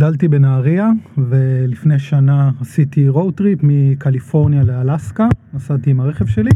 גדלתי 0.00 0.28
בנהריה, 0.28 0.90
ולפני 1.18 1.98
שנה 1.98 2.50
עשיתי 2.60 3.08
road 3.08 3.40
trip 3.40 3.58
מקליפורניה 3.62 4.62
לאלסקה, 4.64 5.28
נסעתי 5.54 5.90
עם 5.90 6.00
הרכב 6.00 6.26
שלי, 6.26 6.50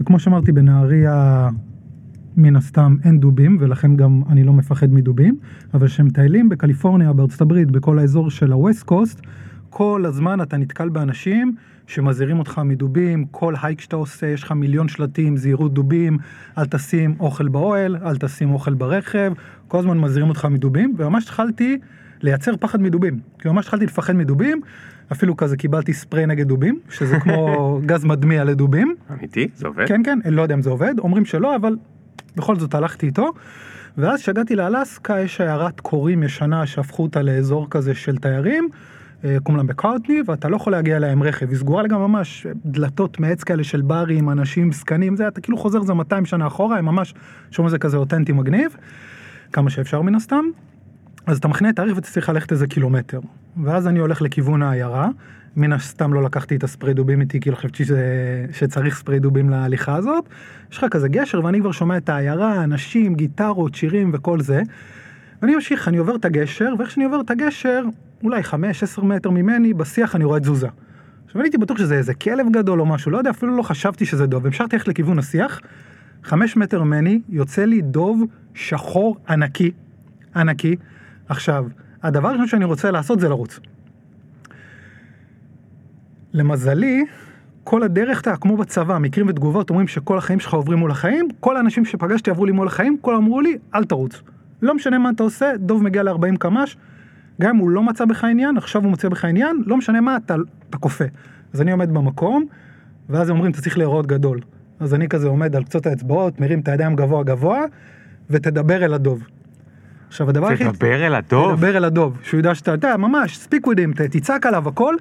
וכמו 0.00 0.18
שאמרתי, 0.18 0.52
בנהריה 0.52 1.48
מן 2.36 2.56
הסתם 2.56 2.96
אין 3.04 3.20
דובים, 3.20 3.56
ולכן 3.60 3.96
גם 3.96 4.22
אני 4.28 4.44
לא 4.44 4.52
מפחד 4.52 4.92
מדובים, 4.92 5.38
אבל 5.74 5.86
כשמטיילים 5.86 6.48
בקליפורניה, 6.48 7.12
בארצות 7.12 7.40
הברית, 7.40 7.70
בכל 7.70 7.98
האזור 7.98 8.30
של 8.30 8.52
ה-West 8.52 8.90
Coast, 8.90 9.20
כל 9.70 10.04
הזמן 10.06 10.40
אתה 10.40 10.56
נתקל 10.56 10.88
באנשים 10.88 11.54
שמזהירים 11.86 12.38
אותך 12.38 12.60
מדובים, 12.64 13.24
כל 13.30 13.54
הייק 13.62 13.80
שאתה 13.80 13.96
עושה, 13.96 14.26
יש 14.26 14.42
לך 14.42 14.52
מיליון 14.52 14.88
שלטים, 14.88 15.36
זהירות 15.36 15.74
דובים, 15.74 16.18
אל 16.58 16.66
תשים 16.66 17.14
אוכל 17.20 17.48
באוהל, 17.48 17.96
אל 17.96 18.16
תשים 18.16 18.50
אוכל 18.50 18.74
ברכב, 18.74 19.32
כל 19.68 19.78
הזמן 19.78 19.98
מזהירים 19.98 20.28
אותך 20.28 20.44
מדובים, 20.44 20.94
וממש 20.98 21.24
התחלתי 21.24 21.78
לייצר 22.22 22.56
פחד 22.56 22.82
מדובים, 22.82 23.20
כי 23.38 23.48
ממש 23.48 23.64
התחלתי 23.64 23.86
לפחד 23.86 24.16
מדובים, 24.16 24.60
אפילו 25.12 25.36
כזה 25.36 25.56
קיבלתי 25.56 25.92
ספרי 25.92 26.26
נגד 26.26 26.48
דובים, 26.48 26.78
שזה 26.90 27.20
כמו 27.20 27.56
גז 27.86 28.04
מדמיע 28.04 28.44
לדובים. 28.44 28.94
אמיתי? 29.10 29.48
זה 29.54 29.66
עובד? 29.66 29.86
כן, 29.88 30.02
כן, 30.04 30.18
לא 30.24 30.42
יודע 30.42 30.54
אם 30.54 30.62
זה 30.62 30.70
עובד, 30.70 30.94
אומרים 30.98 31.24
שלא, 31.24 31.56
אבל 31.56 31.76
בכל 32.36 32.56
זאת 32.56 32.74
הלכתי 32.74 33.06
איתו. 33.06 33.32
ואז 33.98 34.22
כשהגעתי 34.22 34.56
לאלסקה 34.56 35.20
יש 35.20 35.40
עיירת 35.40 35.80
קורים 35.80 36.22
ישנה 36.22 36.66
שהפכו 36.66 37.02
אותה 37.02 37.22
לאזור 37.22 37.66
כזה 37.70 37.94
של 37.94 38.16
תיירים, 38.16 38.68
אה, 39.24 39.36
קוראים 39.42 39.56
לה 39.56 39.62
מקארטני, 39.62 40.22
ואתה 40.26 40.48
לא 40.48 40.56
יכול 40.56 40.72
להגיע 40.72 40.96
אליה 40.96 41.12
עם 41.12 41.22
רכב, 41.22 41.50
היא 41.50 41.58
סגורה 41.58 41.82
לגמרי 41.82 42.08
ממש, 42.08 42.46
דלתות 42.64 43.20
מעץ 43.20 43.44
כאלה 43.44 43.64
של 43.64 43.82
ברים, 43.82 44.30
אנשים, 44.30 44.72
זקנים, 44.72 45.16
זה, 45.16 45.28
אתה 45.28 45.40
כאילו 45.40 45.58
חוזר 45.58 45.82
זה 45.82 45.94
200 45.94 46.26
שנה 46.26 46.46
אחורה, 46.46 46.78
הם 46.78 46.84
ממש 46.84 47.14
שומעים 47.50 47.70
זה 47.70 47.78
כזה 47.78 47.96
אותנטי 47.96 48.32
מגניב, 48.32 48.76
כמה 49.52 49.70
שאפשר 49.70 50.02
מן 50.02 50.14
הסתם. 50.14 50.44
אז 51.26 51.38
אתה 51.38 51.48
מכנה 51.48 51.70
את 51.70 51.76
תאריך 51.76 51.96
ואתה 51.96 52.08
צריך 52.08 52.28
ללכת 52.28 52.52
איזה 52.52 52.66
קילומטר. 52.66 53.20
ואז 53.64 53.86
אני 53.86 53.98
הולך 53.98 54.22
לכיוון 54.22 54.62
העיירה, 54.62 55.08
מן 55.56 55.72
הסתם 55.72 56.12
לא 56.12 56.22
לקחתי 56.22 56.56
את 56.56 56.64
הספרי 56.64 56.94
דובים 56.94 57.20
איתי, 57.20 57.40
כי 57.40 57.50
לא 57.50 57.56
חשבתי 57.56 57.84
שזה, 57.84 58.46
שצריך 58.52 58.98
ספרי 58.98 59.18
דובים 59.18 59.50
להליכה 59.50 59.96
הזאת. 59.96 60.24
יש 60.72 60.78
לך 60.78 60.86
כזה 60.90 61.08
גשר, 61.08 61.44
ואני 61.44 61.60
כבר 61.60 61.72
שומע 61.72 61.96
את 61.96 62.08
העיירה, 62.08 62.64
אנשים, 62.64 63.14
גיטרות, 63.14 63.74
שירים 63.74 64.10
וכל 64.14 64.40
זה. 64.40 64.62
ואני 65.42 65.54
ממשיך, 65.54 65.88
אני 65.88 65.96
עובר 65.96 66.16
את 66.16 66.24
הגשר, 66.24 66.74
ואיך 66.78 66.90
שאני 66.90 67.04
עובר 67.04 67.20
את 67.20 67.30
הגשר, 67.30 67.84
אולי 68.24 68.42
5-10 68.98 69.04
מטר 69.04 69.30
ממני, 69.30 69.74
בשיח 69.74 70.16
אני 70.16 70.24
רואה 70.24 70.40
תזוזה. 70.40 70.68
עכשיו 71.26 71.40
אני 71.40 71.46
הייתי 71.46 71.58
בטוח 71.58 71.78
שזה 71.78 71.94
איזה 71.94 72.14
כלב 72.14 72.46
גדול 72.52 72.80
או 72.80 72.86
משהו, 72.86 73.10
לא 73.10 73.18
יודע, 73.18 73.30
אפילו 73.30 73.56
לא 73.56 73.62
חשבתי 73.62 74.06
שזה 74.06 74.26
דוב. 74.26 74.46
המשכתי 74.46 74.76
ללכת 74.76 74.88
לכיוון 74.88 75.18
השיח, 75.18 75.60
5 76.22 76.56
מטר 76.56 76.82
ממני, 76.82 77.20
יוצא 77.28 77.64
לי 77.64 77.82
דוב 77.82 78.22
שחור 78.54 79.16
ענקי, 79.28 79.70
ענקי. 80.36 80.76
עכשיו, 81.30 81.66
הדבר 82.02 82.28
הראשון 82.28 82.46
שאני 82.46 82.64
רוצה 82.64 82.90
לעשות 82.90 83.20
זה 83.20 83.28
לרוץ. 83.28 83.60
למזלי, 86.32 87.04
כל 87.64 87.82
הדרך, 87.82 88.20
אתה 88.20 88.36
כמו 88.36 88.56
בצבא, 88.56 88.98
מקרים 88.98 89.28
ותגובות 89.28 89.70
אומרים 89.70 89.88
שכל 89.88 90.18
החיים 90.18 90.40
שלך 90.40 90.54
עוברים 90.54 90.78
מול 90.78 90.90
החיים, 90.90 91.28
כל 91.40 91.56
האנשים 91.56 91.84
שפגשתי 91.84 92.30
עברו 92.30 92.46
לי 92.46 92.52
מול 92.52 92.66
החיים, 92.66 92.96
כל 93.00 93.16
אמרו 93.16 93.40
לי, 93.40 93.58
אל 93.74 93.84
תרוץ. 93.84 94.22
לא 94.62 94.74
משנה 94.74 94.98
מה 94.98 95.10
אתה 95.10 95.22
עושה, 95.22 95.52
דוב 95.56 95.82
מגיע 95.82 96.02
ל-40 96.02 96.36
קמ"ש, 96.38 96.76
גם 97.40 97.50
אם 97.50 97.56
הוא 97.56 97.70
לא 97.70 97.82
מצא 97.82 98.04
בך 98.04 98.24
עניין, 98.24 98.56
עכשיו 98.56 98.82
הוא 98.82 98.90
מוצא 98.90 99.08
בך 99.08 99.24
עניין, 99.24 99.62
לא 99.66 99.76
משנה 99.76 100.00
מה, 100.00 100.16
אתה, 100.16 100.36
אתה 100.70 100.78
כופה. 100.78 101.04
אז 101.52 101.60
אני 101.60 101.72
עומד 101.72 101.90
במקום, 101.90 102.44
ואז 103.08 103.28
הם 103.28 103.36
אומרים, 103.36 103.52
אתה 103.52 103.60
צריך 103.60 103.78
להיראות 103.78 104.06
גדול. 104.06 104.40
אז 104.80 104.94
אני 104.94 105.08
כזה 105.08 105.28
עומד 105.28 105.56
על 105.56 105.64
קצות 105.64 105.86
האצבעות, 105.86 106.40
מרים 106.40 106.60
את 106.60 106.68
הידיים 106.68 106.96
גבוה 106.96 107.24
גבוה, 107.24 107.60
ותדבר 108.30 108.84
אל 108.84 108.94
הדוב. 108.94 109.22
עכשיו 110.10 110.28
הדבר 110.28 110.48
היחיד... 110.48 110.68
תדבר 110.70 111.06
אל 111.06 111.14
הדוב? 111.14 111.52
תדבר 111.56 111.76
אל 111.76 111.84
הדוב, 111.84 112.18
שהוא 112.22 112.38
ידע 112.38 112.54
שאתה 112.54 112.70
יודע, 112.70 112.96
ממש, 112.96 113.48
him, 113.54 113.94
ת- 113.96 114.00
תצעק 114.00 114.46
עליו 114.46 114.68
הכל, 114.68 114.94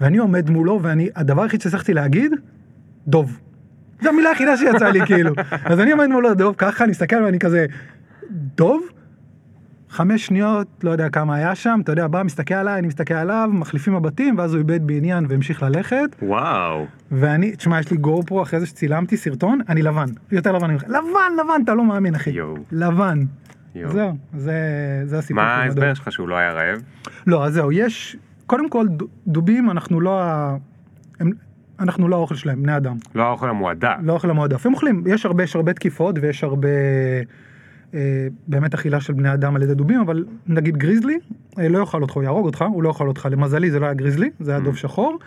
ואני 0.00 0.18
עומד 0.18 0.50
מולו, 0.50 0.78
ואני, 0.82 1.08
הדבר 1.16 1.42
היחיד 1.42 1.60
שהצלחתי 1.60 1.94
להגיד, 1.94 2.32
דוב. 3.06 3.40
זו 4.02 4.08
המילה 4.08 4.28
היחידה 4.28 4.56
שיצאה 4.56 4.90
לי, 4.90 5.06
כאילו. 5.06 5.32
אז 5.70 5.80
אני 5.80 5.92
עומד 5.92 6.06
מולו, 6.06 6.34
דוב, 6.34 6.54
ככה, 6.58 6.84
אני 6.84 6.90
מסתכל 6.90 7.16
ואני 7.24 7.38
כזה, 7.38 7.66
דוב? 8.56 8.88
חמש 9.90 10.26
שניות, 10.26 10.66
לא 10.82 10.90
יודע 10.90 11.08
כמה 11.08 11.34
היה 11.36 11.54
שם, 11.54 11.80
אתה 11.82 11.92
יודע, 11.92 12.06
בא, 12.06 12.22
מסתכל 12.22 12.54
עליי, 12.54 12.78
אני 12.78 12.86
מסתכל 12.86 13.14
עליו, 13.14 13.50
מחליפים 13.52 13.94
מבטים, 13.94 14.38
ואז 14.38 14.54
הוא 14.54 14.58
איבד 14.58 14.86
בעניין 14.86 15.26
והמשיך 15.28 15.62
ללכת. 15.62 16.16
וואו. 16.22 16.86
ואני, 17.10 17.56
תשמע, 17.56 17.80
יש 17.80 17.90
לי 17.90 17.96
גו 17.96 18.22
פרו 18.22 18.42
אחרי 18.42 18.60
זה 18.60 18.66
שצילמתי 18.66 19.16
סרטון, 19.16 19.60
אני 19.68 19.82
לבן, 19.82 20.06
יותר 20.32 20.52
לבן 20.52 20.70
ממך, 20.70 20.82
לבן, 20.84 21.32
לבן, 21.44 21.60
אתה 21.64 21.74
לא 21.74 21.84
מאמין, 21.84 22.14
אחי. 22.14 22.30
יואו. 22.30 22.56
לבן. 22.72 23.18
זהו, 23.74 24.16
זה, 24.36 24.52
זה 25.04 25.18
הסיפור. 25.18 25.42
מה. 25.42 25.54
ההסבר 25.54 25.94
שלך 25.94 26.12
שהוא 26.12 26.28
לא 26.28 26.36
היה 26.36 26.52
רעב? 26.52 26.82
לא, 27.26 27.44
אז 27.44 27.52
זהו, 27.54 27.72
יש, 27.72 28.16
קודם 28.46 28.70
כל, 28.70 28.86
דובים, 29.26 29.70
אנחנו 29.70 30.00
לא. 30.00 30.22
הם, 31.20 31.30
אנחנו 31.80 32.08
לא 32.08 32.16
האוכל 32.16 32.34
שלהם, 32.34 32.62
בני 32.62 32.76
אדם. 32.76 32.96
לא 33.14 33.22
האוכל 33.22 33.50
המועדף. 33.50 33.96
לא 34.02 34.12
האוכל 34.12 34.30
המועדף. 34.30 34.66
הם 34.66 34.74
אוכלים, 34.74 35.04
יש 35.06 35.26
הרבה, 35.26 35.42
יש 35.42 35.56
הרבה 35.56 35.72
תקיפות 35.72 36.16
ויש 36.20 36.44
הרבה 36.44 36.68
אה, 37.94 38.26
באמת 38.48 38.74
אכילה 38.74 39.00
של 39.00 39.12
בני 39.12 39.32
אדם 39.34 39.56
על 39.56 39.62
ידי 39.62 39.74
דובים, 39.74 40.00
אבל 40.00 40.24
נגיד 40.46 40.76
גריזלי, 40.76 41.18
אה, 41.58 41.68
לא 41.68 41.78
יאכל 41.78 42.02
אותך, 42.02 42.14
הוא 42.14 42.22
יהרוג 42.22 42.46
אותך, 42.46 42.64
הוא 42.68 42.82
לא 42.82 42.88
יאכל 42.88 43.08
אותך. 43.08 43.28
למזלי 43.30 43.70
זה 43.70 43.80
לא 43.80 43.84
היה 43.84 43.94
גריזלי, 43.94 44.30
זה 44.40 44.50
היה 44.50 44.60
דוב 44.60 44.76
שחור. 44.76 45.18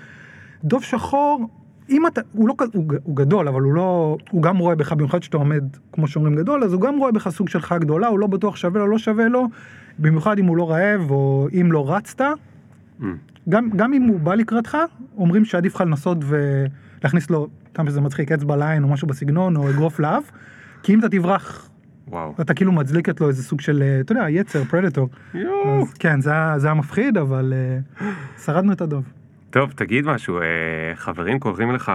דוב 0.64 0.84
שחור, 0.84 1.47
אם 1.89 2.07
אתה, 2.07 2.21
הוא 2.33 2.47
לא 2.47 2.53
כזה, 2.57 2.71
הוא, 2.73 2.93
הוא 3.03 3.15
גדול, 3.15 3.47
אבל 3.47 3.61
הוא 3.61 3.73
לא, 3.73 4.17
הוא 4.31 4.41
גם 4.43 4.57
רואה 4.57 4.75
בך, 4.75 4.93
במיוחד 4.93 5.23
שאתה 5.23 5.37
עומד, 5.37 5.63
כמו 5.91 6.07
שאומרים 6.07 6.35
גדול, 6.35 6.63
אז 6.63 6.73
הוא 6.73 6.81
גם 6.81 6.97
רואה 6.97 7.11
בך 7.11 7.29
סוג 7.29 7.49
של 7.49 7.61
חיה 7.61 7.77
גדולה, 7.77 8.07
הוא 8.07 8.19
לא 8.19 8.27
בטוח 8.27 8.55
שווה 8.55 8.79
לו, 8.79 8.87
לא 8.87 8.97
שווה 8.97 9.27
לו, 9.27 9.47
במיוחד 9.99 10.39
אם 10.39 10.45
הוא 10.45 10.57
לא 10.57 10.71
רעב, 10.71 11.11
או 11.11 11.47
אם 11.61 11.71
לא 11.71 11.95
רצת, 11.95 12.23
Mm. 12.99 13.03
גם, 13.49 13.69
גם 13.75 13.93
אם 13.93 14.03
הוא 14.03 14.19
בא 14.19 14.35
לקראתך, 14.35 14.77
אומרים 15.17 15.45
שעדיף 15.45 15.75
לך 15.75 15.81
לנסות 15.81 16.17
ולהכניס 16.21 17.29
לו, 17.29 17.47
כמה 17.73 17.89
שזה 17.89 18.01
מצחיק, 18.01 18.31
אצבע 18.31 18.55
לעין 18.55 18.83
או 18.83 18.87
משהו 18.87 19.07
בסגנון, 19.07 19.55
או 19.55 19.69
אגרוף 19.69 19.99
לאף, 19.99 20.31
כי 20.83 20.93
אם 20.93 20.99
אתה 20.99 21.09
תברח, 21.09 21.69
וואו. 22.07 22.33
אתה 22.41 22.53
כאילו 22.53 22.71
מצדיק 22.71 23.21
לו 23.21 23.27
איזה 23.27 23.43
סוג 23.43 23.61
של, 23.61 23.83
אה, 23.83 23.99
אתה 23.99 24.11
יודע, 24.11 24.29
יצר, 24.29 24.63
פרדטור. 24.63 25.09
יואו. 25.33 25.81
אז 25.81 25.93
כן, 25.93 26.21
זה 26.21 26.31
היה, 26.31 26.59
זה 26.59 26.67
היה 26.67 26.73
מפחיד, 26.73 27.17
אבל 27.17 27.53
אה, 27.55 28.07
שרדנו 28.45 28.71
את 28.71 28.81
הדוב. 28.81 29.03
טוב, 29.57 29.72
תגיד 29.72 30.06
משהו, 30.06 30.38
אה, 30.38 30.45
חברים 30.95 31.40
קוראים 31.40 31.72
לך 31.72 31.91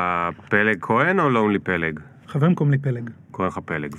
פלג 0.49 0.77
כהן 0.81 1.21
או 1.21 1.31
לונלי 1.31 1.59
פלג? 1.59 2.01
חברים 2.27 2.55
קוראים 2.55 2.73
לי 2.73 2.79
פלג. 2.79 3.11
קוראים 3.31 3.53
לך 3.53 3.59
פלג. 3.65 3.97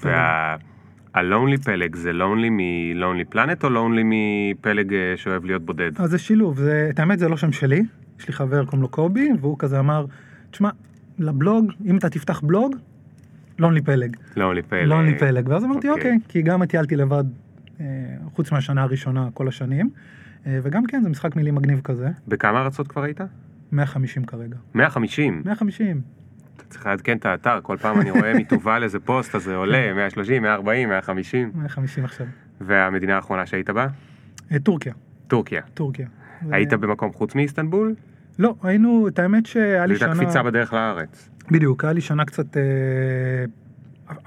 והלונלי 1.15 1.57
פלג 1.57 1.95
זה 1.95 2.13
לונלי 2.13 2.49
מלונלי 2.51 3.25
פלנט 3.25 3.63
או 3.63 3.69
לונלי 3.69 4.01
מפלג 4.05 4.93
אה, 4.93 5.13
שאוהב 5.15 5.45
להיות 5.45 5.65
בודד? 5.65 5.91
אז 6.01 6.09
זה 6.09 6.17
שילוב, 6.17 6.57
זה, 6.57 6.87
את 6.89 6.99
האמת 6.99 7.19
זה 7.19 7.29
לא 7.29 7.37
שם 7.37 7.51
שלי, 7.51 7.83
יש 8.19 8.27
לי 8.27 8.33
חבר 8.33 8.65
קוראים 8.65 8.81
לו 8.81 8.87
קובי, 8.87 9.29
והוא 9.41 9.55
כזה 9.59 9.79
אמר, 9.79 10.05
תשמע, 10.51 10.69
לבלוג, 11.19 11.71
אם 11.85 11.97
אתה 11.97 12.09
תפתח 12.09 12.41
בלוג, 12.41 12.75
לונלי 13.59 13.81
פלג. 13.81 14.15
לונלי 14.35 14.61
פלג. 14.61 14.87
לונלי 14.87 15.19
פלג, 15.19 15.49
ואז 15.49 15.63
אמרתי 15.63 15.89
אוקיי. 15.89 16.11
אוקיי, 16.11 16.17
כי 16.29 16.41
גם 16.41 16.65
טיילתי 16.65 16.95
לבד, 16.95 17.23
אה, 17.79 17.85
חוץ 18.35 18.51
מהשנה 18.51 18.83
הראשונה 18.83 19.27
כל 19.33 19.47
השנים, 19.47 19.89
אה, 20.47 20.59
וגם 20.63 20.85
כן 20.85 21.01
זה 21.03 21.09
משחק 21.09 21.35
מילים 21.35 21.55
מגניב 21.55 21.81
כזה, 21.81 22.07
בכמה 22.27 22.61
ארצות 22.61 22.87
כבר 22.87 23.03
היית? 23.03 23.21
150 23.73 24.25
כרגע. 24.25 24.55
150. 24.73 25.41
150. 25.45 26.01
אתה 26.57 26.63
צריך 26.69 26.85
לעדכן 26.85 27.17
את 27.17 27.25
האתר, 27.25 27.59
כל 27.63 27.77
פעם 27.81 28.01
אני 28.01 28.11
רואה 28.11 28.33
מתובל 28.33 28.83
איזה 28.83 28.99
פוסט, 28.99 29.35
אז 29.35 29.43
זה 29.43 29.55
עולה 29.55 29.93
130, 29.93 30.41
140, 30.41 30.89
150. 30.89 31.51
150 31.55 32.05
עכשיו. 32.05 32.27
והמדינה 32.61 33.15
האחרונה 33.15 33.45
שהיית 33.45 33.69
בה? 33.69 33.87
אה, 34.51 34.59
טורקיה, 34.59 34.93
טורקיה. 35.27 35.61
טורקיה. 35.73 36.07
היית 36.51 36.73
במקום 36.73 37.13
חוץ 37.13 37.35
מאיסטנבול? 37.35 37.95
לא, 38.39 38.55
היינו, 38.63 39.07
את 39.07 39.19
האמת 39.19 39.45
שהיה 39.45 39.85
לי 39.85 39.95
זו 39.95 40.05
הייתה 40.05 40.15
שנה... 40.15 40.25
קפיצה 40.25 40.43
בדרך 40.43 40.73
לארץ. 40.73 41.29
בדיוק, 41.51 41.83
היה 41.83 41.93
לי 41.93 42.01
שנה 42.01 42.25
קצת 42.25 42.57
אה, 42.57 42.63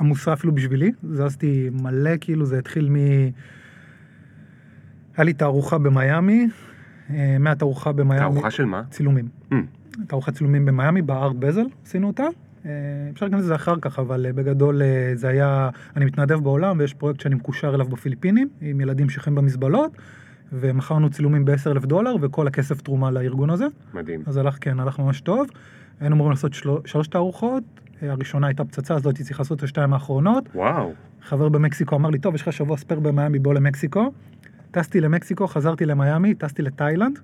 עמוסה 0.01 0.33
אפילו 0.33 0.55
בשבילי, 0.55 0.93
זזתי 1.03 1.71
מלא, 1.73 2.11
כאילו 2.21 2.47
זה 2.47 2.59
התחיל 2.59 2.89
מ... 2.91 2.97
היה 5.17 5.25
לי 5.25 5.33
תערוכה 5.33 5.79
במיאמי, 5.79 6.49
מהתערוכה 7.41 7.93
במיאמי... 7.93 8.21
תערוכה 8.21 8.51
של 8.51 8.65
מה? 8.65 8.83
צילומים. 8.91 9.29
Mm. 9.51 9.55
תערוכת 10.07 10.35
צילומים 10.35 10.67
במיאמי, 10.67 11.03
בארט 11.03 11.37
בזל, 11.37 11.67
עשינו 11.87 12.07
אותה. 12.07 12.25
אה, 12.67 12.71
אפשר 13.13 13.27
להיכנס 13.27 13.43
לזה 13.43 13.55
אחר 13.55 13.75
כך, 13.81 13.99
אבל 13.99 14.27
אה, 14.27 14.33
בגדול 14.33 14.83
אה, 14.83 15.13
זה 15.15 15.29
היה, 15.29 15.71
אני 15.97 16.05
מתנדב 16.05 16.41
בעולם 16.41 16.79
ויש 16.79 16.95
פרויקט 16.95 17.21
שאני 17.21 17.35
מקושר 17.35 17.75
אליו 17.75 17.87
בפיליפינים, 17.87 18.49
עם 18.61 18.81
ילדים 18.81 19.11
שחיים 19.11 19.37
במזבלות, 19.37 19.93
ומכרנו 20.53 21.11
צילומים 21.11 21.45
ב-10 21.45 21.71
אלף 21.71 21.85
דולר, 21.85 22.15
וכל 22.21 22.47
הכסף 22.47 22.81
תרומה 22.81 23.11
לארגון 23.11 23.51
הזה. 23.51 23.67
מדהים. 23.95 24.23
אז 24.27 24.37
הלך, 24.37 24.57
כן, 24.61 24.81
הלך 24.81 24.99
ממש 24.99 25.21
טוב. 25.21 25.47
היינו 26.01 26.15
אמורים 26.15 26.31
לעשות 26.31 26.55
של... 26.55 26.71
שלוש 26.85 27.09
תערוכות, 27.09 27.63
אה, 28.03 28.11
הראשונה 28.11 28.47
הייתה 28.47 28.65
פצצה, 28.65 28.95
אז 28.95 29.05
לא 29.05 29.11
הייתי 29.11 29.25
צריך 29.25 29.39
לעשות 29.39 29.59
את 29.59 29.63
השתיים 29.63 29.93
האחרונות. 29.93 30.49
וואו. 30.55 30.93
חבר 31.23 31.49
במקסיקו 31.49 31.97
אמר 31.97 32.11
לי, 32.11 32.19
טוב, 32.19 32.35
יש 32.35 32.43
לך 32.43 32.53
שבוע 32.53 32.77
spare 32.77 33.01
במיאמי, 33.01 33.39
בוא 33.39 33.55
למקסיקו. 33.55 34.13
טסתי 34.77 35.01
למקסיקו, 35.01 35.47
חזרתי 35.47 35.87
למיאמי, 35.87 36.35
טסתי 36.35 36.63
לתאילנד. 36.63 37.19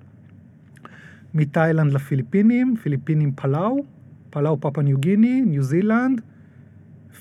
מתאילנד 1.34 1.92
לפיליפינים, 1.92 2.74
פיליפינים 2.82 3.32
פלאו, 3.32 3.84
פלאו 4.30 4.60
פפואה 4.60 4.82
ניו 4.82 4.98
גיני, 4.98 5.42
ניו 5.46 5.62
זילנד, 5.62 6.20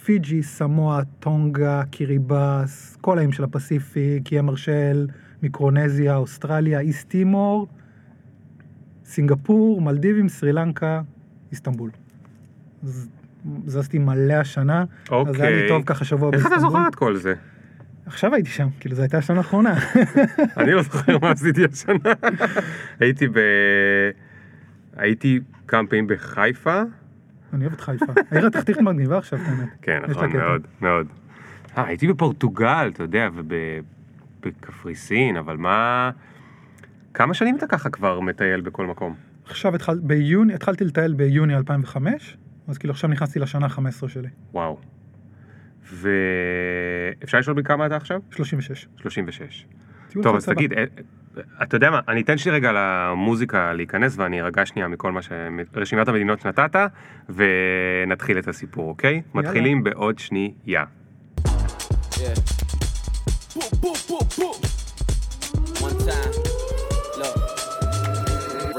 פיג'י, 0.04 0.44
סמואה, 0.44 1.02
טונגה, 1.20 1.84
קיריבאס, 1.90 2.98
כל 3.02 3.18
האיים 3.18 3.32
של 3.32 3.44
ה 3.44 3.54
Pacific, 3.54 4.32
איי 4.32 4.40
המרשל, 4.40 5.08
מיקרונזיה, 5.44 6.16
אוסטרליה, 6.16 6.80
איסט 6.80 7.10
טימור, 7.10 7.68
סינגפור, 9.06 9.82
מלדיבים, 9.82 10.30
סרי 10.30 10.54
לנקה, 10.54 11.02
איסטנבול. 11.52 11.90
אז 12.84 13.10
זזתי 13.66 13.98
מלא 13.98 14.34
השנה, 14.34 14.86
אז 15.06 15.12
היה 15.12 15.50
לי 15.50 15.56
אוקיי. 15.56 15.68
טוב 15.70 15.84
ככה 15.86 16.06
שבוע 16.06 16.30
איך 16.34 16.42
אתה 16.42 16.50
באיסטנבול. 16.50 16.80
זוכר 16.80 16.88
את 16.88 16.96
כל 16.96 17.16
זה? 17.16 17.34
עכשיו 18.06 18.34
הייתי 18.34 18.50
שם, 18.50 18.68
כאילו 18.80 18.96
זו 18.96 19.02
הייתה 19.02 19.18
השנה 19.18 19.38
האחרונה. 19.38 19.74
אני 20.58 20.72
לא 20.72 20.82
זוכר 20.82 21.18
מה 21.22 21.32
עשיתי 21.32 21.66
השנה. 21.66 22.14
הייתי 23.00 23.28
ב... 23.28 23.40
הייתי 24.98 25.40
כמה 25.68 25.88
פעמים 25.88 26.08
בחיפה. 26.08 26.82
אני 27.54 27.66
אוהב 27.66 27.74
את 27.74 27.82
חיפה. 27.82 28.06
העיר 28.32 28.48
התחתית 28.48 28.78
מגניבה 28.78 29.18
עכשיו, 29.18 29.40
האמת. 29.40 29.70
כן, 29.82 30.00
נכון. 30.08 30.32
מאוד, 30.32 30.68
מאוד. 30.82 31.08
אה, 31.78 31.86
הייתי 31.86 32.08
בפורטוגל, 32.08 32.92
אתה 32.94 33.04
יודע, 33.04 33.30
ובקפריסין, 34.40 35.38
אבל 35.38 35.58
מה... 35.58 36.12
כמה 37.14 37.34
שנים 37.34 37.56
אתה 37.56 37.68
ככה 37.68 37.90
כבר 37.90 38.20
מטייל 38.20 38.62
בכל 38.62 38.86
מקום? 38.86 39.16
עכשיו 39.46 39.76
התחל, 39.76 40.00
ביוני, 40.00 40.54
התחלתי 40.54 40.84
לטייל 40.84 41.14
ביוני 41.14 41.56
2005, 41.56 42.38
אז 42.68 42.78
כאילו 42.78 42.92
עכשיו 42.92 43.10
נכנסתי 43.10 43.40
לשנה 43.40 43.66
ה-15 43.66 44.08
שלי, 44.08 44.30
וואו. 44.54 44.78
ואפשר 45.92 47.40
לשאול 47.40 47.56
בכמה 47.56 47.86
אתה 47.86 47.96
עכשיו? 47.96 48.20
36. 48.32 48.88
36. 48.98 49.66
טיול 50.10 50.24
טוב, 50.24 50.36
אז. 50.36 50.46
תגיד, 50.46 50.74
אה, 50.74 50.84
אתה 51.64 51.76
יודע 51.76 51.90
מה, 51.90 52.00
אני 52.08 52.22
אתן 52.22 52.38
שלי 52.38 52.52
רגע 52.52 52.72
למוזיקה 52.72 53.74
להיכנס 53.74 54.18
ואני 54.18 54.42
ארגע 54.42 54.66
שנייה 54.66 54.88
מכל 54.88 55.12
מה 55.12 55.22
ש... 55.22 55.30
רשימת 55.76 56.08
המדינות 56.08 56.40
שנתת, 56.40 56.76
ונתחיל 57.30 58.40
את 58.40 58.48
הסיפור, 58.48 58.90
אוקיי? 58.90 59.12
יאללה. 59.14 59.22
מתחילים 59.34 59.84
בעוד 59.84 60.20
שנייה. 60.20 60.86
Yeah. 61.44 62.62
Boop, 63.54 63.72
boop, 63.82 64.00
boop, 64.08 64.28
boop. 64.38 64.58
One 65.82 65.98
time. 66.08 66.51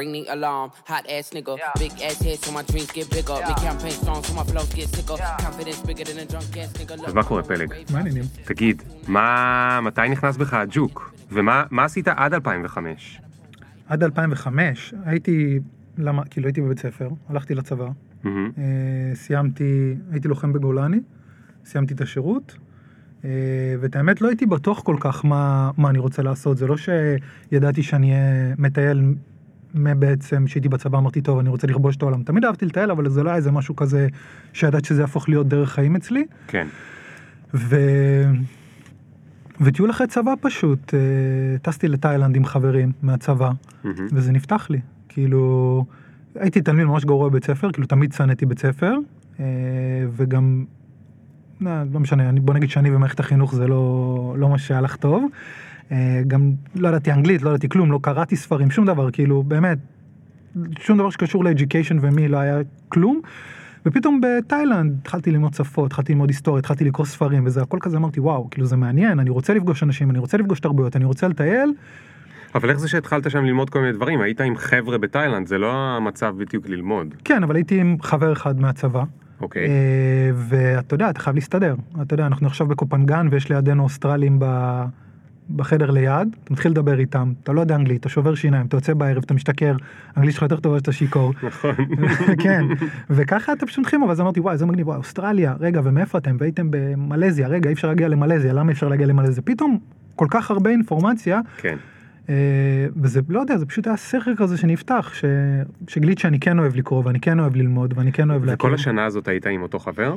Ring 0.02 0.12
the 0.18 0.24
alarm, 0.36 0.68
hot 0.90 1.04
ass 1.16 1.26
nigga. 1.36 1.54
Big 1.78 1.92
ass 2.06 2.18
head 2.26 2.38
so 2.44 2.50
my 2.58 2.64
dreams 2.70 2.90
get 2.96 3.06
bigger. 3.16 3.38
Big 3.48 3.58
campaign 3.66 3.94
strong 4.02 4.20
so 4.26 4.32
my 4.38 4.44
flows 4.50 4.70
get 4.78 4.88
sicker. 4.96 5.16
Confidence 5.46 5.80
bigger 5.88 6.04
than 6.08 6.18
a 6.24 6.26
drunk 6.32 6.56
ass 6.56 6.72
nigga. 6.78 7.06
אז 7.06 7.14
מה 7.14 7.24
קורה, 7.24 7.42
פלג? 7.42 7.72
מה 7.92 7.98
העניינים? 7.98 8.24
תגיד, 8.44 8.82
מה... 9.08 9.80
מתי 9.82 10.08
נכנס 10.10 10.36
בך 10.36 10.54
הג'וק? 10.54 11.14
ומה 11.32 11.64
מה 11.70 11.84
עשית 11.84 12.08
עד 12.08 12.34
2005? 12.34 13.20
עד 13.88 14.02
2005 14.02 14.94
הייתי, 15.04 15.58
למה, 15.98 16.24
כאילו 16.24 16.46
הייתי 16.46 16.60
בבית 16.60 16.78
ספר, 16.78 17.08
הלכתי 17.28 17.54
לצבא. 17.54 17.88
אה, 18.26 18.30
סיימתי, 19.14 19.94
הייתי 20.12 20.28
לוחם 20.28 20.52
בגולני, 20.52 21.00
סיימתי 21.64 21.94
את 21.94 22.00
השירות, 22.00 22.56
אה, 23.24 23.30
ואת 23.80 23.96
האמת 23.96 24.20
לא 24.20 24.28
הייתי 24.28 24.46
בטוח 24.46 24.80
כל 24.80 24.96
כך 25.00 25.24
מה, 25.24 25.70
מה 25.76 25.90
אני 25.90 25.98
רוצה 25.98 26.22
לעשות, 26.22 26.58
זה 26.58 26.66
לא 26.66 26.76
שידעתי 26.76 27.82
שאני 27.82 28.10
אהיה 28.12 28.54
מטייל 28.58 29.14
בעצם, 29.74 30.44
כשהייתי 30.46 30.68
בצבא 30.68 30.98
אמרתי, 30.98 31.20
טוב, 31.20 31.38
אני 31.38 31.48
רוצה 31.48 31.66
לכבוש 31.66 31.96
את 31.96 32.02
העולם. 32.02 32.22
תמיד 32.22 32.44
אהבתי 32.44 32.66
לטייל, 32.66 32.90
אבל 32.90 33.08
זה 33.08 33.22
לא 33.22 33.28
היה 33.28 33.36
איזה 33.36 33.52
משהו 33.52 33.76
כזה 33.76 34.08
שידעתי 34.52 34.88
שזה 34.88 35.00
יהפוך 35.02 35.28
להיות 35.28 35.48
דרך 35.48 35.72
חיים 35.72 35.96
אצלי. 35.96 36.26
כן. 36.46 36.66
ו... 37.54 37.76
וטיול 39.60 39.90
אחרי 39.90 40.06
צבא 40.06 40.34
פשוט, 40.40 40.94
אה, 40.94 41.58
טסתי 41.62 41.88
לתאילנד 41.88 42.36
עם 42.36 42.44
חברים 42.44 42.92
מהצבא, 43.02 43.50
מהמם. 43.84 44.06
וזה 44.12 44.32
נפתח 44.32 44.66
לי. 44.70 44.80
כאילו, 45.08 45.84
הייתי 46.34 46.60
תלמיד 46.60 46.86
ממש 46.86 47.04
גרוע 47.04 47.28
בבית 47.28 47.44
ספר, 47.44 47.72
כאילו 47.72 47.86
תמיד 47.86 48.12
שנאתי 48.12 48.46
בית 48.46 48.58
ספר, 48.58 48.94
אה, 49.40 49.44
וגם, 50.16 50.64
לא, 51.60 51.70
לא 51.92 52.00
משנה, 52.00 52.28
אני, 52.28 52.40
בוא 52.40 52.54
נגיד 52.54 52.70
שאני 52.70 52.90
במערכת 52.90 53.20
החינוך 53.20 53.54
זה 53.54 53.66
לא, 53.66 54.34
לא 54.38 54.48
מה 54.48 54.58
שהלך 54.58 54.96
טוב. 54.96 55.24
אה, 55.92 56.22
גם 56.26 56.52
לא 56.74 56.88
ידעתי 56.88 57.12
אנגלית, 57.12 57.42
לא 57.42 57.50
ידעתי 57.50 57.68
כלום, 57.68 57.92
לא 57.92 57.98
קראתי 58.02 58.36
ספרים, 58.36 58.70
שום 58.70 58.86
דבר, 58.86 59.10
כאילו, 59.10 59.42
באמת, 59.42 59.78
שום 60.78 60.98
דבר 60.98 61.10
שקשור 61.10 61.44
לאדיוקיישן 61.44 61.98
ומי 62.00 62.28
לא 62.28 62.36
היה 62.36 62.58
כלום. 62.88 63.20
ופתאום 63.86 64.20
בתאילנד 64.20 64.96
התחלתי 65.00 65.30
ללמוד 65.30 65.54
שפות, 65.54 65.86
התחלתי 65.86 66.12
ללמוד 66.12 66.28
היסטוריה, 66.28 66.58
התחלתי 66.58 66.84
לקרוא 66.84 67.06
ספרים 67.06 67.46
וזה 67.46 67.62
הכל 67.62 67.78
כזה 67.80 67.96
אמרתי 67.96 68.20
וואו 68.20 68.50
כאילו 68.50 68.66
זה 68.66 68.76
מעניין 68.76 69.20
אני 69.20 69.30
רוצה 69.30 69.54
לפגוש 69.54 69.82
אנשים 69.82 70.10
אני 70.10 70.18
רוצה 70.18 70.36
לפגוש 70.36 70.60
תרבויות 70.60 70.96
אני 70.96 71.04
רוצה 71.04 71.28
לטייל 71.28 71.72
אבל 72.54 72.70
איך 72.70 72.78
זה 72.78 72.88
שהתחלת 72.88 73.30
שם 73.30 73.44
ללמוד 73.44 73.70
כל 73.70 73.80
מיני 73.80 73.92
דברים? 73.92 74.20
היית 74.20 74.40
עם 74.40 74.56
חבר'ה 74.56 74.98
בתאילנד, 74.98 75.46
זה 75.46 75.58
לא 75.58 75.72
המצב 75.96 76.34
בדיוק 76.38 76.68
ללמוד. 76.68 77.14
כן 77.24 77.42
אבל 77.42 77.56
הייתי 77.56 77.80
עם 77.80 77.96
חבר 78.02 78.32
אחד 78.32 78.60
מהצבא 78.60 79.04
אוקיי. 79.40 79.66
אה, 79.66 80.30
ואתה 80.34 80.94
יודע 80.94 81.10
אתה 81.10 81.20
חייב 81.20 81.36
להסתדר 81.36 81.74
אתה 82.02 82.14
יודע 82.14 82.26
אנחנו 82.26 82.46
עכשיו 82.46 82.66
בקופנגן 82.66 83.28
ויש 83.30 83.50
לידינו 83.50 83.82
אוסטרלים 83.82 84.36
ב... 84.38 84.44
בחדר 85.56 85.90
ליד 85.90 86.36
אתה 86.44 86.52
מתחיל 86.52 86.70
לדבר 86.70 86.98
איתם 86.98 87.32
אתה 87.42 87.52
לא 87.52 87.60
יודע 87.60 87.74
אנגלית 87.74 88.00
אתה 88.00 88.08
שובר 88.08 88.34
שיניים 88.34 88.66
אתה 88.66 88.76
יוצא 88.76 88.94
בערב 88.94 89.22
אתה 89.26 89.34
משתכר 89.34 89.76
אנגלית 90.16 90.34
שלך 90.34 90.42
יותר 90.42 90.60
טובה 90.60 90.78
שאתה 90.78 90.92
שיכור 90.92 91.32
נכון. 91.42 91.74
כן, 92.42 92.64
וככה 93.10 93.52
אתם 93.52 93.66
פשוט 93.66 93.78
הולכים, 93.78 94.02
אבל 94.02 94.12
אז 94.12 94.20
אמרתי, 94.20 94.40
וואי, 94.40 94.58
זה 94.58 94.66
מגניב, 94.66 94.88
וואי, 94.88 94.98
אוסטרליה, 94.98 95.54
רגע, 95.60 95.80
ומאיפה 95.84 96.18
אתם? 96.18 96.36
והייתם 96.38 96.66
במלזיה, 96.70 97.48
רגע, 97.48 97.68
אי 97.68 97.74
אפשר 97.74 97.88
להגיע 97.88 98.08
למלזיה, 98.08 98.52
למה 98.52 98.68
אי 98.68 98.74
אפשר 98.74 98.88
להגיע 98.88 99.06
למלזיה? 99.06 99.42
פתאום, 99.42 99.78
כל 100.16 100.26
כך 100.30 100.50
הרבה 100.50 100.70
אינפורמציה, 100.70 101.40
כן. 101.56 101.76
אה, 102.28 102.34
וזה, 102.96 103.20
לא 103.28 103.40
יודע, 103.40 103.58
זה 103.58 103.66
פשוט 103.66 103.86
היה 103.86 103.96
סכר 103.96 104.36
כזה 104.36 104.56
שנפתח, 104.56 105.10
ש... 105.14 105.24
שגיליתי 105.88 106.22
שאני 106.22 106.40
כן 106.40 106.58
אוהב 106.58 106.76
לקרוא, 106.76 107.02
ואני 107.04 107.20
כן 107.20 107.40
אוהב 107.40 107.56
ללמוד, 107.56 107.94
ואני 107.96 108.12
כן 108.12 108.30
אוהב 108.30 108.44
להכיר. 108.44 108.54
וכל 108.54 108.74
השנה 108.74 109.04
הזאת 109.04 109.28
היית 109.28 109.46
עם 109.46 109.62
אותו 109.62 109.78
חבר? 109.78 110.14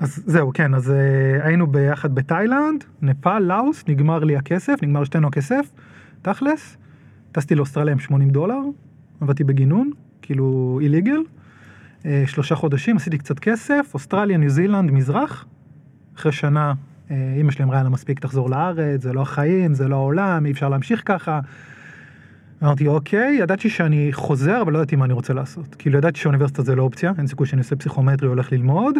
אז 0.00 0.22
זהו, 0.26 0.50
כן, 0.54 0.74
אז 0.74 0.90
אה, 0.90 1.46
היינו 1.46 1.66
ביחד 1.66 2.14
בתאילנד, 2.14 2.84
נפאל, 3.02 3.42
לאוס, 3.42 3.84
נגמר 3.88 4.24
לי 4.24 4.36
הכסף, 4.36 4.74
נגמר 4.82 5.04
שתינו 5.04 5.28
הכסף, 5.28 5.66
תכלס, 6.22 6.76
טסתי 7.32 7.54
לאוסטרליה 7.54 7.92
עם 7.92 7.98
80 7.98 8.30
דולר, 8.30 8.60
עבדתי 9.20 9.44
בגינון, 9.44 9.90
כאילו 10.22 10.78
איליגל, 10.82 11.18
שלושה 12.26 12.54
חודשים, 12.54 12.96
עשיתי 12.96 13.18
קצת 13.18 13.38
כסף, 13.38 13.90
אוסטרליה, 13.94 14.38
ניו 14.38 14.50
זילנד, 14.50 14.90
מזרח, 14.90 15.44
אחרי 16.16 16.32
שנה 16.32 16.68
אה, 16.68 16.93
אימא 17.10 17.50
שלי 17.50 17.64
אמרה 17.64 17.82
לה 17.82 17.88
מספיק 17.88 18.20
תחזור 18.20 18.50
לארץ, 18.50 19.02
זה 19.02 19.12
לא 19.12 19.22
החיים, 19.22 19.74
זה 19.74 19.88
לא 19.88 19.96
העולם, 19.96 20.46
אי 20.46 20.52
אפשר 20.52 20.68
להמשיך 20.68 21.02
ככה. 21.04 21.40
אמרתי 22.62 22.86
אוקיי, 22.86 23.36
ידעתי 23.40 23.70
שאני 23.70 24.08
חוזר 24.12 24.62
אבל 24.62 24.72
לא 24.72 24.78
ידעתי 24.78 24.96
מה 24.96 25.04
אני 25.04 25.12
רוצה 25.12 25.32
לעשות. 25.32 25.74
כאילו 25.74 25.98
ידעתי 25.98 26.20
שאוניברסיטה 26.20 26.62
זה 26.62 26.74
לא 26.74 26.82
אופציה, 26.82 27.12
אין 27.18 27.26
סיכוי 27.26 27.46
שאני 27.46 27.60
עושה 27.60 27.76
פסיכומטרי 27.76 28.28
הולך 28.28 28.52
ללמוד, 28.52 28.98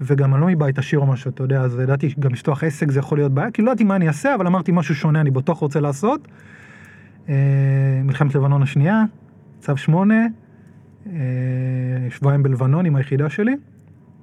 וגם 0.00 0.34
אני 0.34 0.40
לא 0.40 0.46
מבית 0.46 0.78
עשיר 0.78 0.98
או 0.98 1.06
משהו, 1.06 1.30
אתה 1.30 1.42
יודע, 1.42 1.60
אז 1.60 1.78
ידעתי 1.82 2.10
שגם 2.10 2.32
לפתוח 2.32 2.64
עסק 2.64 2.90
זה 2.90 2.98
יכול 2.98 3.18
להיות 3.18 3.32
בעיה, 3.32 3.50
כאילו 3.50 3.66
לא 3.66 3.70
ידעתי 3.70 3.84
מה 3.84 3.96
אני 3.96 4.08
אעשה, 4.08 4.34
אבל 4.34 4.46
אמרתי 4.46 4.72
משהו 4.72 4.94
שונה 4.94 5.20
אני 5.20 5.30
בטוח 5.30 5.58
רוצה 5.58 5.80
לעשות. 5.80 6.28
אה, 7.28 7.34
מלחמת 8.04 8.34
לבנון 8.34 8.62
השנייה, 8.62 9.02
צו 9.60 9.76
שמונה, 9.76 10.26
אה, 11.06 11.12
שבועיים 12.10 12.42
בלבנון 12.42 12.86
עם 12.86 12.96
היחידה 12.96 13.30
שלי. 13.30 13.56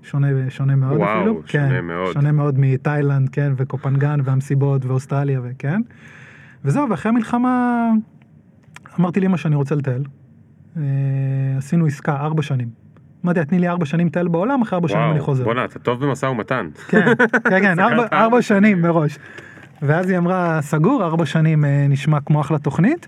שונה, 0.04 0.28
שונה 0.50 0.76
מאוד 0.76 0.98
וואו, 0.98 1.20
אפילו. 1.20 1.42
שונה 1.46 1.70
כן, 1.70 1.86
מאוד. 1.86 2.14
שונה 2.14 2.32
מאוד 2.32 2.56
מתאילנד, 2.60 3.30
כן, 3.30 3.54
וקופנגן 3.58 4.20
והמסיבות 4.24 4.86
ואוסטרליה 4.86 5.40
וכן. 5.44 5.82
וזהו, 6.66 6.90
ואחרי 6.90 7.10
המלחמה 7.10 7.86
אמרתי 9.00 9.20
לאמא 9.20 9.38
שאני 9.38 9.56
רוצה 9.56 9.76
לטייל. 9.76 10.04
אה, 10.78 10.84
עשינו 11.58 11.86
עסקה 11.86 12.16
ארבע 12.16 12.42
שנים. 12.42 12.68
אמרתי, 13.26 13.40
לה, 13.40 13.46
תני 13.46 13.60
לי 13.60 13.68
ארבע 13.68 13.86
שנים 13.86 14.08
לטייל 14.08 14.28
בעולם, 14.28 14.62
אחרי 14.62 14.76
ארבע 14.76 14.88
שנים 14.88 15.02
אני 15.02 15.12
וואו, 15.12 15.24
חוזר. 15.24 15.44
בואנה, 15.44 15.66
אתה 15.66 15.80
טוב 15.80 16.06
במשא 16.06 16.26
ומתן. 16.26 16.70
כן, 16.88 17.06
כן, 17.50 17.62
כן, 17.62 17.80
ארבע, 17.80 18.06
ארבע 18.14 18.42
שנים 18.42 18.82
מראש. 18.82 19.18
ואז 19.82 20.10
היא 20.10 20.18
אמרה, 20.18 20.62
סגור, 20.62 21.04
ארבע 21.04 21.26
שנים 21.26 21.66
אה, 21.66 21.86
נשמע 21.90 22.20
כמו 22.20 22.42
אחלה 22.42 22.60
תוכנית. 22.60 23.08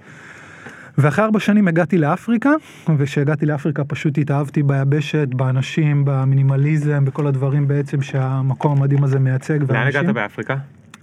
ואחרי 0.98 1.26
ארבע 1.26 1.40
שנים 1.40 1.68
הגעתי 1.68 1.98
לאפריקה, 1.98 2.50
וכשהגעתי 2.98 3.46
לאפריקה 3.46 3.84
פשוט 3.84 4.18
התאהבתי 4.18 4.64
ביבשת, 4.64 5.28
באנשים, 5.28 6.02
במינימליזם, 6.06 7.06
בכל 7.06 7.28
הדברים 7.28 7.68
בעצם 7.68 8.02
שהמקום 8.02 8.78
המדהים 8.78 9.04
הזה 9.04 9.20
מייצג. 9.20 9.72
לאן 9.72 9.88
הגעת 9.88 10.06
באפריקה? 10.06 10.56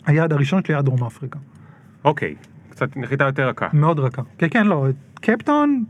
היעד 0.06 0.32
הראשון 0.32 0.64
שלי 0.64 0.74
היה 0.74 0.82
דרום 0.82 1.04
אפריקה. 1.04 1.38
אוקיי, 2.04 2.34
קצת 2.70 2.96
נחיתה 2.96 3.24
יותר 3.24 3.48
רכה. 3.48 3.68
מאוד 3.72 3.98
רכה. 3.98 4.22
כן, 4.38 4.46
כן, 4.50 4.66
לא, 4.66 4.86
קפטון, 5.20 5.84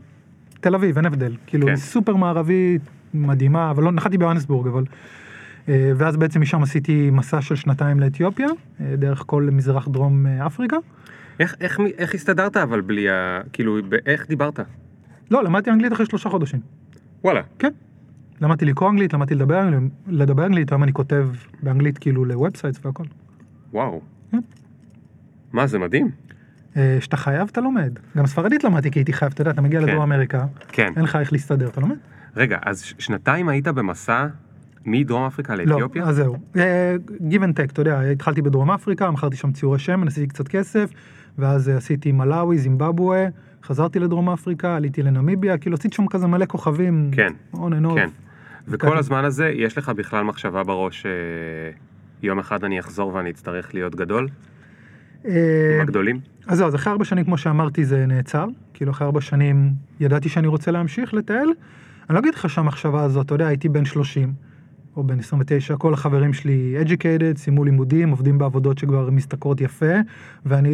תל 0.61 0.75
אביב, 0.75 0.97
אין 0.97 1.05
הבדל. 1.05 1.35
כאילו, 1.47 1.67
כן. 1.67 1.75
סופר 1.75 2.15
מערבית, 2.15 2.81
מדהימה, 3.13 3.71
אבל 3.71 3.83
לא, 3.83 3.91
נחתי 3.91 4.17
ביוהנסבורג, 4.17 4.67
אבל... 4.67 4.83
אה, 5.69 5.91
ואז 5.95 6.17
בעצם 6.17 6.41
משם 6.41 6.63
עשיתי 6.63 7.09
מסע 7.11 7.41
של 7.41 7.55
שנתיים 7.55 7.99
לאתיופיה, 7.99 8.47
אה, 8.81 8.95
דרך 8.95 9.23
כל 9.25 9.49
מזרח 9.51 9.87
דרום 9.87 10.27
אה, 10.27 10.45
אפריקה. 10.45 10.77
איך- 11.39 11.55
איך 11.59 11.79
איך 11.97 12.15
הסתדרת 12.15 12.57
אבל 12.57 12.81
בלי 12.81 13.09
ה... 13.09 13.41
כאילו, 13.53 13.77
איך 14.05 14.27
דיברת? 14.27 14.59
לא, 15.31 15.43
למדתי 15.43 15.71
אנגלית 15.71 15.93
אחרי 15.93 16.05
שלושה 16.05 16.29
חודשים. 16.29 16.59
וואלה. 17.23 17.41
כן. 17.59 17.71
למדתי 18.41 18.65
לקרוא 18.65 18.89
אנגלית, 18.89 19.13
למדתי 19.13 19.35
לדבר 19.35 19.69
לדבר 20.07 20.45
אנגלית, 20.45 20.71
היום 20.71 20.83
אני 20.83 20.93
כותב 20.93 21.27
באנגלית 21.63 21.97
כאילו 21.97 22.25
ל 22.25 22.32
websites 22.32 22.85
והכל. 22.85 23.03
וואו. 23.73 24.01
כן. 24.31 24.39
מה, 25.53 25.67
זה 25.67 25.79
מדהים. 25.79 26.09
אה, 26.77 26.97
שאתה 27.01 27.17
חייב, 27.17 27.47
אתה 27.51 27.61
לומד. 27.61 27.99
גם 28.17 28.25
ספרדית 28.25 28.63
למדתי 28.63 28.91
כי 28.91 28.99
הייתי 28.99 29.13
חייב, 29.13 29.31
אתה 29.33 29.41
יודע, 29.41 29.51
אתה 29.51 29.61
מגיע 29.61 29.81
כן. 29.81 29.87
לדרום 29.87 30.01
אמריקה, 30.01 30.45
כן. 30.67 30.93
אין 30.95 31.03
לך 31.03 31.15
איך 31.15 31.33
להסתדר, 31.33 31.67
אתה 31.67 31.81
לומד? 31.81 31.95
רגע, 32.35 32.57
אז 32.65 32.83
שנתיים 32.99 33.49
היית 33.49 33.67
במסע 33.67 34.27
מדרום 34.85 35.23
אפריקה 35.25 35.55
לא, 35.55 35.63
לאתיופיה? 35.63 36.03
אז 36.03 36.15
זהו. 36.15 36.37
אה, 36.57 36.95
give 37.29 37.41
and 37.43 37.53
take, 37.53 37.71
אתה 37.71 37.81
יודע, 37.81 37.99
התחלתי 38.01 38.41
בדרום 38.41 38.71
אפריקה, 38.71 39.11
מכרתי 39.11 39.35
שם 39.35 39.51
ציורי 39.51 39.79
שמן, 39.79 40.07
עשיתי 40.07 40.27
קצת 40.27 40.47
כסף, 40.47 40.89
ואז 41.39 41.69
אה, 41.69 41.77
עשיתי 41.77 42.11
מלאווי, 42.11 42.57
זימבבואה, 42.57 43.27
חזרתי 43.63 43.99
לדרום 43.99 44.29
אפריקה, 44.29 44.75
עליתי 44.75 45.03
לנמיביה, 45.03 45.57
כאילו 45.57 45.75
עשיתי 45.75 45.95
שם 45.95 46.07
כזה 46.07 46.27
מלא 46.27 46.45
כוכבים. 46.45 47.11
כן, 47.13 47.33
and 47.53 47.57
off. 47.57 47.95
כן. 47.95 48.09
וכל 48.67 48.87
ככה. 48.87 48.99
הזמן 48.99 49.25
הזה, 49.25 49.51
יש 49.55 49.77
לך 49.77 49.89
בכלל 49.89 50.23
מחשבה 50.23 50.63
בראש, 50.63 51.05
אה, 51.05 51.11
יום 52.23 52.39
אחד 52.39 52.63
אני 52.63 52.79
אחזור 52.79 53.13
ואני 53.15 53.29
אצטרך 53.29 53.73
להיות 53.73 53.95
גדול? 53.95 54.27
אה, 55.25 55.75
עם 55.75 55.81
הגדולים? 55.81 56.19
אז 56.47 56.57
זהו, 56.57 56.67
אז 56.67 56.75
אחרי 56.75 56.93
ארבע 56.93 57.05
שנים, 57.05 57.25
כמו 57.25 57.37
שאמרתי, 57.37 57.85
זה 57.85 58.05
נעצר. 58.05 58.45
כאילו, 58.73 58.91
אחרי 58.91 59.05
ארבע 59.07 59.21
שנים 59.21 59.71
ידעתי 59.99 60.29
שאני 60.29 60.47
רוצה 60.47 60.71
להמשיך 60.71 61.13
לטייל. 61.13 61.53
אני 62.09 62.15
לא 62.15 62.19
אגיד 62.19 62.35
לך 62.35 62.49
שהמחשבה 62.49 63.03
הזאת, 63.03 63.25
אתה 63.25 63.35
יודע, 63.35 63.47
הייתי 63.47 63.69
בן 63.69 63.85
30, 63.85 64.33
או 64.99 65.03
בן 65.03 65.19
29, 65.19 65.75
כל 65.77 65.93
החברים 65.93 66.33
שלי 66.33 66.75
educated, 66.85 67.37
סיימו 67.37 67.63
לימודים, 67.65 68.09
עובדים 68.09 68.37
בעבודות 68.37 68.77
שכבר 68.77 69.09
משתכרות 69.09 69.61
יפה, 69.61 69.93
ואני 70.45 70.69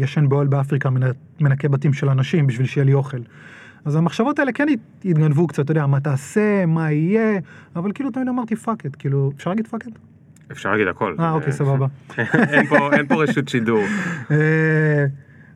ישן 0.00 0.28
באוהל 0.28 0.46
באפריקה, 0.46 0.90
מנ- 0.90 1.02
מנקה 1.40 1.68
בתים 1.68 1.92
של 1.92 2.08
אנשים 2.08 2.46
בשביל 2.46 2.66
שיהיה 2.66 2.84
לי 2.84 2.92
אוכל. 2.94 3.18
אז 3.84 3.96
המחשבות 3.96 4.38
האלה 4.38 4.52
כן 4.52 4.66
הת- 4.72 4.78
התגנבו 5.04 5.46
קצת, 5.46 5.64
אתה 5.64 5.72
יודע, 5.72 5.86
מה 5.86 6.00
תעשה, 6.00 6.66
מה 6.66 6.92
יהיה, 6.92 7.38
אבל 7.76 7.92
כאילו 7.94 8.10
תמיד 8.10 8.28
אמרתי 8.28 8.56
fuck 8.56 8.86
it, 8.86 8.96
כאילו, 8.96 9.32
אפשר 9.36 9.50
להגיד 9.50 9.66
fuck 9.66 9.86
it? 9.86 9.92
אפשר 10.52 10.70
להגיד 10.72 10.88
הכל. 10.88 11.14
אה, 11.20 11.32
אוקיי, 11.32 11.52
סבבה. 11.52 11.86
אין 12.34 12.66
פה- 12.66 12.92
אין 12.96 13.06
פה 13.06 13.22
רשות 13.22 13.48
שידור. 13.48 13.80
אה, 14.30 15.06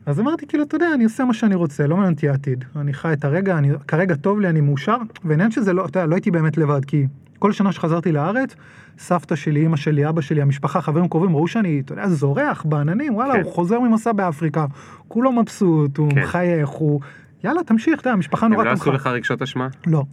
אז 0.05 0.19
אמרתי 0.19 0.47
כאילו 0.47 0.63
אתה 0.63 0.75
יודע 0.75 0.87
אני 0.95 1.03
עושה 1.03 1.25
מה 1.25 1.33
שאני 1.33 1.55
רוצה 1.55 1.87
לא 1.87 1.95
מעניין 1.95 2.13
אותי 2.13 2.29
העתיד 2.29 2.65
אני 2.75 2.93
חי 2.93 3.13
את 3.13 3.25
הרגע 3.25 3.57
אני 3.57 3.69
כרגע 3.87 4.15
טוב 4.15 4.39
לי 4.39 4.49
אני 4.49 4.61
מאושר 4.61 4.97
ועניין 5.23 5.51
שזה 5.51 5.73
לא 5.73 5.85
אתה 5.85 5.99
יודע 5.99 6.07
לא 6.07 6.15
הייתי 6.15 6.31
באמת 6.31 6.57
לבד 6.57 6.85
כי 6.85 7.05
כל 7.43 7.51
שנה 7.51 7.71
שחזרתי 7.71 8.11
לארץ 8.11 8.55
סבתא 8.97 9.35
שלי 9.35 9.65
אמא 9.65 9.77
שלי 9.77 10.09
אבא 10.09 10.21
שלי 10.21 10.41
המשפחה 10.41 10.81
חברים 10.81 11.07
קרובים 11.07 11.35
ראו 11.35 11.47
שאני 11.47 11.79
אתה 11.85 11.93
יודע 11.93 12.07
זורח 12.07 12.65
בעננים 12.69 13.15
וואלה 13.15 13.33
כן. 13.33 13.41
הוא 13.41 13.51
חוזר 13.53 13.79
ממסע 13.79 14.11
באפריקה 14.11 14.65
כולו 15.07 15.31
מבסוט 15.31 15.97
הוא 15.97 16.09
כן. 16.11 16.19
מחייך 16.23 16.69
הוא 16.69 16.99
יאללה 17.43 17.63
תמשיך 17.63 17.99
אתה 17.99 18.07
יודע 18.07 18.13
המשפחה 18.13 18.45
הם 18.45 18.51
נורא 18.53 18.63
לא 18.65 18.69
עשו 18.71 18.83
תמכה 18.83 18.95
לך 18.95 19.07
רגשות 19.07 19.41
אשמה? 19.41 19.67
לא 19.87 20.03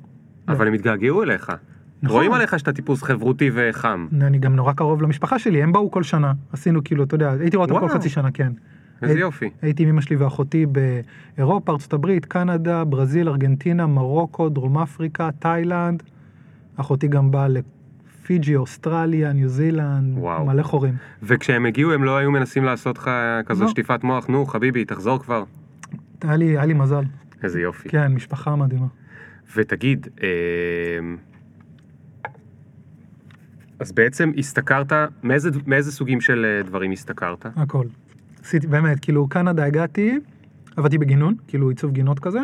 אבל 0.48 0.66
הם 0.66 0.72
התגעגעו 0.72 1.22
אליך. 1.22 1.52
נכון. 2.02 2.16
רואים 2.16 2.32
עליך 2.32 2.58
שאתה 2.58 2.72
טיפוס 2.72 3.02
חברותי 3.02 3.50
וחם. 3.54 4.06
אני 4.20 4.38
גם 4.38 4.56
נורא 4.56 4.72
קרוב 4.72 5.02
למשפחה 5.02 5.38
שלי 5.38 5.62
הם 5.62 5.72
באו 5.72 5.90
כל 5.90 6.02
שנה 6.02 6.32
עשינו 6.52 6.84
כאילו 6.84 7.04
אתה 7.04 7.14
יודע 7.14 7.30
הייתי 7.40 7.56
רואה 7.56 7.68
אותם 7.70 7.88
כל. 7.88 7.94
חצי 7.94 8.08
שנה 8.08 8.30
כן. 8.30 8.52
איזה 9.02 9.14
הי- 9.14 9.20
יופי. 9.20 9.50
הייתי 9.62 9.82
עם 9.82 9.88
אמא 9.88 10.00
שלי 10.00 10.16
ואחותי 10.16 10.66
באירופה, 10.66 11.72
ארצות 11.72 11.92
הברית, 11.92 12.24
קנדה, 12.24 12.84
ברזיל, 12.84 13.28
ארגנטינה, 13.28 13.86
מרוקו, 13.86 14.48
דרום 14.48 14.78
אפריקה, 14.78 15.30
תאילנד. 15.38 16.02
אחותי 16.80 17.08
גם 17.08 17.30
באה 17.30 17.48
לפיג'י, 17.48 18.56
אוסטרליה, 18.56 19.32
ניו 19.32 19.48
זילנד, 19.48 20.18
וואו. 20.18 20.46
מלא 20.46 20.62
חורים. 20.62 20.94
וכשהם 21.22 21.66
הגיעו 21.66 21.92
הם 21.92 22.04
לא 22.04 22.16
היו 22.16 22.30
מנסים 22.30 22.64
לעשות 22.64 22.98
לך 22.98 23.10
כזו 23.46 23.64
לא. 23.64 23.70
שטיפת 23.70 24.04
מוח, 24.04 24.28
נו 24.28 24.46
חביבי, 24.46 24.84
תחזור 24.84 25.18
כבר. 25.18 25.44
היה 26.22 26.36
לי, 26.36 26.44
היה 26.44 26.64
לי 26.66 26.74
מזל. 26.74 27.04
איזה 27.42 27.60
יופי. 27.60 27.88
כן, 27.88 28.12
משפחה 28.14 28.56
מדהימה. 28.56 28.86
ותגיד, 29.56 30.08
אמ, 30.20 31.16
אז 33.78 33.92
בעצם 33.92 34.32
השתכרת, 34.38 34.92
מאיזה, 35.22 35.50
מאיזה 35.66 35.92
סוגים 35.92 36.20
של 36.20 36.44
אה, 36.44 36.62
דברים 36.62 36.92
השתכרת? 36.92 37.46
הכל. 37.56 37.86
עשיתי, 38.42 38.66
באמת, 38.66 39.00
כאילו, 39.00 39.28
קנדה 39.28 39.64
הגעתי, 39.64 40.18
עבדתי 40.76 40.98
בגינון, 40.98 41.34
כאילו 41.48 41.68
עיצוב 41.68 41.92
גינות 41.92 42.18
כזה. 42.18 42.40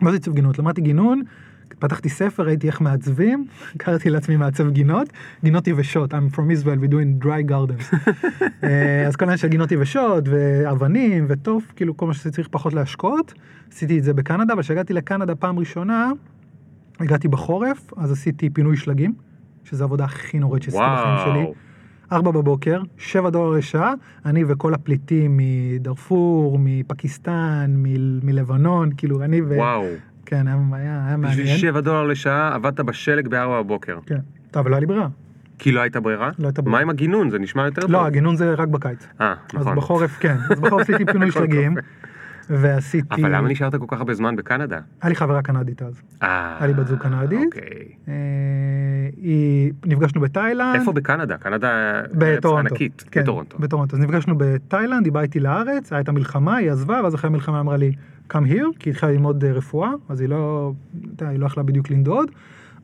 מה 0.00 0.10
זה 0.10 0.16
עיצוב 0.16 0.34
גינות? 0.34 0.58
למדתי 0.58 0.80
גינון, 0.80 1.22
פתחתי 1.78 2.08
ספר, 2.08 2.42
ראיתי 2.42 2.66
איך 2.66 2.80
מעצבים, 2.80 3.46
קראתי 3.76 4.10
לעצמי 4.10 4.36
מעצב 4.36 4.70
גינות, 4.70 5.08
גינות 5.44 5.66
יבשות, 5.66 6.14
I'm 6.14 6.36
from 6.36 6.64
Israel, 6.64 6.84
we 6.84 6.92
doing 6.92 7.24
dry 7.24 7.50
gardens. 7.50 7.96
אה, 8.64 9.06
אז 9.06 9.16
כל 9.16 9.24
העניין 9.24 9.38
של 9.38 9.48
גינות 9.48 9.72
יבשות, 9.72 10.24
ואבנים, 10.28 11.24
וטוף, 11.28 11.72
כאילו 11.76 11.96
כל 11.96 12.06
מה 12.06 12.14
שצריך 12.14 12.48
פחות 12.50 12.72
להשקות. 12.72 13.34
עשיתי 13.72 13.98
את 13.98 14.04
זה 14.04 14.14
בקנדה, 14.14 14.54
אבל 14.54 14.62
כשהגעתי 14.62 14.92
לקנדה 14.92 15.34
פעם 15.34 15.58
ראשונה, 15.58 16.10
הגעתי 17.00 17.28
בחורף, 17.28 17.92
אז 17.96 18.12
עשיתי 18.12 18.50
פינוי 18.50 18.76
שלגים, 18.76 19.14
שזו 19.64 19.84
העבודה 19.84 20.04
הכי 20.04 20.38
נוראית 20.38 20.62
שעשיתי 20.62 20.82
בחיים 20.96 21.16
שלי. 21.26 21.52
ארבע 22.12 22.30
בבוקר, 22.30 22.82
שבע 22.98 23.30
דולר 23.30 23.58
לשעה, 23.58 23.92
אני 24.26 24.44
וכל 24.48 24.74
הפליטים 24.74 25.40
מדארפור, 25.40 26.58
מפקיסטן, 26.60 27.74
מ- 27.76 28.26
מלבנון, 28.26 28.90
כאילו 28.96 29.22
אני 29.22 29.40
ו... 29.40 29.54
וואו. 29.56 29.84
כן, 30.26 30.48
היה, 30.48 30.56
היה, 30.72 31.06
היה 31.06 31.16
בשביל 31.16 31.44
מעניין. 31.44 31.58
7 31.58 31.80
דולר 31.80 32.04
לשעה 32.06 32.54
עבדת 32.54 32.80
בשלג 32.80 33.28
בארבע 33.28 33.62
בבוקר. 33.62 33.98
כן. 34.06 34.18
טוב, 34.50 34.60
אבל 34.60 34.70
לא 34.70 34.76
היה 34.76 34.80
לי 34.80 34.86
ברירה. 34.86 35.08
כי 35.58 35.72
לא 35.72 35.80
הייתה 35.80 36.00
ברירה? 36.00 36.30
לא 36.38 36.46
הייתה 36.46 36.62
ברירה. 36.62 36.78
מה 36.78 36.82
עם 36.82 36.90
הגינון? 36.90 37.30
זה 37.30 37.38
נשמע 37.38 37.64
יותר 37.64 37.80
טוב. 37.82 37.90
לא, 37.90 38.06
הגינון 38.06 38.36
זה 38.36 38.54
רק 38.54 38.68
בקיץ. 38.68 39.06
אה, 39.20 39.34
אז 39.54 39.60
נכון. 39.60 39.76
בחורף, 39.76 40.18
כן. 40.20 40.36
אז 40.50 40.60
בחורף 40.60 40.82
עשיתי 40.82 41.04
פינוי 41.12 41.30
שלגים. 41.30 41.74
ועשיתי... 42.50 43.22
אבל 43.22 43.36
למה 43.36 43.48
נשארת 43.48 43.74
כל 43.74 43.84
כך 43.88 43.98
הרבה 43.98 44.14
זמן 44.14 44.36
בקנדה? 44.36 44.78
היה 45.02 45.08
לי 45.08 45.14
חברה 45.14 45.42
קנדית 45.42 45.82
אז. 45.82 46.02
אה, 46.22 46.56
היה 46.58 46.66
לי 46.66 46.72
בת 46.72 46.86
זוג 46.86 46.98
קנדית. 46.98 47.46
אוקיי. 47.46 47.86
אה, 48.08 48.14
היא... 49.16 49.72
נפגשנו 49.86 50.20
בתאילנד. 50.20 50.74
איפה 50.74 50.92
בקנדה? 50.92 51.36
קנדה 51.36 52.00
בטורונטו. 52.14 52.74
ענקית. 52.74 53.04
כן, 53.10 53.22
בטורונטו. 53.22 53.58
בטורונטו. 53.58 53.96
אז 53.96 54.02
נפגשנו 54.02 54.34
בתאילנד, 54.38 55.04
היא 55.04 55.12
באה 55.12 55.22
איתי 55.22 55.40
לארץ, 55.40 55.92
הייתה 55.92 56.12
מלחמה, 56.12 56.56
היא 56.56 56.70
עזבה, 56.70 57.00
ואז 57.02 57.14
אחרי 57.14 57.28
המלחמה 57.28 57.60
אמרה 57.60 57.76
לי, 57.76 57.92
come 58.30 58.34
here, 58.34 58.78
כי 58.78 58.88
היא 58.88 58.92
התחילה 58.92 59.12
ללמוד 59.12 59.44
אה, 59.44 59.52
רפואה, 59.52 59.90
אז 60.08 60.20
היא 60.20 60.28
לא, 60.28 60.72
אתה 61.00 61.24
יודע, 61.24 61.28
היא 61.28 61.38
לא 61.38 61.46
יכלה 61.46 61.62
בדיוק 61.62 61.90
לנדוד. 61.90 62.30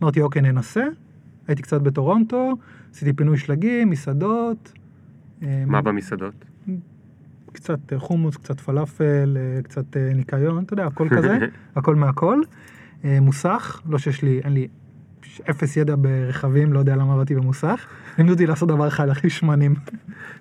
אמרתי, 0.03 0.21
אוקיי, 0.21 0.43
ננסה. 0.43 0.85
הייתי 1.49 1.63
קצת 1.63 1.81
בטורונטו, 1.81 2.57
עשיתי 2.93 3.13
פינוי 3.13 3.39
שלגים, 3.39 3.91
מסעדות. 3.91 4.73
אה, 5.43 5.65
מה 5.67 5.83
במסעדות? 5.83 6.45
קצת 7.53 7.93
אה, 7.93 7.99
חומוס, 7.99 8.37
קצת 8.37 8.61
פלאפל, 8.61 9.37
אה, 9.41 9.63
קצת 9.63 9.97
ניקיון, 9.97 10.65
אתה 10.65 10.73
יודע, 10.73 10.87
הכל 10.87 11.09
כזה, 11.17 11.39
הכל 11.77 11.95
מהכל. 11.95 12.41
מוסך, 13.05 13.83
לא 13.89 13.99
שיש 13.99 14.23
לי, 14.23 14.41
אין 14.45 14.53
לי 14.53 14.69
אפס 15.51 15.77
ידע 15.77 15.95
ברכבים, 15.99 16.73
לא 16.73 16.79
יודע 16.79 16.97
למה 16.97 17.15
עבדתי 17.15 17.35
במוסך. 17.35 17.87
לימדו 18.19 18.33
אותי 18.33 18.47
לעשות 18.47 18.69
דבר 18.69 18.89
אחד, 18.89 19.09
להכניס 19.09 19.33
שמנים. 19.33 19.75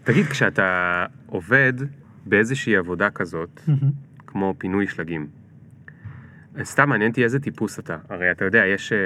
תגיד, 0.04 0.26
כשאתה 0.26 1.06
עובד 1.26 1.74
באיזושהי 2.26 2.76
עבודה 2.76 3.10
כזאת, 3.10 3.62
כמו 4.38 4.54
פינוי 4.58 4.88
שלגים, 4.88 5.28
סתם 6.64 6.90
מעניין 6.90 7.10
אותי 7.12 7.24
איזה 7.24 7.40
טיפוס 7.40 7.80
אתה. 7.80 7.98
הרי 8.10 8.32
אתה 8.32 8.46
יודע, 8.46 8.66
יש... 8.66 8.94
אה, 8.94 8.98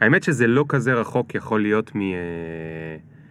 האמת 0.00 0.22
שזה 0.22 0.46
לא 0.46 0.64
כזה 0.68 0.94
רחוק 0.94 1.34
יכול 1.34 1.62
להיות 1.62 1.92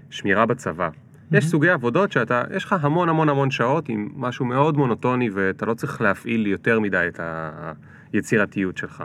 משמירה 0.10 0.46
בצבא. 0.46 0.90
יש 1.32 1.44
Mhm. 1.46 1.48
סוגי 1.48 1.70
עבודות 1.70 2.12
שאתה, 2.12 2.44
יש 2.56 2.64
לך 2.66 2.76
המון 2.82 3.10
המון 3.10 3.30
המון 3.30 3.52
שעות 3.52 3.90
עם 3.90 4.10
משהו 4.16 4.46
מאוד 4.46 4.78
מונוטוני 4.78 5.30
ואתה 5.30 5.66
לא 5.66 5.74
צריך 5.74 6.02
להפעיל 6.02 6.48
יותר 6.48 6.80
מדי 6.80 7.06
את 7.08 7.20
היצירתיות 8.14 8.78
שלך. 8.78 9.04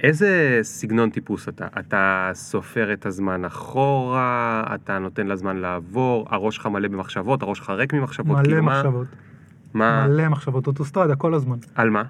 איזה 0.00 0.58
סגנון 0.62 1.10
טיפוס 1.10 1.48
אתה? 1.48 1.66
אתה 1.78 2.30
סופר 2.34 2.92
את 2.92 3.06
הזמן 3.06 3.44
אחורה, 3.44 4.64
אתה 4.74 4.98
נותן 4.98 5.26
לזמן 5.26 5.56
לעבור, 5.56 6.26
הראש 6.30 6.56
שלך 6.56 6.66
מלא 6.66 6.88
במחשבות, 6.88 7.42
הראש 7.42 7.58
שלך 7.58 7.70
ריק 7.70 7.92
ממחשבות, 7.94 8.26
מלא 8.36 8.42
כאילו 8.44 8.62
מחשבות, 8.62 9.06
מה, 9.10 9.31
מלא 9.74 10.28
מחשבות, 10.28 10.66
אוטוסטרדה 10.66 11.16
כל 11.16 11.34
הזמן, 11.34 11.56
על 11.74 11.90
מה? 11.90 12.02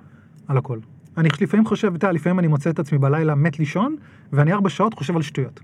על 0.48 0.58
הכל. 0.58 0.78
אני 1.16 1.28
לפעמים 1.40 1.66
חושב, 1.66 1.94
אתה 1.94 2.06
יודע, 2.06 2.12
לפעמים 2.12 2.38
אני 2.38 2.46
מוצא 2.46 2.70
את 2.70 2.78
עצמי 2.78 2.98
בלילה 2.98 3.34
מת 3.34 3.58
לישון, 3.58 3.96
ואני 4.32 4.52
ארבע 4.52 4.68
שעות 4.68 4.94
חושב 4.94 5.16
על 5.16 5.22
שטויות. 5.22 5.60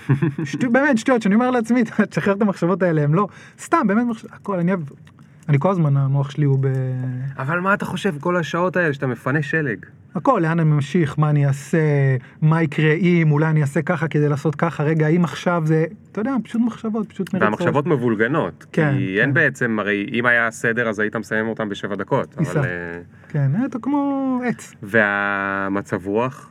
שטו, 0.44 0.70
באמת 0.70 0.98
שטויות, 0.98 1.22
שאני 1.22 1.34
אומר 1.34 1.50
לעצמי, 1.50 1.84
תשחרר 2.10 2.34
את 2.34 2.42
המחשבות 2.42 2.82
האלה, 2.82 3.02
הם 3.02 3.14
לא, 3.14 3.28
סתם, 3.60 3.86
באמת 3.86 4.06
מחשבות, 4.06 4.32
הכל, 4.32 4.58
אני 4.58 4.72
אוהב, 4.72 4.82
אני 5.52 5.58
כל 5.58 5.70
הזמן, 5.70 5.96
המוח 5.96 6.30
שלי 6.30 6.44
הוא 6.44 6.58
ב... 6.60 6.66
אבל 7.38 7.60
מה 7.60 7.74
אתה 7.74 7.84
חושב 7.84 8.14
כל 8.20 8.36
השעות 8.36 8.76
האלה 8.76 8.94
שאתה 8.94 9.06
מפנה 9.06 9.42
שלג? 9.42 9.76
הכל, 10.14 10.40
לאן 10.42 10.60
אני 10.60 10.70
ממשיך, 10.70 11.18
מה 11.18 11.30
אני 11.30 11.46
אעשה, 11.46 11.78
מה 12.42 12.62
יקרה 12.62 12.92
אם, 12.92 13.32
אולי 13.32 13.46
אני 13.46 13.62
אעשה 13.62 13.82
ככה 13.82 14.08
כדי 14.08 14.28
לעשות 14.28 14.54
ככה, 14.54 14.82
רגע, 14.82 15.06
אם 15.06 15.24
עכשיו 15.24 15.62
זה, 15.64 15.84
אתה 16.12 16.20
יודע, 16.20 16.34
פשוט 16.44 16.60
מחשבות, 16.66 17.08
פשוט 17.08 17.34
מרצות. 17.34 17.48
והמחשבות 17.48 17.86
מבולגנות. 17.86 18.66
כן, 18.72 18.94
כי 18.96 19.20
אין 19.20 19.28
כן. 19.28 19.34
בעצם, 19.34 19.78
הרי 19.78 20.06
אם 20.12 20.26
היה 20.26 20.50
סדר 20.50 20.88
אז 20.88 20.98
היית 20.98 21.16
מסיים 21.16 21.48
אותם 21.48 21.68
בשבע 21.68 21.94
דקות. 21.94 22.38
ניסה. 22.38 22.60
אבל... 22.60 22.68
אה, 22.68 23.00
כן, 23.28 23.50
אתה 23.64 23.78
כמו 23.78 24.40
עץ. 24.44 24.74
והמצב 24.82 26.06
רוח? 26.06 26.50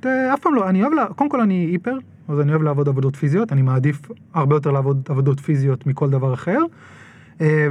אף 0.00 0.40
פעם 0.40 0.54
לא, 0.54 0.68
אני 0.68 0.82
אוהב, 0.82 0.92
לה, 0.92 1.06
קודם 1.06 1.30
כל 1.30 1.40
אני 1.40 1.54
היפר, 1.54 1.98
אז 2.28 2.40
אני 2.40 2.50
אוהב 2.50 2.62
לעבוד 2.62 2.88
עבודות 2.88 3.16
פיזיות, 3.16 3.52
אני 3.52 3.62
מעדיף 3.62 4.00
הרבה 4.34 4.56
יותר 4.56 4.70
לעבוד 4.70 5.08
עבודות 5.08 5.40
פיזיות 5.40 5.86
מכל 5.86 6.10
דבר 6.10 6.34
אחר, 6.34 6.58
אה, 6.58 6.99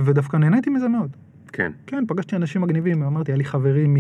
ודווקא 0.06 0.38
נהניתי 0.38 0.70
מזה 0.70 0.88
מאוד. 0.88 1.10
כן. 1.54 1.72
כן, 1.88 2.04
פגשתי 2.08 2.36
אנשים 2.36 2.62
מגניבים, 2.62 3.04
אמרתי, 3.04 3.32
היה 3.32 3.38
לי 3.38 3.46
חברים 3.46 3.94
מ... 3.94 3.98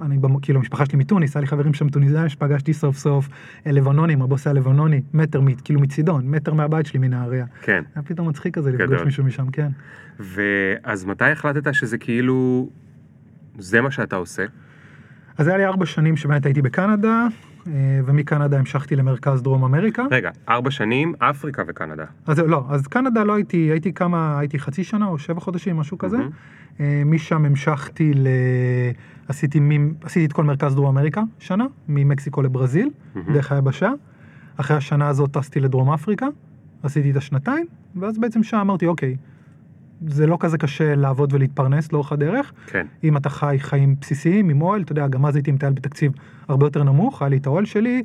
אני, 0.00 0.18
כאילו, 0.42 0.58
המשפחה 0.58 0.86
שלי 0.86 0.98
מתוניס, 0.98 1.36
היה 1.36 1.40
לי 1.40 1.46
חברים 1.46 1.74
שם 1.74 1.88
טוניסאים 1.88 2.28
שפגשתי 2.28 2.72
סוף 2.72 2.96
סוף 2.96 3.28
אה, 3.66 3.72
לבנונים, 3.72 4.22
הבוס 4.22 4.46
היה 4.46 4.54
לבנוני, 4.54 5.02
מטר, 5.14 5.40
מ- 5.40 5.54
כאילו 5.54 5.80
מצידון, 5.80 6.30
מטר 6.30 6.54
מהבית 6.54 6.86
שלי 6.86 6.98
מנהריה. 6.98 7.46
כן. 7.62 7.82
היה 7.94 8.02
פתאום 8.02 8.28
מצחיק 8.28 8.54
כזה 8.54 8.72
לפגוש. 8.72 9.02
מישהו 9.02 9.24
משם, 9.24 9.50
כן. 9.50 9.68
ואז 10.18 11.04
מתי 11.04 11.24
החלטת 11.24 11.74
שזה 11.74 11.98
כאילו... 11.98 12.68
זה 13.58 13.80
מה 13.80 13.90
שאתה 13.90 14.16
עושה? 14.16 14.44
אז 15.38 15.48
היה 15.48 15.56
לי 15.56 15.64
ארבע 15.64 15.86
שנים 15.86 16.16
שבאמת 16.16 16.46
הייתי 16.46 16.62
בקנדה, 16.62 17.08
אה, 17.08 17.26
ומקנדה 18.04 18.58
המשכתי 18.58 18.96
למרכז 18.96 19.42
דרום 19.42 19.64
אמריקה. 19.64 20.04
רגע, 20.10 20.30
ארבע 20.48 20.70
שנים, 20.70 21.14
אפריקה 21.18 21.62
וקנדה. 21.66 22.04
אז 22.26 22.38
לא, 22.38 22.64
אז 22.68 22.86
קנדה 22.86 23.24
לא 23.24 23.34
הייתי, 23.34 23.56
הייתי 23.56 23.92
כמה, 23.92 24.38
הייתי 24.38 24.58
חצי 24.58 24.84
שנה 24.84 25.06
או 25.06 25.18
שבע 25.18 25.40
חודשים, 25.40 25.76
משהו 25.76 25.98
כזה. 25.98 26.16
אה, 26.80 27.02
משם 27.06 27.44
המשכתי 27.44 28.12
ל... 28.14 28.26
עשיתי, 29.28 29.60
מ... 29.60 29.92
עשיתי 30.02 30.26
את 30.26 30.32
כל 30.32 30.44
מרכז 30.44 30.74
דרום 30.74 30.86
אמריקה 30.86 31.22
שנה, 31.38 31.66
ממקסיקו 31.88 32.42
לברזיל, 32.42 32.90
מהמם. 33.14 33.32
דרך 33.34 33.52
היבשה. 33.52 33.90
אחרי 34.56 34.76
השנה 34.76 35.08
הזאת 35.08 35.30
טסתי 35.30 35.60
לדרום 35.60 35.90
אפריקה, 35.90 36.26
עשיתי 36.82 37.10
את 37.10 37.16
השנתיים, 37.16 37.66
ואז 37.96 38.18
בעצם 38.18 38.42
שם 38.42 38.56
אמרתי, 38.56 38.86
אוקיי, 38.86 39.16
זה 40.06 40.26
לא 40.26 40.36
כזה 40.40 40.58
קשה 40.58 40.94
לעבוד 40.94 41.32
ולהתפרנס 41.32 41.92
לאורך 41.92 42.12
הדרך. 42.12 42.52
כן. 42.66 42.86
אם 43.04 43.16
אתה 43.16 43.28
חי 43.28 43.56
חיים 43.60 43.96
בסיסיים 44.00 44.48
עם 44.48 44.62
אוהל, 44.62 44.82
אתה 44.82 44.92
יודע, 44.92 45.08
גם 45.08 45.26
אז 45.26 45.36
הייתי 45.36 45.52
מטייל 45.52 45.72
בתקציב 45.72 46.12
הרבה 46.48 46.66
יותר 46.66 46.82
נמוך, 46.82 47.22
היה 47.22 47.28
לי 47.28 47.36
את 47.36 47.46
האוהל 47.46 47.64
שלי, 47.64 48.02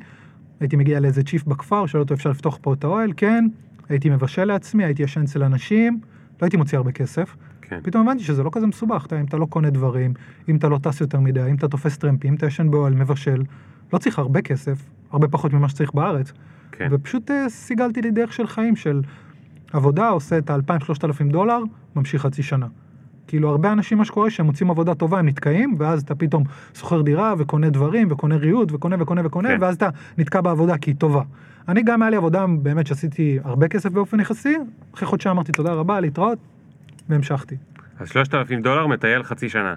הייתי 0.60 0.76
מגיע 0.76 1.00
לאיזה 1.00 1.22
צ'יף 1.22 1.44
בכפר, 1.44 1.86
שואל 1.86 2.02
אותו 2.02 2.14
אפשר 2.14 2.30
לפתוח 2.30 2.58
פה 2.62 2.74
את 2.74 2.84
האוהל, 2.84 3.12
כן, 3.16 3.44
הייתי 3.88 4.10
מבשל 4.10 4.44
לעצמי, 4.44 4.84
הייתי 4.84 5.02
ישן 5.02 5.22
אצל 5.22 5.42
אנשים, 5.42 6.00
לא 6.42 6.46
הייתי 6.46 6.56
מוציא 6.56 6.78
הרבה 6.78 6.92
כסף. 6.92 7.36
כן. 7.62 7.80
פתאום 7.82 8.08
הבנתי 8.08 8.24
שזה 8.24 8.42
לא 8.42 8.50
כזה 8.52 8.66
מסובך, 8.66 9.06
אתה, 9.06 9.20
אם 9.20 9.24
אתה 9.24 9.36
לא 9.36 9.46
קונה 9.46 9.70
דברים, 9.70 10.14
אם 10.48 10.56
אתה 10.56 10.68
לא 10.68 10.78
טס 10.82 11.00
יותר 11.00 11.20
מדי, 11.20 11.50
אם 11.50 11.54
אתה 11.54 11.68
תופס 11.68 11.98
טרמפים, 11.98 12.30
אם 12.30 12.36
אתה 12.36 12.46
ישן 12.46 12.70
באוהל, 12.70 12.94
מבשל, 12.94 13.42
לא 13.92 13.98
צריך 13.98 14.18
הרבה 14.18 14.42
כסף, 14.42 14.78
הרבה 15.10 15.28
פחות 15.28 15.52
ממה 15.52 15.68
שצריך 15.68 15.94
בארץ. 15.94 16.32
כן. 16.72 16.88
ופשוט 16.90 17.30
אה, 17.30 17.48
סיגלתי 17.48 18.02
לי 18.02 18.10
דרך 18.10 18.32
של 18.32 18.46
חיים 18.46 18.76
של 18.76 19.02
עבודה, 19.72 20.08
עושה 20.08 20.38
את 20.38 20.50
ה-2,000-3,000 20.50 21.32
דולר, 21.32 21.58
ממשיך 21.98 22.22
חצי 22.22 22.42
שנה. 22.42 22.66
כאילו 23.28 23.48
הרבה 23.48 23.72
אנשים 23.72 23.98
מה 23.98 24.04
שקורה 24.04 24.30
שהם 24.30 24.46
מוצאים 24.46 24.70
עבודה 24.70 24.94
טובה 24.94 25.18
הם 25.18 25.28
נתקעים 25.28 25.76
ואז 25.78 26.02
אתה 26.02 26.14
פתאום 26.14 26.44
שוכר 26.74 27.02
דירה 27.02 27.34
וקונה 27.38 27.70
דברים 27.70 28.08
וקונה 28.10 28.36
ריהוט 28.36 28.72
וקונה 28.72 28.96
וקונה 29.00 29.26
וקונה 29.26 29.48
כן. 29.48 29.58
ואז 29.60 29.76
אתה 29.76 29.88
נתקע 30.18 30.40
בעבודה 30.40 30.78
כי 30.78 30.90
היא 30.90 30.96
טובה. 30.96 31.22
אני 31.68 31.82
גם 31.82 32.02
היה 32.02 32.10
לי 32.10 32.16
עבודה 32.16 32.46
באמת 32.62 32.86
שעשיתי 32.86 33.38
הרבה 33.44 33.68
כסף 33.68 33.90
באופן 33.90 34.20
יחסי 34.20 34.56
אחרי 34.94 35.08
חודשיים 35.08 35.34
אמרתי 35.34 35.52
תודה 35.52 35.72
רבה 35.72 36.00
להתראות 36.00 36.38
והמשכתי. 37.08 37.56
אז 37.98 38.08
3,000 38.08 38.62
דולר 38.62 38.86
מטייל 38.86 39.22
חצי 39.22 39.48
שנה. 39.48 39.74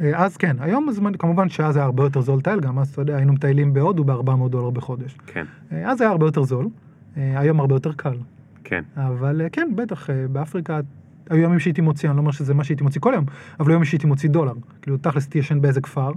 אה, 0.00 0.24
אז 0.24 0.36
כן 0.36 0.56
היום 0.60 0.88
הזמן 0.88 1.12
כמובן 1.14 1.48
שאז 1.48 1.76
היה 1.76 1.84
הרבה 1.84 2.02
יותר 2.02 2.20
זול 2.20 2.38
לטייל 2.38 2.60
גם 2.60 2.78
אז 2.78 2.88
אתה 2.88 3.02
יודע 3.02 3.16
היינו 3.16 3.32
מטיילים 3.32 3.72
בהודו 3.72 4.04
ב-400 4.04 4.48
דולר 4.48 4.70
בחודש. 4.70 5.16
כן, 5.26 5.44
אה, 5.72 5.90
אז 5.90 6.00
היה 6.00 6.10
הרבה 6.10 6.26
יותר 6.26 6.42
זול 6.42 6.68
אה, 7.16 7.40
היום 7.40 7.60
הרבה 7.60 7.74
יותר 7.74 7.92
קל. 7.92 8.16
כן. 8.64 8.82
אבל 8.96 9.42
כן, 9.52 9.68
בטח, 9.74 10.10
באפריקה 10.32 10.80
היו 11.30 11.42
ימים 11.42 11.58
שהייתי 11.58 11.80
מוציא, 11.80 12.08
אני 12.08 12.16
לא 12.16 12.20
אומר 12.20 12.30
שזה 12.30 12.54
מה 12.54 12.64
שהייתי 12.64 12.84
מוציא 12.84 13.00
כל 13.00 13.12
יום, 13.14 13.24
אבל 13.60 13.70
היו 13.70 13.74
ימים 13.74 13.84
שהייתי 13.84 14.06
מוציא 14.06 14.28
דולר. 14.28 14.52
כאילו, 14.82 14.96
תכלס 14.96 15.24
הייתי 15.24 15.38
ישן 15.38 15.60
באיזה 15.60 15.80
כפר, 15.80 16.12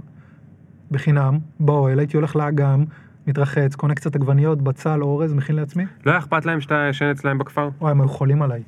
בחינם, 0.91 1.37
באוהל, 1.59 1.99
הייתי 1.99 2.17
הולך 2.17 2.35
לאגם, 2.35 2.83
מתרחץ, 3.27 3.75
קונה 3.75 3.95
קצת 3.95 4.15
עגבניות, 4.15 4.61
בצל, 4.61 5.01
אורז, 5.01 5.33
מכין 5.33 5.55
לעצמי. 5.55 5.85
לא 6.05 6.11
היה 6.11 6.19
אכפת 6.19 6.45
להם 6.45 6.61
שאתה 6.61 6.87
ישן 6.89 7.05
אצלהם 7.05 7.37
בכפר? 7.37 7.69
וואי, 7.79 7.91
הם 7.91 8.01
היו 8.01 8.09
חולים 8.09 8.41
עליי. 8.41 8.61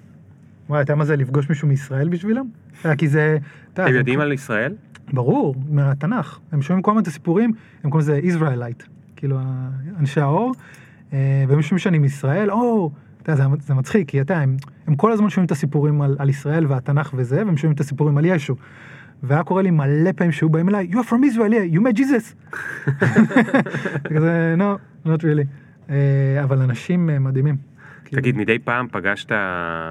וואי, 0.69 0.81
אתה 0.81 0.91
יודע 0.91 0.97
מה 0.97 1.05
זה 1.05 1.15
לפגוש 1.15 1.49
מישהו 1.49 1.67
מישראל 1.67 2.09
בשבילם? 2.09 2.45
כי 2.97 3.07
זה... 3.07 3.37
הם 3.75 3.95
יודעים 3.95 4.19
על 4.19 4.31
ישראל? 4.31 4.73
ברור, 5.13 5.55
מהתנ"ך. 5.69 6.39
הם 6.51 6.61
שומעים 6.61 6.81
כל 6.81 6.91
הזמן 6.91 7.01
את 7.01 7.07
הסיפורים, 7.07 7.53
הם 7.83 7.89
קוראים 7.89 8.09
לזה 8.09 8.19
Israelite, 8.23 8.83
כאילו 9.15 9.39
אנשי 9.99 10.21
האור, 10.21 10.53
אה, 11.13 11.43
שומעים 11.49 11.79
שאני 11.79 11.97
מישראל, 11.97 12.51
או, 12.51 12.91
אתה 13.23 13.31
יודע, 13.31 13.43
זה, 13.43 13.49
זה 13.59 13.73
מצחיק, 13.73 14.09
כי 14.09 14.21
אתה 14.21 14.37
הם, 14.37 14.57
הם 14.87 14.95
כל 14.95 15.11
הזמן 15.11 15.29
שומעים 15.29 15.45
את 15.45 15.51
הסיפורים 15.51 16.01
על, 16.01 16.15
על 16.19 16.29
ישראל 16.29 16.65
והתנ"ך 16.65 17.11
וזה, 17.15 17.45
והם 17.45 17.57
שומעים 17.57 17.75
את 17.75 17.79
הסיפורים 17.79 18.17
על 18.17 18.25
ישו. 18.25 18.55
והיה 19.23 19.43
קורה 19.43 19.61
לי 19.61 19.71
מלא 19.71 20.11
פעמים 20.11 20.31
שהיו 20.31 20.49
באים 20.49 20.69
אליי, 20.69 20.89
you 20.91 20.95
are 20.95 21.09
from 21.09 21.33
Israel, 21.33 21.51
yeah, 21.51 21.75
you 21.75 21.81
met 21.81 21.97
Jesus. 21.99 22.35
כזה, 24.15 24.55
no, 24.57 25.07
not 25.07 25.19
really. 25.19 25.47
אה, 25.89 26.43
אבל 26.43 26.61
אנשים 26.61 27.09
אה, 27.09 27.19
מדהימים. 27.19 27.55
כאילו, 28.05 28.21
תגיד, 28.21 28.37
מדי 28.37 28.59
פעם 28.59 28.87
פגשת 28.91 29.31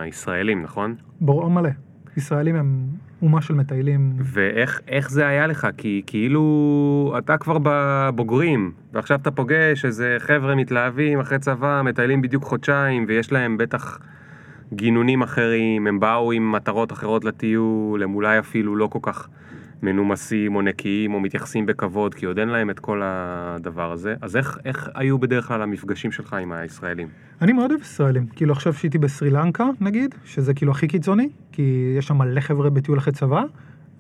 ישראלים, 0.08 0.62
נכון? 0.62 0.94
ברור 1.20 1.50
מלא. 1.50 1.70
ישראלים 2.16 2.56
הם 2.56 2.86
אומה 3.22 3.42
של 3.42 3.54
מטיילים. 3.54 4.12
ואיך 4.18 4.80
איך 4.88 5.10
זה 5.10 5.26
היה 5.26 5.46
לך? 5.46 5.68
כי 5.76 6.02
כאילו 6.06 7.14
אתה 7.18 7.38
כבר 7.38 7.58
בבוגרים, 7.62 8.72
ועכשיו 8.92 9.18
אתה 9.22 9.30
פוגש 9.30 9.84
איזה 9.84 10.16
חבר'ה 10.18 10.54
מתלהבים 10.54 11.20
אחרי 11.20 11.38
צבא, 11.38 11.82
מטיילים 11.84 12.22
בדיוק 12.22 12.44
חודשיים, 12.44 13.04
ויש 13.08 13.32
להם 13.32 13.56
בטח 13.56 13.98
גינונים 14.72 15.22
אחרים, 15.22 15.86
הם 15.86 16.00
באו 16.00 16.32
עם 16.32 16.52
מטרות 16.52 16.92
אחרות 16.92 17.24
לטיול, 17.24 18.02
הם 18.02 18.14
אולי 18.14 18.38
אפילו 18.38 18.76
לא 18.76 18.86
כל 18.86 18.98
כך 19.02 19.28
מנומסים 19.82 20.54
או 20.54 20.62
נקיים 20.62 21.14
או 21.14 21.20
מתייחסים 21.20 21.66
בכבוד, 21.66 22.14
כי 22.14 22.26
עוד 22.26 22.38
אין 22.38 22.48
להם 22.48 22.70
את 22.70 22.78
כל 22.78 23.00
הדבר 23.04 23.92
הזה. 23.92 24.14
אז 24.20 24.36
איך, 24.36 24.58
איך 24.64 24.90
היו 24.94 25.18
בדרך 25.18 25.48
כלל 25.48 25.62
המפגשים 25.62 26.12
שלך 26.12 26.34
עם 26.34 26.52
הישראלים? 26.52 27.08
אני 27.42 27.52
מאוד 27.52 27.70
אוהב 27.70 27.82
ישראלים, 27.82 28.26
כאילו 28.26 28.52
עכשיו 28.52 28.72
שהייתי 28.72 28.98
בסרי 28.98 29.30
לנקה 29.30 29.64
נגיד, 29.80 30.14
שזה 30.24 30.54
כאילו 30.54 30.72
הכי 30.72 30.88
קיצוני, 30.88 31.28
כי 31.52 31.94
יש 31.98 32.06
שם 32.06 32.18
מלא 32.18 32.40
חבר'ה 32.40 32.70
בטיול 32.70 32.98
אחרי 32.98 33.12
צבא, 33.12 33.42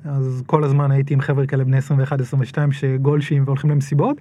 אז 0.04 0.42
כל 0.46 0.64
הזמן 0.64 0.90
הייתי 0.90 1.14
עם 1.14 1.20
חבר'ה 1.20 1.46
כאלה 1.46 1.64
בני 1.64 1.78
21-22 1.78 2.72
שגולשים 2.72 3.42
והולכים 3.44 3.70
למסיבות, 3.70 4.20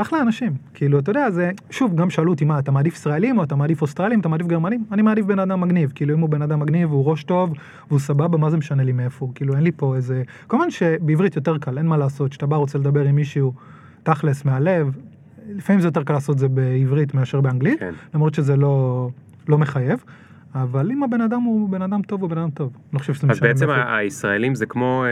אחלה 0.00 0.20
אנשים, 0.20 0.52
כאילו 0.74 0.98
אתה 0.98 1.10
יודע, 1.10 1.30
זה, 1.30 1.50
שוב, 1.70 1.96
גם 1.96 2.10
שאלו 2.10 2.30
אותי 2.30 2.44
מה, 2.44 2.58
אתה 2.58 2.70
מעדיף 2.70 2.94
ישראלים 2.94 3.38
או 3.38 3.44
אתה 3.44 3.56
מעדיף 3.56 3.82
אוסטרלים, 3.82 4.20
אתה 4.20 4.28
מעדיף 4.28 4.46
גרמנים? 4.46 4.84
אני 4.92 5.02
מעדיף 5.02 5.26
בן 5.26 5.38
אדם 5.38 5.60
מגניב, 5.60 5.92
כאילו 5.94 6.14
אם 6.14 6.20
הוא 6.20 6.28
בן 6.28 6.42
אדם 6.42 6.60
מגניב 6.60 6.92
והוא 6.92 7.04
ראש 7.04 7.24
טוב 7.24 7.52
והוא 7.88 8.00
סבבה, 8.00 8.38
מה 8.38 8.50
זה 8.50 8.56
משנה 8.56 8.84
לי 8.84 8.92
מאיפה 8.92 9.26
הוא, 9.26 9.34
כאילו 9.34 9.54
אין 9.54 9.62
לי 9.62 9.72
פה 9.76 9.96
איזה, 9.96 10.22
כמובן 10.48 10.70
שבעברית 10.70 11.36
יותר 11.36 11.58
קל, 11.58 11.78
אין 11.78 11.86
מה 11.86 11.96
לעשות, 11.96 12.30
כשאתה 12.30 12.46
בא 12.46 12.56
רוצה 12.56 12.78
לדבר 12.78 13.04
עם 13.04 13.16
מישהו 13.16 13.52
תכלס 14.02 14.44
מהלב, 14.44 14.96
לפעמים 15.48 15.80
זה 15.80 15.88
יותר 15.88 16.02
קל 16.02 16.12
לעשות 16.12 16.38
זה 16.38 16.48
בעברית 16.48 17.14
מאשר 17.14 17.40
באנגלית. 17.40 17.80
כן. 17.80 17.92
למרות 18.14 18.34
שזה 18.34 18.56
לא, 18.56 19.08
לא 19.48 19.58
מחייב, 19.58 20.04
אבל 20.54 20.90
אם 20.90 21.02
הבן 21.02 21.20
אדם 21.20 21.42
הוא 21.42 21.68
בן 21.68 21.82
אדם 21.82 22.02
טוב, 22.02 22.22
הוא 22.22 22.30
בן 22.30 22.38
אדם 22.38 22.50
טוב. 22.50 22.72
לא 22.92 22.98
חושב 22.98 23.14
שזה 23.14 23.26
אז 23.26 23.36
משנה. 23.36 23.48
בעצם 23.48 23.66
מאיפה. 23.66 23.82
ה- 23.82 23.96
הישראלים 23.96 24.54
זה 24.54 24.66
כמו 24.66 25.04
אה, 25.04 25.10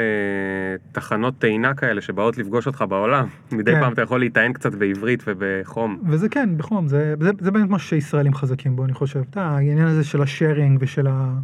תחנות 0.93 1.39
טעינה 1.39 1.75
כאלה 1.75 2.01
שבאות 2.01 2.39
לפגוש 2.39 2.67
אותך 2.67 2.85
בעולם. 2.89 3.27
מדי 3.53 3.73
כן. 3.73 3.81
פעם 3.81 3.93
אתה 3.93 4.03
יכול 4.03 4.19
להיטען 4.21 4.53
קצת 4.53 4.75
בעברית 4.75 5.23
ובחום. 5.27 5.99
וזה 6.07 6.29
כן, 6.29 6.51
בחום, 6.57 6.89
זה, 6.89 7.15
זה, 7.21 7.31
זה 7.41 7.51
באמת 7.51 7.69
מה 7.71 7.79
שישראלים 7.79 8.35
חזקים 8.35 8.77
בו, 8.77 8.85
אני 8.85 8.93
חושב. 8.95 9.23
אתה 9.31 9.43
העניין 9.43 9.87
הזה 9.89 10.05
של 10.05 10.23
השארינג 10.23 10.79
ושל 10.83 11.07
ה, 11.11 11.39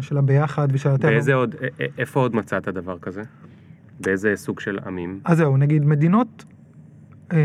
של 0.00 0.18
הביחד 0.18 0.68
ושל 0.72 0.88
הטבע. 0.88 1.10
באיזה 1.10 1.34
עוד, 1.34 1.54
א- 1.54 1.82
א- 1.82 1.86
איפה 1.98 2.20
עוד 2.20 2.36
מצאת 2.36 2.68
דבר 2.68 2.98
כזה? 2.98 3.22
באיזה 4.00 4.32
סוג 4.36 4.60
של 4.60 4.78
עמים? 4.86 5.20
אז 5.24 5.38
זהו, 5.38 5.56
נגיד 5.56 5.84
מדינות, 5.84 6.44
אה, 7.32 7.38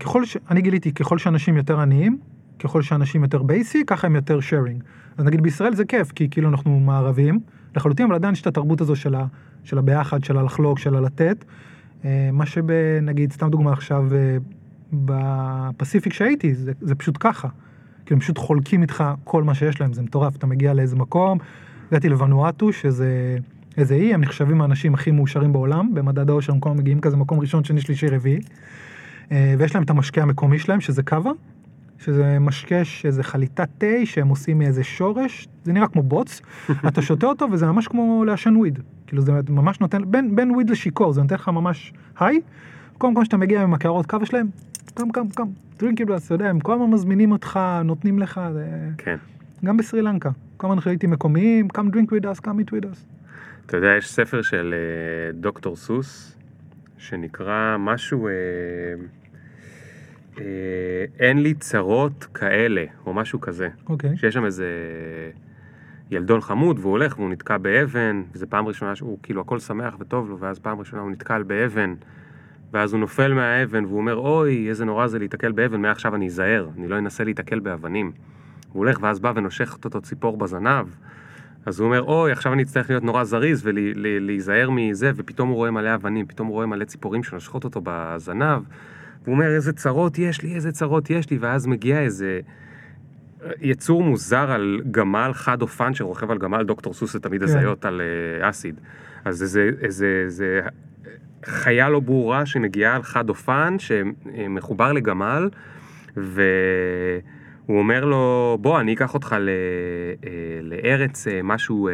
ככל 0.00 0.24
ש... 0.24 0.36
אני 0.50 0.62
גיליתי, 0.62 0.92
ככל 0.92 1.18
שאנשים 1.18 1.56
יותר 1.56 1.80
עניים, 1.80 2.18
ככל 2.58 2.82
שאנשים 2.82 3.22
יותר 3.22 3.42
בייסי, 3.42 3.84
ככה 3.86 4.06
הם 4.06 4.14
יותר 4.16 4.38
sharing. 4.38 4.82
אז 5.20 5.26
נגיד 5.26 5.40
בישראל 5.40 5.74
זה 5.74 5.84
כיף, 5.84 6.12
כי 6.12 6.30
כאילו 6.30 6.48
אנחנו 6.48 6.80
מערבים 6.80 7.40
לחלוטין, 7.76 8.06
אבל 8.06 8.14
עדיין 8.14 8.32
יש 8.32 8.40
את 8.40 8.46
התרבות 8.46 8.80
הזו 8.80 8.96
של, 8.96 9.14
ה... 9.14 9.26
של 9.64 9.78
הביחד, 9.78 10.24
של 10.24 10.38
הלחלוק, 10.38 10.78
של 10.78 10.96
הלתת. 10.96 11.44
אה, 12.04 12.30
מה 12.32 12.46
שבנגיד, 12.46 13.32
סתם 13.32 13.50
דוגמה 13.50 13.72
עכשיו, 13.72 14.04
אה, 14.14 14.36
בפסיפיק 14.92 16.12
שהייתי, 16.12 16.54
זה, 16.54 16.72
זה 16.80 16.94
פשוט 16.94 17.16
ככה. 17.20 17.48
כאילו 18.06 18.16
הם 18.16 18.20
פשוט 18.20 18.38
חולקים 18.38 18.82
איתך 18.82 19.04
כל 19.24 19.42
מה 19.42 19.54
שיש 19.54 19.80
להם, 19.80 19.92
זה 19.92 20.02
מטורף. 20.02 20.36
אתה 20.36 20.46
מגיע 20.46 20.74
לאיזה 20.74 20.96
מקום, 20.96 21.38
הגעתי 21.88 22.08
לוונואטו, 22.08 22.72
שזה 22.72 23.38
איזה 23.76 23.94
אי, 23.94 24.14
הם 24.14 24.20
נחשבים 24.20 24.60
האנשים 24.60 24.94
הכי 24.94 25.10
מאושרים 25.10 25.52
בעולם, 25.52 25.94
במדד 25.94 26.30
האושר 26.30 26.52
הם 26.52 26.60
כל 26.60 26.70
מגיעים 26.70 27.00
כזה 27.00 27.16
מקום 27.16 27.40
ראשון, 27.40 27.64
שני, 27.64 27.80
שלישי, 27.80 28.06
רביעי. 28.06 28.40
אה, 29.32 29.54
ויש 29.58 29.74
להם 29.74 29.84
את 29.84 29.90
המשקה 29.90 30.22
המקומי 30.22 30.58
שלהם, 30.58 30.80
שזה 30.80 31.02
קאבה, 31.02 31.30
שזה 32.04 32.38
משקה, 32.40 32.84
שזה 32.84 33.22
חליטת 33.22 33.68
תה 33.78 33.86
שהם 34.04 34.28
עושים 34.28 34.58
מאיזה 34.58 34.84
שורש, 34.84 35.48
זה 35.64 35.72
נראה 35.72 35.88
כמו 35.88 36.02
בוץ, 36.02 36.40
אתה 36.88 37.02
שותה 37.02 37.26
אותו 37.26 37.46
וזה 37.52 37.66
ממש 37.66 37.88
כמו 37.88 38.24
לעשן 38.24 38.56
וויד. 38.56 38.78
כאילו 39.06 39.22
זה 39.22 39.32
ממש 39.48 39.80
נותן, 39.80 40.10
בין, 40.10 40.36
בין 40.36 40.50
וויד 40.50 40.70
לשיכור, 40.70 41.12
זה 41.12 41.22
נותן 41.22 41.34
לך 41.34 41.48
ממש 41.48 41.92
היי. 42.18 42.40
כל 42.98 43.10
מקום 43.10 43.24
שאתה 43.24 43.36
מגיע 43.36 43.62
עם 43.62 43.74
הקערות 43.74 44.06
קאבה 44.06 44.26
שלהם, 44.26 44.46
קם, 44.94 45.10
קם, 45.10 45.28
קם, 45.28 45.46
דרינק 45.78 46.00
גלאס, 46.00 46.26
אתה 46.26 46.34
יודע, 46.34 46.50
הם 46.50 46.60
כל 46.60 46.72
הזמן 46.74 46.90
מזמינים 46.90 47.32
אותך, 47.32 47.60
נותנים 47.84 48.18
לך, 48.18 48.40
זה... 48.52 48.66
כן. 48.98 49.16
גם 49.64 49.76
בסרי 49.76 50.02
לנקה. 50.02 50.30
כל 50.56 50.66
הזמן 50.66 50.82
ראיתי 50.86 51.06
מקומיים, 51.06 51.68
come 51.76 51.94
drink 51.94 52.10
with 52.10 52.24
us, 52.24 52.40
come 52.40 52.48
eat 52.48 52.70
with 52.70 52.84
us. 52.84 52.98
אתה 53.66 53.76
יודע, 53.76 53.88
יש 53.98 54.10
ספר 54.10 54.42
של 54.42 54.74
אה, 54.74 55.32
דוקטור 55.40 55.76
סוס, 55.76 56.36
שנקרא 56.98 57.76
משהו, 57.78 58.28
אה, 58.28 58.32
אין 61.18 61.42
לי 61.42 61.54
צרות 61.54 62.26
כאלה, 62.34 62.84
או 63.06 63.14
משהו 63.14 63.40
כזה. 63.40 63.68
אוקיי. 63.88 64.16
שיש 64.16 64.34
שם 64.34 64.44
איזה 64.44 64.66
ילדון 66.10 66.40
חמוד, 66.40 66.78
והוא 66.78 66.90
הולך 66.90 67.18
והוא 67.18 67.30
נתקע 67.30 67.58
באבן, 67.58 68.22
וזו 68.32 68.46
פעם 68.48 68.66
ראשונה 68.66 68.96
שהוא 68.96 69.18
כאילו 69.22 69.40
הכל 69.40 69.58
שמח 69.58 69.96
וטוב 70.00 70.30
לו, 70.30 70.38
ואז 70.38 70.58
פעם 70.58 70.78
ראשונה 70.78 71.02
הוא 71.02 71.10
נתקל 71.10 71.42
באבן, 71.42 71.94
ואז 72.72 72.92
הוא 72.92 73.00
נופל 73.00 73.34
מהאבן, 73.34 73.84
והוא 73.84 73.98
אומר, 73.98 74.16
אוי, 74.16 74.68
איזה 74.68 74.84
נורא 74.84 75.06
זה 75.06 75.18
להיתקל 75.18 75.52
באבן, 75.52 75.80
מעכשיו 75.80 76.14
אני 76.14 76.26
אזהר, 76.26 76.68
אני 76.78 76.88
לא 76.88 76.98
אנסה 76.98 77.24
להיתקל 77.24 77.60
באבנים. 77.60 78.12
הוא 78.72 78.80
הולך 78.80 78.98
ואז 79.02 79.20
בא 79.20 79.32
ונושך 79.36 79.76
אותו 79.84 80.00
ציפור 80.00 80.36
בזנב, 80.36 80.86
אז 81.66 81.80
הוא 81.80 81.86
אומר, 81.86 82.02
אוי, 82.02 82.32
עכשיו 82.32 82.52
אני 82.52 82.62
אצטרך 82.62 82.90
להיות 82.90 83.04
נורא 83.04 83.24
זריז 83.24 83.62
ולהיזהר 83.64 84.70
מזה, 84.70 85.12
ופתאום 85.16 85.48
הוא 85.48 85.56
רואה 85.56 85.70
מלא 85.70 85.94
אבנים, 85.94 86.26
פתאום 86.26 86.48
הוא 86.48 86.54
רואה 86.54 86.66
מלא 86.66 86.84
ציפורים 86.84 87.22
שנושכות 87.22 87.64
אותו 87.64 87.80
בזנב, 87.84 88.62
והוא 89.24 89.34
אומר, 89.34 89.54
איזה 89.54 89.72
צרות 89.72 90.18
יש 90.18 90.42
לי, 90.42 90.54
איזה 90.54 90.72
צרות 90.72 91.10
יש 91.10 91.30
לי, 91.30 91.38
ואז 91.38 91.66
מגיע 91.66 92.00
איזה 92.00 92.40
יצור 93.60 94.02
מוזר 94.02 94.50
על 94.50 94.80
גמל 94.90 95.30
חד 95.34 95.62
אופן 95.62 95.94
שרוכב 95.94 96.30
על 96.30 96.38
גמל, 96.38 96.62
דוקטור 96.64 96.94
סוס 96.94 97.12
זה 97.12 97.20
תמיד 97.20 97.40
כן. 97.40 97.48
הזיות 97.48 97.84
על 97.84 98.00
אה, 98.00 98.48
אסיד. 98.50 98.80
אז 99.24 99.42
איזה, 99.42 99.70
איזה, 99.82 100.22
איזה 100.24 100.60
חיה 101.44 101.88
לא 101.88 102.00
ברורה 102.00 102.46
שמגיעה 102.46 102.96
על 102.96 103.02
חד 103.02 103.28
אופן, 103.28 103.76
שמחובר 103.78 104.92
לגמל, 104.92 105.48
והוא 106.16 106.42
אומר 107.68 108.04
לו, 108.04 108.58
בוא, 108.60 108.80
אני 108.80 108.94
אקח 108.94 109.14
אותך 109.14 109.36
ל, 109.40 109.48
אה, 109.48 110.30
לארץ 110.62 111.28
אה, 111.28 111.40
משהו 111.42 111.88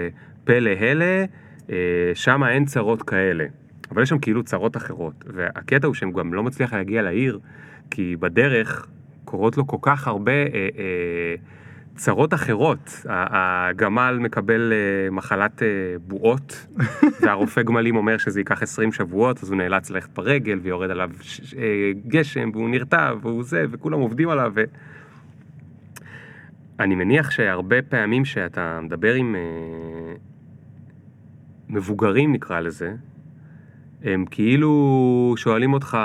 פלא 0.45 0.71
הלה, 0.71 1.25
שם 2.15 2.45
אין 2.45 2.65
צרות 2.65 3.03
כאלה. 3.03 3.45
אבל 3.91 4.03
יש 4.03 4.09
שם 4.09 4.19
כאילו 4.19 4.43
צרות 4.43 4.77
אחרות, 4.77 5.25
והקטע 5.27 5.87
הוא 5.87 5.95
שהם 5.95 6.13
גם 6.13 6.35
לא 6.35 6.43
מצליח 6.43 6.73
להגיע 6.73 7.03
לעיר, 7.03 7.39
כי 7.91 8.17
בדרך 8.21 8.87
קורות 9.25 9.57
לו 9.57 9.67
כל 9.67 9.77
כך 9.83 10.09
הרבה 10.09 10.33
אה, 10.33 10.47
אה, 10.55 11.35
צרות 11.97 12.35
אחרות. 12.35 13.03
הגמל 13.09 14.19
מקבל 14.21 14.73
אה, 14.73 15.11
מחלת 15.11 15.63
אה, 15.63 15.69
בועות, 16.07 16.67
והרופא 17.21 17.63
גמלים 17.63 17.97
אומר 17.97 18.19
שזה 18.19 18.41
ייקח 18.41 18.63
20 18.63 18.93
שבועות, 18.93 19.43
אז 19.43 19.51
הוא 19.51 19.57
נאלץ 19.57 19.91
ללכת 19.91 20.11
ברגל, 20.15 20.59
ויורד 20.63 20.91
עליו 20.91 21.11
ש- 21.21 21.55
אה, 21.55 21.93
גשם, 22.07 22.51
והוא 22.53 22.69
נרטב, 22.69 23.19
והוא 23.23 23.45
זה, 23.45 23.65
וכולם 23.71 24.01
עובדים 24.01 24.29
עליו. 24.29 24.53
ו... 24.55 24.65
אני 26.81 26.95
מניח 26.95 27.31
שהרבה 27.31 27.83
פעמים 27.83 28.25
שאתה 28.25 28.81
מדבר 28.83 29.15
עם 29.15 29.37
אה, 29.37 30.15
מבוגרים, 31.69 32.33
נקרא 32.33 32.61
לזה, 32.61 32.95
הם 34.05 34.25
כאילו 34.31 35.35
שואלים 35.37 35.73
אותך, 35.73 35.99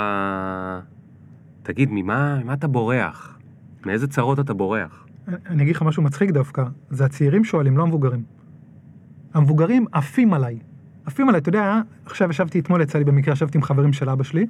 תגיד, 1.63 1.89
ממה, 1.91 2.39
ממה 2.43 2.53
אתה 2.53 2.67
בורח? 2.67 3.39
מאיזה 3.85 4.07
צרות 4.07 4.39
אתה 4.39 4.53
בורח? 4.53 5.05
אני 5.45 5.63
אגיד 5.63 5.75
לך 5.75 5.81
משהו 5.81 6.03
מצחיק 6.03 6.31
דווקא, 6.31 6.63
זה 6.89 7.05
הצעירים 7.05 7.43
שואלים, 7.43 7.77
לא 7.77 7.83
המבוגרים. 7.83 8.23
המבוגרים 9.33 9.85
עפים 9.91 10.33
עליי. 10.33 10.59
עפים 11.05 11.29
עליי, 11.29 11.41
אתה 11.41 11.49
יודע, 11.49 11.81
עכשיו 12.05 12.29
ישבתי 12.29 12.59
אתמול, 12.59 12.81
יצא 12.81 12.97
לי 12.97 13.03
במקרה, 13.03 13.33
ישבתי 13.33 13.57
עם 13.57 13.63
חברים 13.63 13.93
של 13.93 14.09
אבא 14.09 14.23
שלי. 14.23 14.45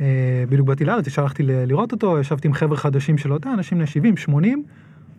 אה, 0.00 0.44
בדיוק 0.48 0.66
באתי 0.68 0.84
לארץ, 0.84 1.18
ל- 1.42 1.64
לראות 1.64 1.92
אותו, 1.92 2.18
ישבתי 2.18 2.48
עם 2.48 2.54
חבר'ה 2.54 2.76
חדשים 2.76 3.18
שלו, 3.18 3.36
אתה 3.36 3.52
אנשים 3.52 3.78
בני 3.78 3.86
70, 3.86 4.16
80, 4.16 4.64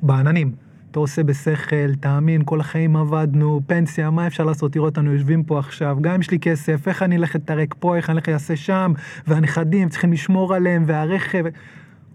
בעננים. 0.02 0.52
אתה 0.98 1.02
עושה 1.02 1.24
בשכל, 1.24 1.96
תאמין, 2.00 2.42
כל 2.46 2.60
החיים 2.60 2.96
עבדנו, 2.96 3.62
פנסיה, 3.68 4.10
מה 4.10 4.28
אפשר 4.28 4.46
לעשות? 4.46 4.72
תראו 4.74 4.86
אותנו 4.86 5.14
יושבים 5.14 5.44
פה 5.44 5.60
עכשיו, 5.60 5.98
גם 6.02 6.14
אם 6.14 6.20
יש 6.20 6.32
לי 6.32 6.40
כסף, 6.40 6.88
איך 6.88 7.04
אני 7.04 7.18
אלך 7.18 7.36
לתרק 7.36 7.76
פה, 7.80 7.96
איך 7.96 8.10
אני 8.10 8.18
אלך 8.18 8.28
לעשה 8.28 8.56
שם, 8.56 8.94
והנכדים 9.28 9.90
צריכים 9.90 10.14
לשמור 10.14 10.56
עליהם, 10.56 10.84
והרכב. 10.88 11.44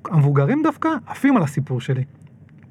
המבוגרים 0.04 0.62
דווקא 0.62 0.88
עפים 1.06 1.36
על 1.36 1.42
הסיפור 1.42 1.80
שלי. 1.80 2.04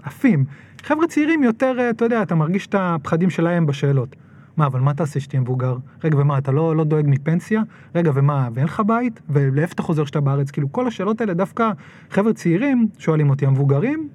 עפים. 0.04 0.46
חבר'ה 0.84 1.08
צעירים 1.08 1.44
יותר, 1.44 1.76
אה, 1.80 1.90
אתה 1.90 2.06
יודע, 2.06 2.22
אתה 2.22 2.36
מרגיש 2.36 2.68
את 2.68 2.76
הפחדים 2.78 3.30
שלהם 3.30 3.66
בשאלות. 3.66 4.16
מה, 4.58 4.66
אבל 4.66 4.80
מה 4.80 4.94
תעשה 4.94 5.20
שתהיה 5.20 5.42
מבוגר? 5.42 5.78
רגע, 6.04 6.18
ומה, 6.18 6.38
אתה 6.38 6.52
לא, 6.52 6.76
לא 6.76 6.84
דואג 6.84 7.06
מפנסיה? 7.08 7.62
רגע, 7.96 8.12
ומה, 8.16 8.50
ואין 8.54 8.66
לך 8.66 8.82
בית? 8.88 9.22
ולאיפה 9.30 9.74
אתה 9.74 9.84
חוזר 9.84 10.04
כשאתה 10.04 10.20
בארץ? 10.20 10.52
כאילו, 10.52 10.72
כל 10.72 10.88
השאלות 10.88 11.22
האלה 11.22 11.34
דווקא 11.34 11.72
חבר'ה 12.10 12.34
צעירים 12.34 12.88
שואלים 12.98 13.30
אותי, 13.30 13.46
המבוגרים, 13.46 14.10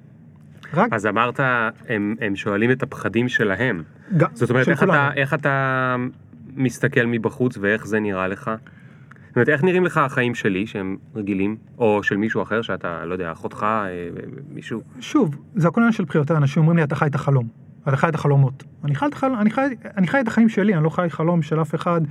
רק... 0.73 0.93
אז 0.93 1.05
אמרת, 1.05 1.39
הם, 1.89 2.15
הם 2.21 2.35
שואלים 2.35 2.71
את 2.71 2.83
הפחדים 2.83 3.29
שלהם. 3.29 3.83
גם- 4.17 4.29
זאת 4.33 4.49
אומרת, 4.49 4.65
של 4.65 4.71
איך 4.71 4.83
אתה. 4.83 5.09
איך 5.15 5.33
אתה 5.33 5.95
מסתכל 6.55 7.05
מבחוץ 7.05 7.57
ואיך 7.57 7.87
זה 7.87 7.99
נראה 7.99 8.27
לך? 8.27 8.51
זאת 9.27 9.35
אומרת, 9.35 9.49
איך 9.49 9.63
נראים 9.63 9.85
לך 9.85 9.97
החיים 9.97 10.35
שלי, 10.35 10.67
שהם 10.67 10.97
רגילים, 11.15 11.55
או 11.77 12.03
של 12.03 12.17
מישהו 12.17 12.41
אחר, 12.41 12.61
שאתה, 12.61 13.05
לא 13.05 13.13
יודע, 13.13 13.31
אחותך, 13.31 13.63
אה, 13.63 13.87
מישהו? 14.53 14.81
שוב, 14.99 15.35
זה 15.55 15.67
הכל 15.67 15.81
עניין 15.81 15.91
של 15.93 16.03
בחירות, 16.03 16.31
אנשים 16.31 16.61
אומרים 16.61 16.77
לי, 16.77 16.83
אתה 16.83 16.95
חי 16.95 17.05
את 17.05 17.15
החלום. 17.15 17.47
אתה 17.87 17.97
חי 17.97 18.09
את 18.09 18.15
החלומות. 18.15 18.63
אני 18.85 18.95
חי. 18.95 19.05
אני 19.39 19.49
חי... 19.51 19.61
אני 19.97 20.07
חי 20.07 20.19
את 20.19 20.27
החיים 20.27 20.49
שלי, 20.49 20.75
אני 20.75 20.83
לא 20.83 20.89
חי 20.89 21.05
חלום 21.09 21.41
של 21.41 21.61
אף 21.61 21.75
אחד. 21.75 22.01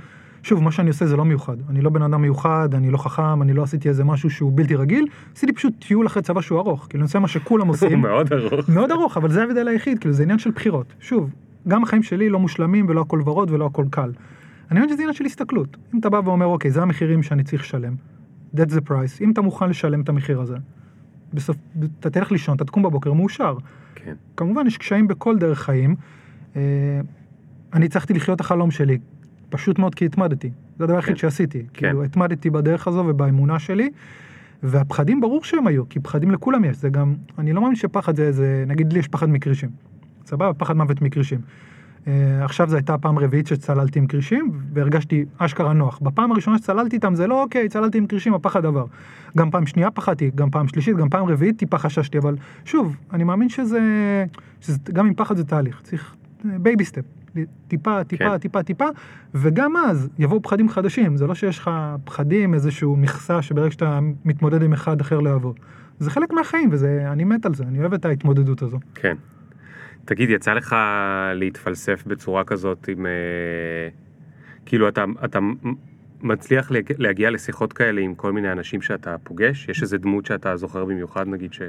שוב, 0.43 0.63
מה 0.63 0.71
שאני 0.71 0.87
עושה 0.87 1.05
זה 1.05 1.17
לא 1.17 1.25
מיוחד. 1.25 1.57
אני 1.69 1.81
לא 1.81 1.89
בן 1.89 2.01
אדם 2.01 2.21
מיוחד, 2.21 2.69
אני 2.73 2.89
לא 2.89 2.97
חכם, 2.97 3.41
אני 3.41 3.53
לא 3.53 3.63
עשיתי 3.63 3.89
איזה 3.89 4.03
משהו 4.03 4.29
שהוא 4.29 4.51
בלתי 4.55 4.75
רגיל, 4.75 5.07
עשיתי 5.35 5.53
פשוט 5.53 5.73
טיול 5.87 6.07
אחרי 6.07 6.21
צבא 6.23 6.41
שהוא 6.41 6.59
ארוך. 6.59 6.87
כאילו, 6.89 7.01
אני 7.01 7.05
עושה 7.05 7.19
מה 7.19 7.27
שכולם 7.27 7.67
הוא 7.67 7.73
עושים. 7.75 8.01
מאוד 8.01 8.33
ארוך. 8.33 8.69
מאוד 8.69 8.91
ארוך, 8.91 9.17
אבל 9.17 9.31
זה 9.31 9.41
ההבדל 9.41 9.67
היחיד, 9.67 9.99
כאילו, 9.99 10.13
זה 10.13 10.23
עניין 10.23 10.39
של 10.39 10.51
בחירות. 10.51 10.93
שוב, 10.99 11.29
גם 11.67 11.83
החיים 11.83 12.03
שלי 12.03 12.29
לא 12.29 12.39
מושלמים 12.39 12.85
ולא 12.89 13.01
הכל 13.01 13.21
ורוד 13.25 13.51
ולא 13.51 13.65
הכל 13.65 13.85
קל. 13.89 14.11
אני 14.71 14.79
אומר 14.79 14.89
שזה 14.89 15.01
עניין 15.01 15.13
של 15.13 15.25
הסתכלות. 15.25 15.77
אם 15.93 15.99
אתה 15.99 16.09
בא 16.09 16.21
ואומר, 16.25 16.45
אוקיי, 16.45 16.71
זה 16.71 16.81
המחירים 16.81 17.23
שאני 17.23 17.43
צריך 17.43 17.61
לשלם, 17.61 17.95
that's 18.55 18.71
the 18.71 18.89
price, 18.89 19.21
אם 19.21 19.31
אתה 19.31 19.41
מוכן 19.41 19.69
לשלם 19.69 20.01
את 20.01 20.09
המחיר 20.09 20.41
הזה, 20.41 20.55
בסוף, 21.33 21.57
אתה 21.99 22.09
תלך 22.09 22.31
לישון, 22.31 22.55
אתה 22.55 22.65
תקום 22.65 22.83
בבוקר 22.83 23.13
מאושר. 23.13 23.57
כן. 23.95 24.13
כמובן, 24.37 24.67
יש 24.67 24.77
קשיים 24.77 25.07
בכל 25.07 25.37
דרך 25.37 25.59
חיים. 25.59 25.95
אה, 26.55 26.61
אני 27.73 27.85
הצלחתי 27.85 28.13
לחיות 28.13 28.39
החלום 28.39 28.71
שלי, 28.71 28.97
פשוט 29.49 29.79
מאוד 29.79 29.95
כי 29.95 30.05
התמדתי. 30.05 30.49
זה 30.77 30.83
הדבר 30.83 30.95
היחיד 30.95 31.13
כן. 31.13 31.19
שעשיתי. 31.19 31.59
כן. 31.59 31.87
כאילו, 31.87 32.03
התמדתי 32.03 32.49
בדרך 32.49 32.87
הזו 32.87 33.03
ובאמונה 33.07 33.59
שלי, 33.59 33.89
והפחדים 34.63 35.21
ברור 35.21 35.43
שהם 35.43 35.67
היו, 35.67 35.89
כי 35.89 35.99
פחדים 35.99 36.31
לכולם 36.31 36.65
יש. 36.65 36.77
זה 36.77 36.89
גם, 36.89 37.15
אני 37.37 37.53
לא 37.53 37.61
מאמין 37.61 37.75
שפחד 37.75 38.15
זה 38.15 38.23
איזה, 38.23 38.63
נגיד 38.67 38.93
לי 38.93 38.99
יש 38.99 39.07
פחד 39.07 39.29
מקרישים. 39.29 39.69
סבבה? 40.25 40.53
פחד 40.53 40.77
מוות 40.77 41.01
מכרישים. 41.01 41.39
אה, 42.07 42.45
עכשיו 42.45 42.69
זו 42.69 42.75
הייתה 42.75 42.93
הפעם 42.93 43.17
הרביעית 43.17 43.47
שצללתי 43.47 43.99
עם 43.99 44.07
כרישים, 44.07 44.51
והרגשתי 44.73 45.25
אשכרה 45.37 45.73
נוח. 45.73 45.99
בפעם 45.99 46.31
הראשונה 46.31 46.57
שצללתי 46.57 46.95
איתם 46.95 47.15
זה 47.15 47.27
לא 47.27 47.43
אוקיי, 47.43 47.69
צללתי 47.69 47.97
עם 47.97 48.07
כרישים, 48.07 48.33
הפחד 48.33 48.65
עבר. 48.65 48.85
גם 49.37 49.51
פעם 49.51 49.65
שנייה 49.65 49.91
פחדתי, 49.91 50.31
גם 50.35 50.49
פעם 50.49 50.67
שלישית, 50.67 50.97
גם 50.97 51.09
פעם 51.09 51.25
רביעית 51.25 51.57
טיפה 51.57 51.77
חששתי, 51.77 52.17
אבל 52.17 52.35
שוב, 52.65 52.95
אני 53.13 53.23
מאמין 53.23 53.49
שזה, 53.49 53.79
שזה 54.61 54.77
גם 54.93 55.07
עם 55.07 55.13
פחד 55.13 55.37
זה 55.37 55.43
תהליך, 55.43 55.81
צריך 55.83 56.15
baby 56.43 56.85
step, 56.85 57.03
טיפה, 57.67 58.03
טיפה, 58.03 58.29
כן. 58.29 58.37
טיפה, 58.37 58.63
טיפה, 58.63 58.85
וגם 59.33 59.77
אז 59.77 60.09
יבואו 60.19 60.41
פחדים 60.41 60.69
חדשים, 60.69 61.17
זה 61.17 61.27
לא 61.27 61.35
שיש 61.35 61.59
לך 61.59 61.71
פחדים, 62.03 62.53
איזשהו 62.53 62.95
מכסה 62.95 63.41
שברגע 63.41 63.71
שאתה 63.71 63.99
מתמודד 64.25 64.63
עם 64.63 64.73
אחד 64.73 65.01
אחר 65.01 65.19
לא 65.19 65.29
יבוא. 65.29 65.53
זה 65.99 66.11
חלק 66.11 66.33
מהחיים, 66.33 66.69
ואני 66.71 67.23
מת 67.23 67.45
על 67.45 67.53
זה, 67.53 67.63
אני 67.63 67.79
אוהב 67.79 67.93
את 67.93 68.05
ההתמודדות 68.05 68.61
הזו. 68.61 68.79
כן. 68.95 69.15
תגיד, 70.05 70.29
יצא 70.29 70.53
לך 70.53 70.75
להתפלסף 71.33 72.03
בצורה 72.07 72.43
כזאת 72.43 72.87
עם... 72.87 73.05
אה, 73.05 73.11
כאילו, 74.65 74.87
אתה, 74.87 75.05
אתה 75.25 75.39
מצליח 76.21 76.71
להג- 76.71 76.93
להגיע 76.97 77.31
לשיחות 77.31 77.73
כאלה 77.73 78.01
עם 78.01 78.15
כל 78.15 78.31
מיני 78.31 78.51
אנשים 78.51 78.81
שאתה 78.81 79.15
פוגש? 79.23 79.69
יש 79.69 79.81
איזה 79.81 79.97
דמות 79.97 80.25
שאתה 80.25 80.55
זוכר 80.57 80.85
במיוחד, 80.85 81.27
נגיד, 81.27 81.53
ש... 81.53 81.61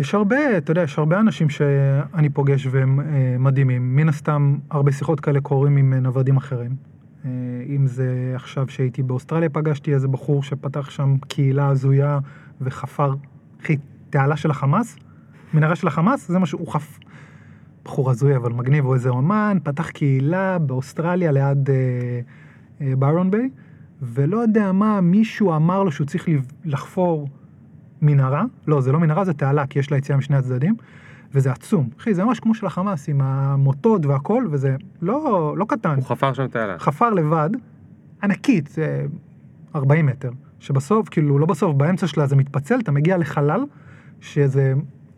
יש 0.00 0.14
הרבה, 0.14 0.58
אתה 0.58 0.70
יודע, 0.70 0.82
יש 0.82 0.98
הרבה 0.98 1.20
אנשים 1.20 1.48
שאני 1.48 2.28
פוגש 2.28 2.66
והם 2.70 3.00
אה, 3.00 3.36
מדהימים. 3.38 3.96
מן 3.96 4.08
הסתם, 4.08 4.56
הרבה 4.70 4.92
שיחות 4.92 5.20
כאלה 5.20 5.40
קורים 5.40 5.76
עם 5.76 5.92
אה, 5.92 6.00
נוודים 6.00 6.36
אחרים. 6.36 6.76
אה, 7.24 7.30
אם 7.68 7.86
זה 7.86 8.32
עכשיו 8.34 8.68
שהייתי 8.68 9.02
באוסטרליה, 9.02 9.48
פגשתי 9.48 9.94
איזה 9.94 10.08
בחור 10.08 10.42
שפתח 10.42 10.90
שם 10.90 11.16
קהילה 11.28 11.68
הזויה 11.68 12.18
וחפר, 12.60 13.14
אחי, 13.62 13.76
תעלה 14.10 14.36
של 14.36 14.50
החמאס, 14.50 14.96
מנהרה 15.54 15.76
של 15.76 15.86
החמאס, 15.86 16.28
זה 16.28 16.38
מה 16.38 16.46
שהוא 16.46 16.72
חפ... 16.72 16.98
בחור 17.84 18.10
הזוי 18.10 18.36
אבל 18.36 18.52
מגניב, 18.52 18.84
הוא 18.84 18.94
איזה 18.94 19.08
אומן, 19.08 19.58
פתח 19.62 19.90
קהילה 19.90 20.58
באוסטרליה 20.58 21.32
ליד 21.32 21.70
אה, 21.70 21.74
אה, 22.80 22.96
ברון 22.96 23.30
ביי, 23.30 23.50
ולא 24.02 24.36
יודע 24.36 24.72
מה, 24.72 25.00
מישהו 25.00 25.56
אמר 25.56 25.82
לו 25.82 25.92
שהוא 25.92 26.06
צריך 26.06 26.28
לחפור 26.64 27.28
מנהרה, 28.02 28.44
לא, 28.66 28.80
זה 28.80 28.92
לא 28.92 29.00
מנהרה, 29.00 29.24
זה 29.24 29.32
תעלה, 29.32 29.66
כי 29.66 29.78
יש 29.78 29.90
לה 29.90 29.96
יציאה 29.96 30.18
משני 30.18 30.36
הצדדים, 30.36 30.74
וזה 31.34 31.52
עצום. 31.52 31.88
אחי, 31.98 32.14
זה 32.14 32.24
ממש 32.24 32.40
כמו 32.40 32.54
של 32.54 32.66
החמאס, 32.66 33.08
עם 33.08 33.20
המוטות 33.20 34.06
והכל, 34.06 34.46
וזה 34.50 34.76
לא, 35.02 35.54
לא 35.56 35.64
קטן. 35.64 35.94
הוא 35.96 36.04
חפר 36.04 36.32
שם 36.32 36.48
תעלה. 36.48 36.78
חפר 36.78 37.10
לבד, 37.10 37.50
ענקית, 38.22 38.68
זה 38.68 39.06
40 39.74 40.06
מטר, 40.06 40.30
שבסוף, 40.58 41.08
כאילו, 41.08 41.38
לא 41.38 41.46
בסוף, 41.46 41.76
באמצע 41.76 42.06
שלה 42.06 42.26
זה 42.26 42.36
מתפצל, 42.36 42.80
אתה 42.80 42.92
מגיע 42.92 43.18
לחלל, 43.18 43.64
שזה 44.20 44.74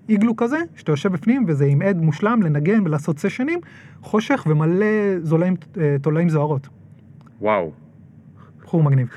איגלו 0.09 0.37
כזה, 0.37 0.59
שאתה 0.77 0.93
יושב 0.93 1.13
בפנים, 1.13 1.45
וזה 1.49 1.65
עם 1.65 1.83
עד 1.83 1.97
מושלם 1.97 2.43
לנגן 2.43 2.87
ולעשות 2.87 3.19
סשנים, 3.19 3.61
חושך 4.03 4.47
ומלא 4.51 4.87
זולעים, 5.23 5.57
אה, 5.81 5.97
תולעים 6.03 6.29
זוהרות. 6.29 6.69
וואו. 7.41 7.73
בחור 8.73 8.83
מגניב. 8.83 9.09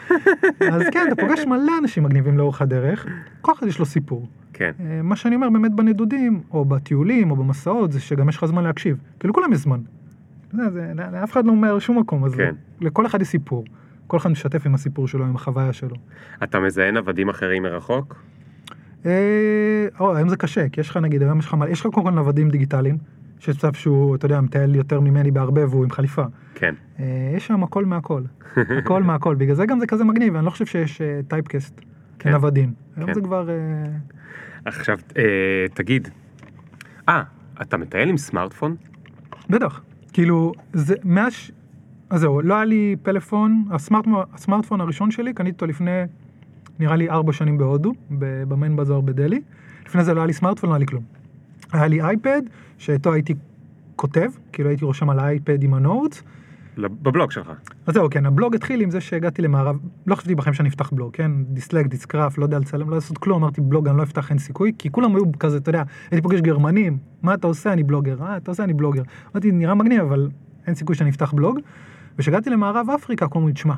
אז 0.72 0.84
כן, 0.92 1.08
אתה 1.08 1.22
פוגש 1.22 1.46
מלא 1.46 1.72
אנשים 1.82 2.04
מגניבים 2.04 2.38
לאורך 2.38 2.62
הדרך, 2.62 3.06
כל 3.42 3.54
אחד 3.54 3.68
יש 3.68 3.80
לו 3.80 3.86
סיפור. 3.86 4.28
כן. 4.54 4.72
אה, 4.80 5.02
מה 5.04 5.16
שאני 5.16 5.36
אומר 5.36 5.50
באמת 5.50 5.72
בנדודים, 5.72 6.42
או 6.52 6.66
בטיולים, 6.66 7.32
או 7.32 7.36
במסעות, 7.36 7.92
זה 7.92 8.00
שגם 8.00 8.30
יש 8.30 8.38
לך 8.38 8.46
זמן 8.46 8.64
להקשיב. 8.64 8.98
כי 9.20 9.28
לכולם 9.28 9.54
יש 9.54 9.60
זמן. 9.60 9.80
זה, 10.54 10.70
זה, 10.70 10.94
לאף 11.12 11.32
אחד 11.32 11.46
לא 11.46 11.52
אומר 11.52 11.80
שום 11.80 12.00
מקום, 12.00 12.26
אז 12.26 12.36
כן. 12.36 12.56
לכל 12.82 13.06
אחד 13.06 13.22
יש 13.22 13.28
סיפור. 13.28 13.66
כל 14.08 14.18
אחד 14.18 14.32
משתף 14.32 14.66
עם 14.66 14.76
הסיפור 14.76 15.08
שלו, 15.08 15.26
עם 15.26 15.36
החוויה 15.36 15.74
שלו. 15.74 15.96
אתה 16.44 16.60
מזהה 16.60 16.92
נוודים 16.92 17.30
אחרים 17.30 17.64
מרחוק? 17.64 18.16
אה, 19.06 19.88
או, 20.00 20.16
היום 20.16 20.30
זה 20.30 20.38
קשה, 20.38 20.70
כי 20.70 20.82
יש 20.82 20.90
לך 20.90 20.98
נגיד, 20.98 21.22
היום 21.22 21.40
יש 21.40 21.46
לך, 21.46 21.56
יש 21.70 21.80
לך 21.80 21.88
קודם 21.88 22.06
כל 22.06 22.12
נוודים 22.12 22.50
דיגיטליים, 22.50 22.98
שיש 23.40 23.56
מצב 23.58 23.74
שהוא, 23.74 24.16
אתה 24.16 24.26
יודע, 24.26 24.42
מטייל 24.42 24.76
יותר 24.76 25.00
ממני 25.00 25.32
בהרבה 25.32 25.68
והוא 25.70 25.84
עם 25.84 25.92
חליפה. 25.92 26.24
כן. 26.56 26.76
אה, 27.00 27.34
יש 27.36 27.48
שם 27.48 27.64
הכל 27.64 27.86
מהכל, 27.86 28.22
הכל 28.56 29.04
מהכל, 29.10 29.36
בגלל 29.36 29.56
זה 29.56 29.66
גם 29.66 29.80
זה 29.80 29.88
כזה 29.88 30.04
מגניב, 30.04 30.36
אני 30.36 30.46
לא 30.46 30.50
חושב 30.50 30.66
שיש 30.66 31.02
טייפקסט 31.28 31.82
כן. 32.20 32.34
עבדים. 32.34 32.74
היום 32.98 33.08
כן. 33.08 33.14
זה 33.14 33.22
כבר... 33.22 33.50
אה, 33.50 33.56
עכשיו, 34.66 34.98
אה, 35.18 35.24
תגיד, 35.74 36.08
אה, 37.10 37.24
אתה 37.62 37.78
מטייל 37.78 38.10
עם 38.10 38.18
סמארטפון? 38.18 38.76
בטח. 39.50 39.82
כאילו, 40.14 40.52
זה 40.74 40.96
מאז... 41.04 41.34
ש- 41.34 41.52
אז 42.10 42.20
זהו, 42.22 42.42
לא 42.42 42.56
היה 42.56 42.66
לי 42.66 42.96
פלאפון, 43.04 43.66
הסמארטפון, 43.72 44.24
הסמארטפון 44.34 44.82
הראשון 44.82 45.12
שלי, 45.12 45.34
קניתי 45.34 45.56
אותו 45.56 45.66
לפני, 45.66 45.92
נראה 46.80 46.96
לי 46.96 47.10
ארבע 47.10 47.34
שנים 47.34 47.58
בהודו, 47.58 47.94
ב 48.48 48.53
Main 48.53 48.76
Bazaar 48.76 49.02
בדלהי. 49.02 49.42
לפני 49.86 50.04
זה 50.04 50.14
לא 50.14 50.20
היה 50.20 50.28
לי 50.28 50.34
סמארטפון, 50.34 50.70
לא 50.70 50.74
היה 50.76 50.80
לי 50.80 50.86
כלום. 50.86 51.04
היה 51.76 51.88
לי 51.88 52.02
אייפד, 52.02 52.42
שאיתו 52.78 53.14
הייתי 53.14 53.34
כותב, 53.96 54.30
כאילו 54.52 54.70
הייתי 54.70 54.86
רושם 54.86 55.10
על 55.10 55.20
האייפד 55.20 55.64
עם 55.64 55.74
ה 55.74 55.81
notes. 55.81 56.24
לא, 56.78 56.90
בבלוג 57.02 57.32
שלך. 57.32 57.52
אז 57.88 57.94
זהו, 57.94 58.10
כן, 58.10 58.26
הבלוג 58.26 58.56
התחיל 58.56 58.82
עם 58.82 58.92
זה 58.92 59.02
שהגעתי 59.02 59.42
למערב, 59.42 59.78
לא 60.08 60.16
חשבתי 60.16 60.36
בחיים 60.36 60.54
שאני 60.54 60.70
אפתח 60.70 60.90
בלוג, 60.92 61.14
כן? 61.14 61.32
דיסלקט, 61.44 61.88
דיסגרף, 61.88 62.38
לא 62.38 62.44
יודע 62.44 62.60
לצלם, 62.60 62.90
לא 62.90 62.96
לעשות 62.96 63.18
כלום, 63.18 63.44
אמרתי 63.44 63.62
בלוג, 63.62 63.88
אני 63.88 63.98
לא 63.98 64.04
אפתח, 64.04 64.30
אין 64.30 64.38
סיכוי, 64.38 64.72
כי 64.78 64.92
כולם 64.92 65.16
היו 65.16 65.24
כזה, 65.40 65.58
אתה 65.58 65.70
יודע, 65.70 65.84
הייתי 66.12 66.22
פוגש 66.22 66.42
גרמנים, 66.42 66.98
מה 67.24 67.34
אתה 67.34 67.48
עושה, 67.48 67.74
אני 67.74 67.84
בלוגר, 67.84 68.22
אה, 68.22 68.38
אתה 68.38 68.52
עושה, 68.52 68.64
אני 68.64 68.74
בלוגר. 68.74 69.04
אמרתי, 69.32 69.52
נראה 69.52 69.76
מגניב, 69.76 70.02
אבל 70.02 70.30
אין 70.68 70.76
סיכוי 70.76 70.96
שאני 70.96 71.10
אפתח 71.10 71.34
בלוג. 71.34 71.60
וכשהגעתי 72.18 72.50
למערב 72.50 72.90
אפריקה, 72.90 73.26
לי, 73.46 73.54
תשמע, 73.54 73.76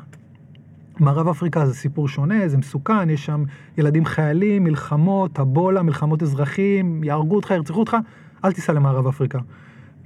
מערב 1.00 1.28
אפריקה 1.28 1.66
זה 1.66 1.74
סיפור 1.74 2.08
שונה, 2.08 2.48
זה 2.48 2.56
מסוכן, 2.58 3.10
יש 3.10 3.26
שם 3.26 3.44
ילדים 3.78 4.04
חיילים, 4.04 4.64
מלחמות, 4.64 5.40
אבולה, 5.40 5.82
מלחמות 5.82 6.22
אזרחים, 6.22 7.04
יהרגו 7.04 7.36
אותך, 7.36 7.50
ירצחו 7.50 7.80
אותך, 7.80 7.96
אל 8.44 8.52
תיסע 8.52 8.72
למערב 8.72 9.06
אפריקה. 9.06 9.38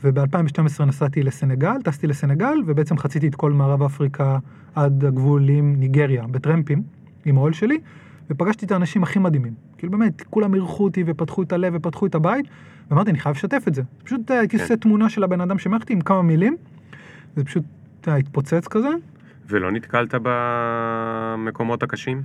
וב-2012 0.05 0.85
נסעתי 0.85 1.23
לסנגל, 1.23 1.83
טסתי 1.85 2.07
לסנגל, 2.07 2.55
ובעצם 2.67 2.99
חציתי 2.99 3.29
את 3.29 3.35
כל 3.35 3.53
מערב 3.53 3.83
אפריקה 3.83 4.39
עד 4.75 5.05
הגבול 5.05 5.49
עם 5.49 5.75
ניגריה, 5.79 6.27
בטרמפים, 6.27 6.83
עם 7.25 7.37
האוהל 7.37 7.53
שלי, 7.53 7.79
ופגשתי 8.31 8.67
את 8.67 8.73
האנשים 8.73 9.03
הכי 9.03 9.19
מדהימים. 9.19 9.55
כאילו 9.79 9.93
באמת, 9.93 10.23
כולם 10.31 10.55
אירחו 10.55 10.85
אותי 10.85 11.05
ופתחו 11.07 11.43
את 11.43 11.53
הלב 11.53 11.73
ופתחו 11.77 12.07
את 12.07 12.15
הבית, 12.15 12.47
ואמרתי, 12.91 13.11
אני 13.11 13.19
חייב 13.19 13.37
לשתף 13.37 13.65
את 13.69 13.75
זה. 13.75 13.83
פשוט 14.05 14.31
אה, 14.31 14.39
הייתי 14.39 14.57
כן. 14.57 14.63
עושה 14.63 14.77
תמונה 14.77 15.09
של 15.09 15.25
הבן 15.25 15.41
אדם 15.41 15.59
שמערכתי 15.59 15.93
עם 15.93 16.01
כמה 16.01 16.23
מילים, 16.23 16.57
זה 17.37 17.45
פשוט 17.45 17.65
יודע, 18.07 18.19
התפוצץ 18.19 18.69
כזה. 18.69 18.89
ולא 19.49 19.71
נתקלת 19.73 20.15
במקומות 20.23 21.83
הקשים? 21.83 22.23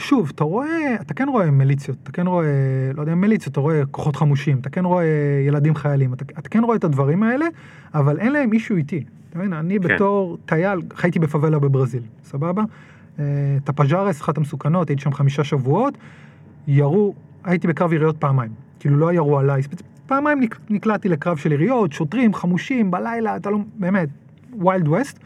שוב, 0.00 0.30
אתה 0.34 0.44
רואה, 0.44 0.94
אתה 1.00 1.14
כן 1.14 1.28
רואה 1.28 1.50
מיליציות, 1.50 1.98
אתה 2.02 2.12
כן 2.12 2.26
רואה, 2.26 2.46
לא 2.94 3.00
יודע, 3.00 3.14
מיליציות, 3.14 3.52
אתה 3.52 3.60
רואה 3.60 3.82
כוחות 3.90 4.16
חמושים, 4.16 4.58
אתה 4.58 4.70
כן 4.70 4.84
רואה 4.84 5.04
ילדים 5.46 5.74
חיילים, 5.74 6.12
אתה, 6.14 6.24
אתה 6.38 6.48
כן 6.48 6.64
רואה 6.64 6.76
את 6.76 6.84
הדברים 6.84 7.22
האלה, 7.22 7.46
אבל 7.94 8.18
אין 8.18 8.32
להם 8.32 8.50
מישהו 8.50 8.76
איתי. 8.76 9.04
אתה 9.30 9.38
מבין, 9.38 9.52
אני 9.52 9.78
כן. 9.80 9.94
בתור 9.94 10.38
טייל, 10.46 10.78
חייתי 10.94 11.18
בפאבלה 11.18 11.58
בברזיל, 11.58 12.02
סבבה? 12.24 12.62
אה, 13.18 13.24
טפג'רס, 13.64 14.20
אחת 14.20 14.38
המסוכנות, 14.38 14.88
הייתי 14.88 15.02
שם 15.02 15.12
חמישה 15.12 15.44
שבועות, 15.44 15.94
ירו, 16.68 17.14
הייתי 17.44 17.66
בקרב 17.68 17.92
יריות 17.92 18.16
פעמיים, 18.18 18.50
כאילו 18.80 18.96
לא 18.96 19.12
ירו 19.12 19.38
עליי, 19.38 19.62
פעמיים 20.06 20.40
נק- 20.40 20.60
נקלעתי 20.70 21.08
לקרב 21.08 21.36
של 21.36 21.52
יריות, 21.52 21.92
שוטרים, 21.92 22.34
חמושים, 22.34 22.90
בלילה, 22.90 23.36
אתה 23.36 23.50
לא, 23.50 23.58
באמת, 23.78 24.08
wild 24.64 24.88
west. 24.88 25.18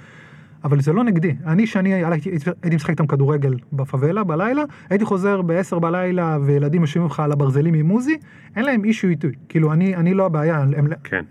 אבל 0.64 0.80
זה 0.80 0.92
לא 0.92 1.04
נגדי. 1.04 1.34
אני, 1.46 1.66
שאני 1.66 1.94
הייתי, 1.94 2.30
משחק 2.74 2.90
איתם 2.90 3.06
כדורגל 3.06 3.54
בפאבלה 3.72 4.24
בלילה, 4.24 4.62
הייתי 4.90 5.04
חוזר 5.04 5.42
ב-10 5.42 5.78
בלילה 5.78 6.38
וילדים 6.46 6.80
יושבים 6.80 7.06
לך 7.06 7.20
על 7.20 7.32
הברזלים 7.32 7.74
עם 7.74 7.88
עוזי, 7.88 8.16
אין 8.56 8.64
להם 8.64 8.84
issue 8.84 9.08
איתי. 9.08 9.26
כאילו, 9.48 9.72
אני, 9.72 9.96
אני 9.96 10.14
לא 10.14 10.26
הבעיה, 10.26 10.58
הם, 10.58 10.86
כן. 11.04 11.24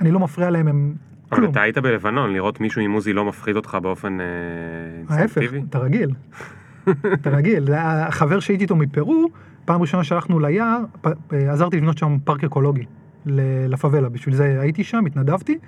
אני 0.00 0.10
לא 0.10 0.20
מפריע 0.20 0.50
להם, 0.50 0.68
הם 0.68 0.94
אבל 1.30 1.36
כלום. 1.36 1.50
אתה 1.50 1.62
היית 1.62 1.78
בלבנון, 1.78 2.32
לראות 2.32 2.60
מישהו 2.60 2.80
עם 2.80 2.92
עוזי 2.92 3.12
לא 3.12 3.24
מפחיד 3.24 3.56
אותך 3.56 3.78
באופן 3.82 4.20
אה, 4.20 4.26
ההפך, 5.08 5.20
אינסטינקטיבי? 5.20 5.64
אתה 5.70 5.78
רגיל. 5.78 6.10
אתה 7.20 7.30
רגיל. 7.30 7.68
החבר 7.74 8.40
שהייתי 8.40 8.62
איתו 8.62 8.76
מפרו, 8.76 9.28
פעם 9.64 9.80
ראשונה 9.80 10.04
שהלכנו 10.04 10.40
ליער, 10.40 10.84
אה, 11.06 11.52
עזרתי 11.52 11.76
לבנות 11.76 11.98
שם 11.98 12.16
פארק 12.24 12.44
אקולוגי 12.44 12.84
לפאבלה. 13.68 14.08
בשביל 14.08 14.34
זה 14.34 14.60
הייתי 14.60 14.84
שם, 14.84 15.06
התנדבתי, 15.06 15.58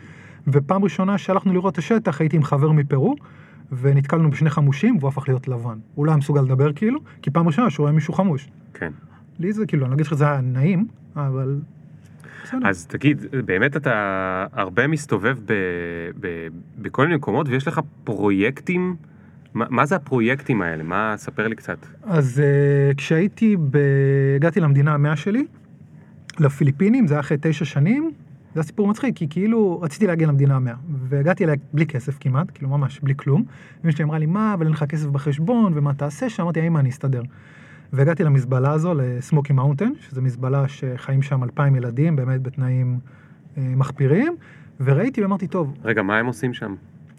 ופעם 0.52 0.84
ראשונה 0.84 1.18
שהלכנו 1.18 1.52
לראות 1.52 1.72
את 1.72 1.78
השטח, 1.78 2.20
הייתי 2.20 2.36
עם 2.36 2.44
חבר 2.44 2.72
מפרו, 2.72 3.16
ונתקלנו 3.72 4.30
בשני 4.30 4.50
חמושים, 4.50 4.96
והוא 4.98 5.08
הפך 5.08 5.28
להיות 5.28 5.48
לבן. 5.48 5.78
הוא 5.94 6.06
לא 6.06 6.10
היה 6.10 6.18
מסוגל 6.18 6.40
לדבר 6.40 6.72
כאילו, 6.72 7.00
כי 7.22 7.30
פעם 7.30 7.46
ראשונה 7.46 7.70
שהוא 7.70 7.84
רואה 7.84 7.92
מישהו 7.92 8.14
חמוש. 8.14 8.48
כן. 8.74 8.92
לי 9.38 9.52
זה 9.52 9.66
כאילו, 9.66 9.84
אני 9.84 9.90
לא 9.90 9.94
אגיד 9.94 10.06
לך 10.06 10.12
שזה 10.12 10.24
היה 10.24 10.40
נעים, 10.40 10.86
אבל... 11.16 11.60
בסדר. 12.44 12.68
אז 12.68 12.86
תגיד, 12.86 13.24
באמת 13.44 13.76
אתה 13.76 14.46
הרבה 14.52 14.86
מסתובב 14.86 15.38
ב, 15.46 15.52
ב, 16.20 16.48
בכל 16.78 17.04
מיני 17.04 17.16
מקומות 17.16 17.48
ויש 17.48 17.68
לך 17.68 17.80
פרויקטים? 18.04 18.96
מה, 19.54 19.64
מה 19.70 19.86
זה 19.86 19.96
הפרויקטים 19.96 20.62
האלה? 20.62 20.82
מה, 20.82 21.14
ספר 21.16 21.48
לי 21.48 21.56
קצת. 21.56 21.86
אז 22.02 22.42
uh, 22.42 22.94
כשהייתי, 22.96 23.56
ב... 23.70 23.78
הגעתי 24.36 24.60
למדינה 24.60 24.94
המאה 24.94 25.16
שלי, 25.16 25.46
לפיליפינים, 26.40 27.06
זה 27.06 27.14
היה 27.14 27.20
אחרי 27.20 27.36
תשע 27.40 27.64
שנים, 27.64 28.12
זה 28.54 28.60
היה 28.60 28.62
סיפור 28.62 28.88
מצחיק, 28.88 29.16
כי 29.16 29.28
כאילו 29.28 29.80
רציתי 29.80 30.06
להגיע 30.06 30.28
למדינה 30.28 30.56
המאה, 30.56 30.74
והגעתי 30.90 31.44
אליה 31.44 31.54
בלי 31.72 31.86
כסף 31.86 32.18
כמעט, 32.20 32.46
כאילו 32.54 32.68
ממש 32.68 33.00
בלי 33.00 33.14
כלום. 33.16 33.44
אמא 33.84 33.92
שלי 33.92 34.04
אמרה 34.04 34.18
לי, 34.18 34.26
מה, 34.26 34.54
אבל 34.54 34.64
אין 34.64 34.72
לך 34.72 34.84
כסף 34.84 35.06
בחשבון, 35.06 35.72
ומה 35.74 35.94
תעשה 35.94 36.30
שם? 36.30 36.42
אמרתי, 36.42 36.66
אמא, 36.66 36.78
אני 36.78 36.88
אסתדר. 36.88 37.22
והגעתי 37.92 38.24
למזבלה 38.24 38.72
הזו, 38.72 38.94
ל 38.94 39.03
Smokey 39.03 39.52
Mountain, 39.52 39.90
שזו 40.00 40.22
מזבלה 40.22 40.68
שחיים 40.68 41.22
שם 41.22 41.44
אלפיים 41.44 41.76
ילדים, 41.76 42.16
באמת 42.16 42.42
בתנאים 42.42 42.98
אה, 43.58 43.62
מחפירים, 43.76 44.36
וראיתי 44.80 45.22
ואמרתי, 45.22 45.46
טוב, 45.46 45.74
רגע, 45.84 46.02
מה 46.02 46.18
הם 46.18 46.26
עושים 46.26 46.54
שם? 46.54 46.74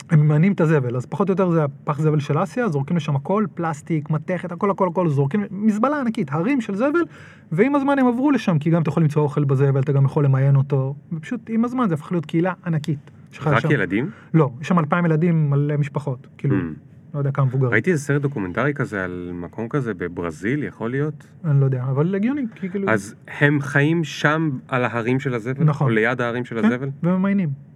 הם 0.10 0.20
ממיינים 0.20 0.52
את 0.52 0.62
הזבל, 0.62 0.96
אז 0.96 1.06
פחות 1.06 1.30
או 1.30 1.34
יותר 1.34 1.50
זה 1.50 1.64
הפח 1.64 2.00
זבל 2.02 2.20
של 2.20 2.44
אסיה, 2.44 2.70
זורקים 2.70 2.98
לשם 2.98 3.16
הכל, 3.16 3.46
פלסטיק, 3.54 4.10
מתכת, 4.10 4.52
הכל 4.52 4.72
הכל 4.72 4.88
הכל, 4.88 5.10
זורקים, 5.10 5.44
מזבלה 5.52 6.00
ענקית, 6.00 6.32
הרים 6.32 6.62
של 6.62 6.76
זבל, 6.76 7.04
ועם 7.52 7.76
הזמן 7.76 8.00
הם 8.00 8.08
עברו 8.08 8.32
לשם, 8.32 8.60
כי 8.60 8.70
גם 8.70 8.82
אתה 8.82 8.90
יכול 8.90 9.04
למצוא 9.04 9.22
אוכל 9.22 9.44
בזבל, 9.44 9.80
אתה 9.80 9.92
גם 9.92 10.06
יכול 10.06 10.26
למיין 10.26 10.56
אותו, 10.56 10.96
ופשוט 11.14 11.50
עם 11.50 11.66
הזמן 11.66 11.88
זה 11.90 11.94
הפך 11.94 12.12
להיות 12.12 12.26
קהילה 12.26 12.54
ענקית. 12.66 13.12
רק 13.42 13.60
שם. 13.60 13.72
ילדים? 13.72 14.10
לא, 14.34 14.50
יש 14.62 14.68
שם 14.68 14.80
אלפיים 14.80 15.06
ילדים, 15.06 15.50
מלא 15.50 15.78
משפחות, 15.78 16.28
כאילו, 16.38 16.56
Hmm. 16.56 17.14
לא 17.14 17.20
יודע 17.20 17.32
כמה 17.32 17.46
מבוגרים, 17.46 17.72
ראיתי 17.72 17.92
איזה 17.92 18.04
סרט 18.04 18.22
דוקומנטרי 18.22 18.74
כזה 18.74 19.04
על 19.04 19.32
מקום 19.34 19.68
כזה 19.70 19.94
בברזיל, 19.94 20.64
יכול 20.64 20.92
להיות? 20.92 21.28
אני 21.46 21.60
לא 21.60 21.66
יודע, 21.66 21.84
אבל 21.84 22.16
הגיוני, 22.16 22.42
כאילו, 22.72 22.90
אז 22.90 23.16
הם 23.40 23.62
חיים 23.62 24.04
שם 24.04 24.50
על 24.68 24.86
ההרים 24.86 25.20
של 25.20 25.34
הזבל? 25.34 25.64
נכון. 25.64 25.88
או 25.88 25.94
ליד 25.96 26.22
ההרים 26.22 26.46
של 26.46 26.62
כן, 26.62 26.66
הזבל? 26.72 26.90
וממיינים. 27.04 27.69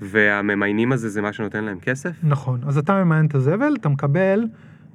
והממיינים 0.00 0.92
הזה 0.92 1.08
זה 1.08 1.22
מה 1.22 1.32
שנותן 1.32 1.64
להם 1.64 1.78
כסף? 1.80 2.10
נכון, 2.22 2.60
אז 2.66 2.78
אתה 2.78 3.04
ממיין 3.04 3.26
את 3.26 3.34
הזבל, 3.34 3.74
אתה 3.80 3.88
מקבל, 3.88 4.44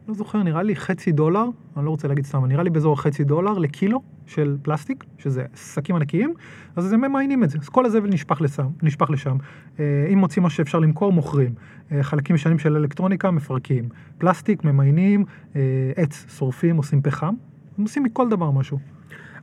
לא 0.08 0.14
זוכר, 0.14 0.44
נראה 0.44 0.64
לי 0.64 0.76
חצי 0.76 1.12
דולר, 1.12 1.46
אני 1.78 1.86
לא 1.86 1.90
רוצה 1.90 2.08
להגיד 2.08 2.26
סתם, 2.26 2.46
נראה 2.46 2.64
לי 2.64 2.70
באזור 2.70 3.02
חצי 3.02 3.24
דולר 3.24 3.54
לקילו 3.54 4.02
של 4.26 4.58
פלסטיק, 4.62 5.04
שזה 5.18 5.46
שקים 5.56 5.96
ענקיים, 5.96 6.34
אז 6.76 6.94
הם 6.94 7.02
ממיינים 7.02 7.44
את 7.44 7.50
זה, 7.50 7.58
אז 7.62 7.70
כל 7.70 7.86
הזבל 7.86 8.10
נשפך 8.10 8.42
לשם, 8.42 8.68
נשפך 8.84 9.10
לשם. 9.10 9.38
אה, 9.80 10.08
אם 10.14 10.18
מוצאים 10.18 10.46
משהו 10.46 10.58
שאפשר 10.58 10.80
למכור, 10.80 11.12
מוכרים. 11.12 11.54
אה, 11.92 12.04
חלקים 12.04 12.36
ישנים 12.36 12.60
של 12.60 12.76
אלקטרוניקה, 12.76 13.32
מפרקים. 13.32 13.90
פלסטיק, 14.18 14.64
ממיינים, 14.64 15.26
אה, 15.56 15.62
עץ, 15.96 16.26
שורפים, 16.38 16.78
עושים 16.78 17.02
פחם, 17.02 17.34
הם 17.78 17.84
עושים 17.84 18.04
מכל 18.04 18.30
דבר 18.30 18.52
משהו. 18.52 18.95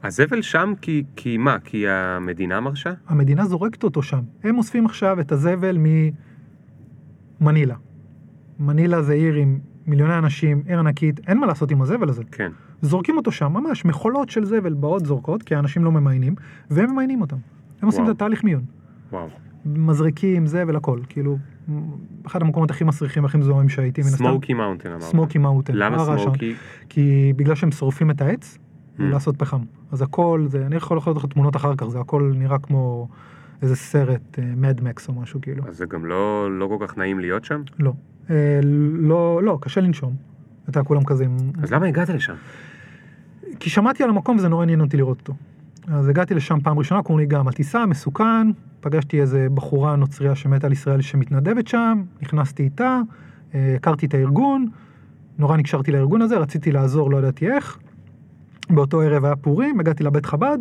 הזבל 0.03 0.43
שם 0.43 0.73
כי, 0.81 1.05
כי 1.17 1.39
מה? 1.39 1.57
כי 1.65 1.89
המדינה 1.89 2.61
מרשה? 2.61 2.93
המדינה 3.09 3.45
זורקת 3.45 3.85
אותו 3.85 4.03
שם. 4.03 4.21
הם 4.45 4.59
אוספים 4.59 4.87
עכשיו 4.87 5.21
את 5.21 5.33
הזבל 5.33 5.79
ממנילה. 7.41 7.75
מנילה 8.61 9.03
זה 9.03 9.13
עיר 9.13 9.35
עם 9.35 9.59
מיליוני 9.87 10.19
אנשים, 10.19 10.63
עיר 10.67 10.79
ענקית, 10.79 11.21
אין 11.29 11.39
מה 11.39 11.47
לעשות 11.47 11.71
עם 11.71 11.83
הזבל 11.83 12.09
הזה. 12.09 12.23
כן. 12.33 12.53
זורקים 12.83 13.17
אותו 13.17 13.31
שם, 13.33 13.53
ממש, 13.53 13.85
מכולות 13.85 14.29
של 14.31 14.45
זבל 14.45 14.73
באות 14.75 15.07
זורקות, 15.07 15.43
כי 15.43 15.55
האנשים 15.55 15.85
לא 15.85 15.93
ממיינים, 15.93 16.35
והם 16.71 16.91
ממיינים 16.93 17.21
אותם. 17.21 17.37
הם 17.83 17.87
עושים 17.87 18.01
את 18.01 18.07
וואו. 18.07 18.15
התהליך 18.17 18.45
מיון. 18.45 18.63
וואו. 19.13 19.29
מזריקים, 19.67 20.47
זבל, 20.47 20.77
הכל. 20.77 21.01
כאילו, 21.09 21.39
אחד 22.27 22.43
המקומות 22.43 22.71
הכי 22.71 22.85
מסריחים, 22.85 23.25
הכי 23.25 23.39
מזוהמים 23.39 23.69
שהייתי, 23.69 24.01
מן 24.01 24.07
הסתם. 24.07 24.19
Smokey 24.25 24.55
Mountain 24.55 24.89
אמרת. 24.91 25.03
Smokey 25.03 25.39
Mountain. 25.39 25.75
למה? 25.75 26.17
Smokey? 26.19 26.55
כי 26.89 27.33
בגלל 27.37 27.55
שהם 27.55 27.73
שורפים 27.73 28.11
את 28.11 28.21
העץ, 28.21 28.59
Mm. 28.99 29.03
לעשות 29.03 29.37
פחם. 29.37 29.59
אז 29.93 30.03
הכל, 30.03 30.45
זה, 30.49 30.67
אני 30.67 30.77
יכול 30.77 30.97
לקחת 30.97 31.17
לך 31.17 31.27
תמונות 31.27 31.57
אחר 31.57 31.77
כך, 31.77 31.87
זה 31.87 32.01
הכל 32.01 32.33
נראה 32.35 32.59
כמו 32.59 33.09
איזה 33.63 33.77
סרט, 33.77 34.39
Mad 34.57 34.83
Max 34.83 35.09
או 35.09 35.13
משהו 35.13 35.41
כאילו. 35.41 35.65
אז 35.69 35.77
זה 35.77 35.87
גם 35.87 36.07
לא, 36.07 36.59
לא 36.59 36.67
כל 36.67 36.87
כך 36.87 36.99
נעים 36.99 37.21
להיות 37.21 37.45
שם? 37.45 37.63
לא. 37.79 37.93
אה, 38.31 38.61
לא, 38.93 39.43
לא, 39.43 39.59
קשה 39.61 39.81
לנשום. 39.81 40.15
אתה 40.69 40.83
כולם 40.83 41.05
כזה 41.05 41.25
עם... 41.25 41.37
אז 41.63 41.73
למה 41.73 41.87
הגעת 41.87 42.09
לשם? 42.09 42.35
כי 43.61 43.71
שמעתי 43.71 44.03
על 44.03 44.11
המקום 44.11 44.37
וזה 44.37 44.49
נורא 44.49 44.63
עניין 44.63 44.81
אותי 44.81 44.97
לראות 44.97 45.21
אותו. 45.21 45.35
אז 45.89 46.09
הגעתי 46.09 46.35
לשם 46.35 46.61
פעם 46.61 46.79
ראשונה, 46.79 47.03
קוראים 47.03 47.19
לי 47.19 47.27
גם 47.27 47.47
על 47.49 47.53
טיסה, 47.55 47.87
מסוכן, 47.87 48.51
פגשתי 48.81 49.21
איזה 49.21 49.47
בחורה 49.55 49.97
נוצריה 49.97 50.35
שמתה 50.35 50.67
על 50.67 50.73
ישראל 50.73 51.01
שמתנדבת 51.01 51.69
שם, 51.69 52.03
נכנסתי 52.23 52.63
איתה, 52.63 53.01
אה, 53.55 53.75
הכרתי 53.77 54.07
את 54.07 54.15
הארגון, 54.15 54.69
נורא 55.39 55.57
נקשרתי 55.57 55.93
לארגון 55.93 56.23
הזה, 56.23 56.39
רציתי 56.39 56.73
לעזור, 56.73 57.11
לא 57.11 57.17
ידעתי 57.17 57.53
איך. 57.53 57.79
באותו 58.71 59.01
ערב 59.01 59.25
היה 59.25 59.37
פורים, 59.37 59.81
הגעתי 59.81 60.05
לבית 60.05 60.27
חב"ד, 60.27 60.59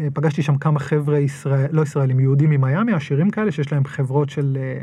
אה, 0.00 0.08
פגשתי 0.14 0.42
שם 0.42 0.58
כמה 0.58 0.78
חבר'ה 0.78 1.18
ישראל, 1.18 1.68
לא 1.72 1.82
ישראלים, 1.82 2.20
יהודים 2.20 2.50
ממיאמי, 2.50 2.92
עשירים 2.92 3.30
כאלה, 3.30 3.52
שיש 3.52 3.72
להם 3.72 3.84
חברות 3.84 4.30
של, 4.30 4.58
אה, 4.60 4.82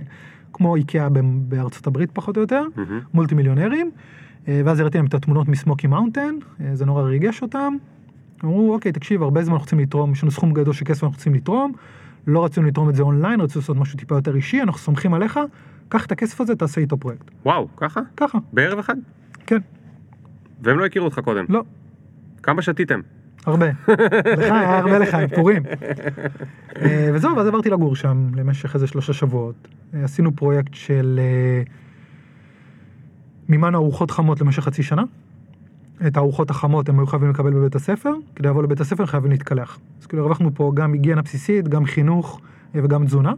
כמו 0.53 0.75
איקאה 0.75 1.07
בארצות 1.41 1.87
הברית 1.87 2.11
פחות 2.13 2.37
או 2.37 2.41
יותר. 2.41 2.63
מהמם. 2.75 2.99
מולטי 3.13 3.35
מיליונרים, 3.35 3.91
אה, 4.47 4.61
ואז 4.65 4.79
הראיתי 4.79 4.97
להם 4.97 5.05
את 5.05 5.13
התמונות 5.13 5.47
מ 5.47 5.53
Smokey 5.53 5.87
Mountain, 5.87 6.35
זה 6.73 6.85
נורא 6.85 7.01
ריגש 7.01 7.41
אותם. 7.41 7.73
אמרו, 8.43 8.73
אוקיי, 8.73 8.91
תקשיב, 8.91 9.23
הרבה 9.23 9.43
זמן 9.43 9.53
אנחנו 9.53 9.63
רוצים 9.63 9.79
לתרום, 9.79 10.11
יש 10.11 10.23
לנו 10.23 10.31
סכום 10.31 10.53
גדול 10.53 10.73
של 10.73 10.85
כסף 10.85 11.03
אנחנו 11.03 11.17
רוצים 11.17 11.33
לתרום, 11.33 11.71
לא 12.27 12.45
רצינו 12.45 12.67
לתרום 12.67 12.89
את 12.89 12.95
זה 12.95 13.03
אונליין, 13.03 13.41
רצינו 13.41 13.61
לעשות 13.61 13.77
משהו 13.77 13.99
טיפה 13.99 14.15
יותר 14.15 14.35
אישי, 14.35 14.61
אנחנו 14.61 14.79
סומכים 14.79 15.13
עליך, 15.13 15.39
קח 15.89 16.05
את 16.05 16.11
הכסף 16.11 16.41
הזה, 16.41 16.55
תעשה 16.55 16.81
איתו 16.81 16.97
פרויקט. 16.97 17.31
וואו, 17.45 17.67
ככה? 17.77 18.01
ככה, 18.17 18.37
בערב 18.53 18.79
אחד? 18.79 18.95
כן, 19.45 19.57
והם 20.61 20.79
לא 20.79 20.85
הכירו 20.85 21.05
אותך 21.05 21.19
קודם. 21.19 21.45
לא, 21.49 21.63
כמה 22.47 22.61
שתיתם? 22.61 22.99
הרבה. 23.45 23.65
לך 24.37 24.51
היה 24.51 24.77
הרבה 24.77 24.97
לך, 24.99 25.17
פורים. 25.35 25.63
אה, 26.81 27.09
וזהו, 27.13 27.35
ואז 27.37 27.47
עברתי 27.47 27.69
לגור 27.69 27.95
שם 27.95 28.29
למשך 28.35 28.75
איזה 28.75 28.87
שלושה 28.87 29.13
שבועות. 29.13 29.67
אה, 29.93 30.03
עשינו 30.03 30.35
פרויקט 30.35 30.73
של 30.73 31.19
אה, 31.23 31.63
מימנו 33.49 33.77
ארוחות 33.77 34.11
חמות 34.11 34.41
למשך 34.41 34.63
חצי 34.63 34.83
שנה. 34.83 35.03
את 36.07 36.17
הארוחות 36.17 36.49
החמות 36.49 36.89
הם 36.89 36.99
היו 36.99 37.07
חייבים 37.07 37.29
לקבל 37.29 37.53
בבית 37.53 37.75
הספר, 37.75 38.13
כדי 38.35 38.47
לבוא 38.47 38.63
לבית 38.63 38.81
הספר 38.81 39.05
חייבים 39.05 39.31
להתקלח. 39.31 39.79
אז 40.01 40.05
כאילו 40.05 40.23
הרווחנו 40.23 40.55
פה 40.55 40.71
גם 40.75 40.93
היגיינה 40.93 41.21
בסיסית, 41.21 41.67
גם 41.67 41.85
חינוך 41.85 42.41
וגם 42.73 43.05
תזונה. 43.05 43.33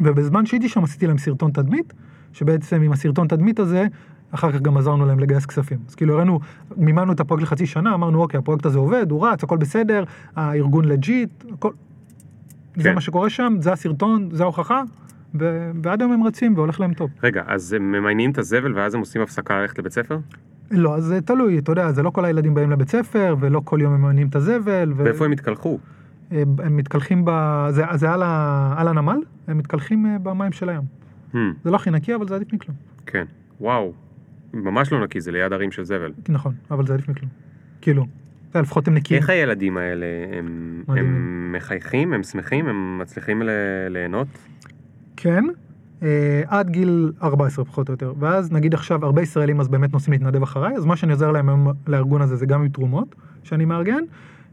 ובזמן 0.00 0.46
שהייתי 0.46 0.68
שם 0.68 0.84
עשיתי 0.84 1.06
להם 1.06 1.18
סרטון 1.18 1.50
תדמית, 1.50 1.92
שבעצם 2.32 2.82
עם 2.82 2.92
הסרטון 2.92 3.28
תדמית 3.28 3.58
הזה, 3.58 3.86
אחר 4.30 4.52
כך 4.52 4.60
גם 4.60 4.76
עזרנו 4.76 5.06
להם 5.06 5.18
לגייס 5.18 5.46
כספים. 5.46 5.78
אז 5.88 5.94
כאילו 5.94 6.14
הראינו, 6.14 6.40
מימנו 6.76 7.12
את 7.12 7.20
הפרויקט 7.20 7.42
לחצי 7.42 7.66
שנה, 7.66 7.94
אמרנו 7.94 8.22
אוקיי, 8.22 8.38
הפרויקט 8.38 8.66
הזה 8.66 8.78
עובד, 8.78 9.10
הוא 9.10 9.26
רץ, 9.26 9.44
הכל 9.44 9.56
בסדר, 9.56 10.04
הארגון 10.36 10.84
legit, 10.84 11.44
הכל... 11.52 11.70
זה 12.76 12.82
כן. 12.82 12.94
מה 12.94 13.00
שקורה 13.00 13.30
שם, 13.30 13.56
זה 13.60 13.72
הסרטון, 13.72 14.28
זה 14.32 14.42
ההוכחה, 14.42 14.82
ו... 15.40 15.70
ועד 15.82 16.02
היום 16.02 16.12
הם 16.12 16.24
רצים 16.24 16.54
והולך 16.56 16.80
להם 16.80 16.94
טוב. 16.94 17.10
רגע, 17.22 17.42
אז 17.46 17.72
הם 17.72 17.92
ממיינים 17.92 18.30
את 18.30 18.38
הזבל 18.38 18.74
ואז 18.74 18.94
הם 18.94 19.00
עושים 19.00 19.22
הפסקה 19.22 19.60
ללכת 19.60 19.78
לבית 19.78 19.92
ספר? 19.92 20.18
לא, 20.70 20.96
אז 20.96 21.04
זה 21.04 21.20
תלוי, 21.20 21.58
אתה 21.58 21.72
יודע, 21.72 21.92
זה 21.92 22.02
לא 22.02 22.10
כל 22.10 22.24
הילדים 22.24 22.54
באים 22.54 22.70
לבית 22.70 22.88
ספר, 22.88 23.36
ולא 23.40 23.60
כל 23.64 23.78
יום 23.82 23.92
הם 23.92 24.02
ממנים 24.02 24.28
את 24.28 24.36
הזבל. 24.36 24.92
ו... 24.96 25.04
ואיפה 25.04 25.24
הם 25.24 25.32
התקלחו? 25.32 25.78
אה, 26.32 26.42
הם 26.58 26.76
מתקלחים 26.76 27.22
ב... 27.24 27.30
זה, 27.70 27.84
זה 27.94 28.10
על, 28.10 28.22
ה... 28.22 28.74
על 28.76 28.88
הנמל, 28.88 29.18
הם 29.48 29.58
מתקלחים 29.58 30.06
אה, 30.06 30.18
במים 30.18 30.52
של 30.52 30.68
הים. 30.68 30.82
Hmm, 31.32 31.36
זה 31.64 31.70
לא 31.70 31.76
הכי 31.76 31.90
נקי, 31.90 32.14
אבל 32.14 32.28
זה 32.28 32.34
עדיף 32.34 32.52
מכלום. 32.52 32.76
כן. 33.06 33.24
וואו. 33.60 33.92
ממש 34.64 34.92
לא 34.92 35.04
נקי, 35.04 35.20
זה 35.20 35.32
ליד 35.32 35.52
ערים 35.52 35.70
של 35.72 35.84
זבל. 35.84 36.12
נכון, 36.28 36.54
אבל 36.70 36.86
זה 36.86 36.94
עדיף 36.94 37.08
מכלום. 37.08 37.30
כאילו, 37.80 38.06
לפחות 38.54 38.88
הם 38.88 38.94
נקיים. 38.94 39.20
איך 39.20 39.30
הילדים 39.30 39.76
האלה, 39.76 40.06
הם. 40.38 40.82
הם 40.88 41.52
מחייכים, 41.56 42.12
הם 42.12 42.22
שמחים, 42.22 42.68
הם 42.68 42.98
מצליחים 42.98 43.42
ל- 43.42 43.50
ליהנות? 43.88 44.26
כן, 45.16 45.44
אה, 46.02 46.42
עד 46.46 46.70
גיל 46.70 47.12
14 47.22 47.64
פחות 47.64 47.88
או 47.88 47.92
יותר. 47.92 48.14
ואז 48.18 48.52
נגיד 48.52 48.74
עכשיו 48.74 49.04
הרבה 49.04 49.22
ישראלים 49.22 49.60
אז 49.60 49.68
באמת 49.68 49.92
נוסעים 49.92 50.12
להתנדב 50.12 50.42
אחריי, 50.42 50.74
אז 50.76 50.84
מה 50.84 50.96
שאני 50.96 51.12
עוזר 51.12 51.30
להם 51.32 51.48
היום 51.48 51.68
לארגון 51.86 52.22
הזה 52.22 52.36
זה 52.36 52.46
גם 52.46 52.62
עם 52.62 52.68
תרומות 52.68 53.14
שאני 53.42 53.64
מארגן, 53.64 54.02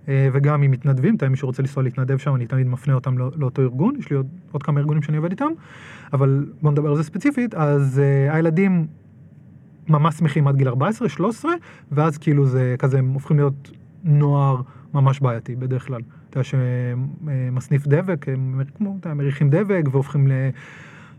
אה, 0.08 0.30
וגם 0.34 0.62
עם 0.62 0.72
מתנדבים, 0.72 1.14
יודע, 1.14 1.30
מי 1.30 1.38
שרוצה 1.38 1.62
לנסוע 1.62 1.84
להתנדב 1.84 2.18
שם, 2.18 2.36
אני 2.36 2.46
תמיד 2.48 2.68
מפנה 2.68 2.94
אותם 2.94 3.18
לא- 3.18 3.32
לאותו 3.36 3.62
ארגון, 3.62 3.96
יש 4.00 4.10
לי 4.10 4.16
עוד, 4.16 4.28
עוד 4.52 4.64
כמה 4.64 4.80
ארגונים 4.80 5.02
שאני 5.04 5.18
עובד 5.18 5.32
איתם, 5.32 5.50
אבל 6.14 6.46
בוא 6.62 6.72
נדבר 6.72 6.90
על 6.90 6.96
זה 6.96 7.04
ספציפית, 7.04 7.54
אז 7.56 8.00
אה, 8.04 8.36
הילדים 8.36 8.88
ממש 9.90 10.16
שמחים 10.16 10.48
עד 10.48 10.56
גיל 10.56 10.68
14-13, 10.70 10.72
ואז 11.92 12.18
כאילו 12.18 12.46
זה 12.46 12.76
כזה, 12.80 13.00
הם 13.00 13.14
הופכים 13.14 13.38
להיות 13.38 13.72
נוער 14.04 14.62
ממש 14.94 15.20
בעייתי 15.20 15.56
בדרך 15.56 15.88
כלל. 15.88 16.02
אתה 16.30 16.40
יודע 16.40 16.50
שמסניף 16.50 17.88
דבק, 17.88 18.30
הם 18.30 18.62
כמו, 18.78 18.96
אתה 19.00 19.08
יודע, 19.08 19.16
מריחים 19.16 19.50
דבק 19.50 19.84
והופכים 19.92 20.28
ל... 20.28 20.32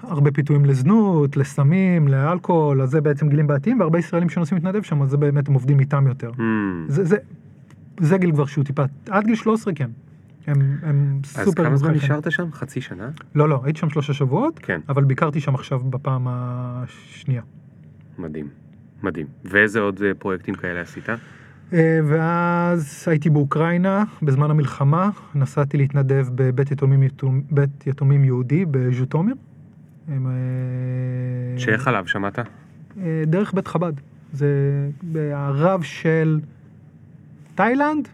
הרבה 0.09 0.31
פיתויים 0.31 0.65
לזנות, 0.65 1.37
לסמים, 1.37 2.09
לאלכוהול, 2.09 2.83
אז 2.83 2.91
זה 2.91 3.01
בעצם 3.01 3.29
גילים 3.29 3.47
בעייתיים, 3.47 3.81
והרבה 3.81 3.99
ישראלים 3.99 4.29
שנוסעים 4.29 4.57
להתנדב 4.57 4.83
שם, 4.83 5.03
אז 5.03 5.11
זה 5.11 5.17
באמת, 5.17 5.49
הם 5.49 5.55
עובדים 5.55 5.81
איתם 5.81 6.07
יותר. 6.07 6.31
Hmm. 6.31 6.41
זה, 6.89 7.05
זה, 7.05 7.17
זה 8.01 8.19
גיל 8.19 8.33
כבר 8.33 8.47
שהוא 8.47 8.65
טיפה, 8.65 8.85
עד 9.11 9.27
גיל 9.27 9.35
13 9.35 9.75
כן. 9.75 9.91
הם, 10.47 10.79
הם 10.83 11.21
אז 11.23 11.45
סופר 11.45 11.65
כמה 11.65 11.77
זמן. 11.77 11.91
נשארת 11.91 12.33
שם? 12.33 12.53
חצי 12.53 12.81
שנה? 12.81 13.11
לא, 13.35 13.49
לא, 13.49 13.61
הייתי 13.65 13.81
שם 13.81 13.91
שלושה 13.91 14.13
שבועות, 14.13 14.59
כן. 14.59 14.81
אבל 14.89 15.05
ביקרתי 15.05 15.41
שם 15.41 15.55
עכשיו 15.55 15.79
בפעם 15.79 16.27
השנייה. 16.29 17.43
מדהים. 18.19 18.49
מדהים. 19.03 19.27
ואיזה 19.45 19.81
עוד 19.81 20.03
אה, 20.03 20.15
פרויקטים 20.15 20.55
כאלה 20.55 20.81
עשית? 20.81 21.09
אה, 21.73 21.99
ואז 22.09 23.05
הייתי 23.07 23.31
באוקראינה 23.31 24.05
בזמן 24.23 24.51
המלחמה, 24.51 25.11
נסעתי 25.35 25.77
להתנדב 25.77 26.27
בבית 26.35 26.71
יתומים, 26.71 27.03
יתום, 27.03 27.43
בית 27.51 27.87
יתומים 27.87 28.25
יהודי 28.25 28.65
בז'וטומיר. 28.71 29.35
הם, 30.09 30.27
אה, 30.27 31.59
שאיך 31.59 31.89
עליו 31.89 32.07
שמעת? 32.07 32.39
דרך 33.27 33.55
בית 33.55 33.69
חב"ד. 33.69 33.93
זה 34.33 34.49
הרב 35.35 35.83
של 35.83 36.41
תאילנד, 37.55 38.09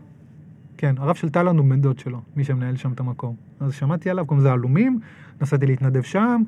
כן, 0.76 0.94
הרב 0.98 1.14
של 1.14 1.28
תאילנד 1.28 1.58
הוא 1.58 1.70
בן 1.70 1.80
דוד 1.80 1.98
שלו, 1.98 2.20
מי 2.36 2.44
שמנהל 2.44 2.76
שם 2.76 2.92
את 2.92 3.00
המקום. 3.00 3.34
אז 3.60 3.74
שמעתי 3.74 4.10
עליו, 4.10 4.26
קוראים 4.26 4.40
לזה 4.40 4.52
עלומים, 4.52 5.00
נסעתי 5.40 5.66
להתנדב 5.66 6.02
שם. 6.02 6.42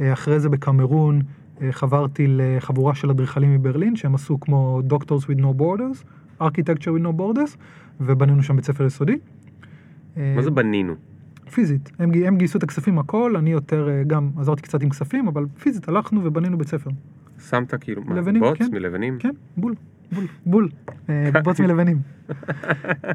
אחרי 0.00 0.40
זה 0.40 0.48
בקמרון 0.48 1.22
חברתי 1.70 2.26
לחבורה 2.28 2.94
של 2.94 3.10
אדריכלים 3.10 3.54
מברלין, 3.54 3.96
שהם 3.96 4.14
עשו 4.14 4.40
כמו 4.40 4.80
Doctors 4.88 5.24
with 5.24 5.40
No 5.40 5.60
Borders, 5.60 6.04
Architecture 6.40 6.90
with 6.98 7.02
No 7.02 7.18
Borders, 7.18 7.56
ובנינו 8.00 8.42
שם 8.42 8.56
בית 8.56 8.64
ספר 8.64 8.86
יסודי. 8.86 9.18
אה, 10.16 10.32
מה 10.36 10.42
זה 10.42 10.50
בנינו? 10.50 10.94
פיזית, 11.50 11.90
הם, 11.98 12.10
הם 12.26 12.36
גייסו 12.36 12.58
את 12.58 12.62
הכספים 12.62 12.98
הכל, 12.98 13.36
אני 13.36 13.50
יותר 13.50 13.88
אה, 13.88 14.02
גם 14.06 14.30
עזרתי 14.36 14.62
קצת 14.62 14.82
עם 14.82 14.90
כספים, 14.90 15.28
אבל 15.28 15.46
פיזית 15.58 15.88
הלכנו 15.88 16.20
ובנינו 16.24 16.58
בית 16.58 16.68
ספר. 16.68 16.90
שמת 17.50 17.74
כאילו, 17.74 18.02
מה, 18.04 18.14
לבנים, 18.14 18.42
בוץ 18.42 18.58
כן. 18.58 18.68
מלבנים? 18.72 19.18
כן, 19.18 19.30
בול, 19.56 19.74
בול, 20.12 20.24
בול, 20.46 20.68
אה, 21.08 21.30
בוץ 21.44 21.60
מלבנים. 21.60 21.98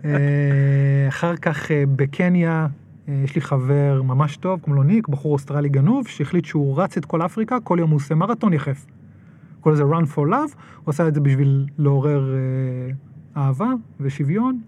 אה, 0.05 1.07
אחר 1.07 1.36
כך 1.36 1.71
אה, 1.71 1.83
בקניה, 1.95 2.51
אה, 2.51 2.67
יש 3.08 3.36
לי 3.36 3.41
חבר 3.41 4.02
ממש 4.04 4.38
טוב, 4.38 4.60
קוראים 4.60 4.84
לו 4.84 4.84
ניק, 4.84 5.08
בחור 5.08 5.34
אוסטרלי 5.34 5.70
גנוב, 5.70 6.08
שהחליט 6.08 6.46
שהוא 6.46 6.82
רץ 6.82 6.98
את 6.98 7.06
כל 7.06 7.22
אפריקה, 7.22 7.58
כל 7.63 7.78
יום 7.80 7.89
הוא 7.89 7.98
עושה 7.98 8.15
מרתון 8.15 8.54
יחף. 8.54 8.86
קורא 9.60 9.74
לזה 9.74 9.84
run 9.84 10.15
for 10.15 10.30
love, 10.30 10.56
הוא 10.84 10.91
עשה 10.91 11.08
את 11.08 11.13
זה 11.13 11.22
בשביל 11.22 11.65
לעורר 11.78 12.34
אה, 12.34 13.41
אהבה 13.41 13.70
ושוויון, 14.00 14.60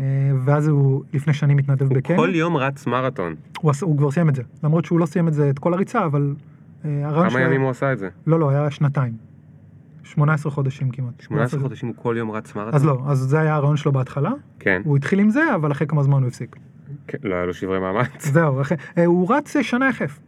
אה, 0.00 0.04
ואז 0.44 0.68
הוא 0.68 1.02
לפני 1.12 1.32
שנים 1.32 1.58
התנדב 1.58 1.86
הוא 1.86 1.96
בקניה. 1.96 2.18
כל 2.18 2.30
יום 2.34 2.56
רץ 2.56 2.86
מרתון. 2.86 3.34
הוא, 3.60 3.70
עשה, 3.70 3.86
הוא 3.86 3.98
כבר 3.98 4.10
סיים 4.10 4.28
את 4.28 4.34
זה, 4.34 4.42
למרות 4.64 4.84
שהוא 4.84 5.00
לא 5.00 5.06
סיים 5.06 5.28
את 5.28 5.34
זה, 5.34 5.50
את 5.50 5.58
כל 5.58 5.74
הריצה, 5.74 6.04
אבל 6.04 6.34
אה, 6.84 7.28
כמה 7.30 7.40
ימים 7.40 7.60
הוא 7.60 7.70
עשה 7.70 7.92
את 7.92 7.98
זה? 7.98 8.08
לא, 8.26 8.40
לא, 8.40 8.50
היה 8.50 8.70
שנתיים. 8.70 9.12
18 10.04 10.52
חודשים 10.52 10.90
כמעט. 10.90 11.20
18 11.20 11.60
חודשים 11.60 11.88
הוא 11.88 11.96
כל 11.98 12.14
יום 12.18 12.30
רץ 12.30 12.54
מרתון? 12.54 12.74
אז 12.74 12.84
לא, 12.84 13.02
אז 13.06 13.18
זה 13.18 13.40
היה 13.40 13.54
הרעיון 13.54 13.76
שלו 13.76 13.92
בהתחלה, 13.92 14.32
כן. 14.58 14.82
הוא 14.84 14.96
התחיל 14.96 15.18
עם 15.18 15.30
זה, 15.30 15.54
אבל 15.54 15.72
אחרי 15.72 15.86
כמה 15.86 16.02
זמן 16.02 16.22
הוא 16.22 16.28
הפסיק. 16.28 16.56
כן, 17.06 17.18
לא 17.22 17.34
היה 17.34 17.44
לו 17.44 17.54
שברי 17.54 17.80
מאמץ. 17.80 18.26
זהו, 18.32 18.60
אה, 18.98 19.04
הוא 19.04 19.34
רץ 19.34 19.56
אה, 19.56 19.62
שנה 19.62 19.88
יחף. 19.88 20.20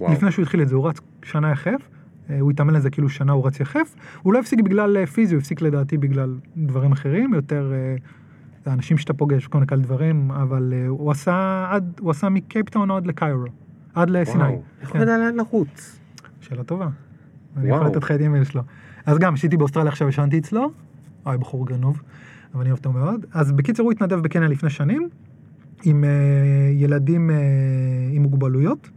וואו. 0.00 0.12
לפני 0.12 0.32
שהוא 0.32 0.42
התחיל 0.42 0.62
את 0.62 0.68
זה, 0.68 0.74
הוא 0.74 0.88
רץ 0.88 1.00
שנה 1.24 1.50
יחף. 1.50 1.88
אה, 2.30 2.40
הוא 2.40 2.50
התאמן 2.50 2.74
לזה 2.74 2.90
כאילו 2.90 3.08
שנה 3.08 3.32
הוא 3.32 3.46
רץ 3.46 3.60
יחף. 3.60 3.94
הוא 4.22 4.32
לא 4.32 4.38
הפסיק 4.38 4.60
בגלל 4.60 5.06
פיזי, 5.06 5.34
הוא 5.34 5.40
הפסיק 5.40 5.62
לדעתי 5.62 5.98
בגלל 5.98 6.38
דברים 6.56 6.92
אחרים, 6.92 7.34
יותר 7.34 7.72
אנשים 8.66 8.98
שאתה 8.98 9.14
פוגש, 9.14 9.46
כל 9.46 9.58
מיני 9.58 9.66
כאלה 9.66 9.82
דברים, 9.82 10.30
אבל 10.30 10.72
הוא 10.88 11.10
עשה 11.10 11.66
עד, 11.70 12.00
הוא 12.00 12.10
עשה 12.10 12.28
מקייפטאון 12.28 12.90
עד 12.90 13.06
לקיירו, 13.06 13.44
עד 13.94 14.10
לסיני. 14.10 14.44
וואו. 14.44 14.62
איך 14.80 14.92
הוא. 14.92 15.02
ידע 15.02 15.18
לאן 15.18 15.36
לרוץ? 15.36 15.98
שאלה 16.40 16.64
טובה. 16.64 16.88
אני. 17.56 17.68
יכול 17.68 17.86
לתת 17.86 17.96
לך 17.96 18.10
את 18.10 18.20
האימייל 18.20 18.44
שלו. 18.44 18.62
אז 19.06 19.18
גם, 19.18 19.34
כשהייתי 19.34 19.56
באוסטרליה 19.56 19.92
עכשיו 19.92 20.08
ישנתי 20.08 20.38
אצלו, 20.38 20.70
אוי, 21.26 21.38
בחור 21.38 21.66
גנוב, 21.66 22.02
אבל 22.54 22.60
אני 22.60 22.70
אוהב 22.70 22.78
אותו 22.78 22.92
מאוד. 22.92 23.26
אז 23.32 23.52
בקיצר, 23.52 23.82
הוא 23.82 23.92
התנדב 23.92 24.20
בקניה 24.20 24.48
לפני 24.48 24.70
שנים, 24.70 25.08
עם 25.84 26.04
אה, 26.04 26.10
ילדים 26.72 27.30
אה, 27.30 27.36
עם 28.12 28.22
מוגבלויות, 28.22 28.90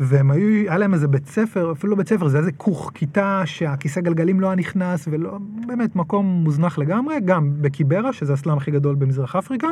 והם 0.00 0.30
היו, 0.30 0.48
היה 0.48 0.78
להם 0.78 0.94
איזה 0.94 1.08
בית 1.08 1.26
ספר, 1.26 1.72
אפילו 1.72 1.90
לא 1.90 1.96
בית 1.96 2.08
ספר, 2.08 2.28
זה 2.28 2.38
איזה 2.38 2.52
כוך, 2.52 2.90
כיתה 2.94 3.42
שהכיסא 3.44 4.00
גלגלים 4.00 4.40
לא 4.40 4.46
היה 4.46 4.56
נכנס, 4.56 5.08
ולא, 5.10 5.38
באמת, 5.66 5.96
מקום 5.96 6.26
מוזנח 6.26 6.78
לגמרי, 6.78 7.20
גם 7.24 7.52
בקיברה, 7.60 8.12
שזה 8.12 8.32
הסלאם 8.32 8.56
הכי 8.56 8.70
גדול 8.70 8.94
במזרח 8.94 9.36
אפריקה, 9.36 9.68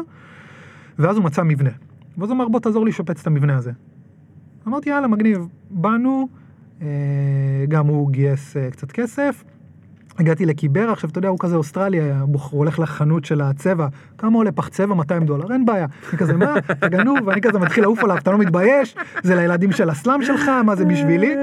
ואז 0.98 1.16
הוא 1.16 1.24
מצא 1.24 1.42
מבנה. 1.42 1.70
ואז 2.18 2.30
הוא 2.30 2.36
אמר, 2.36 2.48
בוא 2.48 2.60
תעזור 2.60 2.84
לי 2.84 2.90
לשפץ 2.90 3.20
את 3.20 3.26
המבנה 3.26 3.56
הזה. 3.56 3.72
אמרתי, 4.68 4.90
יאללה, 4.90 5.08
מגניב. 5.08 5.48
באנו, 5.70 6.28
אה, 6.82 6.86
גם 7.68 7.86
הוא 7.86 8.10
גייס 8.10 8.56
קצת 8.70 8.92
כסף. 8.92 9.44
הגעתי 10.20 10.46
לקיברה, 10.46 10.92
עכשיו 10.92 11.10
אתה 11.10 11.18
יודע, 11.18 11.28
הוא 11.28 11.38
כזה 11.38 11.56
אוסטרלי, 11.56 12.00
הוא 12.20 12.40
הולך 12.50 12.78
לחנות 12.78 13.24
של 13.24 13.40
הצבע, 13.40 13.86
כמה 14.18 14.36
עולה 14.36 14.52
פח 14.52 14.68
צבע? 14.68 14.94
200 14.94 15.22
דולר, 15.24 15.52
אין 15.52 15.64
בעיה. 15.66 15.86
אני 16.10 16.18
כזה, 16.18 16.36
מה, 16.36 16.58
אתה 16.70 16.88
גנוב? 16.88 17.18
ואני 17.26 17.40
כזה 17.40 17.58
מתחיל 17.58 17.84
לעוף 17.84 18.04
עליו, 18.04 18.16
אתה 18.16 18.30
לא 18.30 18.38
מתבייש? 18.38 18.96
זה 19.22 19.34
לילדים 19.34 19.72
של 19.72 19.90
הסלאם 19.90 20.22
שלך, 20.22 20.48
מה 20.64 20.76
זה 20.76 20.84
בשבילי? 20.84 21.34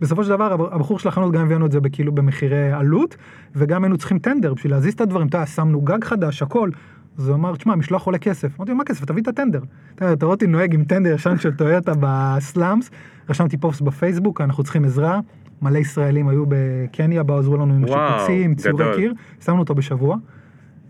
בסופו 0.00 0.24
של 0.24 0.30
דבר, 0.30 0.52
הב- 0.52 0.74
הבחור 0.74 0.98
של 0.98 1.08
החנות 1.08 1.32
גם 1.32 1.42
הביאנו 1.42 1.66
את 1.66 1.72
זה 1.72 1.80
בכאילו 1.80 2.12
במחירי 2.12 2.72
עלות, 2.72 3.16
וגם 3.56 3.84
היינו 3.84 3.98
צריכים 3.98 4.18
טנדר 4.18 4.54
בשביל 4.54 4.72
להזיז 4.72 4.94
את 4.94 5.00
הדברים, 5.00 5.26
אתה 5.26 5.36
יודע, 5.38 5.46
שמנו 5.46 5.80
גג 5.80 6.04
חדש, 6.04 6.42
הכל. 6.42 6.70
אז 7.18 7.28
הוא 7.28 7.34
אמר, 7.36 7.56
תשמע, 7.56 7.74
משלוח 7.74 8.02
עולה 8.06 8.18
כסף. 8.18 8.58
אמרתי 8.58 8.72
מה 8.72 8.84
כסף? 8.84 9.04
תביא 9.04 9.22
את 9.22 9.28
הטנדר. 9.28 9.60
אתה 9.94 10.26
רואה 10.26 10.34
אותי 10.34 10.46
נוהג 10.46 10.74
עם 10.74 10.84
טנדר 10.84 11.12
ישן 11.14 11.38
של 11.38 11.52
טויוטה 11.52 11.92
בסלאמס, 12.00 12.90
רשמתי 13.30 13.56
פוסט 13.56 13.80
בפייסבוק, 13.82 14.40
אנחנו 14.40 14.62
צריכים 14.64 14.84
עזרה. 14.84 15.20
מלא 15.62 15.78
ישראלים 15.78 16.28
היו 16.28 16.44
בקניה, 16.48 17.22
באו 17.22 17.38
עזרו 17.38 17.56
לנו 17.56 17.74
עם 17.74 17.84
השיפוצים, 17.84 18.54
ציורי. 18.54 18.84
קיר, 18.96 19.12
שמנו 19.44 19.58
אותו 19.58 19.74
בשבוע. 19.74 20.16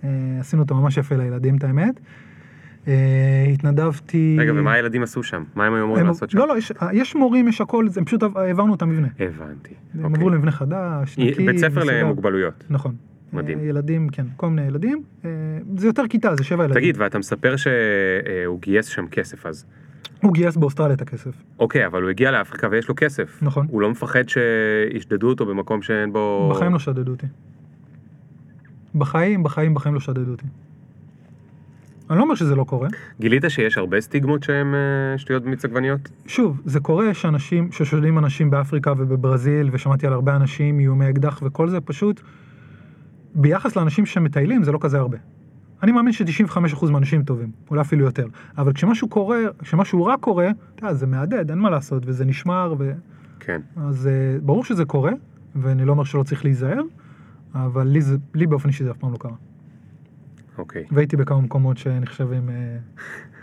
אה, 0.04 0.08
עשינו 0.40 0.62
אותו 0.62 0.74
ממש 0.74 0.96
יפה 0.96 1.16
לילדים, 1.16 1.56
את 1.56 1.64
האמת. 1.64 2.00
אה, 2.88 2.92
התנדבתי... 3.52 4.36
רגע, 4.40 4.52
ומה 4.56 4.72
הילדים 4.72 5.02
עשו 5.02 5.22
שם? 5.22 5.42
מה 5.54 5.66
הם 5.66 5.74
היו 5.74 5.84
אמורים 5.84 6.00
הם- 6.02 6.08
לעשות 6.08 6.30
שם? 6.30 6.38
לא, 6.38 6.48
לא, 6.48 6.58
יש- 6.58 6.72
יש 6.92 7.16
מורים, 7.16 7.48
יש 7.48 7.60
הכל, 7.60 7.88
זה 7.88 8.04
פשוט 8.04 8.22
העברנו 8.36 8.74
את 8.74 8.82
המבנה. 8.82 9.08
הבנתי. 9.18 9.74
הם 9.94 10.04
אוקיי. 10.04 10.16
עברו 10.16 10.30
למבנה 10.30 10.50
חדש, 10.50 11.18
נקי, 11.18 11.46
בית 11.46 11.58
ספר. 11.58 11.80
למוגבלויות. 11.84 12.64
נכון. 12.70 12.94
מדהים. 13.32 13.58
אה, 13.58 13.64
ילדים, 13.64 14.08
כן, 14.08 14.26
כל 14.36 14.48
מיני 14.50 14.66
ילדים. 14.68 15.02
זה 15.76 15.86
יותר 15.86 16.02
כיתה, 16.08 16.34
זה 16.36 16.44
שבע 16.44 16.64
ילדים. 16.64 16.80
תגיד, 16.82 16.96
ואתה 17.00 17.18
מספר 17.18 17.54
שהוא 17.56 18.60
גייס 18.60 18.86
שם 18.86 19.06
כסף 19.10 19.46
אז. 19.46 19.64
הוא 20.22 20.32
גייס 20.32 20.56
באוסטרליה 20.56 20.94
את 20.94 21.02
הכסף. 21.02 21.42
אוקיי, 21.58 21.86
אבל 21.86 22.02
הוא 22.02 22.10
הגיע 22.10 22.30
לאפריקה 22.30 22.68
ויש 22.70 22.88
לו 22.88 22.94
כסף. 22.96 23.38
נכון. 23.42 23.66
הוא 23.70 23.82
לא 23.82 23.90
מפחד 23.90 24.24
שישדדו 24.28 25.28
אותו 25.28 25.46
במקום 25.46 25.82
שאין 25.82 26.12
בו... 26.12 26.52
בחיים 26.54 26.72
לא 26.72 26.78
שדדו 26.78 27.12
אותי. 27.12 27.26
בחיים, 28.94 29.42
בחיים, 29.42 29.74
בחיים 29.74 29.94
לא 29.94 30.00
שדדו 30.00 30.30
אותי. 30.30 30.46
אני 32.10 32.18
לא 32.18 32.22
אומר 32.22 32.34
שזה 32.34 32.54
לא 32.54 32.64
קורה. 32.64 32.88
גילית 33.20 33.44
שיש 33.48 33.78
הרבה 33.78 34.00
סטיגמות 34.00 34.42
שהן 34.42 34.74
אה, 34.74 35.18
שטויות 35.18 35.42
במיץ 35.42 35.64
עגבניות? 35.64 36.00
שוב, 36.26 36.60
זה 36.64 36.80
קורה 36.80 37.14
שאנשים, 37.14 37.72
ששודדים 37.72 38.18
אנשים 38.18 38.50
באפריקה 38.50 38.92
ובברזיל, 38.96 39.68
ושמעתי 39.72 40.06
על 40.06 40.12
הרבה 40.12 40.36
אנשים, 40.36 40.80
איומי 40.80 41.10
אקדח 41.10 41.40
וכל 41.42 41.68
זה, 41.68 41.80
פשוט, 41.80 42.20
ביחס 43.34 43.76
לאנשים 43.76 44.06
שמטיילים 44.06 44.62
זה 44.62 44.72
לא 44.72 44.78
כזה 44.80 44.98
הרבה. 44.98 45.18
אני 45.82 45.92
מאמין 45.92 46.12
ש-95% 46.12 46.90
מהאנשים 46.90 47.24
טובים, 47.24 47.50
אולי 47.70 47.80
אפילו 47.80 48.04
יותר. 48.04 48.26
אבל 48.58 48.72
כשמשהו 48.72 49.08
קורה, 49.08 49.38
כשמשהו 49.58 50.04
רע 50.04 50.16
קורה, 50.20 50.50
אתה 50.74 50.86
יודע, 50.86 50.94
זה 50.94 51.06
מהדהד, 51.06 51.50
אין 51.50 51.58
מה 51.58 51.70
לעשות, 51.70 52.02
וזה 52.06 52.24
נשמר, 52.24 52.74
ו... 52.78 52.92
כן. 53.40 53.60
אז 53.76 54.06
אה, 54.06 54.38
ברור 54.42 54.64
שזה 54.64 54.84
קורה, 54.84 55.12
ואני 55.56 55.84
לא 55.84 55.92
אומר 55.92 56.04
שלא 56.04 56.22
צריך 56.22 56.44
להיזהר, 56.44 56.82
אבל 57.54 57.86
לי, 57.86 58.00
זה, 58.00 58.16
לי 58.34 58.46
באופן 58.46 58.68
אישי 58.68 58.84
זה 58.84 58.90
אף 58.90 58.96
פעם 58.96 59.12
לא 59.12 59.18
קרה. 59.18 59.32
אוקיי. 60.58 60.84
והייתי 60.90 61.16
בכמה 61.16 61.40
מקומות 61.40 61.78
שנחשבים 61.78 62.48
אה, 62.48 62.78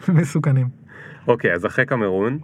מסוכנים. 0.21 0.67
אוקיי, 1.27 1.53
אז 1.53 1.65
אחרי 1.65 1.85
קמרון... 1.85 2.39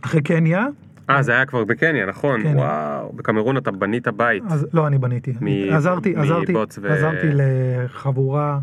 אחרי 0.00 0.22
קניה, 0.22 0.66
אה, 1.10 1.22
זה 1.22 1.32
היה 1.32 1.46
כבר 1.46 1.64
בקניה, 1.64 2.06
נכון. 2.06 2.42
כן. 2.42 2.56
וואו, 2.56 3.12
בקמרון 3.12 3.56
אתה 3.56 3.70
בנית 3.70 4.08
בית. 4.08 4.42
אז 4.48 4.66
לא, 4.72 4.86
אני 4.86 4.98
בניתי. 4.98 5.32
מ- 5.40 5.72
עזרתי, 5.74 6.16
עזרתי, 6.16 6.52
מבוץ 6.52 6.78
ו- 6.82 6.92
עזרתי 6.92 7.26
לחבורה 7.32 8.58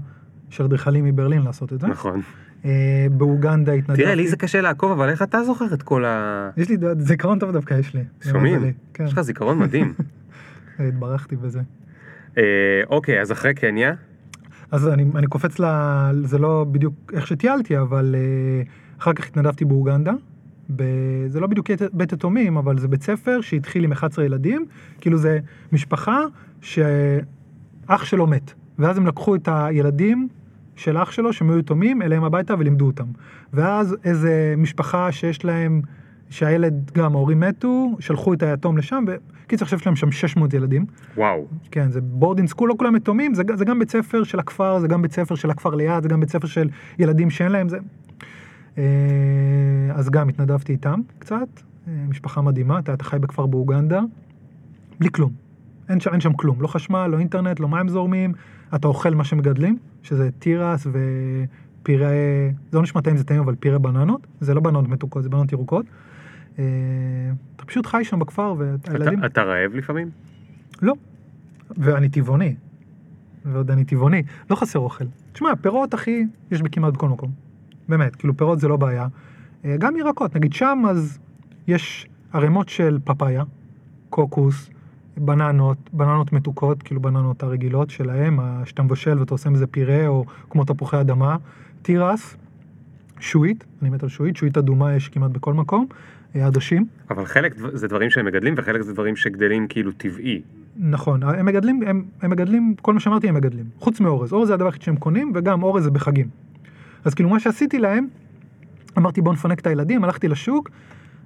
של 0.49 0.63
אדריכלים 0.63 1.05
מברלין 1.05 1.41
לעשות 1.41 1.73
את 1.73 1.79
זה. 1.79 1.87
נכון. 1.87 2.21
אה, 2.65 3.07
באוגנדה 3.11 3.71
התנדבתי. 3.73 4.03
תראה, 4.03 4.15
לי 4.15 4.27
זה 4.27 4.37
קשה 4.37 4.61
לעקוב, 4.61 4.91
אבל 4.91 5.09
איך 5.09 5.21
אתה 5.21 5.43
זוכר 5.43 5.73
את 5.73 5.83
כל 5.83 6.05
ה... 6.05 6.49
יש 6.57 6.69
לי 6.69 6.77
זיכרון 6.97 7.39
טוב 7.39 7.51
דווקא 7.51 7.73
יש 7.73 7.93
לי. 7.93 8.01
שומעים? 8.21 8.59
כן, 8.93 9.03
יש 9.03 9.13
לך 9.13 9.21
זיכרון 9.21 9.59
מדהים. 9.59 9.93
התברכתי 10.79 11.35
בזה. 11.35 11.59
אה, 12.37 12.43
אוקיי, 12.89 13.21
אז 13.21 13.31
אחרי 13.31 13.53
קניה, 13.53 13.93
אז 14.71 14.87
אני, 14.87 15.05
אני 15.15 15.27
קופץ 15.27 15.59
ל... 15.59 15.65
זה 16.23 16.37
לא 16.37 16.65
בדיוק 16.71 16.93
איך 17.13 17.27
שטיילתי, 17.27 17.79
אבל 17.79 18.15
אה, 18.17 18.61
אחר 18.99 19.13
כך 19.13 19.27
התנדבתי 19.27 19.65
באוגנדה. 19.65 20.11
ב... 20.75 20.83
זה 21.27 21.39
לא 21.39 21.47
בדיוק 21.47 21.69
ית- 21.69 21.81
בית 21.93 22.11
יתומים, 22.13 22.57
אבל 22.57 22.77
זה 22.77 22.87
בית 22.87 23.03
ספר 23.03 23.41
שהתחיל 23.41 23.83
עם 23.83 23.91
11 23.91 24.25
ילדים. 24.25 24.65
כאילו 25.01 25.17
זה 25.17 25.39
משפחה 25.71 26.19
שאח 26.61 28.03
שלו 28.03 28.27
מת. 28.27 28.53
ואז 28.79 28.97
הם 28.97 29.07
לקחו 29.07 29.35
את 29.35 29.49
הילדים 29.51 30.27
של 30.75 30.97
אח 30.97 31.11
שלו, 31.11 31.33
שהם 31.33 31.49
היו 31.49 31.59
יתומים, 31.59 32.01
אליהם 32.01 32.23
הביתה 32.23 32.53
ולימדו 32.59 32.85
אותם. 32.85 33.05
ואז 33.53 33.95
איזה 34.03 34.53
משפחה 34.57 35.11
שיש 35.11 35.45
להם, 35.45 35.81
שהילד, 36.29 36.91
גם 36.93 37.15
ההורים 37.15 37.39
מתו, 37.39 37.95
שלחו 37.99 38.33
את 38.33 38.43
היתום 38.43 38.77
לשם, 38.77 39.03
וקיצר, 39.07 39.65
עכשיו 39.65 39.79
יש 39.79 39.85
להם 39.85 39.95
שם 39.95 40.11
600 40.11 40.53
ילדים. 40.53 40.85
וואו. 41.17 41.47
כן, 41.71 41.91
זה 41.91 42.01
boarding 42.01 42.49
school, 42.49 42.69
לא 42.69 42.75
כולם 42.77 42.95
יתומים, 42.95 43.33
זה, 43.33 43.43
זה 43.53 43.65
גם 43.65 43.79
בית 43.79 43.91
ספר 43.91 44.23
של 44.23 44.39
הכפר, 44.39 44.79
זה 44.79 44.87
גם 44.87 45.01
בית 45.01 45.11
ספר 45.11 45.35
של 45.35 45.49
הכפר 45.49 45.75
ליד, 45.75 46.03
זה 46.03 46.09
גם 46.09 46.19
בית 46.19 46.29
ספר 46.29 46.47
של 46.47 46.69
ילדים 46.99 47.29
שאין 47.29 47.51
להם, 47.51 47.69
זה... 47.69 47.77
אה, 48.79 48.83
אז 49.95 50.09
גם 50.09 50.29
התנדבתי 50.29 50.71
איתם 50.71 50.99
קצת, 51.19 51.47
אה, 51.87 51.93
משפחה 52.09 52.41
מדהימה, 52.41 52.79
אתה, 52.79 52.93
אתה 52.93 53.03
חי 53.03 53.19
בכפר 53.19 53.45
באוגנדה, 53.45 54.01
בלי 54.99 55.09
כלום. 55.11 55.31
אין, 55.89 55.99
ש- 55.99 56.07
אין 56.07 56.21
שם 56.21 56.33
כלום, 56.33 56.61
לא 56.61 56.67
חשמל, 56.67 57.07
לא 57.07 57.19
אינטרנט, 57.19 57.59
לא 57.59 57.69
מים 57.69 57.87
זורמים, 57.89 58.33
אתה 58.75 58.87
אוכל 58.87 59.09
מה 59.15 59.23
שמגדלים, 59.23 59.77
שזה 60.03 60.29
תירס 60.39 60.87
ופירה, 60.87 62.09
זה 62.71 62.77
לא 62.77 62.81
נשמע 62.83 63.01
טעים, 63.01 63.17
זה 63.17 63.23
טעים, 63.23 63.41
אבל 63.41 63.55
פירה 63.55 63.79
בננות, 63.79 64.27
זה 64.41 64.53
לא 64.53 64.61
בננות 64.61 64.87
מתוקות, 64.87 65.23
זה 65.23 65.29
בננות 65.29 65.51
ירוקות. 65.51 65.85
אה, 66.59 66.63
אתה 67.55 67.65
פשוט 67.65 67.85
חי 67.85 68.03
שם 68.03 68.19
בכפר, 68.19 68.55
והילדים... 68.57 69.19
אתה- 69.19 69.25
אתה 69.27 69.41
רעב 69.43 69.73
לפעמים? 69.73 70.09
לא. 70.81 70.93
ואני 71.77 72.09
טבעוני. 72.09 72.55
ועוד 73.45 73.71
אני 73.71 73.83
טבעוני. 73.85 74.23
לא 74.49 74.55
חסר 74.55 74.79
אוכל. 74.79 75.05
תשמע, 75.33 75.49
פירות, 75.61 75.93
אחי, 75.95 76.23
יש 76.51 76.61
בכמעט 76.61 76.93
בכל 76.93 77.09
מקום. 77.09 77.31
באמת, 77.89 78.15
כאילו 78.15 78.37
פירות 78.37 78.59
זה 78.59 78.67
לא 78.67 78.77
בעיה. 78.77 79.07
אה, 79.65 79.75
גם 79.79 79.97
ירקות, 79.97 80.35
נגיד 80.35 80.53
שם 80.53 80.83
אז 80.89 81.19
יש 81.67 82.07
ערימות 82.33 82.69
של 82.69 82.99
פפאיה, 83.03 83.43
קוקוס, 84.09 84.69
בננות, 85.17 85.77
בננות 85.93 86.33
מתוקות, 86.33 86.83
כאילו 86.83 87.01
בננות 87.01 87.43
הרגילות 87.43 87.89
שלהם, 87.89 88.39
שאתה 88.65 88.83
מבשל 88.83 89.19
ואתה 89.19 89.33
עושה 89.33 89.49
מזה 89.49 89.67
פירה, 89.67 90.07
או 90.07 90.25
כמו 90.49 90.65
תפוחי 90.65 91.01
אדמה, 91.01 91.35
תירס, 91.81 92.37
שועית, 93.19 93.65
אני 93.81 93.89
מת 93.89 94.03
על 94.03 94.09
שועית, 94.09 94.37
שועית 94.37 94.57
אדומה 94.57 94.95
יש 94.95 95.09
כמעט 95.09 95.31
בכל 95.31 95.53
מקום, 95.53 95.85
אה, 96.35 96.47
עדשים. 96.47 96.85
אבל 97.09 97.25
חלק 97.25 97.55
זה 97.73 97.87
דברים 97.87 98.09
שהם 98.09 98.25
מגדלים, 98.25 98.53
וחלק 98.57 98.81
זה 98.81 98.93
דברים 98.93 99.15
שגדלים 99.15 99.67
כאילו 99.67 99.91
טבעי. 99.91 100.41
נכון, 100.77 101.23
הם 101.23 101.45
מגדלים, 101.45 101.81
הם, 101.87 102.03
הם 102.21 102.29
מגדלים, 102.31 102.75
כל 102.81 102.93
מה 102.93 102.99
שאמרתי 102.99 103.29
הם 103.29 103.35
מגדלים, 103.35 103.65
חוץ 103.79 103.99
מאורז, 103.99 104.33
אורז 104.33 104.47
זה 104.47 104.53
הדבר 104.53 104.65
היחיד 104.65 104.81
שהם 104.81 104.95
קונים, 104.95 105.31
וגם 105.35 105.63
אורז 105.63 105.83
זה 105.83 105.91
בחגים. 105.91 106.27
אז 107.05 107.13
כאילו 107.13 107.29
מה 107.29 107.39
שעשיתי 107.39 107.79
להם, 107.79 108.07
אמרתי 108.97 109.21
בוא 109.21 109.33
נפנק 109.33 109.59
את 109.59 109.67
הילדים, 109.67 110.03
הלכתי 110.03 110.27
לשוק, 110.27 110.69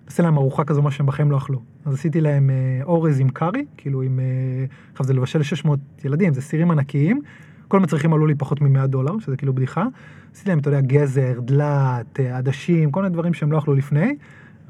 נעשה 0.06 0.24
להם 0.24 0.38
ארוחה 0.38 0.64
כזו, 0.64 0.82
מה 0.82 0.92
שהם 0.92 1.06
בחיים 1.06 1.32
לא 1.32 1.38
אכלו. 1.38 1.62
אז 1.86 1.94
עשיתי 1.94 2.22
להם 2.22 2.50
אה, 2.50 2.84
אורז 2.84 3.20
עם 3.20 3.30
קארי, 3.30 3.66
כאילו 3.78 4.02
עם, 4.02 4.20
אה, 4.20 4.66
עכשיו 4.92 5.06
זה 5.06 5.14
לבשל 5.14 5.44
600 5.44 5.80
ילדים, 6.06 6.34
זה 6.34 6.42
סירים 6.42 6.72
ענקיים, 6.72 7.22
כל 7.68 7.78
המצרכים 7.78 8.14
עלו 8.14 8.28
לי 8.28 8.36
פחות 8.36 8.62
מ-100 8.62 8.88
דולר, 8.88 9.20
שזה 9.20 9.38
כאילו 9.38 9.54
בדיחה. 9.54 9.86
עשיתי 10.34 10.50
להם, 10.50 10.60
אתה 10.60 10.70
יודע, 10.70 10.82
גזר, 10.82 11.40
דלת, 11.40 12.20
אה, 12.20 12.38
עדשים, 12.38 12.92
כל 12.92 13.02
מיני 13.02 13.14
דברים 13.14 13.34
שהם 13.34 13.52
לא 13.52 13.58
אכלו 13.58 13.74
לפני, 13.74 14.16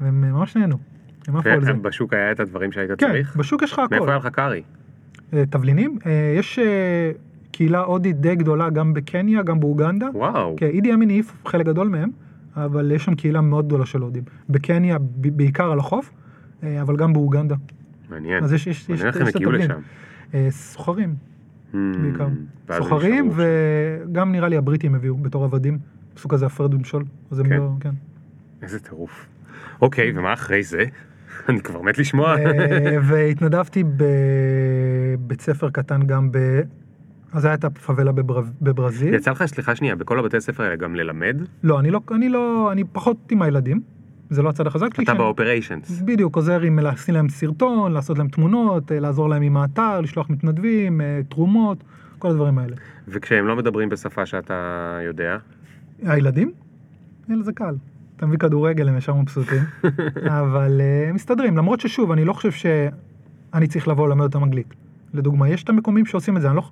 והם 0.00 0.24
אה, 0.24 0.32
ממש 0.32 0.56
נהנו. 0.56 0.76
הם 1.28 1.36
עפו 1.36 1.48
על 1.48 1.64
זה. 1.64 1.72
בשוק 1.72 2.12
היה 2.12 2.32
את 2.32 2.40
הדברים 2.40 2.72
שהיית 2.72 2.90
כן, 2.90 3.06
צריך? 3.06 3.36
בשוק 3.36 3.62
יש 3.62 3.72
לך 3.72 3.78
הכל. 3.78 3.94
מאיפה 3.94 4.10
היה 4.10 4.16
לך 4.16 4.26
קארי? 4.26 4.62
אה, 5.32 5.46
תבלינים. 5.46 5.98
אה, 6.06 6.34
יש 6.38 6.58
אה, 6.58 7.10
קהילה 7.54 7.80
הודית 7.80 8.20
די 8.20 8.36
גדולה 8.36 8.70
גם 8.70 8.94
בקניה, 8.94 9.42
גם 9.42 9.60
באוגנדה. 9.60 10.06
וואו. 10.14 10.54
כן, 10.56 10.66
אידי 10.66 10.94
אמין 10.94 11.10
העיף 11.10 11.32
חלק 11.46 11.66
גדול 11.66 11.88
מהם, 11.88 12.10
אבל 12.56 12.92
יש 12.92 13.04
שם 13.04 13.14
קהילה 13.14 13.40
מאוד 13.40 13.66
גדולה 13.66 13.86
של 13.86 14.00
הודים. 14.00 14.22
בקניה 14.48 14.98
בעיקר 15.16 15.70
על 15.70 15.78
החוף, 15.78 16.12
אה, 16.62 16.82
אבל 16.82 16.96
גם 16.96 17.12
באוגנדה. 17.12 17.54
מעניין. 18.10 18.44
אז 18.44 18.52
יש, 18.52 18.66
יש, 18.66 18.88
יש, 18.88 19.04
איך 19.04 19.16
הם 19.16 19.22
יש 19.22 19.28
את 19.28 19.36
הגיעו. 19.36 19.52
לשם. 19.52 19.80
אה, 20.34 20.46
סוחרים 20.50 21.14
Hmm, 21.74 21.76
בעיקר. 22.02 22.24
הם 22.24 22.46
סוחרים. 22.72 23.30
וגם 23.34 24.32
נראה 24.32 24.48
לי 24.48 24.56
הבריטים 24.56 24.94
הביאו 24.94 25.16
בתור 25.16 25.44
עבדים. 25.44 25.78
עשו 26.16 26.28
כזה 26.28 26.46
הפרד 26.46 26.74
ומשול. 26.74 27.04
אז 27.30 27.38
הם 27.38 27.48
כן. 27.48 27.56
לא, 27.56 27.70
כן. 27.80 27.94
איזה 28.62 28.80
טירוף. 28.80 29.26
אוקיי, 29.82 30.12
ומה 30.16 30.32
אחרי 30.32 30.62
זה? 30.62 30.84
אני 31.48 31.60
כבר 31.60 31.82
מת 31.82 31.98
לשמוע. 31.98 32.36
אה, 32.38 32.96
והתנדבתי 33.08 33.84
בבית 33.96 35.40
ספר 35.40 35.70
קטן 35.70 36.06
גם 36.06 36.32
ב... 36.32 36.60
אז 37.34 37.44
היה 37.44 37.54
את 37.54 37.64
הפאבלה 37.64 38.12
בבר... 38.12 38.42
בברזיל. 38.62 39.14
יצא 39.14 39.30
לך, 39.30 39.44
סליחה 39.46 39.76
שנייה, 39.76 39.96
בכל 39.96 40.18
הבתי 40.18 40.40
ספר 40.40 40.62
האלה 40.62 40.76
גם 40.76 40.94
ללמד? 40.94 41.36
לא, 41.62 41.80
אני 41.80 41.90
לא, 41.90 42.00
אני 42.10 42.28
לא, 42.28 42.72
אני 42.72 42.84
פחות 42.92 43.32
עם 43.32 43.42
הילדים. 43.42 43.80
זה 44.30 44.42
לא 44.42 44.48
הצד 44.48 44.66
החזק 44.66 44.94
שלי. 44.94 45.04
אתה 45.04 45.14
באופריישנס. 45.14 46.00
בדיוק, 46.00 46.36
עוזר 46.36 46.60
עם 46.60 46.78
לשים 46.78 47.14
להם 47.14 47.28
סרטון, 47.28 47.92
לעשות 47.92 48.18
להם 48.18 48.28
תמונות, 48.28 48.92
אה, 48.92 49.00
לעזור 49.00 49.28
להם 49.28 49.42
עם 49.42 49.56
האתר, 49.56 50.00
לשלוח 50.00 50.30
מתנדבים, 50.30 51.00
אה, 51.00 51.20
תרומות, 51.28 51.84
כל 52.18 52.30
הדברים 52.30 52.58
האלה. 52.58 52.76
וכשהם 53.08 53.46
לא 53.46 53.56
מדברים 53.56 53.88
בשפה 53.88 54.26
שאתה 54.26 54.98
יודע? 55.06 55.36
הילדים? 56.02 56.52
יאללה, 57.28 57.42
זה 57.42 57.52
קל. 57.52 57.74
אתה 58.16 58.26
מביא 58.26 58.38
כדורגל, 58.38 58.88
הם 58.88 58.96
ישר 58.96 59.14
מבסוטים. 59.14 59.62
אבל 60.40 60.80
אה, 60.80 61.08
הם 61.08 61.14
מסתדרים, 61.14 61.56
למרות 61.56 61.80
ששוב, 61.80 62.12
אני 62.12 62.24
לא 62.24 62.32
חושב 62.32 62.50
שאני 62.50 63.66
צריך 63.66 63.88
לבוא 63.88 64.08
ללמד 64.08 64.24
אותם 64.24 64.44
אנגלית. 64.44 64.74
לדוגמה, 65.14 65.48
יש 65.48 65.64
את 65.64 65.68
המקומים 65.68 66.06
שעושים 66.06 66.36
את 66.36 66.42
זה, 66.42 66.48
אני 66.48 66.56
לא... 66.56 66.62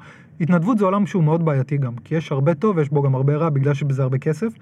התנדבות 0.41 0.79
זה 0.79 0.85
עולם 0.85 1.07
שהוא 1.07 1.25
מאוד 1.25 1.45
בעייתי 1.45 1.77
גם, 1.77 1.97
כי 2.05 2.15
יש 2.15 2.33
הרבה 2.33 2.55
טוב 2.55 2.77
ויש 2.77 2.89
בו 2.89 3.03
גם 3.03 3.15
הרבה 3.15 3.37
רע, 3.37 3.49
בגלל 3.49 3.75
שבזה 3.75 4.03
הרבה 4.03 4.19
כסף. 4.19 4.53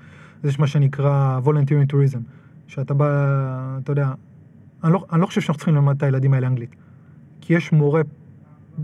יש 0.45 0.59
מה 0.59 0.66
שנקרא 0.66 1.41
volunteering 1.45 1.93
tourism, 1.93 2.18
שאתה 2.66 2.95
בא, 2.95 3.07
אתה 3.83 3.93
יודע, 3.93 4.12
אני 4.85 4.93
לא, 4.93 5.05
אני 5.12 5.21
לא 5.21 5.27
חושב 5.27 5.41
שאנחנו 5.41 5.59
צריכים 5.59 5.75
ללמד 5.75 5.97
את 5.97 6.03
הילדים 6.03 6.35
האלה 6.35 6.47
אנגלית. 6.47 6.77
כי 7.41 7.55
יש 7.55 7.73
מורה 7.73 8.03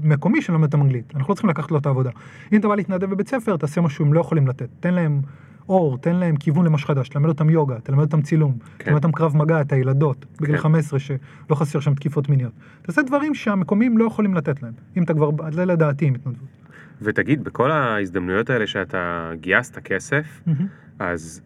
מקומי 0.02 0.42
שלומד 0.42 0.66
אותם 0.66 0.82
אנגלית, 0.82 1.12
אנחנו 1.14 1.32
לא 1.32 1.34
צריכים 1.34 1.50
לקחת 1.50 1.70
לו 1.70 1.78
את 1.78 1.86
העבודה. 1.86 2.10
אם 2.52 2.58
אתה 2.58 2.68
בא 2.68 2.74
להתנדב 2.74 3.10
בבית 3.10 3.28
ספר, 3.28 3.56
תעשה 3.56 3.80
משהו 3.80 3.98
שהם 3.98 4.12
לא 4.12 4.20
יכולים 4.20 4.48
לתת. 4.48 4.68
תן 4.80 4.94
להם 4.94 5.20
אור, 5.68 5.98
תן 5.98 6.16
להם 6.16 6.36
כיוון 6.36 6.66
למשהו 6.66 6.88
חדש, 6.88 7.08
תלמד 7.08 7.28
אותם 7.28 7.50
יוגה, 7.50 7.80
תלמד 7.80 8.04
אותם 8.04 8.22
צילום, 8.22 8.58
כן. 8.78 8.84
תלמד 8.84 8.96
אותם 8.96 9.12
קרב 9.12 9.36
מגע, 9.36 9.60
את 9.60 9.72
הילדות, 9.72 10.26
בגיל 10.40 10.56
כן. 10.56 10.62
15 10.62 10.98
שלא 10.98 11.54
חסר 11.54 11.80
שם 11.80 11.94
תקיפות 11.94 12.28
מיניות. 12.28 12.52
תעשה 12.82 13.02
דברים 13.02 13.34
שהמקומיים 13.34 13.98
לא 13.98 14.04
יכולים 14.04 14.34
לתת 14.34 14.62
להם, 14.62 14.72
אם 14.96 15.02
אתה 15.02 15.14
כבר, 15.14 15.30
זה 15.52 15.64
לדעתי 15.64 16.06
עם 16.06 16.14
התנדבות. 16.14 16.48
ותגיד, 17.02 17.44
בכל 17.44 17.70
ההזדמנויות 17.70 18.50
האלה 18.50 18.66
שאתה 18.66 19.30
גייסת 19.40 19.78
כסף, 19.78 20.42
אז 20.98 21.42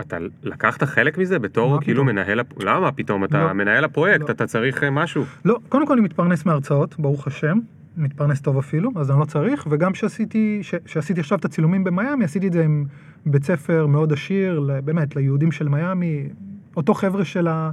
אתה 0.00 0.16
לקחת 0.42 0.82
חלק 0.82 1.18
מזה 1.18 1.38
בתור 1.38 1.80
כאילו 1.80 2.02
פתאום? 2.02 2.06
מנהל, 2.16 2.40
הפ- 2.40 2.62
למה 2.62 2.92
פתאום? 2.92 3.24
אתה 3.24 3.44
לא. 3.44 3.52
מנהל 3.52 3.84
הפרויקט, 3.84 4.20
לא. 4.28 4.30
אתה 4.30 4.46
צריך 4.46 4.82
אה, 4.84 4.90
משהו. 4.90 5.24
לא, 5.44 5.58
קודם 5.68 5.86
כל 5.86 5.92
אני 5.92 6.02
מתפרנס 6.02 6.46
מהרצאות, 6.46 6.94
ברוך 6.98 7.26
השם, 7.26 7.58
מתפרנס 7.96 8.40
טוב 8.40 8.58
אפילו, 8.58 8.90
אז 8.96 9.10
אני 9.10 9.20
לא 9.20 9.24
צריך, 9.24 9.66
וגם 9.70 9.92
כשעשיתי, 9.92 10.58
ש- 10.62 10.74
שעשיתי 10.86 11.20
עכשיו 11.20 11.38
את 11.38 11.44
הצילומים 11.44 11.84
במיאמי, 11.84 12.24
עשיתי 12.24 12.46
את 12.48 12.52
זה 12.52 12.64
עם 12.64 12.84
בית 13.26 13.44
ספר 13.44 13.86
מאוד 13.86 14.12
עשיר, 14.12 14.70
באמת, 14.84 15.16
ליהודים 15.16 15.52
של 15.52 15.68
מיאמי, 15.68 16.28
אותו 16.76 16.94
חבר'ה 16.94 17.24
של 17.24 17.48
ה... 17.48 17.70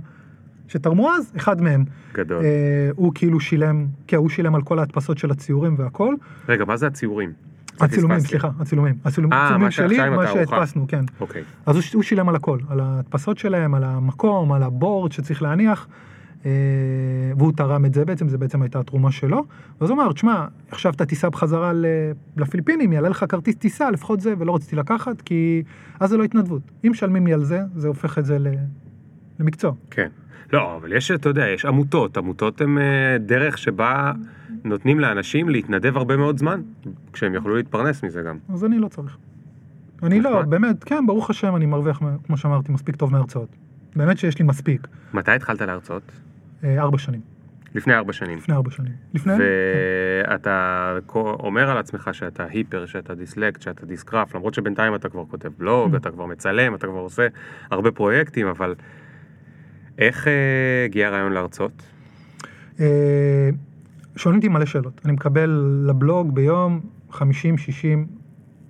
שתרמו 0.71 1.11
אז, 1.11 1.31
אחד 1.37 1.61
מהם. 1.61 1.85
גדול. 2.13 2.43
אה, 2.43 2.89
הוא 2.95 3.11
כאילו 3.15 3.39
שילם, 3.39 3.87
כן, 4.07 4.17
הוא 4.17 4.29
שילם 4.29 4.55
על 4.55 4.61
כל 4.61 4.79
ההדפסות 4.79 5.17
של 5.17 5.31
הציורים 5.31 5.75
והכל. 5.77 6.15
רגע, 6.49 6.65
מה 6.65 6.77
זה 6.77 6.87
הציורים? 6.87 7.33
הצילומים. 7.79 8.19
סליחה, 8.19 8.49
הצילומים. 8.59 8.95
הצילומים 9.05 9.33
אה, 9.33 9.71
שלי, 9.71 10.09
מה. 10.09 10.27
שהדפסנו, 10.27 10.85
כן. 10.87 11.05
אוקיי. 11.19 11.43
אז 11.65 11.75
הוא, 11.75 11.83
הוא 11.93 12.03
שילם 12.03 12.29
על 12.29 12.35
הכל, 12.35 12.59
על 12.69 12.79
ההדפסות 12.79 13.37
שלהם, 13.37 13.73
על 13.73 13.83
המקום, 13.83 14.51
על 14.51 14.63
הבורד 14.63 15.11
שצריך 15.11 15.41
להניח, 15.41 15.87
אה, 16.45 16.51
והוא 17.37 17.51
תרם 17.51 17.85
את 17.85 17.93
זה 17.93 18.05
בעצם, 18.05 18.29
זה 18.29 18.37
בעצם 18.37 18.61
הייתה 18.61 18.79
התרומה 18.79 19.11
שלו. 19.11 19.45
ואז 19.81 19.89
הוא 19.89 19.99
אמר, 19.99 20.13
תשמע, 20.13 20.45
עכשיו 20.71 20.93
אתה 20.93 21.05
תיסע 21.05 21.29
בחזרה 21.29 21.71
לפיליפינים, 22.37 22.93
יעלה 22.93 23.09
לך 23.09 23.25
כרטיס 23.29 23.55
טיסה, 23.55 23.91
לפחות 23.91 24.21
זה, 24.21 24.33
ולא 24.37 24.55
רציתי 24.55 24.75
לקחת, 24.75 25.21
כי 25.21 25.63
אז 25.99 26.09
זה 26.09 26.17
לא 26.17 26.23
התנדבות. 26.23 26.61
אם 26.85 26.91
משלמים 26.91 27.27
לי 27.27 27.33
על 27.33 27.43
זה, 27.43 27.61
זה 27.75 27.87
הופך 27.87 28.17
את 28.17 28.25
זה 28.25 28.39
ל... 28.39 28.47
למקצוע. 29.39 29.71
כן. 29.91 30.09
לא, 30.53 30.75
אבל 30.75 30.93
יש, 30.93 31.11
אתה 31.11 31.29
יודע, 31.29 31.47
יש 31.47 31.65
עמותות. 31.65 32.17
עמותות 32.17 32.61
הן 32.61 32.77
אה, 32.77 33.17
דרך 33.19 33.57
שבה 33.57 34.11
נותנים 34.63 34.99
לאנשים 34.99 35.49
להתנדב 35.49 35.97
הרבה 35.97 36.17
מאוד 36.17 36.37
זמן, 36.37 36.61
כשהם 37.13 37.33
יוכלו 37.33 37.55
להתפרנס 37.55 38.03
מזה 38.03 38.21
גם. 38.21 38.37
אז 38.53 38.65
אני 38.65 38.79
לא 38.79 38.87
צריך. 38.87 39.17
אני 40.03 40.21
לא. 40.21 40.41
באמת, 40.41 40.83
כן, 40.83 41.05
ברוך 41.07 41.29
השם, 41.29 41.55
אני 41.55 41.65
מרוויח, 41.65 42.01
כמו 42.23 42.37
שאמרתי, 42.37 42.71
מספיק 42.71 42.95
טוב 42.95 43.11
מהרצאות. 43.11 43.49
באמת 43.95 44.17
שיש 44.17 44.39
לי 44.39 44.45
מספיק. 44.45 44.87
מתי 45.13 45.31
התחלת 45.31 45.61
להרצות? 45.61 46.11
אה, 46.63 46.81
ארבע 46.81 46.97
שנים, 46.97 47.21
לפני 47.75 47.93
ארבע 47.93 48.13
שנים. 48.13 48.37
לפני 48.37 48.55
ארבע 48.55 48.71
שנים. 48.71 48.91
לפני? 49.13 49.33
ואתה 50.27 50.97
אומר 51.13 51.69
על 51.69 51.77
עצמך 51.77 52.09
שאתה 52.11 52.45
היפר, 52.49 52.85
שאתה 52.85 53.15
דיסלקט, 53.15 53.61
שאתה 53.61 53.85
דיסקרף, 53.85 54.35
למרות 54.35 54.53
שבינתיים 54.53 54.95
אתה 54.95 55.09
כבר 55.09 55.25
כותב 55.25 55.49
בלוג, 55.57 55.95
אתה 55.95 56.11
כבר 56.11 56.25
מצלם, 56.25 56.75
אתה 56.75 56.87
כבר 56.87 56.99
עושה 56.99 57.27
הרבה 57.71 57.91
פרויקטים, 57.91 58.47
אבל 58.47 58.75
איך 60.01 60.27
אה, 60.27 60.33
הגיע 60.85 61.07
הרעיון 61.07 61.31
להרצות? 61.31 61.71
אה, 62.79 63.49
שואלים 64.15 64.39
אותי 64.39 64.47
מלא 64.47 64.65
שאלות. 64.65 65.01
אני 65.05 65.13
מקבל 65.13 65.83
לבלוג 65.87 66.35
ביום 66.35 66.79
50, 67.11 67.57
60, 67.57 68.07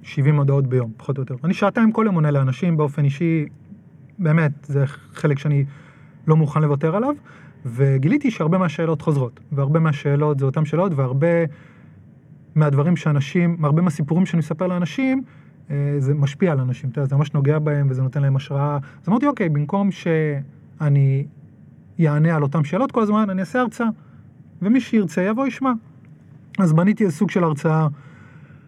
70 0.03 0.35
הודעות 0.35 0.67
ביום, 0.67 0.91
פחות 0.97 1.17
או 1.17 1.21
יותר. 1.21 1.35
אני 1.43 1.53
שעתיים 1.53 1.91
כל 1.91 2.03
יום 2.05 2.15
עונה 2.15 2.31
לאנשים 2.31 2.77
באופן 2.77 3.05
אישי, 3.05 3.45
באמת, 4.19 4.51
זה 4.63 4.85
חלק 5.13 5.39
שאני 5.39 5.65
לא 6.27 6.35
מוכן 6.35 6.61
לוותר 6.61 6.95
עליו, 6.95 7.13
וגיליתי 7.65 8.31
שהרבה 8.31 8.57
מהשאלות 8.57 9.01
חוזרות, 9.01 9.39
והרבה 9.51 9.79
מהשאלות 9.79 10.39
זה 10.39 10.45
אותן 10.45 10.65
שאלות, 10.65 10.91
והרבה 10.95 11.27
מהדברים 12.55 12.95
שאנשים, 12.95 13.55
מהרבה 13.59 13.81
מהסיפורים 13.81 14.25
שאני 14.25 14.39
מספר 14.39 14.67
לאנשים, 14.67 15.23
אה, 15.71 15.95
זה 15.97 16.13
משפיע 16.13 16.51
על 16.51 16.59
אנשים, 16.59 16.89
אתה 16.89 16.99
יודע, 16.99 17.09
זה 17.09 17.15
ממש 17.15 17.33
נוגע 17.33 17.59
בהם 17.59 17.87
וזה 17.89 18.01
נותן 18.01 18.21
להם 18.21 18.35
השראה. 18.35 18.77
אז 19.03 19.09
אמרתי, 19.09 19.27
אוקיי, 19.27 19.49
במקום 19.49 19.91
שאני 20.81 21.25
יענה 21.97 22.35
על 22.35 22.43
אותן 22.43 22.63
שאלות 22.63 22.91
כל 22.91 23.01
הזמן, 23.01 23.29
אני 23.29 23.41
אעשה 23.41 23.59
הרצאה. 23.59 23.87
ומי 24.61 24.81
שירצה 24.81 25.21
יבוא 25.21 25.47
ישמע. 25.47 25.71
אז 26.59 26.73
בניתי 26.73 27.03
איזה 27.03 27.15
סוג 27.15 27.31
של 27.31 27.43
הרצאה, 27.43 27.87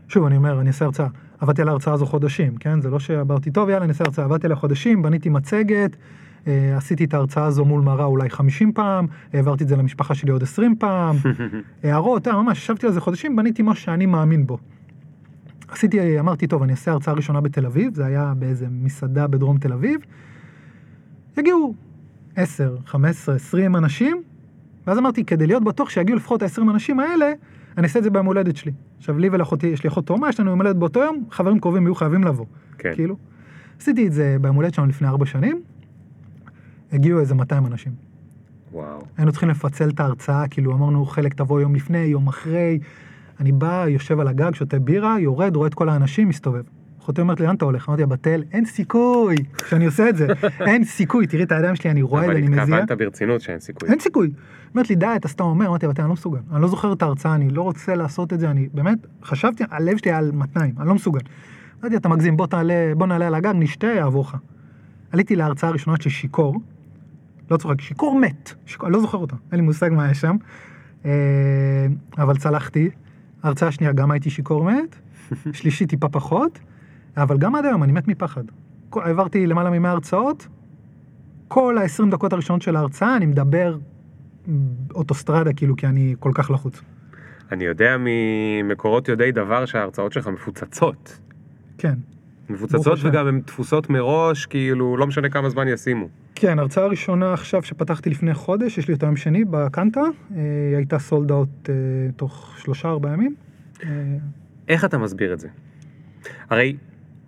שוב, 0.07 0.25
אני 0.25 0.37
אומר, 0.37 0.59
אני 0.61 0.67
אעשה 0.67 0.85
הרצאה. 0.85 1.07
עבדתי 1.39 1.61
על 1.61 1.69
ההרצאה 1.69 1.93
הזו 1.93 2.05
חודשים, 2.05 2.57
כן? 2.57 2.81
זה 2.81 2.89
לא 2.89 2.99
שאמרתי, 2.99 3.51
טוב, 3.51 3.69
יאללה, 3.69 3.83
אני 3.83 3.91
אעשה 3.91 4.03
הרצאה. 4.03 4.25
עבדתי 4.25 4.47
עליה 4.47 4.55
חודשים, 4.55 5.01
בניתי 5.01 5.29
מצגת, 5.29 5.95
אה, 6.47 6.77
עשיתי 6.77 7.03
את 7.03 7.13
ההרצאה 7.13 7.45
הזו 7.45 7.65
מול 7.65 7.81
מראה 7.81 8.05
אולי 8.05 8.29
50 8.29 8.73
פעם, 8.73 9.07
העברתי 9.33 9.63
את 9.63 9.69
זה 9.69 9.75
למשפחה 9.75 10.15
שלי 10.15 10.31
עוד 10.31 10.43
20 10.43 10.75
פעם, 10.75 11.15
הערות, 11.83 12.27
אה, 12.27 12.41
ממש, 12.41 12.57
ישבתי 12.57 12.87
על 12.87 12.93
זה 12.93 13.01
חודשים, 13.01 13.35
בניתי 13.35 13.61
משהו 13.65 13.83
שאני 13.83 14.05
מאמין 14.05 14.47
בו. 14.47 14.57
עשיתי, 15.67 16.19
אמרתי, 16.19 16.47
טוב, 16.47 16.63
אני 16.63 16.71
אעשה 16.71 16.91
הרצאה 16.91 17.13
ראשונה 17.13 17.41
בתל 17.41 17.65
אביב, 17.65 17.95
זה 17.95 18.05
היה 18.05 18.33
באיזה 18.37 18.67
מסעדה 18.71 19.27
בדרום 19.27 19.57
תל 19.57 19.73
אביב. 19.73 19.99
יגיעו 21.37 21.73
10, 22.35 22.75
15, 22.85 23.35
20 23.35 23.75
אנשים, 23.75 24.23
ואז 24.87 24.97
אמרתי, 24.97 25.25
כדי 25.25 25.47
להיות 25.47 25.63
בטוח 25.63 25.89
שיגיעו 25.89 26.17
לפחות 26.17 26.41
ה-20 26.41 26.61
אנשים 26.61 26.99
האלה, 26.99 27.31
אני 27.77 27.83
אעשה 27.83 27.99
את 27.99 28.03
זה 28.03 28.09
ביום 28.09 28.25
הולדת 28.25 28.55
שלי. 28.55 28.71
עכשיו, 28.97 29.17
לי 29.17 29.29
ולאחותי, 29.31 29.67
יש 29.67 29.83
לי 29.83 29.89
אחות 29.89 30.07
תאומה, 30.07 30.29
יש 30.29 30.39
לנו 30.39 30.49
יום 30.49 30.61
הולדת 30.61 30.75
באותו 30.75 30.99
יום, 30.99 31.23
חברים 31.31 31.59
קרובים 31.59 31.83
יהיו 31.83 31.95
חייבים 31.95 32.23
לבוא. 32.23 32.45
כן. 32.77 32.91
כאילו. 32.93 33.15
עשיתי 33.79 34.07
את 34.07 34.13
זה 34.13 34.37
ביום 34.41 34.55
הולדת 34.55 34.73
שלנו 34.73 34.87
לפני 34.87 35.07
4 35.07 35.25
שנים, 35.25 35.61
הגיעו 36.91 37.19
איזה 37.19 37.35
200 37.35 37.65
אנשים. 37.65 37.91
וואו. 38.71 39.01
היינו 39.17 39.31
צריכים 39.31 39.49
לפצל 39.49 39.89
את 39.89 39.99
ההרצאה, 39.99 40.47
כאילו 40.47 40.73
אמרנו 40.73 41.05
חלק 41.05 41.33
תבוא 41.33 41.61
יום 41.61 41.75
לפני, 41.75 41.97
יום 41.97 42.27
אחרי. 42.27 42.79
אני 43.39 43.51
בא, 43.51 43.85
יושב 43.87 44.19
על 44.19 44.27
הגג, 44.27 44.53
שותה 44.53 44.79
בירה, 44.79 45.19
יורד, 45.19 45.55
רואה 45.55 45.67
את 45.67 45.73
כל 45.73 45.89
האנשים, 45.89 46.29
מסתובב. 46.29 46.63
אחותי 47.03 47.21
אומרת 47.21 47.39
לי, 47.39 47.45
לאן 47.45 47.55
אתה 47.55 47.65
הולך? 47.65 47.89
אמרתי 47.89 48.01
לה, 48.01 48.07
בתל, 48.07 48.43
אין 48.51 48.65
סיכוי 48.65 49.35
שאני 49.67 49.85
עושה 49.85 50.09
את 50.09 50.17
זה. 50.17 50.27
אין 50.67 50.83
סיכוי, 50.83 51.27
תראי 51.27 51.43
את 51.43 51.51
הידיים 51.51 51.75
שלי, 51.75 51.89
אני 51.91 52.01
רואה 52.01 52.21
את 52.21 52.25
זה, 52.25 52.31
אבל 52.31 52.41
אני 52.41 52.47
מזיע. 52.47 52.63
התכוונת 52.63 52.91
ברצינות 52.91 53.41
שאין 53.41 53.59
סיכוי. 53.59 53.89
אין 53.89 53.99
סיכוי. 53.99 54.31
אומרת 54.73 54.89
לי, 54.89 54.95
די, 54.95 55.07
אתה 55.15 55.27
סתם 55.27 55.43
אומר, 55.43 55.67
אמרתי, 55.67 55.85
אבל 55.85 55.93
אני 55.99 56.07
לא 56.07 56.13
מסוגל. 56.13 56.39
אני 56.51 56.61
לא 56.61 56.67
זוכר 56.67 56.93
את 56.93 57.01
ההרצאה, 57.01 57.35
אני 57.35 57.49
לא 57.49 57.61
רוצה 57.61 57.95
לעשות 57.95 58.33
את 58.33 58.39
זה, 58.39 58.51
אני 58.51 58.69
באמת, 58.73 58.97
חשבתי, 59.23 59.63
הלב 59.71 59.97
שלי 59.97 60.11
על 60.11 60.31
מתניים, 60.33 60.75
אני 60.79 60.87
לא 60.87 60.95
מסוגל. 60.95 61.19
אמרתי, 61.81 61.95
אתה 61.95 62.09
מגזים, 62.09 62.37
בוא 62.37 62.47
תעלה, 62.47 62.93
בוא 62.97 63.07
נעלה 63.07 63.27
על 63.27 63.35
הגג, 63.35 63.53
נשתה, 63.55 63.87
יעבור 63.87 64.23
לך. 64.23 64.37
עליתי 65.11 65.35
להרצאה 65.35 65.69
הראשונה 65.69 65.97
של 66.01 66.09
שיכור, 66.09 66.55
לא 67.51 67.57
צוחק, 67.57 67.81
שיכור 67.81 68.19
מת, 68.19 68.53
שיכור, 68.65 68.87
אני 68.87 68.93
לא 68.93 69.01
זוכר 69.01 69.17
אותה, 69.17 69.35
אין 69.51 69.59
לי 69.59 69.65
מושג 69.65 69.89
מה 69.89 70.03
היה 70.03 70.13
שם, 70.13 70.35
אה, 71.05 71.11
אבל 72.17 72.37
צלחתי. 72.37 72.89
ההרצאה 73.43 73.69
השנייה 73.69 73.93
גם 73.93 74.11
הייתי 74.11 74.29
שיכור 74.29 74.63
מת, 74.63 74.95
שלישית 75.53 75.89
טיפה 75.89 76.09
פחות, 76.09 76.59
אבל 77.17 77.37
גם 77.37 77.55
עד 77.55 77.65
היום 77.65 77.83
אני 77.83 77.91
מת 77.91 78.07
מפחד. 78.07 78.43
העברתי 78.93 79.47
למעלה 79.47 79.79
מ-100 79.79 79.87
הרצאות, 79.87 80.47
כל 81.47 81.77
ה-20 81.77 82.11
דקות 82.11 82.33
הראשונות 82.33 82.61
של 82.61 82.75
ההרצאה 82.75 83.17
אני 83.17 83.25
מדבר 83.25 83.77
אוטוסטרדה, 84.95 85.53
כאילו, 85.53 85.75
כי 85.75 85.87
אני 85.87 86.15
כל 86.19 86.31
כך 86.33 86.51
לחוץ. 86.51 86.81
אני 87.51 87.63
יודע 87.63 87.95
ממקורות 87.99 89.07
יודעי 89.07 89.31
דבר 89.31 89.65
שההרצאות 89.65 90.13
שלך 90.13 90.27
מפוצצות. 90.27 91.19
כן. 91.77 91.93
מפוצצות. 92.49 92.99
וגם 93.01 93.27
הן 93.27 93.41
תפוסות 93.45 93.89
מראש, 93.89 94.45
כאילו, 94.45 94.97
לא 94.97 95.07
משנה 95.07 95.29
כמה 95.29 95.49
זמן 95.49 95.67
ישימו. 95.67 96.07
כן, 96.35 96.59
הרצאה 96.59 96.83
הראשונה 96.83 97.33
עכשיו 97.33 97.63
שפתחתי 97.63 98.09
לפני 98.09 98.33
חודש, 98.33 98.77
יש 98.77 98.87
לי 98.87 98.93
אותה 98.93 99.05
יום 99.05 99.15
שני 99.15 99.45
בקנטה, 99.45 100.01
אה, 100.01 100.07
היא 100.69 100.75
הייתה 100.75 100.99
סולד 100.99 101.31
אאוט 101.31 101.69
אה, 101.69 101.75
תוך 102.15 102.55
שלושה 102.57 102.89
ארבעה 102.89 103.13
ימים. 103.13 103.35
אה, 103.83 103.89
איך 104.67 104.85
אתה 104.85 104.97
מסביר 104.97 105.33
את 105.33 105.39
זה? 105.39 105.47
הרי 106.49 106.75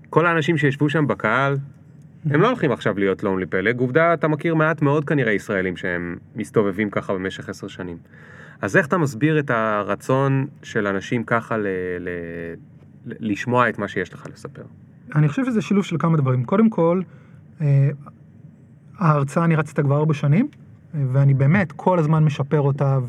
כל 0.09 0.25
האנשים 0.25 0.57
שישבו 0.57 0.89
שם 0.89 1.07
בקהל, 1.07 1.57
הם 2.29 2.41
לא 2.41 2.47
הולכים 2.47 2.71
עכשיו 2.71 2.99
להיות 2.99 3.23
לונלי 3.23 3.45
פלג, 3.45 3.79
עובדה, 3.79 4.13
אתה 4.13 4.27
מכיר 4.27 4.55
מעט 4.55 4.81
מאוד 4.81 5.05
כנראה 5.05 5.31
ישראלים 5.31 5.77
שהם 5.77 6.17
מסתובבים 6.35 6.89
ככה 6.89 7.13
במשך 7.13 7.49
עשר 7.49 7.67
שנים. 7.67 7.97
אז 8.61 8.77
איך 8.77 8.87
אתה 8.87 8.97
מסביר 8.97 9.39
את 9.39 9.49
הרצון 9.49 10.47
של 10.63 10.87
אנשים 10.87 11.23
ככה 11.23 11.57
ל- 11.57 11.67
ל- 11.99 12.09
ל- 13.05 13.31
לשמוע 13.31 13.69
את 13.69 13.79
מה 13.79 13.87
שיש 13.87 14.13
לך 14.13 14.25
לספר? 14.33 14.63
אני 15.15 15.27
חושב 15.27 15.45
שזה 15.45 15.61
שילוב 15.61 15.85
של 15.85 15.97
כמה 15.99 16.17
דברים. 16.17 16.43
קודם 16.43 16.69
כל, 16.69 17.01
אה, 17.61 17.89
ההרצאה 18.97 19.45
אני 19.45 19.55
רצתי 19.55 19.83
כבר 19.83 19.97
ארבע 19.97 20.13
שנים, 20.13 20.47
אה, 20.95 20.99
ואני 21.11 21.33
באמת 21.33 21.71
כל 21.71 21.99
הזמן 21.99 22.23
משפר 22.23 22.59
אותה, 22.59 22.99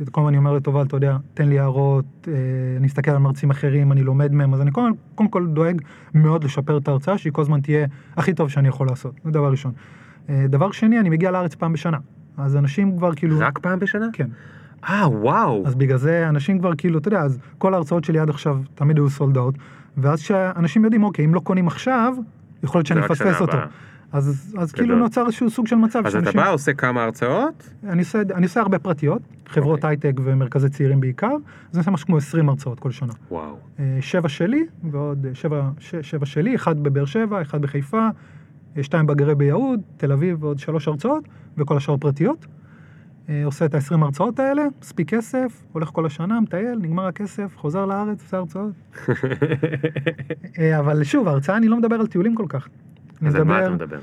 וכל 0.00 0.20
הזמן 0.20 0.28
אני 0.28 0.38
אומר 0.38 0.52
לטובה, 0.52 0.82
אתה 0.82 0.96
יודע, 0.96 1.16
תן 1.34 1.48
לי 1.48 1.58
הערות, 1.58 2.28
אה, 2.28 2.32
אני 2.76 2.86
אסתכל 2.86 3.10
על 3.10 3.18
מרצים 3.18 3.50
אחרים, 3.50 3.92
אני 3.92 4.02
לומד 4.02 4.32
מהם, 4.32 4.54
אז 4.54 4.60
אני 4.60 4.70
קודם, 4.70 4.92
קודם 5.14 5.28
כל 5.28 5.46
דואג 5.46 5.82
מאוד 6.14 6.44
לשפר 6.44 6.78
את 6.78 6.88
ההרצאה, 6.88 7.18
שהיא 7.18 7.32
כל 7.32 7.42
הזמן 7.42 7.60
תהיה 7.60 7.86
הכי 8.16 8.34
טוב 8.34 8.48
שאני 8.48 8.68
יכול 8.68 8.86
לעשות, 8.86 9.14
זה 9.24 9.30
דבר 9.30 9.50
ראשון. 9.50 9.72
אה, 10.28 10.44
דבר 10.48 10.70
שני, 10.70 11.00
אני 11.00 11.08
מגיע 11.08 11.30
לארץ 11.30 11.54
פעם 11.54 11.72
בשנה, 11.72 11.98
אז 12.36 12.56
אנשים 12.56 12.98
כבר 12.98 13.14
כאילו... 13.14 13.38
רק 13.38 13.58
פעם 13.58 13.78
בשנה? 13.78 14.06
כן. 14.12 14.28
אה, 14.88 15.08
וואו. 15.08 15.62
אז 15.66 15.74
בגלל 15.74 15.98
זה 15.98 16.28
אנשים 16.28 16.58
כבר 16.58 16.72
כאילו, 16.78 16.98
אתה 16.98 17.08
יודע, 17.08 17.20
אז 17.20 17.38
כל 17.58 17.74
ההרצאות 17.74 18.04
שלי 18.04 18.18
עד 18.18 18.30
עכשיו 18.30 18.58
תמיד 18.74 18.96
היו 18.96 19.10
סולד 19.10 19.36
אאוט, 19.36 19.54
ואז 19.96 20.20
שאנשים 20.20 20.84
יודעים, 20.84 21.04
אוקיי, 21.04 21.24
אם 21.24 21.34
לא 21.34 21.40
קונים 21.40 21.66
עכשיו, 21.66 22.14
יכול 22.62 22.78
להיות 22.78 22.86
שאני 22.86 23.00
אפספס 23.00 23.40
אותו. 23.40 23.52
הבאה. 23.52 23.66
אז, 24.12 24.54
אז 24.58 24.72
כאילו. 24.72 24.96
נוצר 24.96 25.26
איזשהו 25.26 25.50
סוג 25.50 25.66
של 25.66 25.76
מצב 25.76 26.02
אז 26.06 26.16
אתה 26.16 26.24
שאנשים- 26.24 26.40
בא, 26.40 26.50
עושה 26.50 26.72
כמה 26.72 27.04
הרצאות, 27.04 27.70
אני 27.84 27.98
עושה, 27.98 28.22
אני 28.34 28.44
עושה 28.46 28.60
הרבה 28.60 28.78
פרטיות, 28.78 29.22
חברות 29.46 29.78
אוקיי. 29.78 29.90
הייטק 29.90 30.12
ומרכזי 30.24 30.68
צעירים 30.68 31.00
בעיקר, 31.00 31.26
אז 31.70 31.74
אני 31.74 31.78
עושה 31.78 31.90
משהו 31.90 32.06
כמו 32.06 32.16
20 32.16 32.48
הרצאות 32.48 32.80
כל 32.80 32.90
שנה. 32.90 33.12
וואו. 33.30 33.56
אה, 33.80 33.98
שבע 34.00 34.28
שלי 34.28 34.66
ועוד 34.90 35.26
אה, 35.26 35.34
שבע, 35.34 35.70
ש, 35.78 35.94
שבע 35.96 36.26
שלי, 36.26 36.54
אחד 36.54 36.82
בבאר 36.82 37.04
שבע, 37.04 37.42
אחד 37.42 37.62
בחיפה, 37.62 38.08
אה, 38.76 38.82
שתיים 38.82 39.06
בגרי 39.06 39.34
ביהוד, 39.34 39.80
תל 39.96 40.12
אביב 40.12 40.44
ועוד 40.44 40.58
שלוש 40.58 40.88
הרצאות, 40.88 41.24
וכל 41.58 41.76
השאר 41.76 41.96
פרטיות. 41.96 42.46
עושה 43.44 43.64
את 43.64 43.74
ה-20 43.74 44.02
הרצאות 44.04 44.38
האלה, 44.40 44.62
מספיק 44.82 45.08
כסף, 45.14 45.62
הולך 45.72 45.88
כל 45.88 46.06
השנה, 46.06 46.40
מטייל, 46.40 46.78
נגמר 46.82 47.06
הכסף, 47.06 47.52
חוזר 47.56 47.86
לארץ, 47.86 48.22
עושה 48.22 48.36
הרצאות. 48.36 48.72
אבל 50.78 51.04
שוב, 51.04 51.28
ההרצאה 51.28 51.56
אני 51.56 51.68
לא 51.68 51.76
מדבר 51.76 51.96
על 51.96 52.06
טיולים 52.06 52.34
כל 52.34 52.44
כך. 52.48 52.68
אז 53.26 53.34
על 53.34 53.44
מה 53.44 53.60
אתה 53.62 53.70
מדבר? 53.70 53.98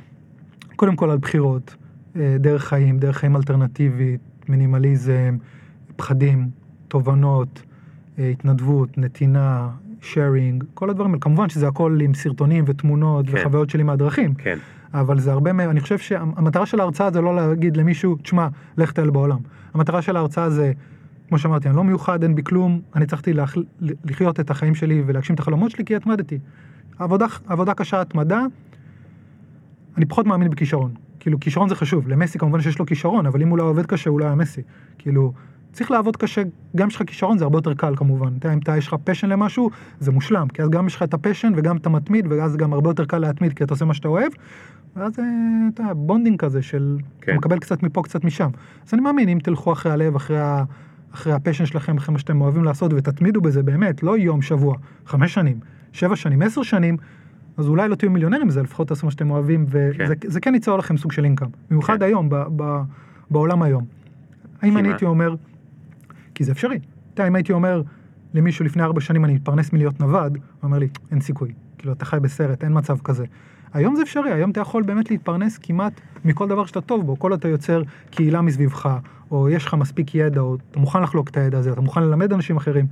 קודם 0.75 0.95
כל 0.95 1.09
על 1.11 1.17
בחירות, 1.17 1.75
אה, 2.15 2.35
דרך 2.39 2.63
חיים, 2.63 2.99
דרך 2.99 3.17
חיים 3.17 3.35
אלטרנטיבית, 3.35 4.21
מינימליזם, 4.49 5.37
פחדים, 5.95 6.49
תובנות, 6.87 7.63
אה, 8.19 8.29
התנדבות, 8.29 8.97
נתינה, 8.97 9.69
sharing, 10.01 10.63
כל 10.73 10.89
הדברים 10.89 11.09
האלה. 11.11 11.19
כמובן 11.21 11.49
שזה 11.49 11.67
הכל 11.67 11.97
עם 12.01 12.13
סרטונים 12.13 12.63
ותמונות 12.67 13.25
כן. 13.29 13.37
וחוויות 13.37 13.69
שלי 13.69 13.83
מהדרכים, 13.83 14.33
כן, 14.33 14.57
אבל 14.93 15.19
זה 15.19 15.31
הרבה, 15.31 15.51
אני 15.51 15.79
חושב 15.79 15.97
שהמטרה 15.97 16.65
של 16.65 16.79
ההרצאה 16.79 17.11
זה 17.11 17.21
לא 17.21 17.35
להגיד 17.35 17.77
למישהו, 17.77 18.15
תשמע, 18.15 18.47
לך 18.77 18.91
טייל 18.91 19.09
בעולם. 19.09 19.37
המטרה 19.73 20.01
של 20.01 20.15
ההרצאה 20.17 20.49
זה, 20.49 20.71
כמו 21.29 21.37
שאמרתי, 21.37 21.67
אני 21.67 21.75
לא 21.75 21.83
מיוחד, 21.83 22.23
אין 22.23 22.35
בי 22.35 22.43
כלום, 22.43 22.81
אני 22.95 23.05
צריכתי 23.05 23.33
להח- 23.33 23.57
לחיות 24.05 24.39
את 24.39 24.49
החיים 24.51 24.75
שלי 24.75 25.03
ולהגשים 25.05 25.35
את 25.35 25.39
החלומות 25.39 25.71
שלי 25.71 25.85
כי 25.85 25.95
התמדתי. 25.95 26.39
עבודה, 26.99 27.25
עבודה 27.47 27.73
קשה, 27.73 28.01
התמדה, 28.01 28.45
אני 29.97 30.05
פחות 30.05 30.25
מאמין 30.25 30.49
בכישרון. 30.49 30.93
כאילו, 31.19 31.39
כישרון 31.39 31.69
זה 31.69 31.75
חשוב, 31.75 32.07
למסי 32.07 32.39
כמובן 32.39 32.61
שיש 32.61 32.79
לו 32.79 32.85
כישרון, 32.85 33.25
אבל 33.25 33.41
אם 33.41 33.49
הוא 33.49 33.57
לא 33.57 33.63
עובד 33.63 33.85
קשה, 33.85 34.09
הוא 34.09 34.19
לא 34.19 34.25
היה 34.25 34.35
מסי. 34.35 34.61
כאילו, 34.97 35.33
צריך 35.73 35.91
לעבוד 35.91 36.17
קשה, 36.17 36.41
גם 36.75 36.87
יש 36.87 36.95
לך 36.95 37.03
כישרון 37.07 37.37
זה 37.37 37.43
הרבה 37.43 37.57
יותר 37.57 37.73
קל 37.73 37.95
כמובן. 37.95 38.27
אתה 38.37 38.47
יודע, 38.47 38.53
אם 38.53 38.59
אתה, 38.59 38.77
יש 38.77 38.87
לך 38.87 38.95
passion 39.03 39.29
למשהו, 39.29 39.69
זה 39.99 40.11
מושלם, 40.11 40.47
כי 40.47 40.61
אז 40.61 40.69
גם 40.69 40.87
יש 40.87 40.95
לך 40.95 41.03
את 41.03 41.13
ה 41.13 41.18
passion 41.18 41.51
וגם 41.55 41.77
אתה 41.77 41.89
מתמיד, 41.89 42.27
ואז 42.29 42.57
גם 42.57 42.73
הרבה 42.73 42.89
יותר 42.89 43.05
קל 43.05 43.17
להתמיד, 43.17 43.53
כי 43.53 43.63
אתה 43.63 43.73
עושה 43.73 43.85
מה 43.85 43.93
שאתה 43.93 44.07
אוהב, 44.07 44.31
ואז 44.95 45.19
אה, 45.19 45.25
אתה 45.73 45.83
יודע, 45.83 45.93
bonding 45.93 46.39
כזה 46.39 46.61
של, 46.61 46.97
כן. 47.21 47.31
אתה 47.31 47.37
מקבל 47.39 47.59
קצת 47.59 47.83
מפה, 47.83 48.01
קצת 48.03 48.23
משם. 48.23 48.49
אז 48.87 48.93
אני 48.93 49.01
מאמין, 49.01 49.29
אם 49.29 49.39
תלכו 49.43 49.73
אחרי 49.73 49.91
הלב, 49.91 50.15
אחרי, 50.15 50.39
ה, 50.39 50.63
אחרי 51.13 51.33
ה 51.33 51.37
passion 51.37 51.65
שלכם, 51.65 51.97
אחרי 51.97 52.13
מה 52.13 52.19
שאתם 52.19 52.41
אוהבים 52.41 52.63
לעשות, 52.63 52.93
ותתמידו 52.95 53.41
בזה 53.41 53.63
באמת, 53.63 54.03
לא 54.03 54.17
יום, 54.17 54.41
שבוע, 54.41 54.75
חמש 55.05 55.33
שנים, 55.33 55.59
שבע 55.91 56.15
שנים, 56.15 56.41
עשר 56.41 56.63
שנים, 56.63 56.97
אז 57.57 57.67
אולי 57.67 57.89
לא 57.89 57.95
תהיו 57.95 58.11
מיליונרים 58.11 58.47
מזה, 58.47 58.61
לפחות 58.61 58.87
תעשו 58.87 59.05
מה 59.07 59.11
שאתם 59.11 59.31
אוהבים, 59.31 59.65
וזה 59.67 60.15
כן. 60.15 60.29
זה 60.29 60.39
כן 60.39 60.53
ייצור 60.53 60.77
לכם 60.77 60.97
סוג 60.97 61.11
של 61.11 61.23
אינקאם, 61.23 61.47
במיוחד 61.69 61.97
כן. 61.97 62.05
היום, 62.05 62.29
ב, 62.29 62.35
ב, 62.55 62.81
בעולם 63.31 63.61
היום. 63.61 63.85
האם 64.61 64.77
אני? 64.77 64.87
הייתי 64.87 65.05
אומר, 65.05 65.35
כי 66.35 66.43
זה 66.43 66.51
אפשרי. 66.51 66.79
אתה 67.13 67.21
יודע, 67.21 67.27
אם 67.27 67.35
הייתי 67.35 67.53
אומר 67.53 67.81
למישהו 68.33 68.65
לפני 68.65 68.83
ארבע 68.83 69.01
שנים 69.01 69.25
אני 69.25 69.33
מתפרנס 69.33 69.73
מלהיות 69.73 69.99
נווד, 69.99 70.37
הוא 70.37 70.43
אומר 70.63 70.79
לי, 70.79 70.87
אין 71.11 71.21
סיכוי. 71.21 71.53
כאילו, 71.77 71.93
אתה 71.93 72.05
חי 72.05 72.17
בסרט, 72.21 72.63
אין 72.63 72.77
מצב 72.77 72.97
כזה. 73.03 73.25
היום 73.73 73.95
זה 73.95 74.01
אפשרי, 74.01 74.31
היום 74.31 74.51
אתה 74.51 74.59
יכול 74.59 74.83
באמת 74.83 75.11
להתפרנס 75.11 75.57
כמעט 75.57 76.01
מכל 76.25 76.47
דבר 76.47 76.65
שאתה 76.65 76.81
טוב 76.81 77.05
בו. 77.05 77.19
כל 77.19 77.31
עוד 77.31 77.39
אתה 77.39 77.47
יוצר 77.47 77.81
קהילה 78.11 78.41
מסביבך, 78.41 78.97
או 79.31 79.49
יש 79.49 79.65
לך 79.65 79.73
מספיק 79.73 80.15
ידע, 80.15 80.41
או 80.41 80.55
אתה 80.71 80.79
מוכן 80.79 81.01
לחלוק 81.01 81.29
את 81.29 81.37
הידע 81.37 81.57
הזה, 81.57 81.71
אתה 81.71 81.81
מוכן 81.81 82.03
ללמד 82.03 82.33
אנשים 82.33 82.57
אחרים. 82.57 82.85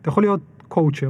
אתה 0.00 0.08
יכול 0.08 0.22
להיות 0.22 0.40
coacher, 0.68 1.08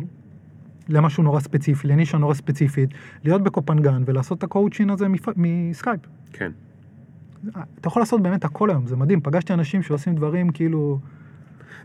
למשהו 0.89 1.23
נורא 1.23 1.41
ספציפי, 1.41 1.89
לנישה 1.89 2.19
נורא 2.19 2.35
ספציפית, 2.35 2.91
להיות 3.25 3.43
בקופנגן 3.43 4.03
ולעשות 4.07 4.39
את 4.39 4.45
הקואוצ'ין 4.45 4.91
הזה 4.91 5.09
מפ... 5.09 5.29
מסקייפ. 5.37 6.01
כן. 6.33 6.51
אתה 7.81 7.89
יכול 7.89 8.03
לעשות 8.03 8.23
באמת 8.23 8.45
הכל 8.45 8.71
היום, 8.71 8.87
זה 8.87 8.97
מדהים. 8.97 9.21
פגשתי 9.21 9.53
אנשים 9.53 9.83
שעושים 9.83 10.15
דברים 10.15 10.51
כאילו... 10.51 10.99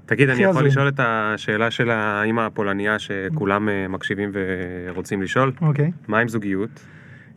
תגיד, 0.06 0.30
אני 0.30 0.44
יכול. 0.44 0.66
לשאול 0.66 0.88
את 0.88 1.00
השאלה 1.04 1.72
של 1.72 1.90
האמא 1.90 2.42
הפולניה 2.42 3.00
שכולם 3.00 3.70
אה, 3.70 3.88
מקשיבים 3.88 4.32
ורוצים 4.34 5.22
לשאול? 5.22 5.52
אוקיי. 5.62 5.92
מה 6.08 6.20
עם 6.20 6.28
זוגיות? 6.28 6.86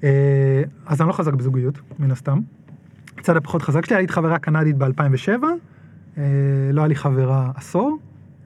אה, 0.04 0.62
אז 0.86 1.00
אני 1.00 1.08
לא 1.08 1.12
חזק 1.12 1.32
בזוגיות, 1.32 1.78
מן 1.98 2.10
הסתם. 2.10 2.40
קצת 3.14 3.36
הפחות 3.36 3.62
חזק 3.62 3.86
שלי, 3.86 3.96
הייתי 3.96 4.12
חברה 4.12 4.38
קנדית 4.38 4.76
ב-2007, 4.76 5.44
אה, 6.18 6.22
לא 6.72 6.80
היה 6.80 6.88
לי 6.88 6.94
חברה 6.94 7.50
עשור. 7.54 7.98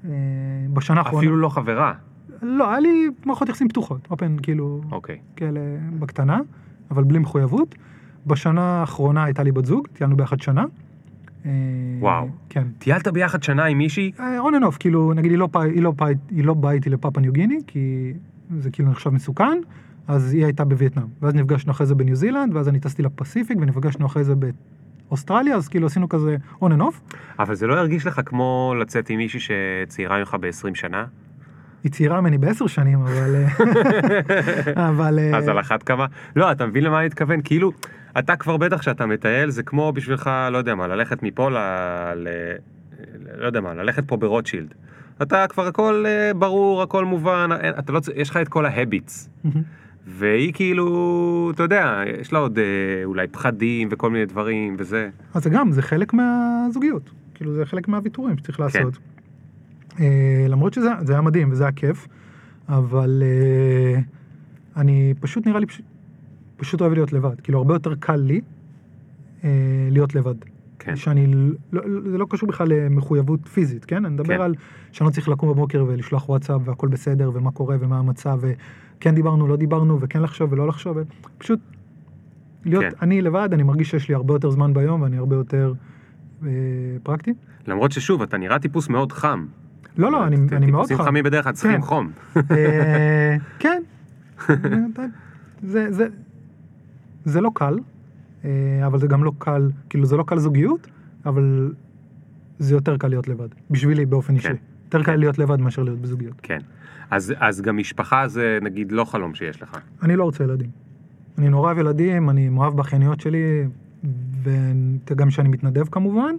אה, 0.05 0.11
בשנה 0.73 0.99
האחרונה... 1.01 1.19
אפילו 1.19 1.37
לא 1.37 1.49
חברה. 1.49 1.93
לא, 2.43 2.71
היה 2.71 2.81
לי 2.81 3.09
מערכות 3.25 3.49
יחסים 3.49 3.69
פתוחות, 3.69 4.09
אופן, 4.11 4.37
כאילו, 4.43 4.81
אוקיי. 4.93 5.19
כאלה 5.37 5.61
בקטנה, 5.99 6.41
אבל 6.91 7.05
בלי 7.05 7.19
מחויבות. 7.19 7.75
בשנה 8.27 8.61
האחרונה 8.81 9.25
הייתה 9.25 9.43
לי 9.43 9.53
בת 9.53 9.65
זוג, 9.65 9.87
טיילנו 9.93 10.17
ביחד 10.17 10.41
שנה. 10.41 10.65
אה, 11.47 11.51
וואו. 12.01 12.29
כן. 12.49 12.65
טיילת 12.79 13.09
ביחד 13.09 13.43
שנה 13.43 13.65
עם 13.65 13.79
מישהי? 13.79 14.13
on 14.39 14.55
and 14.55 14.65
off, 14.65 14.77
כאילו, 14.81 15.13
נגיד, 15.15 15.31
היא 15.31 15.39
לא, 15.39 15.47
באה- 15.47 15.63
היא, 15.65 15.83
לא, 15.83 15.91
באה- 15.91 16.09
היא 16.31 16.45
לא 16.45 16.55
באה 16.55 16.73
איתי 16.73 16.91
לפאפה 16.91 17.21
ניו 17.21 17.33
גיני, 17.33 17.59
כי 17.67 18.13
זה 18.59 18.71
כאילו 18.71 18.91
נחשב 18.91 19.11
מסוכן, 19.11 19.59
אז 20.09 20.33
היא 20.33 20.45
הייתה 20.45 20.65
בווייטנאם. 20.65 21.07
ואז 21.23 21.35
נפגשנו 21.35 21.73
אחרי 21.73 21.87
זה 21.87 21.95
בניו 21.95 22.17
זילנד, 22.17 22.57
ואז 22.57 22.69
אני 22.69 22.81
טסתי 22.81 23.03
לפסיפיק, 23.03 23.59
ונפגשנו 23.61 24.07
אחרי 24.07 24.25
זה 24.25 24.35
באוסטרליה, 25.09 25.57
אז 25.57 25.69
כאילו 25.69 25.87
עשינו 25.87 26.09
כזה 26.09 26.37
on 26.63 26.73
and 26.73 26.81
off. 26.81 27.01
אבל 27.39 27.55
זה 27.55 27.67
לא 27.67 27.75
הרגיש 27.79 28.07
לך 28.07 28.21
כמו 28.27 28.75
לצאת 28.81 29.11
עם 29.11 29.17
מישהי 29.19 29.41
שצעירה 29.41 30.19
ממך 30.19 30.37
ב-20 30.41 30.75
שנה? 30.75 31.05
היא 31.85 31.93
צעירה 31.93 32.21
ממני 32.21 32.39
בעשר 32.39 32.67
שנים, 32.67 33.01
אבל... 33.01 33.35
אה, 33.35 34.89
אבל... 34.89 35.19
אה, 35.19 35.39
אז 35.39 35.49
על 35.49 35.61
אחת 35.61 35.83
כמה? 35.83 36.07
לא, 36.37 36.53
אתה 36.53 36.67
מבין 36.67 36.85
למה 36.85 36.99
אני 36.99 37.07
מתכוון? 37.07 37.41
כאילו, 37.45 37.73
אתה 38.19 38.37
כבר 38.37 38.57
בטח 38.57 38.79
כשאתה 38.79 39.07
מטייל, 39.07 39.51
זה 39.51 39.63
כמו 39.63 39.93
בשבילך, 39.93 40.31
לא 40.53 40.59
יודע 40.59 40.75
מה, 40.75 40.87
ללכת 40.87 41.23
מפה 41.23 41.51
ל... 41.51 41.57
ל... 42.17 42.29
לא 43.39 43.47
יודע 43.47 43.61
מה, 43.61 43.75
ללכת 43.75 44.05
פה 44.09 44.17
ברוטשילד. 44.17 44.75
אתה 45.23 45.47
כבר 45.49 45.67
הכל 45.67 46.05
אה, 46.07 46.35
ברור, 46.35 46.83
הכל 46.83 47.05
מובן, 47.05 47.49
אתה 47.79 47.93
לא, 47.93 48.01
יש 48.17 48.31
לך 48.31 48.37
את 48.37 48.49
כל 48.49 48.67
ה 48.67 48.74
habits. 48.74 49.29
והיא 50.07 50.53
כאילו, 50.53 51.51
אתה 51.55 51.63
יודע, 51.63 52.03
יש 52.21 52.33
לה 52.33 52.39
עוד 52.39 52.59
אולי 53.05 53.27
פחדים 53.27 53.89
וכל 53.91 54.11
מיני 54.11 54.27
דברים 54.27 54.77
וזה. 54.79 55.09
אז 55.35 55.43
זה 55.43 55.51
גם, 55.51 55.73
זה 55.73 55.83
חלק 55.83 56.13
מהזוגיות. 56.13 57.11
כאילו, 57.35 57.55
זה 57.55 57.67
חלק 57.67 57.89
מהוויתורים 57.89 58.39
שצריך 58.39 58.61
לעשות. 58.61 58.95
אה, 58.95 59.20
למרות 60.49 60.75
שזה 60.75 60.91
זה 61.01 61.13
היה 61.13 61.23
מדהים 61.23 61.53
וזה 61.53 61.65
היה 61.65 61.73
כיף, 61.73 62.09
אבל 62.69 63.23
אה, 63.27 64.01
אני 64.77 65.15
פשוט 65.21 65.47
נראה 65.47 65.61
לי, 65.61 65.67
פשוט, 65.67 65.85
פשוט 66.57 66.81
אוהב 66.81 66.93
להיות 66.93 67.13
לבד. 67.13 67.41
כאילו, 67.41 67.59
הרבה 67.59 67.75
יותר 67.75 67.95
קל 67.95 68.17
לי 68.17 68.41
אה, 69.45 69.51
להיות 69.91 70.15
לבד. 70.15 70.35
כן. 70.79 70.97
שאני, 70.97 71.27
לא, 71.27 71.53
לא- 71.73 72.11
זה 72.11 72.19
לא 72.19 72.27
קשור 72.31 72.49
בכלל 72.49 72.69
למחויבות 72.69 73.49
פיזית, 73.49 73.85
כן? 73.85 74.05
אני 74.05 74.15
מדבר 74.15 74.37
כן. 74.37 74.41
על 74.41 74.55
שאני 74.93 75.07
לא 75.07 75.13
צריך 75.13 75.29
לקום 75.29 75.49
בבוקר 75.49 75.85
ולשלוח 75.89 76.29
וואטסאפ 76.29 76.61
והכל 76.65 76.89
בסדר 76.89 77.31
ומה 77.35 77.51
קורה 77.51 77.77
ומה 77.81 77.99
המצב 77.99 78.41
וכן 78.41 79.15
דיברנו, 79.15 79.49
לא 79.49 79.57
דיברנו 79.57 80.01
וכן 80.01 80.23
לחשוב 80.23 80.53
ולא 80.53 80.69
לחשוב, 80.69 80.99
פשוט 81.39 81.61
להיות 82.65 82.85
כן. 82.85 82.91
אני 83.03 83.23
לבד, 83.23 83.49
אני 83.53 83.63
מרגיש 83.63 83.91
שיש 83.91 84.09
לי 84.09 84.15
הרבה 84.15 84.35
יותר 84.35 84.51
זמן 84.51 84.75
ביום 84.75 85.03
ואני 85.03 85.17
הרבה 85.17 85.37
יותר 85.37 85.73
אה, 86.43 86.49
פרקטי. 87.03 87.35
למרות 87.67 87.93
ששוב, 87.93 88.23
אתה 88.23 88.37
נראה 88.37 88.59
טיפוס 88.59 88.89
מאוד 88.89 89.13
חם. 89.13 89.47
לא, 90.01 90.13
לא, 90.13 90.27
אני, 90.27 90.37
מאוד 90.37 90.63
טיפוסים 90.63 90.97
חם. 90.97 91.05
חמים 91.05 91.25
בדרך 91.25 91.45
כלל 91.45 91.53
צריכים 91.53 91.81
כן. 91.81 91.81
חום. 91.81 92.11
אה, 92.37 93.37
כן. 93.59 93.83
זה, 97.25 97.41
לא 97.41 97.51
קל, 97.55 97.79
אה, 98.45 98.51
אבל 98.87 98.99
זה 98.99 99.07
גם 99.07 99.25
לא 99.25 99.33
קל, 99.39 99.71
כאילו 99.89 100.07
זה 100.07 100.17
לא 100.17 100.23
קל 100.23 100.39
זוגיות, 100.39 100.87
אבל 101.27 101.73
זה 102.59 102.75
יותר 102.75 102.97
קל 102.97 103.09
להיות 103.09 103.29
לבד, 103.29 103.49
בשבילי 103.71 104.07
באופן 104.07 104.35
אישי. 104.35 104.49
כן. 104.49 104.55
יותר 104.85 105.03
קל 105.03 105.17
להיות 105.17 105.39
לבד 105.39 105.61
מאשר 105.61 105.83
להיות 105.83 105.99
בזוגיות. 105.99 106.35
כן. 106.43 106.59
אז, 107.11 107.35
אז 107.39 107.61
גם 107.61 107.77
משפחה 107.77 108.29
זה 108.29 108.59
נגיד 108.63 108.93
לא 108.93 109.05
חלום 109.05 109.35
שיש 109.35 109.63
לך. 109.63 109.79
אני 110.03 110.17
לא 110.17 110.25
רוצה 110.25 110.45
ילדים. 110.45 110.71
אני 111.39 111.49
נורא 111.49 111.67
אוהב 111.67 111.79
ילדים, 111.79 112.31
אני 112.31 112.49
מאוהב 112.49 112.77
באחייניות 112.77 113.21
שלי, 113.21 113.65
וגם 114.43 115.29
כשאני 115.29 115.49
מתנדב 115.49 115.85
כמובן. 115.85 116.35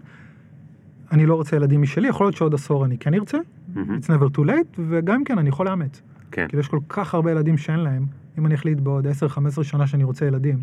אני 1.12 1.26
לא 1.26 1.36
רוצה 1.36 1.56
ילדים 1.56 1.82
משלי, 1.82 2.08
יכול 2.08 2.26
להיות 2.26 2.36
שעוד 2.36 2.54
עשור 2.54 2.86
אני 2.86 2.98
כן 2.98 3.14
ארצה, 3.14 3.38
מהמם. 3.76 4.00
it's 4.00 4.06
never 4.08 4.38
too 4.38 4.42
late, 4.42 4.80
וגם 4.90 5.24
כן 5.24 5.38
אני 5.38 5.50
יכול 5.50 5.66
לאמץ. 5.66 6.02
כן. 6.32 6.48
כאילו 6.48 6.60
יש 6.60 6.68
כל 6.68 6.80
כך 6.90 7.14
הרבה 7.14 7.32
ילדים 7.32 7.58
שאין 7.58 7.80
להם, 7.80 8.06
אם 8.40 8.46
אני 8.46 8.56
אחליט 8.56 8.80
בעוד 8.80 9.08
10-15 9.08 9.64
שנה 9.64 9.88
שאני 9.88 10.04
רוצה 10.04 10.26
ילדים, 10.26 10.60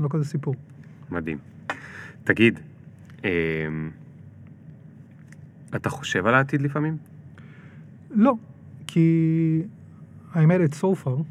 לא 0.00 0.08
כזה 0.10 0.24
סיפור. 0.24 0.54
מדהים. 1.10 1.38
תגיד, 2.24 2.60
אמ, 3.24 3.28
אתה 5.76 5.90
חושב 5.90 6.26
על 6.26 6.34
העתיד 6.34 6.62
לפעמים? 6.62 6.96
לא, 8.10 8.34
כי 8.86 9.62
I 10.34 10.36
made 10.36 10.72
it 10.72 10.74
so 10.80 11.04
far, 11.04 11.22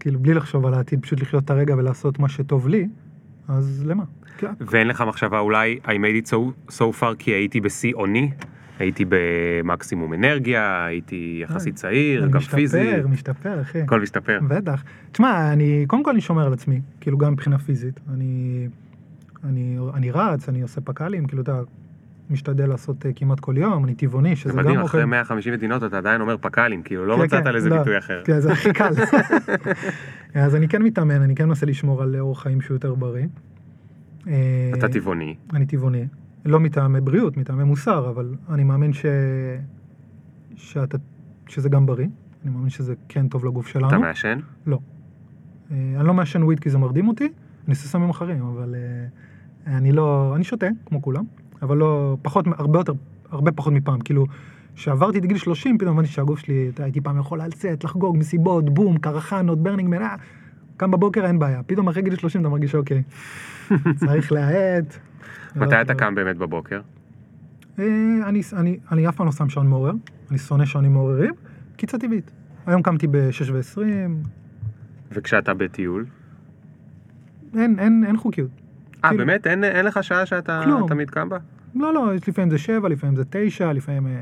כאילו 0.00 0.20
בלי 0.20 0.34
לחשוב 0.34 0.66
על 0.66 0.74
העתיד, 0.74 1.02
פשוט 1.02 1.20
לחיות 1.20 1.44
את 1.44 1.50
הרגע 1.50 1.74
ולעשות 1.76 2.18
מה 2.18 2.28
שטוב 2.28 2.68
לי, 2.68 2.88
אז 3.48 3.82
למה? 3.86 4.04
כן, 4.38 4.52
ואין 4.60 4.88
לך 4.88 5.04
מחשבה 5.08 5.38
אולי 5.38 5.78
I 5.84 5.88
made 5.88 6.26
it 6.26 6.30
so, 6.30 6.72
so 6.72 7.00
far 7.00 7.14
כי 7.18 7.30
הייתי 7.30 7.60
בשיא 7.60 7.92
עוני? 7.94 8.30
הייתי 8.78 9.04
במקסימום 9.08 10.14
אנרגיה, 10.14 10.84
הייתי 10.84 11.40
יחסית 11.42 11.74
צעיר, 11.74 12.24
אני 12.24 12.32
גם 12.32 12.40
פיזי, 12.40 12.78
משתפר, 12.78 13.08
משתפר, 13.08 13.60
אחי. 13.62 13.80
הכל 13.80 14.00
משתפר. 14.00 14.38
בטח. 14.48 14.84
תשמע, 15.12 15.52
אני, 15.52 15.84
קודם 15.86 16.04
כל 16.04 16.10
אני 16.10 16.20
שומר 16.20 16.46
על 16.46 16.52
עצמי, 16.52 16.80
כאילו 17.00 17.18
גם 17.18 17.32
מבחינה 17.32 17.58
פיזית. 17.58 18.00
אני, 18.14 18.66
אני, 19.44 19.76
אני 19.94 20.10
רץ, 20.10 20.48
אני 20.48 20.62
עושה 20.62 20.80
פק"לים, 20.80 21.26
כאילו 21.26 21.42
אתה 21.42 21.60
משתדל 22.30 22.66
לעשות 22.66 23.06
אה, 23.06 23.12
כמעט 23.12 23.40
כל 23.40 23.56
יום, 23.56 23.84
אני 23.84 23.94
טבעוני, 23.94 24.36
שזה 24.36 24.52
זה 24.52 24.58
גם 24.58 24.64
מדהים, 24.64 24.80
אוכל. 24.80 24.98
אחרי 24.98 25.04
150 25.04 25.52
מדינות 25.52 25.84
אתה 25.84 25.98
עדיין 25.98 26.20
אומר 26.20 26.36
פק"לים, 26.40 26.82
כאילו 26.82 27.06
לא 27.06 27.16
כן, 27.16 27.22
מצאת 27.22 27.44
כן, 27.44 27.54
לזה 27.54 27.68
לא, 27.68 27.78
ביטוי 27.78 27.98
אחר. 27.98 28.22
כן, 28.24 28.40
זה 28.40 28.52
הכי 28.52 28.72
קל. 28.72 28.92
אז 30.44 30.54
אני 30.54 30.68
כן 30.68 30.82
מתאמן, 30.82 31.22
אני 31.22 31.34
כן 31.34 31.48
מנסה 31.48 31.66
לשמור 31.66 32.02
על 32.02 32.16
אורח 32.16 32.42
חיים 32.42 32.60
שהוא 32.60 32.74
יותר 32.74 32.94
בריא. 32.94 33.26
אה, 34.28 34.70
אתה 34.78 34.88
טבעוני, 34.88 35.34
אני 35.54 35.66
טבעוני. 35.66 36.06
לא 36.44 36.60
מטעמי 36.60 37.00
בריאות, 37.00 37.36
מטעמי 37.36 37.64
מוסר, 37.64 38.10
אבל 38.10 38.34
אני 38.50 38.64
מאמין 38.64 38.92
ש... 38.92 39.06
שאתה... 40.56 40.98
שזה 41.48 41.68
גם 41.68 41.86
בריא. 41.86 42.06
אני 42.44 42.50
מאמין 42.50 42.70
שזה 42.70 42.94
כן 43.08 43.28
טוב 43.28 43.44
לגוף 43.44 43.66
שלנו. 43.66 43.88
אתה 43.88 43.98
מעשן? 43.98 44.38
לא. 44.66 44.78
אה, 45.70 45.76
אני 45.96 46.06
לא 46.06 46.14
מעשן 46.14 46.42
weed 46.42 46.60
כי 46.60 46.70
זה 46.70 46.78
מרדים 46.78 47.08
אותי, 47.08 47.24
אני 47.24 47.74
עושה 47.74 47.88
סמים 47.88 48.10
אחרים, 48.10 48.42
אבל 48.42 48.74
אני 49.66 49.92
לא... 49.92 50.32
אני 50.36 50.44
שותה, 50.44 50.66
כמו 50.86 51.02
כולם, 51.02 51.24
אבל 51.62 51.76
לא... 51.76 52.16
פחות, 52.22 52.44
הרבה 52.58 52.78
יותר, 52.78 52.92
הרבה 53.30 53.52
פחות 53.52 53.72
מפעם. 53.72 54.00
כאילו, 54.00 54.26
כשעברתי 54.74 55.18
את 55.18 55.26
גיל 55.26 55.38
30, 55.38 55.78
פתאום 55.78 55.98
הבנתי 55.98 56.12
שהגוף 56.12 56.38
שלי, 56.38 56.68
אתה, 56.74 56.84
הייתי 56.84 57.00
פעם 57.00 57.18
יכול 57.18 57.42
לצאת, 57.42 57.84
לחגוג, 57.84 58.16
מסיבות, 58.16 58.70
בום, 58.70 58.98
קרחנות, 58.98 59.62
ברנינג 59.62 59.88
מן, 59.88 60.02
אה, 60.02 60.16
קם 60.76 60.90
בבוקר 60.90 61.26
אין 61.26 61.38
בעיה. 61.38 61.62
פתאום 61.62 61.88
אחרי 61.88 62.02
גיל 62.02 62.16
30 62.16 62.40
אתה 62.40 62.48
מרגיש 62.48 62.74
אוקיי, 62.74 63.02
צריך 64.06 64.32
להאט. 64.32 64.98
מתי 65.56 65.80
אתה 65.80 65.94
קם 65.94 66.14
באמת 66.14 66.36
בבוקר? 66.36 66.80
אה, 67.78 67.84
אני, 68.26 68.42
אני, 68.52 68.78
אני 68.92 69.08
אף 69.08 69.16
פעם 69.16 69.26
לא 69.26 69.32
שם 69.32 69.48
שעון 69.48 69.66
מעורר, 69.66 69.92
אני 70.30 70.38
שונא 70.38 70.64
שעונים 70.64 70.92
מעוררים, 70.92 71.34
קיצה 71.76 71.98
טבעית. 71.98 72.30
היום 72.66 72.82
קמתי 72.82 73.06
ב-6 73.06 73.52
ו-20, 73.52 73.78
וכשאתה 75.12 75.54
בטיול? 75.54 76.06
אין, 77.54 77.78
אין, 77.78 78.04
אין 78.06 78.16
חוקיות. 78.16 78.50
אה, 79.04 79.08
כאילו- 79.10 79.26
באמת? 79.26 79.46
אין 79.46 79.64
אין 79.64 79.84
לך 79.86 80.04
שעה 80.04 80.26
שאתה 80.26 80.60
כלום. 80.64 80.88
תמיד 80.88 81.10
קם 81.10 81.28
בה? 81.28 81.36
לא, 81.74 81.94
לא, 81.94 82.14
לפעמים 82.28 82.50
זה 82.50 82.58
7, 82.58 82.88
לפעמים 82.88 83.16
זה 83.16 83.22
9, 83.30 83.72
לפעמים 83.72 84.06
אה, 84.06 84.12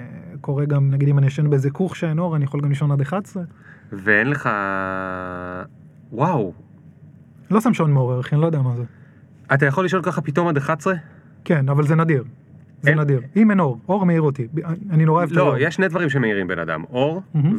קורה 0.41 0.65
גם, 0.65 0.91
נגיד 0.91 1.09
אם 1.09 1.19
אני 1.19 1.27
ישן 1.27 1.51
באיזה 1.51 1.71
כוך 1.71 1.97
שאין 1.97 2.19
אור, 2.19 2.37
אני 2.37 2.45
יכול 2.45 2.61
גם 2.61 2.69
לישון 2.69 2.91
עד 2.93 3.01
11. 3.01 3.43
ואין 3.93 4.31
לך... 4.31 4.49
וואו, 6.13 6.53
לא 7.51 7.61
שם 7.61 7.75
שעון 7.75 7.93
מעורר, 7.93 8.21
אחי, 8.21 8.35
אני 8.35 8.43
לא 8.43 8.47
יודע 8.47 8.63
מה 8.63 8.77
זה. 8.77 8.83
אתה 9.55 9.67
יכול 9.67 9.85
לישון 9.85 10.03
ככה 10.03 10.21
פתאום 10.21 10.49
עד 10.49 10.57
11? 10.57 10.95
כן, 11.45 11.69
אבל 11.69 11.87
זה 11.87 11.95
נדיר. 11.97 12.25
זה 12.83 12.91
אין- 12.91 12.99
נדיר. 13.01 13.21
אם 13.37 13.51
אין 13.51 13.61
אור, 13.61 13.79
אור 13.89 14.07
מעיר 14.07 14.23
אותי. 14.23 14.49
אני 14.91 15.05
נורא 15.05 15.19
אוהב 15.19 15.31
את 15.33 15.37
האור. 15.37 15.51
לא, 15.51 15.59
יש 15.59 15.75
שני 15.75 15.89
דברים 15.89 16.09
שמאירים 16.09 16.47
בן 16.49 16.59
אדם, 16.59 16.85
אור 16.91 17.23
מהמם. 17.35 17.57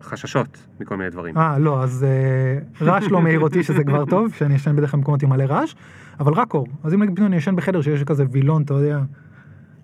וחששות 0.00 0.66
מכל 0.80 0.96
מיני 0.96 1.10
דברים. 1.10 1.38
אה, 1.38 1.58
לא, 1.58 1.82
אז 1.82 2.04
אה, 2.04 2.86
רעש 2.86 3.04
לא 3.04 3.20
מעיר 3.20 3.40
אותי, 3.40 3.62
שזה 3.62 3.84
כבר 3.84 4.04
טוב, 4.04 4.34
שאני 4.34 4.54
ישן 4.54 4.76
בדרך 4.76 4.90
כלל 4.90 5.00
במקומות 5.00 5.22
עם 5.22 5.30
מלא 5.30 5.44
רעש, 5.44 5.74
אבל 6.20 6.32
רק 6.32 6.54
אור. 6.54 6.66
אז 6.84 6.94
אם 6.94 7.02
נגיד 7.02 7.20
אני 7.20 7.36
ישן 7.36 7.56
בחדר 7.56 7.80
שיש 7.82 8.02
כזה 8.02 8.24
וילון, 8.30 8.62
אתה 8.62 8.74
יודע, 8.74 9.00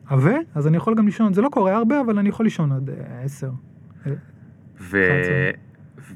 עבה, 0.06 0.34
אז 0.54 0.66
אני 0.66 0.76
יכול 0.76 0.94
גם 0.94 1.06
לישון, 1.06 1.34
זה 1.34 1.42
לא 1.42 1.48
קורה 1.48 1.76
הרבה, 1.76 2.00
אבל 2.00 2.18
אני 2.18 2.28
יכול 2.28 2.46
לישון 2.46 2.72
עד 2.72 2.90
אה, 2.90 3.22
10. 3.24 3.50
ו... 4.80 4.98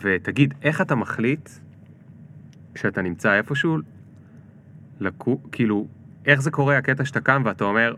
ותגיד, 0.02 0.54
איך 0.62 0.80
אתה 0.80 0.94
מחליט 0.94 1.50
כשאתה 2.74 3.02
נמצא 3.02 3.34
איפשהו, 3.34 3.76
לקו... 5.00 5.40
כאילו, 5.52 5.86
איך 6.26 6.42
זה 6.42 6.50
קורה 6.50 6.78
הקטע 6.78 7.04
שאתה 7.04 7.20
קם 7.20 7.42
ואתה 7.44 7.64
אומר, 7.64 7.94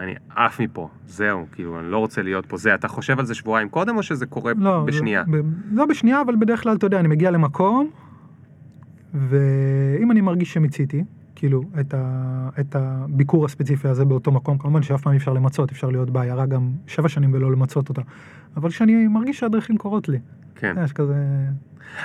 אני 0.00 0.14
עף 0.36 0.60
מפה, 0.60 0.88
זהו, 1.06 1.46
כאילו, 1.52 1.80
אני 1.80 1.90
לא 1.90 1.98
רוצה 1.98 2.22
להיות 2.22 2.46
פה, 2.46 2.56
זה, 2.56 2.74
אתה 2.74 2.88
חושב 2.88 3.18
על 3.18 3.24
זה 3.24 3.34
שבועיים 3.34 3.68
קודם 3.68 3.96
או 3.96 4.02
שזה 4.02 4.26
קורה 4.26 4.52
לא, 4.56 4.84
בשנייה? 4.86 5.24
ב- 5.30 5.40
לא 5.72 5.86
בשנייה, 5.86 6.22
אבל 6.22 6.36
בדרך 6.36 6.62
כלל, 6.62 6.76
אתה 6.76 6.86
יודע, 6.86 7.00
אני 7.00 7.08
מגיע 7.08 7.30
למקום, 7.30 7.90
ואם 9.14 10.10
אני 10.10 10.20
מרגיש 10.20 10.52
שמיציתי, 10.52 11.04
כאילו, 11.34 11.62
את, 11.80 11.94
ה, 11.94 12.48
את 12.60 12.76
הביקור 12.76 13.44
הספציפי 13.44 13.88
הזה 13.88 14.04
באותו 14.04 14.32
מקום, 14.32 14.58
כמובן 14.58 14.82
שאף 14.82 15.02
פעם 15.02 15.12
אי 15.12 15.18
אפשר 15.18 15.32
למצות, 15.32 15.70
אפשר 15.70 15.90
להיות 15.90 16.10
בעיירה 16.10 16.46
גם 16.46 16.70
שבע 16.86 17.08
שנים 17.08 17.32
ולא 17.32 17.52
למצות 17.52 17.88
אותה, 17.88 18.02
אבל 18.56 18.70
כשאני 18.70 19.06
מרגיש 19.08 19.38
שהדרכים 19.38 19.76
קורות 19.76 20.08
לי, 20.08 20.18
כן. 20.54 20.76
יש 20.84 20.92
כזה... 20.92 21.14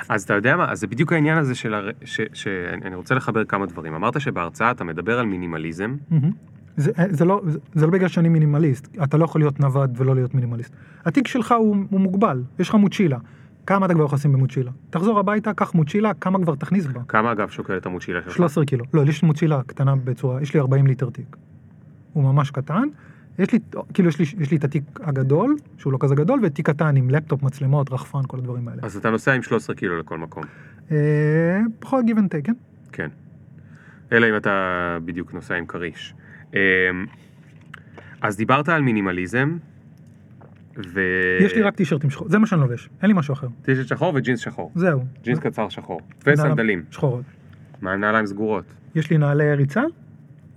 אז 0.10 0.24
אתה 0.24 0.34
יודע 0.34 0.56
מה, 0.56 0.72
אז 0.72 0.80
זה 0.80 0.88
בדיוק 0.88 1.14
העניין 1.14 1.38
הזה 1.38 1.56
של, 1.56 1.74
הר... 1.74 1.90
ש... 2.04 2.22
שאני 2.34 2.96
רוצה 2.96 3.16
לחבר 3.16 3.46
כמה 3.46 3.66
דברים. 3.66 3.94
אמרת 3.94 4.22
שבהרצאה 4.22 4.72
אתה 4.72 4.84
מדבר 4.84 5.20
על 5.20 5.26
מינימליזם, 5.26 5.96
מהמם. 6.10 6.32
זה, 6.78 6.92
זה, 7.10 7.26
לא, 7.26 7.42
זה, 7.46 7.60
זה 7.74 7.86
לא 7.86 7.92
בגלל 7.92 8.08
שאני 8.08 8.30
מינימליסט, 8.30 8.98
אתה 9.04 9.18
לא 9.18 9.26
יכול 9.26 9.42
להיות 9.42 9.60
נווד 9.60 9.94
ולא 9.98 10.16
להיות 10.16 10.34
מינימליסט. 10.34 10.74
התיק 11.06 11.28
שלך 11.28 11.52
הוא, 11.52 11.76
הוא 11.90 12.00
מוגבל, 12.00 12.44
יש 12.60 12.70
לך 12.70 12.76
מוצ'ילה. 12.76 13.18
כמה 13.66 13.86
אתה 13.86 13.94
כבר 13.94 14.06
יכול 14.06 14.16
לשים 14.16 14.34
במוצ'ילה? 14.34 14.72
תחזור 14.90 15.20
הביתה, 15.20 15.54
קח 15.54 15.74
מוצ'ילה, 15.74 16.14
כמה 16.14 16.40
כבר 16.40 16.56
תכניס 16.56 16.86
בה? 16.86 17.02
כמה 17.08 17.32
אגב 17.32 17.50
שוקלת 17.50 17.86
המוצ'ילה 17.86 18.22
שלך? 18.22 18.36
13 18.36 18.66
קילו. 18.66 18.86
לא, 18.94 19.02
יש 19.02 19.22
לי 19.22 19.28
מוצ'ילה 19.28 19.62
קטנה 19.64 19.96
בצורה, 19.96 20.42
יש 20.42 20.54
לי 20.54 20.60
40 20.60 20.88
ליטר 20.88 21.10
תיק. 21.10 21.36
הוא 22.14 22.24
ממש 22.24 22.52
קטן. 22.52 22.88
יש 23.40 23.52
לי, 23.52 23.60
כאילו 23.94 24.10
יש 24.10 24.20
לי, 24.20 24.26
יש 24.40 24.52
לי 24.52 24.58
את 24.58 24.64
התיק 24.64 24.84
הגדול, 25.04 25.56
שהוא 25.78 25.94
לא 25.94 25.98
כזה 26.02 26.16
גדול, 26.16 26.40
ותיק 26.44 26.70
קטן 26.70 26.98
עם 26.98 27.10
לפטופ, 27.10 27.44
מצלמות, 27.44 27.92
רחפן, 27.92 28.22
כל 28.28 28.38
הדברים 28.38 28.68
האלה. 28.68 28.82
אז 28.84 28.98
אתה 28.98 29.10
נוסע 29.10 29.34
עם 29.34 29.42
13 29.42 29.76
קילו 29.76 30.00
לכל 30.00 30.18
מקום. 30.18 30.44
אה, 30.92 31.60
פחות 31.80 32.06
give 32.06 32.18
and 32.18 32.28
take, 32.28 32.42
כן? 32.44 32.54
כן. 32.92 33.10
אלא 34.12 34.30
אם 34.30 34.38
אתה 34.38 34.98
בדיוק 35.06 35.34
נוסע 35.34 35.56
עם 35.56 35.66
כריש. 35.66 36.14
אמ, 36.56 37.06
אז 38.22 38.38
דיברת 38.38 38.70
על 38.70 38.82
מינימליזם, 38.82 39.58
ו... 40.78 41.02
יש 41.40 41.56
לי 41.56 41.62
רק 41.62 41.76
טישרטים 41.76 42.10
שחור, 42.10 42.30
זה 42.30 42.40
מה 42.40 42.48
שאני 42.48 42.62
לובש, 42.62 42.90
אין 43.02 43.12
לי 43.12 43.18
משהו 43.18 43.34
אחר. 43.34 43.48
טישרט 43.62 43.88
שחור 43.88 44.14
וג'ינס 44.16 44.40
שחור. 44.40 44.72
זהו. 44.76 45.06
ג'ינס 45.24 45.40
קצר 45.40 45.70
שחור. 45.70 46.02
וסנדלים. 46.26 46.84
שחורות. 46.92 47.24
מה 47.82 47.96
נעליים 47.96 48.26
סגורות? 48.26 48.66
יש 48.96 49.10
לי 49.10 49.18
נעלי 49.18 49.54
ריצה, 49.54 49.82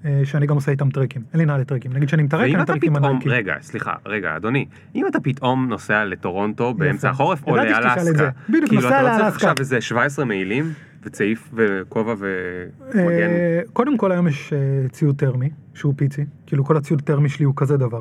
אה, 0.04 0.20
שאני 0.24 0.46
גם 0.46 0.54
עושה 0.54 0.70
איתם 0.70 0.90
טרקים. 0.90 1.22
אין 1.32 1.40
לי 1.40 1.46
נעלי 1.46 1.64
טרקים. 1.64 1.92
נגיד 1.92 2.08
שאני 2.08 2.22
מתרק, 2.22 2.40
ואם 2.40 2.54
אני 2.54 2.62
מתרק 2.62 2.84
עם 2.84 2.96
הנייקי. 2.96 3.28
רגע, 3.28 3.54
סליחה, 3.60 3.92
רגע, 4.06 4.36
אדוני, 4.36 4.66
אם 4.94 5.06
אתה 5.06 5.20
פתאום 5.20 5.68
נוסע 5.68 6.04
לטורונטו 6.04 6.74
באמצע. 6.74 7.10
החורף, 7.10 7.46
או 7.46 7.56
לאלסקה. 7.56 8.30
בדיוק, 8.48 8.68
כאילו 8.68 8.82
נוסע 8.82 9.00
אתה 9.00 9.02
לא 9.02 9.08
צריך 9.08 9.22
לאלסקה. 9.22 9.36
עכשיו 9.36 9.54
איזה 9.58 9.80
17 9.80 10.24
מעילים, 10.24 10.72
וצעיף 11.02 11.50
וכובע 11.54 12.14
ומגן. 12.18 13.28
אה, 13.28 13.60
קודם 13.72 13.98
כל 13.98 14.12
היום 14.12 14.28
יש 14.28 14.52
אה, 14.52 14.88
ציוד 14.88 15.16
טרמי, 15.16 15.50
שהוא 15.74 15.94
פיצי. 15.96 16.24
כאילו 16.46 16.64
כל 16.64 16.76
הציוד 16.76 17.02
טרמי 17.02 17.28
שלי 17.28 17.44
הוא 17.44 17.54
כזה 17.56 17.76
דבר. 17.76 18.00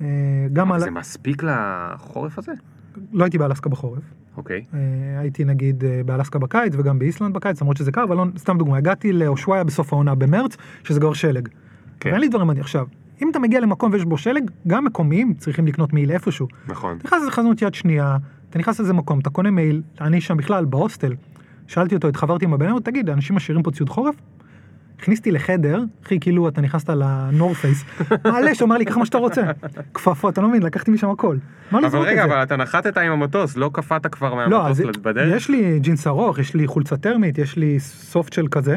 אה, 0.00 0.06
גם 0.52 0.72
על... 0.72 0.80
זה 0.80 0.90
מספיק 0.90 1.42
לחורף 1.42 2.38
הזה? 2.38 2.52
לא 3.12 3.24
הייתי 3.24 3.38
באלסקה 3.38 3.68
בחורף. 3.68 4.02
אוקיי. 4.36 4.64
הייתי 5.18 5.44
נגיד 5.44 5.84
באלסקה 6.06 6.38
בקיץ 6.38 6.72
וגם 6.78 6.98
באיסלנד 6.98 7.34
בקיץ, 7.34 7.60
למרות 7.60 7.76
שזה 7.76 7.92
קר, 7.92 8.04
אבל 8.04 8.16
לא, 8.16 8.24
סתם 8.36 8.58
דוגמא, 8.58 8.76
הגעתי 8.76 9.12
לאושוואיה 9.12 9.64
בסוף 9.64 9.92
העונה 9.92 10.14
במרץ, 10.14 10.56
שזה 10.84 11.00
כבר 11.00 11.12
שלג. 11.12 11.48
כן. 12.00 12.10
ואין 12.10 12.20
לי 12.20 12.28
דברים 12.28 12.46
מדהים. 12.46 12.62
עכשיו, 12.62 12.86
אם 13.22 13.30
אתה 13.30 13.38
מגיע 13.38 13.60
למקום 13.60 13.92
ויש 13.92 14.04
בו 14.04 14.18
שלג, 14.18 14.50
גם 14.66 14.84
מקומיים 14.84 15.34
צריכים 15.34 15.66
לקנות 15.66 15.92
מעיל 15.92 16.10
איפשהו. 16.10 16.48
נכון. 16.68 16.96
אתה 16.96 17.08
נכנס 17.08 17.22
לחנות 17.28 17.62
יד 17.62 17.74
שנייה, 17.74 18.16
אתה 18.50 18.58
נכנס 18.58 18.78
לאיזה 18.78 18.92
מקום, 18.92 19.18
אתה 19.18 19.30
קונה 19.30 19.50
מעיל, 19.50 19.82
אני 20.00 20.20
שם 20.20 20.36
בכלל 20.36 20.64
בהוסטל, 20.64 21.14
שאלתי 21.68 21.94
אותו, 21.94 22.08
התחברתי 22.08 22.44
עם 22.44 22.54
הבן 22.54 22.66
אדם, 22.68 22.80
תגיד, 22.80 23.10
אנשים 23.10 23.36
משאירים 23.36 23.62
פה 23.62 23.70
ציוד 23.70 23.88
חורף? 23.88 24.14
הכניסתי 24.98 25.30
לחדר, 25.30 25.82
אחי, 26.04 26.20
כאילו 26.20 26.48
אתה 26.48 26.60
נכנסת 26.60 26.90
לנורפייס, 26.90 27.84
מעלה, 28.24 28.54
שאומר 28.54 28.76
לי, 28.76 28.84
קח 28.84 28.96
מה 28.96 29.06
שאתה 29.06 29.18
רוצה. 29.18 29.42
כפפות, 29.94 30.32
אתה 30.32 30.40
לא 30.40 30.48
מבין, 30.48 30.62
לקחתי 30.62 30.90
משם 30.90 31.10
הכל. 31.10 31.36
מה 31.70 31.78
אבל 31.78 31.86
לזרוק 31.86 32.04
את 32.04 32.08
רגע, 32.08 32.26
זה? 32.26 32.34
אבל 32.34 32.42
אתה 32.42 32.56
נחתת 32.56 32.98
עם 32.98 33.12
המטוס, 33.12 33.56
לא 33.56 33.70
קפאת 33.72 34.06
כבר 34.06 34.34
לא, 34.34 34.36
מהמטוס 34.36 34.96
בדרך? 35.02 35.36
יש 35.36 35.50
לי 35.50 35.78
ג'ינס 35.80 36.06
ארוך, 36.06 36.38
יש 36.38 36.54
לי 36.54 36.66
חולצה 36.66 36.96
טרמית, 36.96 37.38
יש 37.38 37.56
לי 37.56 37.80
סופט 37.80 38.32
של 38.32 38.48
כזה, 38.48 38.76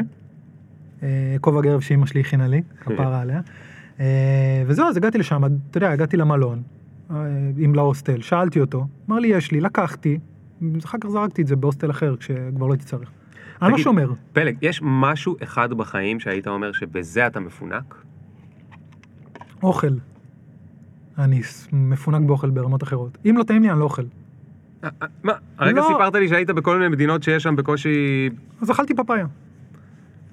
אה, 1.02 1.36
כובע 1.40 1.60
גרב 1.60 1.80
שאימא 1.80 2.06
שלי 2.06 2.20
הכינה 2.20 2.48
לי, 2.48 2.62
כפרה 2.80 3.20
עליה. 3.20 3.40
אה, 4.00 4.62
וזהו, 4.66 4.88
אז 4.88 4.96
הגעתי 4.96 5.18
לשם, 5.18 5.44
אתה 5.44 5.78
יודע, 5.78 5.90
הגעתי 5.90 6.16
למלון, 6.16 6.62
אה, 7.10 7.16
עם 7.58 7.74
להוסטל, 7.74 8.20
שאלתי 8.20 8.60
אותו, 8.60 8.86
אמר 9.08 9.18
לי, 9.18 9.28
יש 9.28 9.52
לי, 9.52 9.60
לקחתי, 9.60 10.18
אחר 10.84 10.98
כך 11.00 11.08
זרקתי 11.08 11.42
את 11.42 11.46
זה 11.46 11.56
בהוסטל 11.56 11.90
אחר, 11.90 12.16
כשכבר 12.16 12.66
לא 12.66 12.72
הייתי 12.72 12.84
צריך. 12.84 13.10
אני 13.62 13.72
לא 13.72 13.78
שומר. 13.78 14.12
פלג, 14.32 14.56
יש 14.62 14.80
משהו 14.82 15.36
אחד 15.42 15.72
בחיים 15.72 16.20
שהיית 16.20 16.48
אומר 16.48 16.72
שבזה 16.72 17.26
אתה 17.26 17.40
מפונק? 17.40 18.04
אוכל. 19.62 19.94
אני 21.18 21.40
מפונק 21.72 22.26
באוכל 22.26 22.50
ברמות 22.50 22.82
אחרות. 22.82 23.18
אם 23.26 23.36
לא 23.38 23.42
טעים 23.42 23.62
לי, 23.62 23.70
אני 23.70 23.78
לא 23.78 23.84
אוכל. 23.84 24.02
אה, 24.84 24.88
אה, 25.02 25.06
מה? 25.22 25.32
הרגע 25.58 25.80
לא. 25.80 25.86
סיפרת 25.88 26.14
לי 26.14 26.28
שהיית 26.28 26.50
בכל 26.50 26.78
מיני 26.78 26.88
מדינות 26.88 27.22
שיש 27.22 27.42
שם 27.42 27.56
בקושי... 27.56 28.30
אז 28.60 28.70
אכלתי 28.70 28.94
פפאיה. 28.94 29.26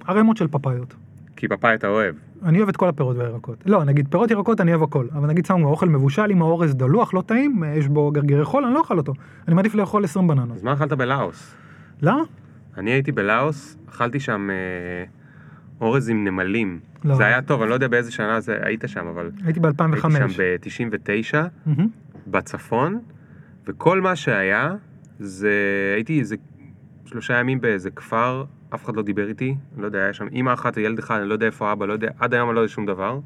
ערימות 0.08 0.38
של 0.38 0.48
פפאיות. 0.48 0.96
כי 1.40 1.48
פאפאי 1.48 1.76
אתה 1.76 1.88
אוהב. 1.88 2.16
אני 2.44 2.58
אוהב 2.58 2.70
את 2.70 2.78
כל 2.78 2.90
הפירות 2.90 3.18
והירקות. 3.18 3.64
לא, 3.66 3.84
נגיד 3.84 4.08
פירות 4.08 4.32
ירקות 4.32 4.62
אני 4.62 4.72
אוהב 4.72 4.84
הכל, 4.84 5.08
אבל 5.14 5.28
נגיד 5.28 5.46
שמו 5.46 5.68
אוכל 5.68 5.90
מבושל 5.90 6.30
עם 6.30 6.42
האורז 6.42 6.76
דלוח, 6.76 7.14
לא 7.14 7.22
טעים, 7.22 7.64
יש 7.78 7.88
בו 7.88 8.12
גרגירי 8.12 8.46
חול, 8.46 8.66
אני 8.66 8.74
לא 8.74 8.80
אוכל 8.80 8.98
אותו. 8.98 9.14
אני 9.48 9.56
מעדיף 9.56 9.76
לאכול 9.76 10.04
20 10.04 10.28
בננות. 10.28 10.58
אז 10.58 10.64
מה 10.64 10.74
אכלת 10.74 10.94
בלאוס? 10.94 11.56
למה? 12.02 12.22
אני 12.78 12.92
הייתי 12.92 13.12
בלאוס, 13.12 13.78
אכלתי 13.90 14.20
שם 14.20 14.50
אה, 14.50 14.56
אורז 15.82 16.10
עם 16.10 16.24
נמלים. 16.24 16.80
לא. 17.04 17.16
זה 17.16 17.26
היה 17.26 17.42
טוב, 17.42 17.62
אני 17.62 17.70
לא 17.70 17.74
יודע 17.74 17.88
באיזה 17.88 18.12
שנה 18.12 18.40
זה 18.40 18.58
היית 18.62 18.84
שם, 18.88 19.08
אבל 19.08 19.32
הייתי 19.44 19.60
ב-2005. 19.60 20.08
הייתי 20.44 20.70
שם 20.70 20.90
ב-99, 20.90 21.38
מהמם. 21.66 21.88
בצפון, 22.28 23.00
וכל 23.68 24.02
מה 24.02 24.16
שהיה, 24.16 24.76
זה... 25.20 25.52
הייתי 25.96 26.20
איזה 26.20 26.36
שלושה 27.06 27.40
ימים 27.40 27.62
באיזה 27.62 27.92
כפר, 27.92 28.44
אף 28.76 28.86
אחד 28.86 28.96
לא 28.96 29.02
דיבר 29.02 29.28
איתי, 29.28 29.56
לא 29.78 29.86
יודע, 29.86 30.00
היה 30.00 30.14
שם 30.14 30.28
אימא 30.32 30.54
אחת 30.54 30.78
וילד 30.78 31.00
אחד, 31.00 31.20
אני 31.20 31.30
לא 31.30 31.34
יודע 31.34 31.46
איפה 31.46 31.72
אבא, 31.72 31.86
לא 31.86 31.94
יודע, 31.94 32.10
עד 32.20 32.34
היום 32.34 32.50
אני 32.50 32.56
לא 32.56 32.62
יודע 32.62 32.70
שום 32.74 32.86
דבר. 32.86 33.20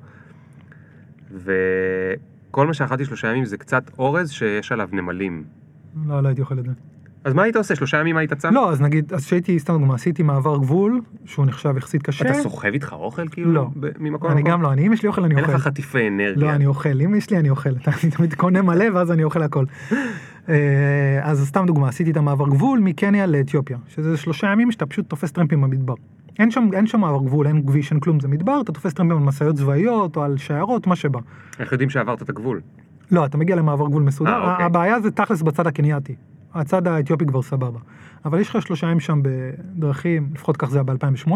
וכל 1.32 2.68
מה 2.68 2.74
שאכלתי 2.74 3.06
שלושה 3.06 3.28
ימים 3.28 3.46
זה 3.46 3.58
קצת 3.58 3.84
אורז 4.00 4.32
שיש 4.32 4.72
עליו 4.72 4.89
נמלים. 4.91 5.44
לא, 6.08 6.24
לא 6.24 6.28
הייתי 6.28 6.41
אוכל 6.41 6.60
את 6.60 6.66
זה. 6.66 6.72
אז 7.24 7.34
מה 7.34 7.44
היית 7.44 7.56
עושה? 7.56 7.76
שלושה 7.76 7.98
ימים 7.98 8.18
היית 8.18 8.34
צם? 8.34 8.54
לא, 8.54 8.72
אז 8.72 8.82
נגיד, 8.82 9.14
אז 9.14 9.26
כשהייתי, 9.26 9.60
סתם 9.60 9.74
דוגמא, 9.74 9.94
עשיתי 9.94 10.24
מעבר 10.24 10.58
גבול, 10.58 11.02
שהוא 11.26 11.46
נחשב 11.46 11.78
יחסית 11.78 12.04
קשה. 12.04 12.26
אתה 12.26 12.34
סוחב 12.34 12.68
איתך 12.74 12.94
אוכל 12.94 13.28
כאילו? 13.28 13.52
לא. 13.54 13.68
ממקום 14.00 14.32
אני? 14.32 14.44
גם 14.44 14.62
לא, 14.62 14.74
אני, 14.74 14.88
אם 14.88 14.94
יש 14.94 15.04
לי 15.04 15.08
אוכל 15.10 15.24
אני 15.24 15.36
אין 15.36 15.44
אוכל. 15.44 15.56
לך 15.56 15.62
חטיפי 15.62 16.08
אנרגיה. 16.08 16.48
לא, 16.48 16.52
אני 16.56 16.66
אוכל, 16.66 17.02
אם 17.02 17.16
יש 17.16 17.30
לי 17.30 17.38
אני 17.38 17.50
אוכל, 17.50 17.70
אני 18.04 18.12
תמיד 18.12 18.34
קונה 18.34 18.62
מלא 18.62 18.86
ואז 18.94 19.12
אני 19.12 19.24
אוכל 19.24 19.44
הכל. 19.44 19.66
אה, 20.50 21.20
אז 21.22 21.48
סתם 21.48 21.66
דוגמה, 21.68 21.88
עשיתי 21.88 22.12
את 22.12 22.18
המעבר 22.18 22.50
גבול 22.50 22.80
מקניה 22.80 23.26
לאתיופיה, 23.26 23.78
שזה 23.88 24.18
שלושה 24.18 24.48
ימים 24.48 24.72
שאתה 24.72 24.86
פשוט 24.86 25.10
תופס 25.10 25.32
טרמפים 25.32 25.62
במדבר. 25.62 25.94
אין 26.39 26.52
שם, 26.52 26.70
אין 26.74 26.88
שם 26.88 27.00
מעבר 27.00 27.24
גבול, 27.26 27.48
אין 27.48 27.66
כביש, 27.68 27.91
אין 27.91 28.00
כלום, 28.00 28.20
זה 28.20 28.28
מדבר, 28.28 28.62
אתה 28.62 28.72
תופס 28.72 28.94
טרמפים 28.94 29.18
על 29.18 29.24
משאיות 29.24 29.56
צבאיות 29.56 30.16
או 30.16 30.24
על 30.24 30.38
שיירות, 30.38 30.88
מה 30.88 30.96
שבא. 30.96 31.20
איך 31.60 31.72
יודעים 31.72 31.89
שעברת 31.89 32.22
את 32.22 32.30
הגבול? 32.30 32.62
לא, 33.12 33.26
אתה 33.26 33.38
מגיע 33.38 33.56
למעבר 33.56 33.88
גבול 33.88 34.04
מסודר, 34.04 34.32
אה, 34.32 34.52
אוקיי. 34.52 34.66
הבעיה 34.66 35.02
זה 35.02 35.12
תכלס 35.12 35.41
בצד 35.41 35.68
הקנייתי, 35.68 36.16
הצד 36.54 36.88
האתיופי 36.88 37.26
כבר 37.26 37.41
סבבה. 37.41 37.80
אבל 38.26 38.39
יש 38.39 38.50
לך 38.50 38.62
שלושה 38.62 38.88
ימים 38.88 39.00
שם 39.00 39.22
בדרכים, 39.24 40.30
לפחות 40.34 40.58
כך 40.58 40.70
זה 40.70 40.78
היה 40.78 40.84
ב-2008, 40.84 41.32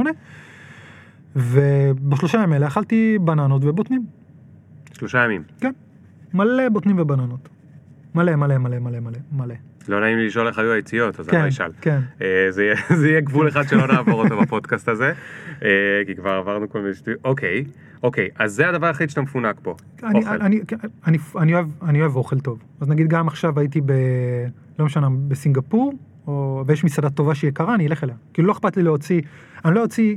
ובשלושה 1.35 2.37
ימים 2.37 2.53
האלה 2.53 2.67
אכלתי 2.67 3.17
בננות 3.21 3.61
ובוטנים. 3.65 4.05
שלושה 4.93 5.23
ימים. 5.25 5.43
כן, 5.59 5.71
מלא 6.33 6.69
בוטנים 6.69 6.99
ובננות. 6.99 7.49
מלא, 8.17 8.35
מלא, 8.35 8.57
מלא, 8.57 8.79
מלא, 8.79 8.99
מלא, 8.99 9.17
מלא. 9.31 9.55
לא 9.87 10.01
נעים 10.01 10.17
לי 10.17 10.27
לשאול 10.27 10.47
איך 10.47 10.59
היו 10.59 10.71
היציאות, 10.71 11.19
אז 11.19 11.29
אני 11.29 11.37
כן, 11.37 11.43
לא 11.43 11.47
אשאל. 11.49 11.71
כן. 11.81 11.99
אה, 12.21 12.47
זה 12.51 12.63
יהיה- 13.07 13.21
גבול 13.21 13.47
אחד 13.47 13.67
שלא 13.67 13.87
נעבור 13.87 14.23
אותו 14.23 14.41
בפודקאסט 14.41 14.87
הזה, 14.89 15.11
אה, 15.63 15.67
כי 16.05 16.15
כבר 16.15 16.29
עברנו 16.29 16.69
כל 16.69 16.81
מיני 16.81 16.93
שטויות. 16.93 17.19
אוקיי, 17.25 17.63
אוקיי, 18.03 18.29
אז 18.39 18.53
זה 18.53 18.69
הדבר 18.69 18.87
היחיד 18.87 19.09
שאתה 19.09 19.21
מפונק 19.21 19.55
פה. 19.61 19.75
אני, 20.03 20.19
אוכל. 20.19 20.29
אני, 20.41 20.61
אני, 21.07 21.17
אני, 21.37 21.53
אוהב, 21.53 21.67
אני 21.83 22.01
אוהב 22.01 22.15
אוכל 22.15 22.39
טוב. 22.39 22.59
אז 22.81 22.87
נגיד 22.89 23.07
גם 23.07 23.27
עכשיו 23.27 23.59
הייתי 23.59 23.81
ב... 23.85 23.91
לא 24.79 24.85
משנה, 24.85 25.07
בסינגפור, 25.27 25.93
או, 26.27 26.63
ויש 26.67 26.83
מסעדה 26.83 27.09
טובה 27.09 27.35
שהיא 27.35 27.49
יקרה, 27.49 27.75
אני 27.75 27.87
אלך 27.87 28.03
אליה. 28.03 28.15
כאילו 28.33 28.47
לא 28.47 28.53
אכפת 28.53 28.77
לי 28.77 28.83
להוציא, 28.83 29.21
אני 29.65 29.75
לא 29.75 29.81
אוציא 29.81 30.15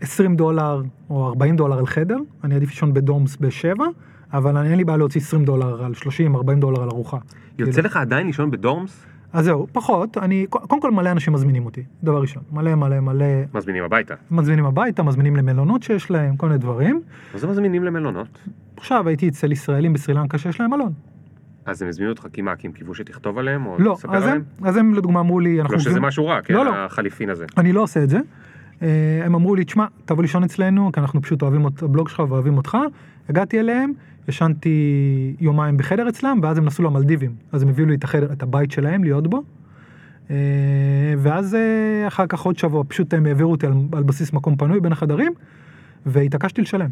20 0.00 0.36
דולר 0.36 0.82
או 1.10 1.26
40 1.28 1.56
דולר 1.56 1.78
על 1.78 1.86
חדר, 1.86 2.16
אני 2.44 2.54
עדיף 2.54 2.68
לישון 2.70 2.94
בדומס 2.94 3.36
בשבע, 3.40 3.84
אבל 4.32 4.56
אני, 4.56 4.68
אין 4.68 4.76
לי 4.78 4.84
בעיה 4.84 4.96
להוציא 4.96 5.20
20 5.20 5.44
דולר 5.44 5.84
על 5.84 5.94
30, 5.94 6.36
40 6.36 6.60
דולר 6.60 6.82
על 6.82 6.88
ארוחה. 6.88 7.16
יוצא 7.58 7.72
כאילו. 7.72 7.88
לך 7.88 7.96
עדיין 7.96 8.26
לישון 8.26 8.50
בדורמס? 8.50 9.06
אז 9.32 9.44
זהו, 9.44 9.66
פחות, 9.72 10.18
אני, 10.18 10.46
קודם 10.50 10.80
כל 10.80 10.90
מלא 10.90 11.10
אנשים 11.10 11.32
מזמינים 11.32 11.66
אותי, 11.66 11.82
דבר 12.02 12.20
ראשון. 12.20 12.42
מלא 12.52 12.74
מלא 12.74 13.00
מלא, 13.00 13.24
מזמינים 13.54 13.84
הביתה. 13.84 14.14
מזמינים 14.30 14.64
הביתה, 14.64 15.02
מזמינים 15.02 15.36
למלונות 15.36 15.82
שיש 15.82 16.10
להם, 16.10 16.36
כל 16.36 16.46
מיני 16.46 16.58
דברים. 16.58 17.02
מה 17.32 17.38
זה 17.38 17.46
מזמינים 17.46 17.84
למלונות? 17.84 18.38
עכשיו 18.76 19.08
הייתי 19.08 19.28
אצל 19.28 19.52
ישראלים 19.52 19.92
בסרילנקה 19.92 20.38
שיש 20.38 20.60
להם 20.60 20.70
מלון. 20.70 20.92
אז 21.66 21.82
הם 21.82 21.88
הזמינו 21.88 22.10
אותך 22.10 22.26
כי 22.32 22.42
מה, 22.42 22.56
כי 22.56 22.66
הם 22.66 22.72
קיוו 22.72 22.94
שתכתוב 22.94 23.38
עליהם? 23.38 23.66
או 23.66 23.76
לא, 23.78 23.94
תספר 23.94 24.16
אז 24.16 24.22
הם, 24.22 24.28
עליהם? 24.28 24.44
אז 24.62 24.76
הם 24.76 24.94
לדוגמה 24.94 25.20
אמרו 25.20 25.40
לי, 25.40 25.60
אנחנו 25.60 25.74
לא 25.74 25.80
שזה 25.80 26.00
משהו 26.00 26.26
רע, 26.26 26.42
כן? 26.42 26.54
לא, 26.54 26.64
לא. 26.64 26.74
החליפין 26.74 27.30
הזה. 27.30 27.46
אני 27.56 27.72
לא 27.72 27.82
עושה 27.82 28.02
את 28.02 28.10
זה. 28.10 28.18
אה, 28.82 29.22
הם 29.24 29.34
אמרו 29.34 29.54
לי, 29.54 29.64
תשמע, 29.64 29.86
תבוא 30.04 30.22
לישון 30.22 30.44
אצלנו, 30.44 30.92
כי 30.92 31.00
אנחנו 31.00 31.22
פשוט 31.22 31.42
אוהבים 31.42 31.66
את 31.66 31.82
הבלוג 31.82 32.08
שלך 32.08 32.22
ואוהבים 32.28 32.56
אותך. 32.56 32.78
הגעתי 33.28 33.60
אליהם, 33.60 33.92
ישנתי 34.28 35.36
יומיים 35.40 35.76
בחדר 35.76 36.08
אצלם, 36.08 36.40
ואז 36.42 36.58
הם 36.58 36.64
נסעו 36.64 36.84
למלדיבים. 36.84 37.34
אז 37.52 37.62
הם 37.62 37.68
הביאו 37.68 37.88
לי 37.88 37.94
את 37.94 38.04
החדר, 38.04 38.32
את 38.32 38.42
הבית 38.42 38.70
שלהם, 38.70 39.04
להיות 39.04 39.26
בו. 39.26 39.42
אה, 40.30 40.36
ואז 41.18 41.54
אה, 41.54 42.06
אחר 42.06 42.26
כך 42.26 42.40
עוד 42.40 42.58
שבוע, 42.58 42.84
פשוט 42.88 43.14
הם 43.14 43.26
העבירו 43.26 43.50
אותי 43.50 43.66
על, 43.66 43.72
על 43.92 44.02
בסיס 44.02 44.32
מקום 44.32 44.56
פנוי 44.56 44.80
בין 44.80 44.92
החדרים, 44.92 45.32
והתעקשתי 46.06 46.62
לשלם. 46.62 46.90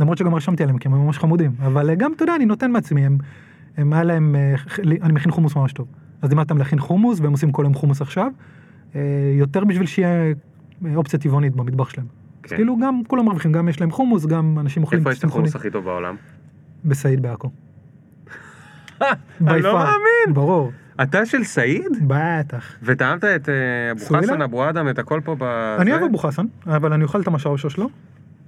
למרות 0.00 0.18
שגם 0.18 0.34
רשמתי 0.34 0.62
עליהם, 0.62 0.78
כי 0.78 0.88
הם 0.88 0.94
ממש 0.94 1.18
חמודים. 1.18 1.52
אבל 1.60 1.94
גם, 1.94 2.12
אתה 2.12 2.22
יודע, 2.22 2.36
אני 2.36 2.44
נותן 2.44 2.70
מעצמי, 2.70 3.06
הם, 3.06 3.18
הם 3.76 3.92
היה 3.92 4.04
להם, 4.04 4.36
אני 5.02 5.12
מכין 5.12 5.32
חומוס 5.32 5.56
ממש 5.56 5.72
טוב. 5.72 5.86
אז 6.22 6.30
לימדתי 6.30 6.44
אותם 6.44 6.58
להכין 6.58 6.78
חומוס, 6.78 7.20
והם 7.20 7.32
עושים 7.32 7.52
כל 7.52 7.62
יום 7.64 7.74
חומוס 7.74 8.00
עכשיו. 8.00 8.32
יותר 9.38 9.64
בשביל 9.64 9.86
שיהיה 9.86 10.34
אופציה 10.94 11.18
טבעונית 11.18 11.56
במטבח 11.56 11.88
שלהם. 11.88 12.06
אז 12.44 12.50
כן. 12.50 12.56
כאילו 12.56 12.76
גם 12.78 13.02
כולם 13.06 13.24
מרוויחים, 13.24 13.52
גם 13.52 13.68
יש 13.68 13.80
להם 13.80 13.90
חומוס, 13.90 14.26
גם 14.26 14.58
אנשים 14.60 14.82
אוכלים 14.82 15.00
איפה 15.00 15.12
יש 15.12 15.18
את. 15.18 15.24
החומוס 15.24 15.56
הכי 15.56 15.70
טוב 15.70 15.84
בעולם? 15.84 16.16
בסעיד 16.84 17.22
בעכו. 17.22 17.50
אני 19.00 19.62
לא. 19.62 19.74
מאמין. 19.74 20.34
ברור, 20.34 20.72
אתה 21.02 21.26
של 21.26 21.44
סעיד? 21.44 21.92
בטח. 22.06 22.76
וטעמת 22.82 23.24
את 23.24 23.48
אה, 23.48 23.54
אבו? 23.90 24.18
חסן, 24.18 24.42
אבו 24.42 24.68
אדם, 24.68 24.88
את 24.88 24.98
הכל 24.98 25.20
פה 25.24 25.36
ב... 25.38 25.42
אני? 25.80 25.92
אוהב 25.92 26.02
אבו 26.02 26.18
חסן, 26.18 26.46
אבל 26.66 26.92
אני 26.92 27.04
אוכל 27.04 27.20
את 27.20 27.26
המשאושה 27.26 27.70
שלו. 27.70 27.88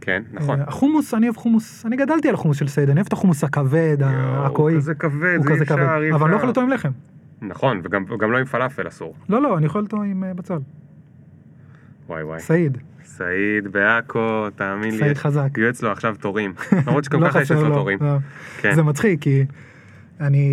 כן, 0.00 0.22
נכון. 0.32 0.60
אה, 0.60 0.64
החומוס, 0.68 1.14
אני 1.14 1.26
אוהב 1.26 1.36
חומוס, 1.36 1.86
אני 1.86 1.96
גדלתי 1.96 2.28
על 2.28 2.34
החומוס 2.34 2.56
של 2.56 2.68
סעיד, 2.68 2.90
אני 2.90 2.96
אוהב 2.96 3.06
את 3.06 3.12
החומוס 3.12 3.44
הכבד, 3.44 3.96
הרקועי. 4.00 4.74
הוא 4.74 4.80
כזה 4.80 4.94
כבד, 4.94 5.38
זה 5.42 5.54
אי 5.54 5.62
אפשר, 5.62 5.74
אבל 5.74 6.24
אני 6.24 6.30
לא. 6.30 6.36
אוכל 6.36 6.48
אותו 6.48 6.60
עם 6.60 6.68
לחם. 6.68 6.90
נכון, 7.42 7.80
וגם 7.84 8.04
וגם 8.08 8.32
לא 8.32 8.38
עם 8.38 8.44
פלאפל 8.44 8.88
אסור. 8.88 9.14
לא, 9.28 9.42
לא, 9.42 9.58
אני 9.58 9.66
אוכל 9.66 9.78
אותו 9.78 10.02
עם 10.02 10.24
אה, 10.24 10.34
בצל. 10.34 10.58
וואי 12.08 12.22
וואי. 12.22 12.40
סעיד. 12.40 12.78
סעיד 13.04 13.72
בעכו, 13.72 14.50
תאמין 14.56 14.90
לי. 14.90 14.98
סעיד 14.98 15.18
חזק. 15.18 15.48
יהיו 15.56 15.70
אצלו 15.70 15.90
עכשיו 15.90 16.14
תורים. 16.20 16.52
למרות 16.86 17.04
שגם 17.04 17.22
לא 17.22 17.28
ככה 17.28 17.42
יש 17.42 17.50
אצלו 17.50 17.68
לו, 17.68 17.74
תורים. 17.74 17.98
לא. 18.00 18.16
כן. 18.60 18.74
זה 18.74 18.82
מצחיק, 18.82 19.20
כי 19.22 19.44
אני, 20.20 20.50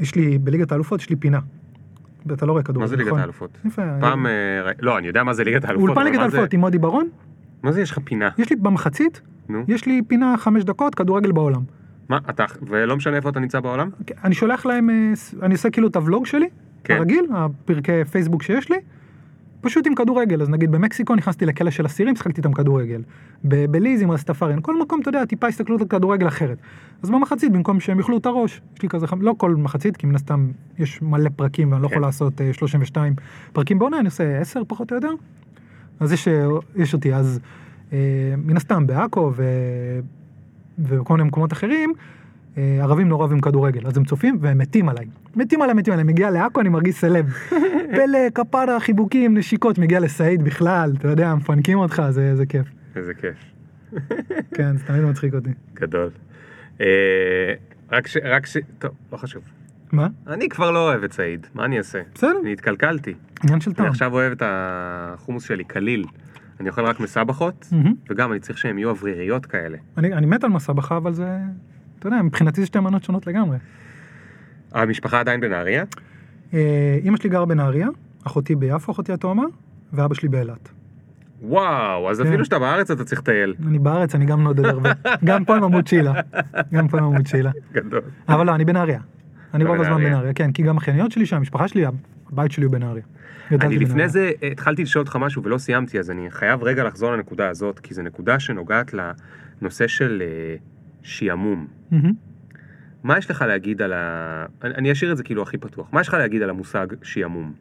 יש 0.00 0.14
לי, 0.14 0.38
בליגת 0.38 0.72
האלופות 0.72 1.00
יש 1.00 1.10
לי 1.10 1.16
פינה. 1.16 1.38
ואתה 2.26 2.46
לא 2.46 2.52
רואה 2.52 2.62
כדור. 2.62 2.80
מה 2.80 2.86
זה 2.86 2.96
ליגת 2.96 3.08
נכון? 3.08 3.20
האלופות? 3.20 3.58
פעם, 4.00 4.26
אה, 4.26 4.32
לא, 4.80 4.98
אני 4.98 5.06
יודע 5.06 5.24
מה 5.24 5.32
זה 5.32 5.44
ליגת 5.44 5.64
האלופות. 5.64 5.88
אולפן 5.88 6.04
ליגת 6.04 6.18
האלופות 6.18 6.52
עם 6.52 6.60
מודי 6.60 6.78
ברון, 6.78 7.08
מה 7.62 7.72
זה 7.72 7.80
יש 7.80 7.90
לך 7.90 7.98
פינה? 8.04 8.28
יש 8.38 8.50
לי 8.50 8.56
במחצית. 8.56 9.20
יש 9.68 9.86
לי 9.86 10.02
פינה 10.08 10.34
חמש 10.38 10.64
דקות 10.64 10.94
כדורגל 10.94 11.32
בעולם. 11.32 11.62
מה, 12.08 12.18
אתה, 12.30 12.44
ולא 12.62 12.96
משנה 12.96 13.16
איפה 13.16 13.28
אתה 13.28 13.40
נמצא 13.40 13.60
בעולם? 13.60 13.90
אני 14.24 14.34
שולח 14.34 14.66
להם, 14.66 14.90
אה, 14.90 15.12
אני 15.42 15.54
עושה 15.54 15.70
כאילו 15.70 15.88
את 15.88 15.96
הוולוג 15.96 16.26
שלי, 16.26 16.48
כן. 16.84 16.96
הרגיל, 16.96 17.24
הפרקי 17.34 18.04
פייסבוק 18.04 18.42
שיש 18.42 18.70
לי, 18.70 18.76
פשוט 19.60 19.86
עם 19.86 19.94
כדורגל, 19.94 20.42
אז 20.42 20.48
נגיד 20.48 20.72
במקסיקו 20.72 21.14
נכנסתי 21.14 21.46
לכלא 21.46 21.70
של 21.70 21.86
אסירים, 21.86 22.16
שיחקתי 22.16 22.40
איתם 22.40 22.52
כדורגל. 22.52 23.02
בליז 23.44 24.02
עם 24.02 24.10
רסטפאריאן, 24.10 24.58
כל 24.62 24.80
מקום, 24.80 25.00
אתה 25.00 25.08
יודע, 25.08 25.24
טיפה 25.24 25.46
הסתכלות 25.46 25.80
על 25.80 25.86
כדורגל 25.86 26.28
אחרת. 26.28 26.58
אז 27.02 27.10
במחצית, 27.10 27.52
במקום 27.52 27.80
שהם 27.80 27.98
יאכלו 27.98 28.16
את 28.18 28.26
הראש, 28.26 28.60
יש 28.76 28.82
לי 28.82 28.88
כזה, 28.88 29.06
חמ- 29.06 29.20
לא 29.20 29.34
כל 29.38 29.54
מחצית, 29.54 29.96
כי 29.96 30.06
מן 30.06 30.14
הסתם 30.14 30.50
יש 30.78 31.02
מלא 31.02 31.30
פרקים 31.36 31.72
ואני 31.72 31.82
לא 31.82 31.88
כן. 31.88 31.94
יכול 31.94 32.02
לעשות 32.02 32.40
אה, 32.40 32.52
32 32.52 33.14
פרקים 33.52 33.78
בעונה, 33.78 33.98
אני 33.98 34.06
עושה 34.06 34.38
10 34.40 34.62
פחות 34.68 34.90
או 34.90 34.96
יותר. 34.96 35.10
אז 36.00 36.12
יש, 36.12 36.28
אה, 36.28 36.46
יש 36.76 36.94
אותי, 36.94 37.14
אז 37.14 37.40
אה, 37.92 37.98
מן 38.36 38.56
הסתם 38.56 38.86
בעכו. 38.86 39.32
וכל 40.78 41.16
מיני 41.16 41.28
מקומות 41.28 41.52
אחרים, 41.52 41.90
אה, 41.90 41.94
ערבים 42.82 43.08
נורא 43.08 43.20
אוהבים 43.20 43.40
כדורגל, 43.40 43.86
אז 43.86 43.96
הם 43.96 44.04
צופים 44.04 44.38
והם 44.40 44.58
מתים 44.58 44.88
עליי. 44.88 45.06
מתים 45.36 45.62
עליי, 45.62 45.74
מתים 45.74 45.92
עליי, 45.92 46.04
מגיע 46.04 46.30
לעכו, 46.30 46.60
אני 46.60 46.68
מרגיש 46.68 46.94
סלב. 46.94 47.32
פלא, 47.96 48.30
כפרה, 48.34 48.80
חיבוקים, 48.80 49.38
נשיקות, 49.38 49.78
מגיע 49.78 50.00
לסעיד 50.00 50.42
בכלל, 50.42 50.92
אתה 50.98 51.08
יודע, 51.08 51.34
מפנקים 51.34 51.78
אותך, 51.78 52.02
זה, 52.10 52.36
זה 52.36 52.46
כיף. 52.46 52.66
איזה 52.96 53.14
כיף. 53.14 53.36
כן, 54.56 54.76
זה 54.76 54.84
תמיד 54.84 55.02
מצחיק 55.02 55.34
אותי. 55.34 55.50
גדול. 55.74 56.10
אה, 56.80 56.86
רק 57.92 58.06
ש... 58.06 58.16
רק 58.24 58.46
ש... 58.46 58.56
טוב, 58.78 58.90
לא 59.12 59.16
חשוב. 59.16 59.42
מה? 59.92 60.08
אני 60.26 60.48
כבר 60.48 60.70
לא 60.70 60.88
אוהב 60.88 61.04
את 61.04 61.12
סעיד, 61.12 61.46
מה 61.54 61.64
אני 61.64 61.78
אעשה? 61.78 62.00
בסדר, 62.14 62.38
אני 62.42 62.52
התקלקלתי. 62.52 63.14
עניין 63.44 63.60
של 63.60 63.72
טעם. 63.72 63.84
אני 63.84 63.90
עכשיו 63.90 64.12
אוהב 64.12 64.32
את 64.32 64.42
החומוס 64.44 65.44
שלי 65.44 65.64
קליל. 65.64 66.04
אני 66.60 66.68
אוכל 66.68 66.84
רק 66.84 67.00
מסבחות. 67.00 67.66
וגם 68.10 68.32
אני 68.32 68.40
צריך 68.40 68.58
שהם 68.58 68.78
יהיו 68.78 68.90
אווריריות 68.90 69.46
כאלה. 69.46 69.78
אני, 69.98 70.12
אני 70.12 70.26
מת 70.26 70.44
על 70.44 70.50
מסבכה, 70.50 70.96
אבל 70.96 71.12
זה, 71.12 71.38
אתה 71.98 72.06
יודע, 72.06 72.22
מבחינתי 72.22 72.60
זה 72.60 72.66
שתי 72.66 72.80
מנות 72.80 73.04
שונות 73.04 73.26
לגמרי. 73.26 73.56
המשפחה 74.72 75.20
עדיין 75.20 75.40
בנהריה? 75.40 75.84
אה, 76.54 76.98
אימא 77.04 77.16
שלי 77.16 77.30
גרה 77.30 77.46
בנהריה, 77.46 77.88
אחותי 78.26 78.54
ביפו, 78.54 78.92
אחותי 78.92 79.12
התאומה, 79.12 79.44
ואבא 79.92 80.14
שלי 80.14 80.28
באילת. 80.28 80.68
וואו, 81.42 82.10
אז 82.10 82.20
כן. 82.20 82.26
אפילו 82.26 82.44
שאתה 82.44 82.58
בארץ 82.58 82.90
אתה 82.90 83.04
צריך 83.04 83.20
לטייל. 83.20 83.54
אני 83.66 83.78
בארץ, 83.78 84.14
אני 84.14 84.26
גם 84.26 84.42
נודד 84.42 84.64
הרבה. 84.64 84.92
גם 85.24 85.44
פה 85.44 85.56
עם 85.56 85.64
עמוד 85.64 85.86
שילה. 85.86 86.12
גם 86.74 86.88
פה 86.88 86.98
עם 86.98 87.04
עמוד 87.04 87.26
שילה. 87.26 87.50
גדול. 87.72 88.00
אבל 88.28 88.46
לא, 88.46 88.54
אני 88.54 88.64
בנהריה. 88.64 89.00
אני 89.54 89.64
רוב 89.64 89.80
הזמן 89.80 90.04
בנהריה. 90.04 90.34
כן, 90.34 90.52
כי 90.52 90.62
גם 90.62 90.76
אחייניות 90.76 91.12
שלי 91.12 91.26
שם, 91.26 91.36
המשפחה 91.36 91.68
שלי, 91.68 91.84
הבית 92.32 92.52
שלי 92.52 92.64
הוא 92.64 92.72
בנהריה. 92.72 93.02
אני 93.50 93.78
לפני. 93.78 94.08
זה 94.08 94.30
אה, 94.42 94.48
התחלתי 94.48 94.82
לשאול 94.82 95.04
אותך 95.04 95.16
משהו 95.16 95.42
ולא 95.42 95.58
סיימתי, 95.58 95.98
אז 95.98 96.10
אני 96.10 96.30
חייב 96.30 96.62
רגע 96.62 96.84
לחזור 96.84 97.12
לנקודה 97.12 97.48
הזאת, 97.48 97.78
כי 97.78 97.94
זו 97.94 98.02
נקודה 98.02 98.40
שנוגעת 98.40 98.94
לנושא 99.60 99.86
של 99.86 100.22
אה, 100.26 100.56
שעמום. 101.08 101.66
מהמם. 101.90 102.12
מה 103.02 103.18
יש 103.18 103.30
לך 103.30 103.42
להגיד 103.48 103.82
על 103.82 103.92
ה... 103.92 103.96
אני 104.64 104.74
אני 104.74 104.92
אשאיר 104.92 105.12
את 105.12 105.16
זה 105.16 105.22
כאילו 105.22 105.42
הכי 105.42 105.58
פתוח. 105.58 105.88
מה 105.92 106.00
יש 106.00 106.08
לך 106.08 106.14
להגיד 106.14 106.42
על 106.42 106.50
המושג 106.50 106.86
שעמום? 107.02 107.52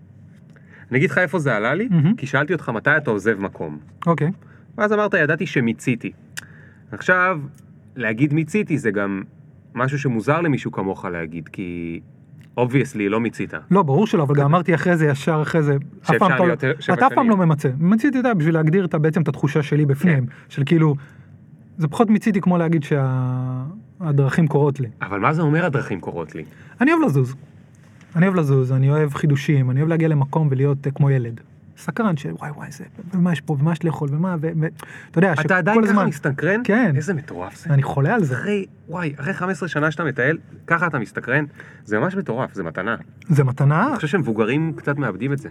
אני 0.92 0.98
אגיד 0.98 1.10
לך 1.12 1.18
איפה 1.18 1.40
זה 1.40 1.56
עלה 1.56 1.74
לי, 1.76 1.88
מהמם. 1.92 2.16
כי 2.16 2.26
שאלתי 2.28 2.54
אותך 2.54 2.70
מתי 2.70 2.98
אתה 2.98 3.12
עוזב 3.12 3.40
מקום. 3.40 3.78
אוקיי. 4.08 4.32
ואז 4.78 4.94
אמרת, 4.94 5.14
ידעתי 5.14 5.46
שמיציתי. 5.46 6.12
עכשיו, 6.92 7.40
להגיד 7.96 8.34
מיציתי 8.34 8.78
זה 8.78 8.92
גם 8.92 9.24
משהו 9.76 10.00
שמוזר 10.00 10.42
למישהו 10.42 10.72
כמוך 10.72 11.06
להגיד, 11.06 11.48
כי 11.50 12.00
obviously 12.58 13.10
לא 13.10 13.20
מיצית. 13.20 13.54
לא, 13.72 13.84
ברור 13.84 14.08
שלא, 14.08 14.24
אבל 14.24 14.36
גם 14.36 14.46
אמרתי 14.46 14.76
אחרי 14.76 14.98
זה, 14.98 15.06
ישר 15.08 15.40
אחרי 15.42 15.62
זה, 15.64 15.76
אף 15.76 16.20
פעם 16.20 16.32
אתה 16.34 16.46
לא- 16.46 16.54
אתה 16.94 17.08
אף 17.08 17.14
פעם. 17.14 17.30
לא 17.30 17.38
ממצה. 17.38 17.70
מיציתי, 17.80 18.08
אתה 18.08 18.28
יודע, 18.28 18.34
בשביל 18.34 18.54
להגדיר 18.54 18.86
את- 18.86 18.96
בעצם 18.96 19.22
את 19.22 19.28
התחושה 19.28 19.64
שלי 19.64 19.86
בפנים, 19.86 20.26
כן. 20.26 20.34
של 20.50 20.64
כאילו, 20.66 20.96
זה 21.78 21.88
פחות 21.88 22.10
מיציתי 22.10 22.42
כמו 22.42 22.58
להגיד 22.58 22.84
שהדרכים 22.84 24.48
קורות 24.48 24.80
לי. 24.80 24.88
אבל 25.02 25.20
מה 25.20 25.34
זה 25.34 25.42
אומר 25.42 25.66
הדרכים 25.66 26.00
קורות 26.00 26.36
לי? 26.36 26.44
אני 26.82 26.92
אוהב 26.94 27.04
לזוז. 27.06 27.36
אני 28.16 28.26
אוהב 28.26 28.36
לזוז, 28.36 28.72
אני 28.72 28.90
אוהב 28.90 29.14
חידושים, 29.14 29.72
אני 29.72 29.80
אוהב 29.80 29.90
להגיע 29.90 30.08
למקום 30.08 30.48
ולהיות 30.52 30.88
אה, 30.88 30.92
כמו 30.92 31.10
ילד. 31.10 31.42
סקרן 31.78 32.18
של 32.18 32.32
וואי 32.40 32.52
וואי 32.52 32.72
זה, 32.72 32.84
ומה 33.14 33.34
יש 33.34 33.42
פה, 33.42 33.58
ומה 33.60 33.72
יש 33.72 33.84
לאכול, 33.84 34.10
ומה, 34.12 34.36
ו... 34.42 34.48
אתה 35.12 35.20
יודע, 35.20 35.34
אתה 35.34 35.58
עדיין 35.58 35.82
ככה 35.82 35.90
הזמן, 35.90 36.06
מסתקרן? 36.06 36.62
כן. 36.64 36.94
איזה 36.96 37.14
מטורף 37.14 37.58
זה. 37.58 37.70
אני 37.70 37.84
חולה 37.84 38.16
על 38.16 38.24
זה. 38.24 38.34
אחרי, 38.34 38.66
וואי, 38.88 39.14
אחרי 39.20 39.34
15 39.34 39.70
שנה 39.70 39.92
שאתה 39.92 40.04
מטייל, 40.04 40.38
ככה 40.68 40.88
אתה 40.88 41.00
מסתקרן, 41.00 41.46
זה 41.86 42.00
ממש 42.00 42.16
מטורף, 42.16 42.54
זה 42.54 42.64
מתנה. 42.64 42.96
זה 43.30 43.44
מתנה, 43.44 43.88
אני 43.88 43.96
חושב 43.96 44.08
שמבוגרים 44.08 44.74
קצת 44.76 44.98
מאבדים 44.98 45.34
את 45.34 45.38
זה. 45.38 45.50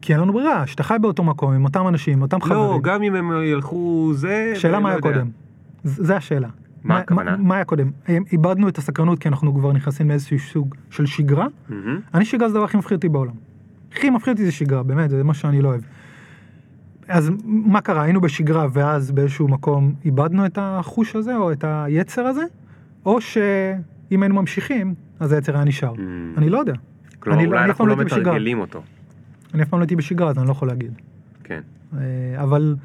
כי 0.00 0.12
אין 0.12 0.20
לנו 0.20 0.32
ברירה, 0.32 0.66
שאתה 0.66 0.82
חי 0.82 0.96
באותו 1.00 1.24
מקום, 1.24 1.52
עם 1.52 1.64
אותם 1.64 1.88
אנשים, 1.88 2.12
עם 2.14 2.22
אותם 2.22 2.36
לא, 2.36 2.44
חברים. 2.44 2.82
גם 2.82 3.02
אם 3.02 3.14
הם 3.14 3.30
ילכו 3.44 4.10
זה... 4.14 4.52
שאלה 4.54 4.72
לא 4.76 4.82
מה 4.82 4.90
היה. 4.90 5.00
קודם. 5.00 5.28
זה 5.84 6.16
השאלה. 6.16 6.48
מה 6.84 6.98
הכוונה? 6.98 7.36
מה 7.36 7.54
היה 7.54 7.64
קודם? 7.64 7.90
איבדנו 8.32 8.68
את 8.68 8.78
הסקרנות 8.78 9.18
כי 9.18 9.28
אנחנו 9.28 9.54
כבר 9.54 9.72
נכנסים 9.72 10.08
לאיזשהו 10.08 10.38
סוג 10.38 10.74
של 10.90 11.06
שגרה. 11.06 11.46
מהמם. 11.68 12.00
אני 12.14 12.24
שגרה 12.24 12.48
זה 12.48 12.54
הדבר 12.54 12.64
הכי 12.64 12.76
מפחיד 12.76 12.96
אותי 12.96 13.08
בעולם. 13.08 13.32
הכי 13.92 14.10
מפחיד 14.10 14.32
אותי 14.32 14.44
זה 14.44 14.52
שגרה, 14.52 14.82
באמת, 14.82 15.10
זה 15.10 15.24
מה 15.24 15.34
שאני 15.34 15.62
לא 15.62 15.68
אוהב. 15.68 15.80
אז 17.08 17.30
מה 17.44 17.80
קרה? 17.80 18.02
היינו 18.02 18.20
בשגרה 18.20 18.66
ואז 18.72 19.10
באיזשהו 19.10 19.48
מקום 19.48 19.94
איבדנו 20.04 20.46
את 20.46 20.58
החוש 20.62 21.16
הזה 21.16 21.36
או 21.36 21.52
את 21.52 21.64
היצר 21.68 22.22
הזה? 22.26 22.42
או 23.06 23.20
שאם 23.20 23.42
היינו 24.22 24.34
ממשיכים, 24.34 24.94
אז 25.20 25.32
היצר 25.32 25.54
היה 25.56 25.64
נשאר. 25.64 25.92
Mm. 25.94 25.98
אני 26.38 26.48
לא 26.50 26.58
יודע. 26.58 26.72
כלומר, 27.18 27.38
אני 27.38 27.46
לא- 27.46 27.50
אולי 27.50 27.60
אני 27.62 27.68
אנחנו 27.70 27.86
לא 27.86 27.96
לא. 27.96 28.04
מתרגלים 28.04 28.60
אותו. 28.60 28.82
אני 29.56 29.62
אף 29.62 29.68
פעם 29.68 29.78
לא 29.80 29.84
הייתי 29.84 29.96
בשגרה, 29.96 30.30
אז 30.30 30.38
אני 30.38 30.46
לא 30.46 30.52
יכול 30.52 30.68
להגיד. 30.68 30.92
כן. 31.44 31.60
אה, 31.98 32.42
אבל 32.42 32.76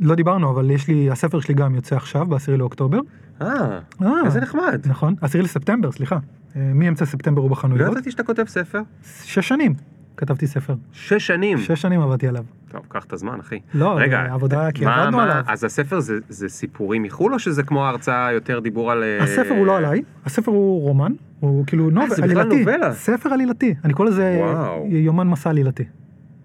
לא 0.00 0.14
דיברנו, 0.14 0.50
אבל 0.50 0.70
יש 0.70 0.88
לי, 0.88 1.10
הספר 1.10 1.40
שלי 1.40 1.54
גם 1.54 1.74
יוצא 1.74 1.96
עכשיו, 1.96 2.26
ב-10 2.26 2.56
לאוקטובר. 2.58 2.98
אה, 3.42 3.78
אה, 4.02 4.10
איזה 4.24 4.40
נחמד. 4.40 4.80
נכון, 4.86 5.14
10 5.20 5.42
לספטמבר, 5.42 5.92
סליחה. 5.92 6.18
אה, 6.56 6.70
מאמצע 6.74 7.04
ספטמבר 7.06 7.40
הוא 7.42 7.50
לא 7.50 7.56
בחנויות. 7.56 7.92
ידעתי 7.92 8.10
שאתה 8.10 8.22
כותב 8.22 8.44
ספר. 8.46 8.80
שש 9.24 9.48
שנים 9.48 9.74
כתבתי 10.16 10.46
ספר. 10.46 10.74
שש 10.92 11.26
שנים. 11.26 11.58
שש 11.58 11.82
שנים 11.82 12.00
עבדתי 12.00 12.28
עליו. 12.28 12.44
טוב, 12.72 12.82
קח 12.88 13.04
את 13.04 13.12
הזמן, 13.12 13.40
אחי. 13.40 13.58
לא, 13.74 13.94
רגע, 13.98 14.20
עבודה, 14.30 14.72
כי 14.72 14.84
מה- 14.84 15.02
עבדנו 15.02 15.16
מה- 15.16 15.22
עליו. 15.22 15.42
אז 15.46 15.64
הספר 15.64 16.00
זה- 16.00 16.18
זה 16.28 16.48
סיפורים 16.48 17.02
מחו"ל, 17.02 17.34
או 17.34 17.38
שזה 17.38 17.62
כמו 17.62 17.84
ההרצאה 17.84 18.32
יותר 18.32 18.60
דיבור 18.60 18.92
על... 18.92 19.02
אה, 19.02 19.22
הספר 19.22 19.54
הוא 19.58 19.66
לא 19.66 19.76
עליי, 19.76 20.02
הספר 20.24 20.52
הוא 20.52 20.82
רומן, 20.82 21.12
הוא 21.40 21.66
כאילו 21.66 21.90
novel, 21.90 22.08
זה 22.14 22.22
בכלל 22.22 22.40
עלילתי. 22.52 22.64
ספר 22.92 23.28
עלילתי, 23.32 23.74
אני 23.84 23.92
קורא 23.92 24.08
לזה. 24.08 24.40
יומן 24.88 25.28
מסע 25.28 25.50
עלילתי. 25.50 25.84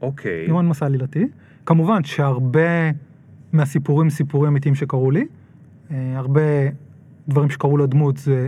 אוקיי. 0.01 0.45
יומן 0.47 0.67
מסע 0.67 0.85
עלילתי. 0.85 1.27
כמובן 1.65 2.03
שהרבה 2.03 2.61
מהסיפורים 3.53 4.09
סיפורים 4.09 4.51
אמיתיים 4.51 4.75
שקרו 4.75 5.11
לי. 5.11 5.25
אה, 5.91 6.13
הרבה 6.15 6.41
דברים 7.27 7.49
שקרו 7.49 7.77
לדמות 7.77 8.17
זה 8.17 8.47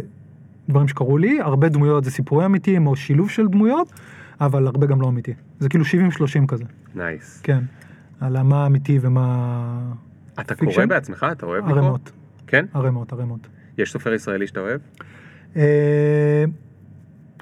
דברים 0.69 0.87
שקרו 0.87 1.17
לי, 1.17 1.41
הרבה 1.41 1.69
דמויות 1.69 2.03
זה 2.03 2.11
סיפורים 2.11 2.45
אמיתיים 2.45 2.87
או 2.87 2.95
שילוב 2.95 3.29
של 3.29 3.47
דמויות, 3.47 3.91
אבל 4.41 4.67
הרבה 4.67 4.87
גם 4.87 5.01
לא 5.01 5.07
אמיתי. 5.09 5.33
זה 5.59 5.69
כאילו 5.69 5.85
70-30 5.85 5.87
כזה, 6.47 6.63
nice. 6.95 7.41
כן. 7.43 7.63
על 8.21 8.41
מה 8.41 8.65
אמיתי 8.65 8.99
ומה... 9.01 9.93
אתה 10.39 10.55
fiction? 10.55 10.75
קורא 10.75 10.85
בעצמך? 10.85 11.25
אתה 11.31 11.45
אוהב 11.45 11.65
לקרוא? 11.65 11.79
ערימות, 11.79 12.11
כן? 12.47 12.65
ערימות, 12.73 13.13
ערימות. 13.13 13.47
יש 13.77 13.91
סופר 13.91 14.13
ישראלי 14.13 14.47
שאתה 14.47 14.59
אוהב? 14.59 14.81
אה, 15.55 16.43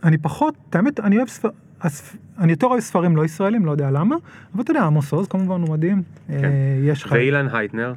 אני 0.03 0.17
פחות, 0.17 0.75
האמת, 0.75 0.99
אני 0.99 1.17
אוהב 1.17 1.27
ספר... 1.27 1.49
הספ... 1.81 2.15
אני 2.39 2.51
יותר 2.51 2.67
אוהב 2.67 2.79
ספרים 2.79 3.15
לא 3.15 3.25
ישראלים, 3.25 3.65
לא 3.65 3.71
יודע 3.71 3.91
למה, 3.91 4.15
אבל 4.53 4.63
אתה 4.63 4.71
יודע, 4.71 4.83
עמוס 4.83 5.11
עוז 5.13 5.27
כמובן 5.27 5.61
הוא 5.61 5.69
מדהים. 5.69 6.03
כן. 6.27 6.33
אה, 6.43 6.49
יש 6.83 7.03
לך... 7.03 7.11
ואילן 7.11 7.47
הייטנר? 7.55 7.93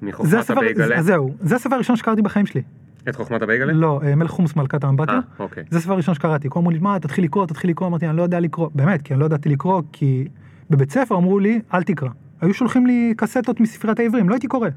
זה 0.00 0.06
מחוכמת 0.06 0.34
הספר, 0.34 0.58
הבייגלה? 0.58 0.98
אז 0.98 1.04
זהו, 1.04 1.34
זה 1.40 1.56
הספר 1.56 1.74
הראשון 1.74 1.96
שקראתי 1.96 2.22
בחיים 2.22 2.46
שלי. 2.46 2.62
את 3.08 3.16
חוכמת 3.16 3.42
הבייגלה? 3.42 3.72
לא, 3.72 4.00
אה, 4.04 4.14
מלך 4.14 4.30
חומוס 4.30 4.56
מלכת 4.56 4.84
האמבטיה. 4.84 5.14
אה, 5.14 5.20
אוקיי. 5.38 5.64
זה 5.70 5.78
הספר 5.78 5.92
הראשון 5.92 6.14
שקראתי. 6.14 6.48
כולם 6.48 6.62
אמרו 6.62 6.70
לי, 6.70 6.78
מה, 6.78 6.98
תתחיל 7.00 7.24
לקרוא, 7.24 7.46
תתחיל 7.46 7.70
לקרוא, 7.70 7.88
אמרתי, 7.88 8.08
אני 8.08 8.16
לא 8.16 8.22
יודע 8.22 8.40
לקרוא. 8.40 8.70
באמת, 8.74 9.02
כי 9.02 9.14
אני 9.14 9.20
לא 9.20 9.26
ידעתי 9.26 9.48
לקרוא, 9.48 9.82
כי 9.92 10.28
בבית 10.70 10.90
ספר 10.90 11.16
אמרו 11.16 11.38
לי, 11.38 11.60
אל 11.74 11.82
תקרא. 11.82 12.08
היו 12.40 12.54
שולחים 12.54 12.86
לי 12.86 13.14
קסטות 13.16 13.60
מספריית 13.60 13.98
העברים, 14.00 14.28
לא 14.28 14.34
הייתי 14.34 14.46
קורא. 14.48 14.68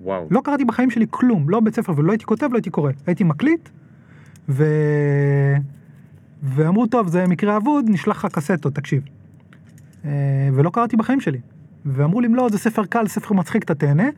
וואו. 0.00 0.26
לא 0.30 0.40
קראתי 0.44 0.64
בחיים 0.64 0.90
שלי 0.90 1.06
כלום, 1.10 1.50
לא 1.50 1.60
בבית 1.60 1.74
ספר 1.74 1.92
ולא 1.96 2.12
הייתי 2.12 2.24
כותב, 2.24 2.48
לא 2.50 2.56
הייתי 2.56 2.70
קורא. 2.70 2.92
הייתי 3.06 3.24
מקליט, 3.24 3.68
ו... 4.48 4.64
ואמרו, 6.42 6.86
טוב, 6.86 7.08
זה 7.08 7.26
מקרה 7.26 7.56
אבוד, 7.56 7.84
נשלח 7.88 8.24
לך 8.24 8.32
קסטות, 8.32 8.74
תקשיב. 8.74 9.02
אה, 10.04 10.10
ולא 10.54 10.70
קראתי 10.70 10.96
בחיים 10.96 11.20
שלי. 11.20 11.38
ואמרו 11.84 12.20
לי, 12.20 12.28
לא, 12.28 12.48
זה 12.48 12.58
ספר 12.58 12.84
קל, 12.84 13.06
ספר 13.06 13.34
מצחיק, 13.34 13.62
אתה 13.62 13.74
תהנה. 13.74 14.08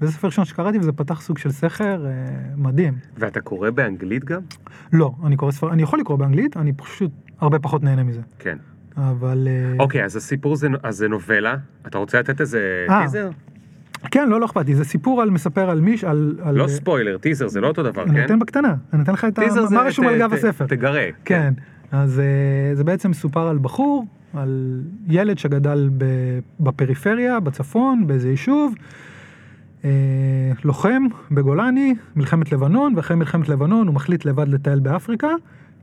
וזה 0.00 0.12
ספר 0.12 0.26
ראשון 0.26 0.44
שקראתי, 0.44 0.78
וזה 0.78 0.92
פתח 0.92 1.20
סוג 1.20 1.38
של 1.38 1.50
סכר 1.50 2.06
אה, 2.06 2.10
מדהים. 2.56 2.94
ואתה 3.18 3.40
קורא 3.40 3.70
באנגלית 3.70 4.24
גם? 4.24 4.40
לא, 4.92 5.14
אני 5.26 5.36
קורא 5.36 5.52
ספר, 5.52 5.72
אני 5.72 5.82
יכול 5.82 6.00
לקרוא 6.00 6.18
באנגלית, 6.18 6.56
אני 6.56 6.72
פשוט 6.72 7.10
הרבה 7.40 7.58
פחות 7.58 7.82
נהנה 7.82 8.02
מזה. 8.02 8.20
כן. 8.38 8.58
אבל... 8.96 9.48
אה, 9.50 9.76
אוקיי, 9.78 10.04
אז 10.04 10.16
הסיפור 10.16 10.56
זה, 10.56 10.68
אז 10.82 10.96
זה 10.96 11.08
נובלה. 11.08 11.56
אתה 11.86 11.98
רוצה 11.98 12.18
לתת 12.18 12.40
איזה 12.40 12.86
אה, 12.88 13.02
טיזר? 13.02 13.30
כן, 14.10 14.28
לא, 14.28 14.40
לא 14.40 14.46
אכפת 14.46 14.66
לי, 14.66 14.74
זה 14.74 14.84
סיפור 14.84 15.22
על 15.22 15.30
מספר 15.30 15.70
על 15.70 15.80
מיש, 15.80 16.04
על... 16.04 16.36
על 16.42 16.54
לא 16.54 16.68
ספוילר, 16.68 17.18
טיזר 17.18 17.48
זה 17.48 17.60
לא 17.60 17.66
אותו 17.68 17.82
דבר, 17.82 18.02
אני 18.02 18.14
כן? 18.14 18.20
נותן 18.20 18.38
בקטנה, 18.38 18.74
אני 18.92 18.98
נותן 18.98 19.12
לך 19.12 19.24
את 19.24 19.38
ה... 19.38 19.42
מה 19.70 19.82
רשום 19.82 20.06
על 20.06 20.18
גב 20.18 20.32
הספר. 20.32 20.66
תגרה. 20.66 21.04
כן, 21.24 21.54
אז 21.92 22.20
אה, 22.20 22.74
זה 22.74 22.84
בעצם 22.84 23.10
מסופר 23.10 23.48
על 23.48 23.58
בחור, 23.58 24.06
על 24.34 24.80
ילד 25.08 25.38
שגדל 25.38 25.90
בפריפריה, 26.60 27.40
בצפון, 27.40 28.06
באיזה 28.06 28.30
יישוב, 28.30 28.74
אה, 29.84 29.90
לוחם 30.64 31.02
בגולני, 31.30 31.94
מלחמת 32.16 32.52
לבנון, 32.52 32.92
ואחרי 32.96 33.16
מלחמת 33.16 33.48
לבנון 33.48 33.86
הוא 33.86 33.94
מחליט 33.94 34.24
לבד 34.24 34.48
לטייל 34.48 34.80
באפריקה, 34.80 35.28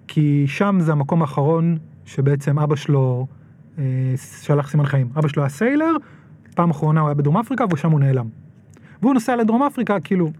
כי 0.07 0.45
שם 0.47 0.77
זה 0.79 0.91
המקום 0.91 1.21
האחרון 1.21 1.77
שבעצם 2.09 2.59
אבא 2.59 2.75
שלו 2.75 3.27
אה, 3.77 3.83
שלח 4.43 4.69
סימן 4.69 4.85
חיים. 4.85 5.09
אבא 5.17 5.27
שלו 5.27 5.43
היה 5.43 5.49
סיילר, 5.49 5.91
פעם 6.55 6.69
אחרונה 6.69 7.01
הוא 7.01 7.09
היה 7.09 7.13
בדרום 7.13 7.37
אפריקה 7.37 7.65
ושם 7.71 7.91
הוא 7.91 7.99
נעלם. 7.99 8.27
והוא 9.01 9.13
נוסע 9.13 9.35
לדרום 9.35 9.63
אפריקה 9.63 9.99
כאילו 9.99 10.31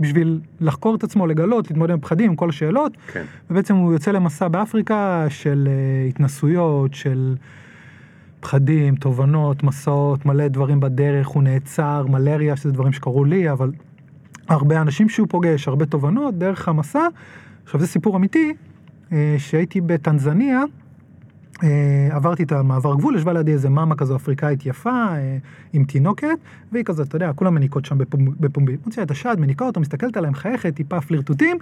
בשביל 0.00 0.40
לחקור 0.60 0.94
את 0.94 1.04
עצמו, 1.04 1.26
לגלות, 1.26 1.70
להתמודד 1.70 1.92
עם 1.92 2.00
פחדים, 2.00 2.30
עם 2.30 2.36
כל 2.36 2.48
השאלות, 2.48 2.96
כן. 3.12 3.24
ובעצם 3.50 3.76
הוא 3.76 3.92
יוצא 3.92 4.10
למסע 4.10 4.48
באפריקה 4.48 5.26
של 5.28 5.68
uh, 5.68 6.08
התנסויות, 6.08 6.94
של 6.94 7.36
פחדים, 8.40 8.96
תובנות, 8.96 9.62
מסעות, 9.62 10.26
מלא 10.26 10.48
דברים 10.48 10.80
בדרך, 10.80 11.28
הוא 11.28 11.42
נעצר, 11.42 12.06
מלריה, 12.08 12.56
שזה 12.56 12.72
דברים 12.72 12.92
שקרו 12.92 13.24
לי, 13.24 13.50
אבל 13.50 13.72
הרבה 14.48 14.80
אנשים 14.80 15.08
שהוא 15.08 15.26
פוגש, 15.30 15.68
הרבה 15.68 15.86
תובנות 15.86 16.38
דרך 16.38 16.68
המסע. 16.68 17.06
עכשיו 17.64 17.80
זה 17.80 17.86
סיפור 17.86 18.16
אמיתי, 18.16 18.52
uh, 19.08 19.12
שהייתי 19.38 19.80
בטנזניה, 19.80 20.62
עברתי 22.10 22.42
את 22.42 22.52
המעבר 22.52 22.94
גבול, 22.94 23.16
ישבה 23.16 23.32
לידי 23.32 23.52
איזה 23.52 23.70
מאמה 23.70 23.94
כזו 23.94 24.16
אפריקאית 24.16 24.66
יפה, 24.66 25.06
uh, 25.08 25.18
עם 25.72 25.84
תינוקת, 25.84 26.38
והיא 26.72 26.84
כזאת, 26.84 27.08
אתה 27.08 27.16
יודע, 27.16 27.32
כולם 27.32 27.54
מניקות 27.54 27.84
שם 27.84 27.98
בפומ- 27.98 28.32
בפומבי. 28.40 28.76
מוציאה 28.86 29.04
את 29.04 29.10
השד, 29.10 29.36
מניקה 29.38 29.64
אותו, 29.64 29.80
מסתכלת 29.80 30.16
עליהם, 30.16 30.32
מחייכת, 30.32 30.74
טיפה 30.74 31.00
פלירטוטים, 31.00 31.58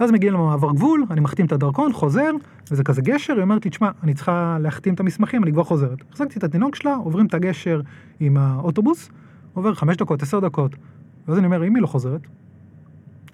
ואז 0.00 0.10
מגיעים 0.10 0.34
למעבר 0.34 0.72
גבול, 0.72 1.04
אני 1.10 1.20
מחתים 1.20 1.46
את 1.46 1.52
הדרכון, 1.52 1.92
חוזר, 1.92 2.30
וזה 2.70 2.84
כזה 2.84 3.02
גשר, 3.02 3.34
היא 3.34 3.42
אומרת 3.42 3.64
לי, 3.64 3.70
תשמע, 3.70 3.90
אני 4.02 4.14
צריכה 4.14 4.58
להחתים 4.60 4.94
את 4.94 5.00
המסמכים, 5.00 5.44
אני 5.44 5.52
כבר 5.52 5.64
חוזרת. 5.64 5.98
החזקתי 6.10 6.38
את 6.38 6.44
התינוק 6.44 6.74
שלה, 6.74 6.94
עוברים 6.94 7.26
את 7.26 7.34
הגשר 7.34 7.80
עם 8.20 8.36
האוטובוס, 8.36 9.10
עובר 9.54 9.74
חמש 9.74 9.96
דקות, 9.96 10.22
עשר 10.22 10.40
דקות, 10.40 10.76
ואז 11.28 11.38
אני 11.38 11.46
אומר, 11.46 11.66
אם 11.66 11.74
היא 11.74 11.82
לא 11.82 11.86
חוזרת, 11.86 12.20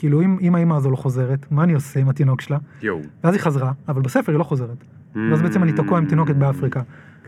כאילו, 0.03 0.23
אם, 0.23 0.37
אם 0.41 0.55
האמא 0.55 0.75
הזו 0.75 0.91
לא 0.91 0.97
חוזרת, 0.97 1.47
מה 1.51 1.65
אני 1.65 1.73
עושה 1.73 2.01
עם 2.01 2.09
התינוק 2.09 2.41
שלה? 2.41 2.59
יואו. 2.83 2.99
ואז 3.25 3.35
היא 3.35 3.43
חזרה, 3.43 3.73
אבל 3.89 4.03
בספר 4.03 4.33
היא 4.33 4.39
לא 4.39 4.45
חוזרת. 4.45 4.85
ואז 5.15 5.43
בעצם 5.43 5.63
אני 5.63 5.73
תקוע 5.73 5.99
עם 5.99 6.07
תינוקת 6.07 6.35
באפריקה. 6.35 6.81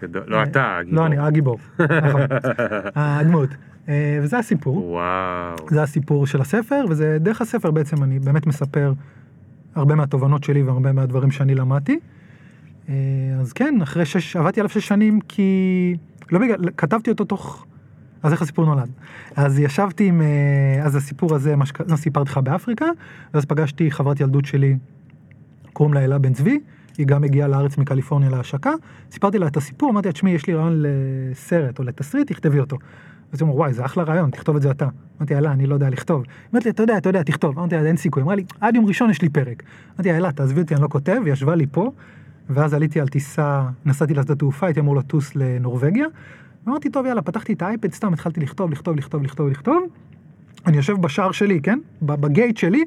לא 0.03 0.43
אתה, 0.43 0.77
הגיבור. 0.79 1.01
לא, 1.01 1.07
אני 1.07 1.19
הגיבור, 1.19 1.59
נכון, 2.07 2.21
הדמות. 2.95 3.49
אה, 3.89 4.19
וזה 4.23 4.39
הסיפור. 4.39 4.85
וואו. 4.85 5.57
זה 5.71 5.83
הסיפור 5.83 6.27
של 6.27 6.41
הספר, 6.41 6.85
וזה 6.89 7.19
דרך 7.21 7.41
הספר 7.41 7.71
בעצם 7.71 8.03
אני 8.03 8.19
באמת 8.19 8.47
מספר 8.47 8.93
הרבה 9.75 9.95
מהתובנות 9.95 10.45
שלי 10.45 10.63
והרבה 10.63 10.93
מהדברים 10.93 11.31
שאני 11.31 11.55
למדתי. 11.55 11.99
אה, 12.89 12.95
אז 13.41 13.53
כן, 13.53 13.75
אחרי 13.83 14.05
שש, 14.05 14.37
עבדתי 14.37 14.61
עליו 14.61 14.71
שש 14.71 14.89
שנים 14.89 15.21
כי... 15.21 15.97
לא 16.33 16.39
בגלל, 16.39 16.57
כתבתי 16.77 17.11
אותו 17.11 17.25
תוך... 17.25 17.67
אז 18.25 18.33
איך 18.33 18.43
הסיפור 18.43 18.65
נולד? 18.65 18.91
אז 19.37 19.59
ישבתי 19.59 20.05
עם... 20.05 20.23
אה, 20.23 20.85
אז 20.85 20.97
הסיפור 20.97 21.35
הזה, 21.35 21.57
מה 21.57 21.65
שסיפרתי 21.67 22.31
לך 22.31 22.39
באפריקה, 22.39 22.87
ואז 23.35 23.45
פגשתי 23.45 23.91
חברת 23.91 24.21
ילדות 24.21 24.45
שלי, 24.45 24.77
קוראים 25.73 25.95
לה 25.95 26.05
אלה 26.05 26.19
בן 26.19 26.33
צבי, 26.33 26.61
היא 26.99 27.07
גם 27.07 27.25
הגיעה 27.25 27.49
לארץ 27.49 27.79
מקליפורניה 27.79 28.31
להשקה, 28.31 28.73
סיפרתי 29.11 29.39
לה 29.39 29.47
את 29.47 29.57
הסיפור, 29.57 29.91
אמרתי 29.91 30.09
לה, 30.09 30.13
תשמעי, 30.13 30.33
יש 30.33 30.47
לי 30.47 30.55
רעיון 30.55 30.83
לסרט 30.83 31.79
או 31.79 31.85
לתסריט, 31.85 32.33
תכתבי 32.33 32.61
אותו. 32.61 32.77
אז 33.33 33.41
היא 33.41 33.47
אמרה, 33.47 33.57
וואי, 33.57 33.73
זה 33.73 33.85
אחלה 33.85 34.03
רעיון, 34.03 34.31
תכתוב 34.31 34.57
את 34.57 34.63
זה 34.63 34.71
אתה. 34.71 34.89
אמרתי, 35.19 35.35
יאללה, 35.35 35.53
אני 35.53 35.67
לא 35.67 35.75
יודע 35.75 35.91
לכתוב. 35.91 36.25
אמרתי 36.53 36.71
אתה 36.71 36.83
יודע, 36.83 36.97
אתה 36.99 37.09
יודע, 37.09 37.23
תכתוב. 37.23 37.59
אמרתי 37.59 37.77
אין 37.77 37.97
סיכוי. 37.97 38.23
אמרה 38.23 38.35
לי, 38.35 38.45
עד 38.61 38.75
יום 38.75 38.87
ראשון 38.87 39.11
יש 39.11 39.23
לי 39.23 39.29
פרק. 39.29 39.63
אמרתי 39.97 40.09
לה, 40.09 40.15
יאללה, 40.15 40.33
תעזבי 40.33 40.61
אותי, 40.61 40.75
אני 40.75 40.83
לא 40.83 40.89
כותב, 40.89 41.21
היא 41.25 41.33
ישבה 41.33 41.55
לי 41.55 41.67
פה, 41.71 41.93
ואז 42.51 42.75
עליתי 42.75 43.01
על 43.01 43.09
טיסה, 43.09 43.63
נסעתי 43.85 44.15
לשדה 44.15 44.35
תעופה, 44.35 44.67
הייתי 44.67 44.81
אמור 44.81 44.97
לטוס 44.97 45.37
לנורבגיה. 45.37 46.07
אמרתי, 46.69 46.91
טוב, 46.91 47.07
יאללה, 47.07 47.23
פתחתי 47.23 47.53
את 47.53 47.63
האייפד, 47.63 47.93
סתם 47.93 48.13
התחלתי 48.13 48.41
לכתוב, 48.41 48.71
לכתוב, 48.71 48.97
לכתוב, 48.97 49.23
לכתוב, 49.23 49.49
לכתוב. 49.49 49.83
אני 50.67 50.77
יושב 50.77 51.01
בשער 51.01 51.33
שלי, 51.33 51.61
כן? 51.63 51.79
בגייט 52.03 52.57
שלי, 52.57 52.85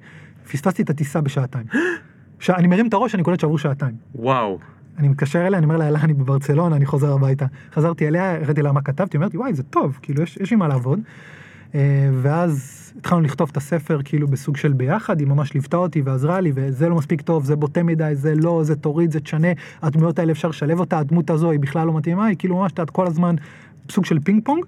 פספסתי 0.51 0.81
את 0.81 0.89
הטיסה 0.89 1.21
בשעתיים. 1.21 1.65
ש... 2.39 2.49
אני 2.49 2.67
מרים 2.67 2.87
את 2.87 2.93
הראש, 2.93 3.15
אני 3.15 3.23
קולט 3.23 3.39
שעברו 3.39 3.57
שעתיים. 3.57 3.95
וואו. 4.15 4.59
אני 4.97 5.07
מתקשר 5.07 5.47
אליה, 5.47 5.57
אני 5.57 5.65
אומר 5.65 5.77
לה, 5.77 5.85
יאללה, 5.85 5.99
אני 6.01 6.13
בברצלונה, 6.13 6.75
אני 6.75 6.85
חוזר 6.85 7.13
הביתה. 7.13 7.45
חזרתי 7.73 8.07
אליה, 8.07 8.35
הראיתי 8.35 8.61
לה 8.61 8.71
מה 8.71 8.81
כתבתי, 8.81 9.17
אמרתי, 9.17 9.37
וואי, 9.37 9.53
זה 9.53 9.63
טוב, 9.63 9.99
כאילו, 10.01 10.23
יש, 10.23 10.37
יש 10.37 10.51
לי 10.51 10.57
מה 10.57 10.67
לעבוד. 10.67 10.99
אה, 11.75 12.09
ואז 12.21 12.83
התחלנו 12.97 13.21
לכתוב 13.21 13.49
את 13.51 13.57
הספר, 13.57 13.99
כאילו, 14.05 14.27
בסוג 14.27 14.57
של 14.57 14.73
ביחד, 14.73 15.19
היא 15.19 15.27
ממש 15.27 15.53
ליוותה 15.53 15.77
אותי 15.77 16.01
ועזרה 16.01 16.41
לי, 16.41 16.51
וזה 16.55 16.89
לא 16.89 16.95
מספיק 16.95 17.21
טוב, 17.21 17.45
זה 17.45 17.55
בוטה 17.55 17.83
מדי, 17.83 18.11
זה 18.13 18.35
לא, 18.35 18.63
זה 18.63 18.75
תוריד, 18.75 19.11
זה 19.11 19.19
תשנה, 19.19 19.47
הדמויות 19.81 20.19
האלה 20.19 20.31
אפשר 20.31 20.47
לשלב 20.47 20.79
אותה, 20.79 20.99
הדמות 20.99 21.29
הזו 21.29 21.51
היא 21.51 21.59
בכלל 21.59 21.87
לא 21.87 21.93
מתאימה, 21.93 22.25
היא 22.25 22.35
כאילו 22.39 22.57
ממש, 22.57 22.71
את 22.71 22.89
כל 22.89 23.07
הזמן 23.07 23.35
סוג 23.91 24.05
של 24.05 24.19
פינג 24.19 24.45
פונג. 24.45 24.65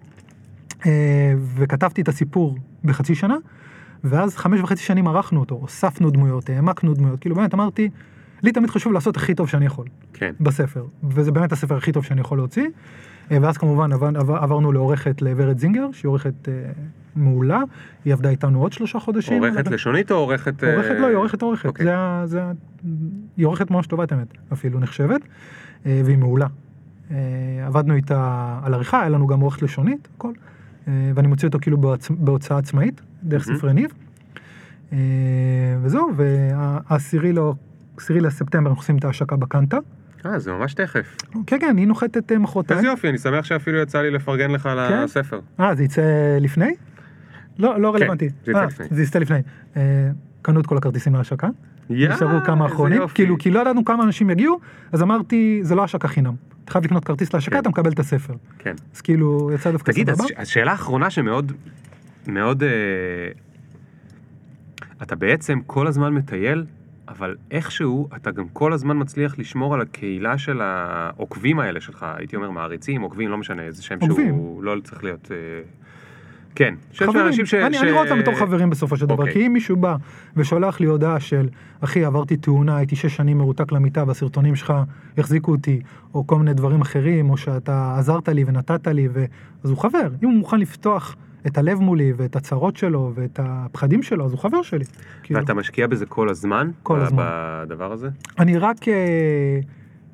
אה, 0.86 1.34
וכתבתי 1.56 2.02
את 2.02 2.08
הסיפור 2.08 2.58
בחצי 2.84 3.16
שנה, 3.16 3.36
ואז 4.04 4.38
חמש 4.38 4.60
וחצי 4.60 4.84
שנים 4.84 5.08
ערכנו 5.08 5.40
אותו, 5.40 5.56
הוספנו 5.56 6.10
דמויות, 6.10 6.50
העמקנו 6.50 6.94
דמויות, 6.94 7.20
כאילו 7.20 7.36
באמת 7.36 7.54
אמרתי, 7.54 7.90
לי 8.44 8.52
תמיד 8.52 8.70
חשוב 8.70 8.94
לעשות 8.94 9.18
הכי 9.18 9.34
טוב 9.34 9.50
שאני 9.50 9.66
יכול. 9.66 9.86
כן. 10.14 10.34
בספר, 10.40 10.86
וזה 11.04 11.32
באמת 11.32 11.52
הספר 11.52 11.78
הכי 11.78 11.92
טוב 11.92 12.06
שאני 12.06 12.22
יכול 12.22 12.38
להוציא. 12.38 12.68
אה, 13.32 13.38
ואז 13.42 13.58
כמובן 13.58 13.94
עבר, 13.94 14.10
עבר, 14.16 14.38
עברנו 14.38 14.72
לעורכת 14.72 15.22
לוורד 15.22 15.58
זינגר, 15.58 15.92
שהיא 15.92 16.10
עורכת 16.10 16.50
אה, 16.50 16.54
מעולה, 17.16 17.62
היא 18.06 18.14
עבדה 18.14 18.30
איתנו 18.30 18.62
עוד 18.62 18.74
שלושה 18.74 19.00
חודשים. 19.00 19.44
עורכת 19.44 19.68
לשונית 19.68 20.12
או 20.12 20.16
עורכת... 20.16 20.64
עורכת 20.64 20.96
לא, 21.00 21.08
היא 21.08 21.16
עורכת 21.16 21.42
עורכת, 21.42 21.66
אוקיי. 21.66 21.86
זה, 21.86 21.96
זה, 22.26 22.42
היא 23.38 23.46
עורכת 23.46 23.72
ממש 23.72 23.88
טובה 23.88 24.04
את 24.04 24.12
האמת, 24.12 24.28
אפילו 24.54 24.80
נחשבת, 24.80 25.22
אה, 25.86 26.02
והיא 26.06 26.18
מעולה. 26.18 26.48
אה, 27.12 27.16
עבדנו 27.66 27.96
איתה 27.96 28.60
על 28.64 28.74
עריכה, 28.74 29.00
היה 29.00 29.10
לנו 29.10 29.28
גם 29.28 29.40
עורכת 29.40 29.62
לשונית, 29.62 30.08
הכל, 30.16 30.32
אה, 30.88 31.12
ואני 31.16 31.28
מוציא 31.28 31.48
אותו 31.48 31.60
כאילו 31.62 31.78
בהוצ... 31.78 32.10
בהוצאה 32.10 32.58
עצמאית, 32.58 33.02
דרך 33.24 33.48
מהמם. 33.48 33.60
ספרי 33.60 33.74
ניב. 33.74 33.92
אה, 34.94 34.98
וזהו, 35.82 36.12
והעשירי 36.16 37.34
לא, 37.34 37.54
עשירי 37.98 38.22
לספטמבר 38.22 38.70
אנחנו 38.70 38.82
עושים 38.82 38.98
את 38.98 39.06
ההשקה 39.06 39.36
בקנטה. 39.36 39.78
אה, 40.26 40.40
זה 40.40 40.52
ממש 40.52 40.74
תכף. 40.74 41.18
כן, 41.48 41.58
כן, 41.60 41.78
היא 41.78 41.88
נוחתת 41.88 42.32
אה, 42.32 42.38
מחרתיים. 42.38 42.78
איזה 42.78 42.88
יופי, 42.88 43.10
אני 43.10 43.18
שמח 43.18 43.46
שאפילו 43.46 43.78
יצא 43.78 44.02
לי 44.02 44.12
לפרגן 44.12 44.52
לך 44.52 44.66
על 44.66 44.90
כן? 44.90 44.98
הספר. 44.98 45.40
אה, 45.60 45.76
זה 45.76 45.84
יצא 45.84 46.02
לפני? 46.40 46.72
לא, 47.60 47.82
לא 47.82 47.92
כן, 47.92 48.04
רלוונטי. 48.04 48.30
זה 48.46 48.52
יצא 48.52 48.60
אה, 48.60 48.66
לפני. 48.66 48.86
זה 48.92 49.04
יצא 49.04 49.20
לפני. 49.20 49.38
אה, 49.78 50.10
קנו 50.42 50.60
את 50.60 50.66
כל 50.66 50.78
הכרטיסים 50.78 51.16
להשקה. 51.16 51.48
נשארו 51.90 52.40
כמה 52.46 52.66
אחרונים. 52.66 53.02
כאילו, 53.14 53.38
כי 53.38 53.52
לא 53.52 53.60
ידענו 53.60 53.86
כמה 53.86 54.04
אנשים 54.04 54.30
יגיעו, 54.30 54.60
אז 54.92 55.02
אמרתי, 55.02 55.60
זה 55.64 55.76
לא 55.76 55.84
השקה 55.84 56.08
חינם. 56.08 56.34
אתה 56.70 56.74
חייב 56.74 56.86
לקנות 56.86 57.06
כרטיס 57.06 57.34
להשקה, 57.34 57.52
כן. 57.56 57.62
אתה 57.62 57.70
מקבל 57.70 57.92
את 57.92 58.00
הספר. 58.00 58.34
כן. 58.60 58.76
אז 58.96 59.02
כאילו, 59.02 59.52
יצא 59.56 59.72
דווקא 59.72 59.92
תגיד, 59.92 60.10
סבבה. 60.14 60.28
ש- 60.28 60.32
השאלה 60.38 60.72
האחרונה 60.72 61.10
שמאוד, 61.10 61.52
מאוד, 62.28 62.64
אה, 62.64 62.70
אתה 65.02 65.16
בעצם 65.16 65.60
כל 65.66 65.88
הזמן 65.88 66.14
מטייל, 66.14 66.66
אבל 67.08 67.36
איכשהו 67.52 68.10
אתה 68.16 68.32
גם 68.32 68.48
כל 68.54 68.74
הזמן 68.74 68.98
מצליח 69.00 69.40
לשמור 69.40 69.74
על 69.74 69.82
הקהילה 69.82 70.38
של 70.38 70.62
העוקבים 70.62 71.60
האלה 71.60 71.82
שלך, 71.82 72.06
הייתי 72.18 72.36
אומר 72.36 72.50
מעריצים, 72.52 73.02
עוקבים, 73.02 73.30
לא 73.30 73.38
משנה, 73.38 73.62
איזה 73.64 73.84
שם 73.84 73.98
עוקבים. 74.02 74.28
שהוא 74.28 74.64
לא 74.64 74.76
צריך 74.84 75.04
להיות... 75.04 75.32
אה, 75.32 75.38
כן, 76.56 76.74
שיש 76.92 77.10
חברים, 77.10 77.28
אנשים 77.28 77.46
ש... 77.46 77.54
אני, 77.54 77.78
ש... 77.78 77.82
אני 77.82 77.92
רואה 77.92 78.04
אותם 78.04 78.20
בתור 78.20 78.36
חברים 78.36 78.70
בסופו 78.70 78.98
של 78.98 79.06
דבר, 79.06 79.18
אוקיי. 79.18 79.34
כי 79.34 79.48
אם 79.48 79.54
מישהו 79.54 79.78
בא 79.78 79.96
ושולח 80.36 80.80
לי 80.80 80.86
הודעה 80.86 81.20
של, 81.20 81.50
אחי, 81.82 82.06
עברתי 82.06 82.38
תאונה, 82.38 82.78
הייתי 82.78 82.96
שש 82.96 83.16
שנים 83.16 83.38
מרותק 83.38 83.72
למיטה 83.72 84.04
והסרטונים 84.08 84.56
שלך 84.56 84.74
יחזיקו 85.18 85.52
אותי, 85.52 85.82
או 86.14 86.28
כל 86.28 86.38
מיני 86.38 86.54
דברים 86.54 86.82
אחרים, 86.82 87.30
או 87.30 87.38
שאתה 87.38 87.96
עזרת 87.98 88.30
לי 88.30 88.44
ונתת 88.48 88.88
לי, 88.88 89.08
ו... 89.14 89.26
אז 89.64 89.70
הוא 89.70 89.78
חבר. 89.78 90.08
אם 90.24 90.30
הוא 90.30 90.38
מוכן 90.38 90.60
לפתוח 90.60 91.16
את 91.48 91.58
הלב 91.58 91.80
מולי, 91.80 92.14
ואת 92.18 92.36
הצרות 92.36 92.78
שלו, 92.78 93.12
ואת 93.16 93.40
הפחדים 93.44 94.04
שלו, 94.04 94.26
אז 94.26 94.32
הוא 94.32 94.40
חבר 94.40 94.62
שלי. 94.62 94.86
כאילו, 95.24 95.40
ואתה 95.40 95.54
משקיע 95.54 95.88
בזה 95.88 96.06
כל 96.06 96.30
הזמן? 96.30 96.72
כל 96.84 97.00
הזמן. 97.00 97.24
בדבר 97.28 97.92
הזה? 97.92 98.10
אני 98.40 98.58
רק, 98.58 98.88
אה, 98.88 99.60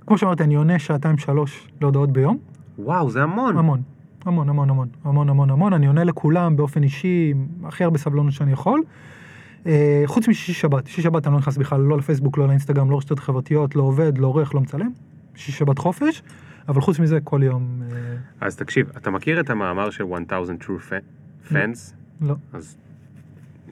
כמו 0.08 0.18
שאמרתי, 0.18 0.44
אני 0.44 0.56
עונה 0.56 0.80
שעתיים 0.80 1.18
שלוש 1.18 1.68
להודעות 1.82 2.12
ביום, 2.12 2.38
וואו, 2.80 3.10
זה 3.10 3.24
המון. 3.24 3.58
המון. 3.58 3.95
המון, 4.26 4.50
המון, 4.50 4.70
המון, 4.70 4.88
המון, 5.04 5.30
המון, 5.30 5.50
המון, 5.50 5.74
אני 5.74 5.88
עונה 5.88 6.04
לכולם 6.04 6.56
באופן 6.56 6.84
אישי, 6.84 7.34
הכי 7.64 7.84
הרבה 7.84 7.98
סבלנות 7.98 8.32
שאני 8.34 8.52
יכול. 8.52 8.82
אה, 9.66 10.04
חוץ 10.06 10.28
משישי 10.28 10.54
שבת, 10.54 10.88
שישי 10.88 11.02
שבת 11.02 11.28
אני 11.28 11.34
לא 11.34 11.40
נכנס 11.40 11.58
בכלל 11.58 11.82
לא 11.82 11.98
לפייסבוק, 11.98 12.38
לא 12.38 12.48
לאינסטגרם, 12.48 12.92
לא 12.92 12.98
רשתות 12.98 13.20
חברתיות, 13.20 13.76
לא 13.76 13.84
עובד, 13.84 14.18
לא 14.18 14.28
עורך, 14.28 14.56
לא 14.56 14.62
מצלם. 14.62 14.90
שישי 15.36 15.52
שבת 15.52 15.78
חופש, 15.78 16.24
אבל 16.68 16.82
חוץ 16.82 17.00
מזה 17.00 17.20
כל 17.24 17.44
יום, 17.44 17.82
אה, 17.92 17.98
אז 18.48 18.56
תקשיב, 18.56 18.90
אתה 18.98 19.12
מכיר 19.12 19.40
את 19.40 19.50
המאמר 19.50 19.90
של 19.90 20.04
1000 20.04 20.22
True 20.62 20.90
Fa- 20.90 21.52
Fans? 21.52 21.94
לא. 22.22 22.36
אז 22.54 22.78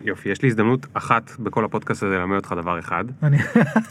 יופי, 0.05 0.29
יש 0.29 0.41
לי 0.41 0.47
הזדמנות 0.49 0.87
אחת 0.93 1.31
בכל 1.39 1.65
הפודקאסט 1.65 2.03
הזה 2.03 2.17
ללמד 2.17 2.35
אותך 2.35 2.55
דבר 2.57 2.79
אחד, 2.79 3.05
אני, 3.23 3.37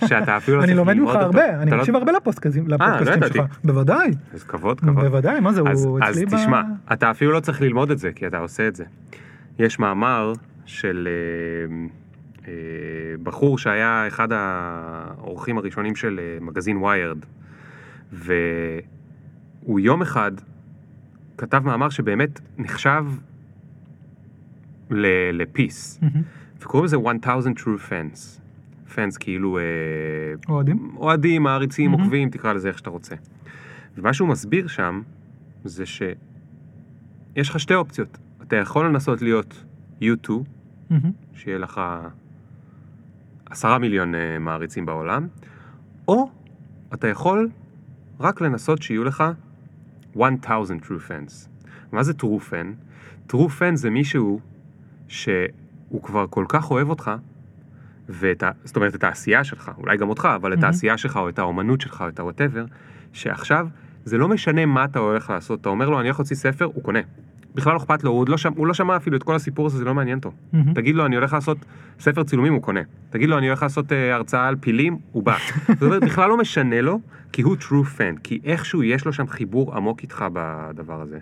שאתה 0.08 0.36
אפילו 0.36 0.56
לא 0.56 0.62
אני 0.62 0.66
צריך 0.66 0.78
לומד 0.78 0.94
ממך 0.94 1.08
ללמוד 1.08 1.16
אותו. 1.16 1.26
הרבה, 1.26 1.62
אני 1.62 1.70
לא- 1.70 1.76
מקשיב 1.76 1.96
הרבה 1.96 2.12
לפודקאסטים 2.12 2.68
לא 2.68 2.76
לפודקאסטים. 2.76 3.32
שלך. 3.32 3.46
בוודאי, 3.64 4.10
אז 4.34 4.42
כבוד, 4.44 4.80
כבוד. 4.80 5.04
בוודאי, 5.04 5.40
מה 5.40 5.52
זה, 5.52 5.60
אז, 5.70 5.84
הוא 5.84 5.98
אז 6.02 6.12
אצלי 6.16 6.26
ב... 6.26 6.36
תשמע, 6.36 6.62
אתה 6.92 7.10
אפילו 7.10 7.32
לא 7.32 7.40
צריך 7.40 7.60
ללמוד 7.62 7.90
את 7.90 7.98
זה, 7.98 8.12
כי 8.12 8.26
אתה 8.26 8.38
עושה 8.38 8.68
את 8.68 8.76
זה. 8.76 8.84
יש 9.58 9.78
מאמר 9.78 10.32
של 10.66 11.08
אה, 11.10 11.74
אה, 12.48 12.52
בחור 13.22 13.58
שהיה 13.58 14.04
אחד 14.06 14.28
האורחים 14.32 15.58
הראשונים 15.58 15.96
של 15.96 16.20
אה, 16.22 16.38
מגזין 16.40 16.76
ויירד, 16.76 17.18
והוא 18.12 19.80
יום 19.80 20.02
אחד 20.02 20.32
כתב 21.38 21.62
מאמר 21.64 21.88
שבאמת 21.88 22.40
נחשב 22.58 23.04
לפיס. 25.32 26.00
וקוראים 26.60 26.84
לזה 26.84 26.96
1000 26.96 27.46
True 27.58 27.90
Fans. 27.90 28.42
פאנס 28.94 29.16
כאילו... 29.16 29.58
אה, 29.58 29.62
אוהדים? 30.48 30.92
אוהדים, 30.96 31.42
מעריצים, 31.42 31.90
מהמם. 31.90 32.02
עוקבים, 32.02 32.30
תקרא 32.30 32.52
לזה 32.52 32.68
איך 32.68 32.78
שאתה 32.78 32.90
רוצה. 32.90 33.14
ומה 33.96 34.12
שהוא 34.12 34.28
מסביר 34.28 34.66
שם, 34.66 35.02
זה 35.64 35.86
שיש 35.86 37.48
לך 37.50 37.60
שתי 37.60 37.74
אופציות. 37.74 38.18
אתה 38.42 38.56
יכול 38.56 38.86
לנסות 38.86 39.22
להיות 39.22 39.64
U2, 40.00 40.30
מהמם. 40.90 41.10
שיהיה 41.34 41.58
לך 41.58 41.80
עשרה 43.50 43.78
מיליון 43.78 44.14
אה, 44.14 44.38
מעריצים 44.38 44.86
בעולם, 44.86 45.26
או 46.08 46.30
אתה 46.94 47.08
יכול 47.08 47.48
רק 48.20 48.40
לנסות 48.40 48.82
שיהיו 48.82 49.04
לך 49.04 49.24
1000 50.16 50.34
true 50.82 51.08
fans. 51.08 51.48
מה 51.92 52.02
זה 52.02 52.12
true 52.22 52.50
fan? 52.50 52.66
true 53.32 53.48
fan 53.58 53.74
זה 53.74 53.90
מישהו 53.90 54.40
שהוא 55.12 56.02
כבר 56.02 56.26
כל 56.30 56.44
כך 56.48 56.70
אוהב 56.70 56.88
אותך, 56.88 57.10
ואת 58.08 58.42
ה... 58.42 58.50
זאת 58.64 58.76
אומרת, 58.76 58.94
את 58.94 59.04
העשייה 59.04 59.44
שלך, 59.44 59.70
אולי 59.78 59.96
גם 59.96 60.08
אותך, 60.08 60.28
אבל 60.36 60.52
את. 60.52 60.62
העשייה 60.64 60.98
שלך, 60.98 61.16
או 61.16 61.28
את 61.28 61.38
האומנות 61.38 61.80
שלך, 61.80 62.00
או 62.00 62.08
את 62.08 62.20
ה-whatever, 62.20 62.72
שעכשיו 63.12 63.66
זה 64.04 64.18
לא 64.18 64.28
משנה 64.28 64.66
מה 64.66 64.84
אתה 64.84 64.98
הולך 64.98 65.30
לעשות, 65.30 65.60
אתה 65.60 65.68
אומר 65.68 65.88
לו, 65.88 66.00
אני 66.00 66.08
הולך 66.08 66.18
להוציא 66.18 66.36
ספר, 66.36 66.64
הוא 66.64 66.82
קונה. 66.82 67.00
בכלל 67.54 67.72
לא 67.72 67.78
אכפת 67.78 68.04
לו, 68.04 68.10
הוא, 68.10 68.28
לא, 68.28 68.36
שמע, 68.36 68.52
הוא 68.56 68.66
לא 68.66 68.74
שמע 68.74 68.96
אפילו 68.96 69.16
את 69.16 69.22
כל 69.22 69.34
הסיפור 69.34 69.66
הזה, 69.66 69.78
זה 69.78 69.84
לא 69.84 69.94
מעניין 69.94 70.18
אותו. 70.18 70.32
מהמם. 70.52 70.74
תגיד 70.74 70.94
לו, 70.94 71.06
אני 71.06 71.16
הולך 71.16 71.32
לעשות 71.32 71.58
ספר 72.00 72.22
צילומים, 72.22 72.52
הוא 72.52 72.62
קונה. 72.62 72.80
תגיד 73.10 73.28
לו, 73.28 73.38
אני 73.38 73.48
הולך 73.48 73.62
לעשות 73.62 73.92
אה, 73.92 74.14
הרצאה 74.14 74.48
על 74.48 74.56
פילים, 74.56 74.98
הוא 75.12 75.22
בא. 75.22 75.36
זאת 75.68 75.82
אומרת, 75.82 76.02
בכלל 76.02 76.28
לא 76.28 76.36
משנה 76.36 76.80
לו, 76.80 77.00
כי 77.32 77.42
הוא 77.42 77.56
true 77.60 77.98
fan, 77.98 78.20
כי 78.22 78.40
איכשהו 78.44 78.82
יש 78.82 79.04
לו 79.04 79.12
שם 79.12 79.26
חיבור 79.26 79.76
עמוק 79.76 80.02
איתך 80.02 80.24
בדבר 80.32 81.00
הזה. 81.00 81.18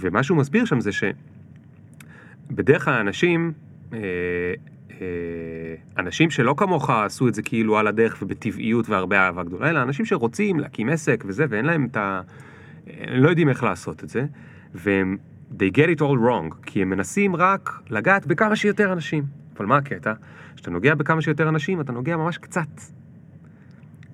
ומה 0.00 0.22
שהוא 0.22 0.38
מסביר 0.38 0.64
שם 0.64 0.80
זה 0.80 0.92
שבדרך 2.50 2.84
כלל 2.84 2.94
אנשים, 2.94 3.52
אה, 3.92 3.98
אה, 4.90 5.74
אנשים 5.98 6.30
שלא 6.30 6.54
כמוך 6.56 6.90
עשו 6.90 7.28
את 7.28 7.34
זה 7.34 7.42
כאילו 7.42 7.78
על 7.78 7.86
הדרך 7.86 8.18
ובטבעיות 8.22 8.88
והרבה 8.88 9.18
אהבה 9.18 9.42
גדולה, 9.42 9.70
אלא 9.70 9.82
אנשים 9.82 10.04
שרוצים 10.04 10.60
להקים 10.60 10.88
עסק 10.88 11.24
וזה, 11.26 11.44
ואין 11.48 11.64
להם 11.64 11.86
את 11.90 11.96
ה... 11.96 12.20
הם 12.86 13.22
לא 13.22 13.28
יודעים 13.28 13.48
איך 13.48 13.62
לעשות 13.62 14.04
את 14.04 14.08
זה, 14.08 14.26
והם... 14.74 15.16
they 15.52 15.76
get 15.76 15.98
it 15.98 16.00
all 16.00 16.18
wrong, 16.26 16.54
כי 16.62 16.82
הם 16.82 16.90
מנסים 16.90 17.36
רק 17.36 17.80
לגעת 17.90 18.26
בכמה 18.26 18.56
שיותר 18.56 18.92
אנשים. 18.92 19.24
אבל 19.56 19.66
מה 19.66 19.76
הקטע? 19.76 20.12
כשאתה 20.56 20.70
נוגע 20.70 20.94
בכמה 20.94 21.22
שיותר 21.22 21.48
אנשים, 21.48 21.80
אתה 21.80 21.92
נוגע 21.92 22.16
ממש 22.16 22.38
קצת. 22.38 22.80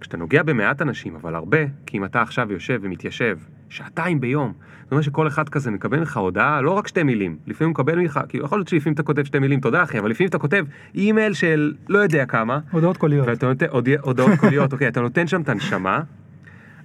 כשאתה 0.01 0.17
נוגע 0.17 0.43
במעט 0.43 0.83
אנשים, 0.83 1.15
אבל 1.15 1.35
הרבה, 1.35 1.59
כי 1.87 1.97
אם 1.97 2.05
אתה 2.05 2.23
עכשיו 2.23 2.53
יושב 2.53 2.81
ומתיישב 2.83 3.39
שעתיים 3.73 4.21
ביום. 4.21 4.53
זאת 4.83 4.91
אומרת 4.93 5.05
שכל 5.05 5.29
אחד 5.29 5.49
כזה 5.49 5.71
מקבל 5.71 5.99
ממך 5.99 6.17
הודעה, 6.17 6.61
לא 6.61 6.71
רק 6.71 6.87
שתי 6.89 7.03
מילים, 7.03 7.37
לפעמים 7.47 7.69
הוא 7.69 7.75
מקבל 7.75 7.99
ממך, 7.99 8.21
כאילו 8.29 8.45
יכול 8.45 8.59
להיות 8.59 8.69
שלפעמים 8.69 8.95
אתה 8.95 9.03
כותב 9.03 9.25
שתי 9.25 9.39
מילים, 9.39 9.61
תודה 9.61 9.83
אחי, 9.83 9.99
אבל 9.99 10.11
לפעמים 10.11 10.29
אתה 10.29 10.39
כותב 10.39 10.65
אימייל 10.95 11.33
של 11.33 11.75
לא 11.89 11.99
יודע 11.99 12.27
כמה, 12.27 12.59
הודעות 12.71 12.97
קוליות. 12.97 13.29
ואתה 13.29 13.47
נותן, 13.47 13.67
הוד- 13.71 13.89
הודעות 14.01 14.31
קוליות, 14.41 14.73
אוקיי, 14.73 14.89
אתה 14.89 15.01
נותן 15.01 15.27
שם 15.27 15.41
את 15.41 15.49
הנשמה, 15.49 16.03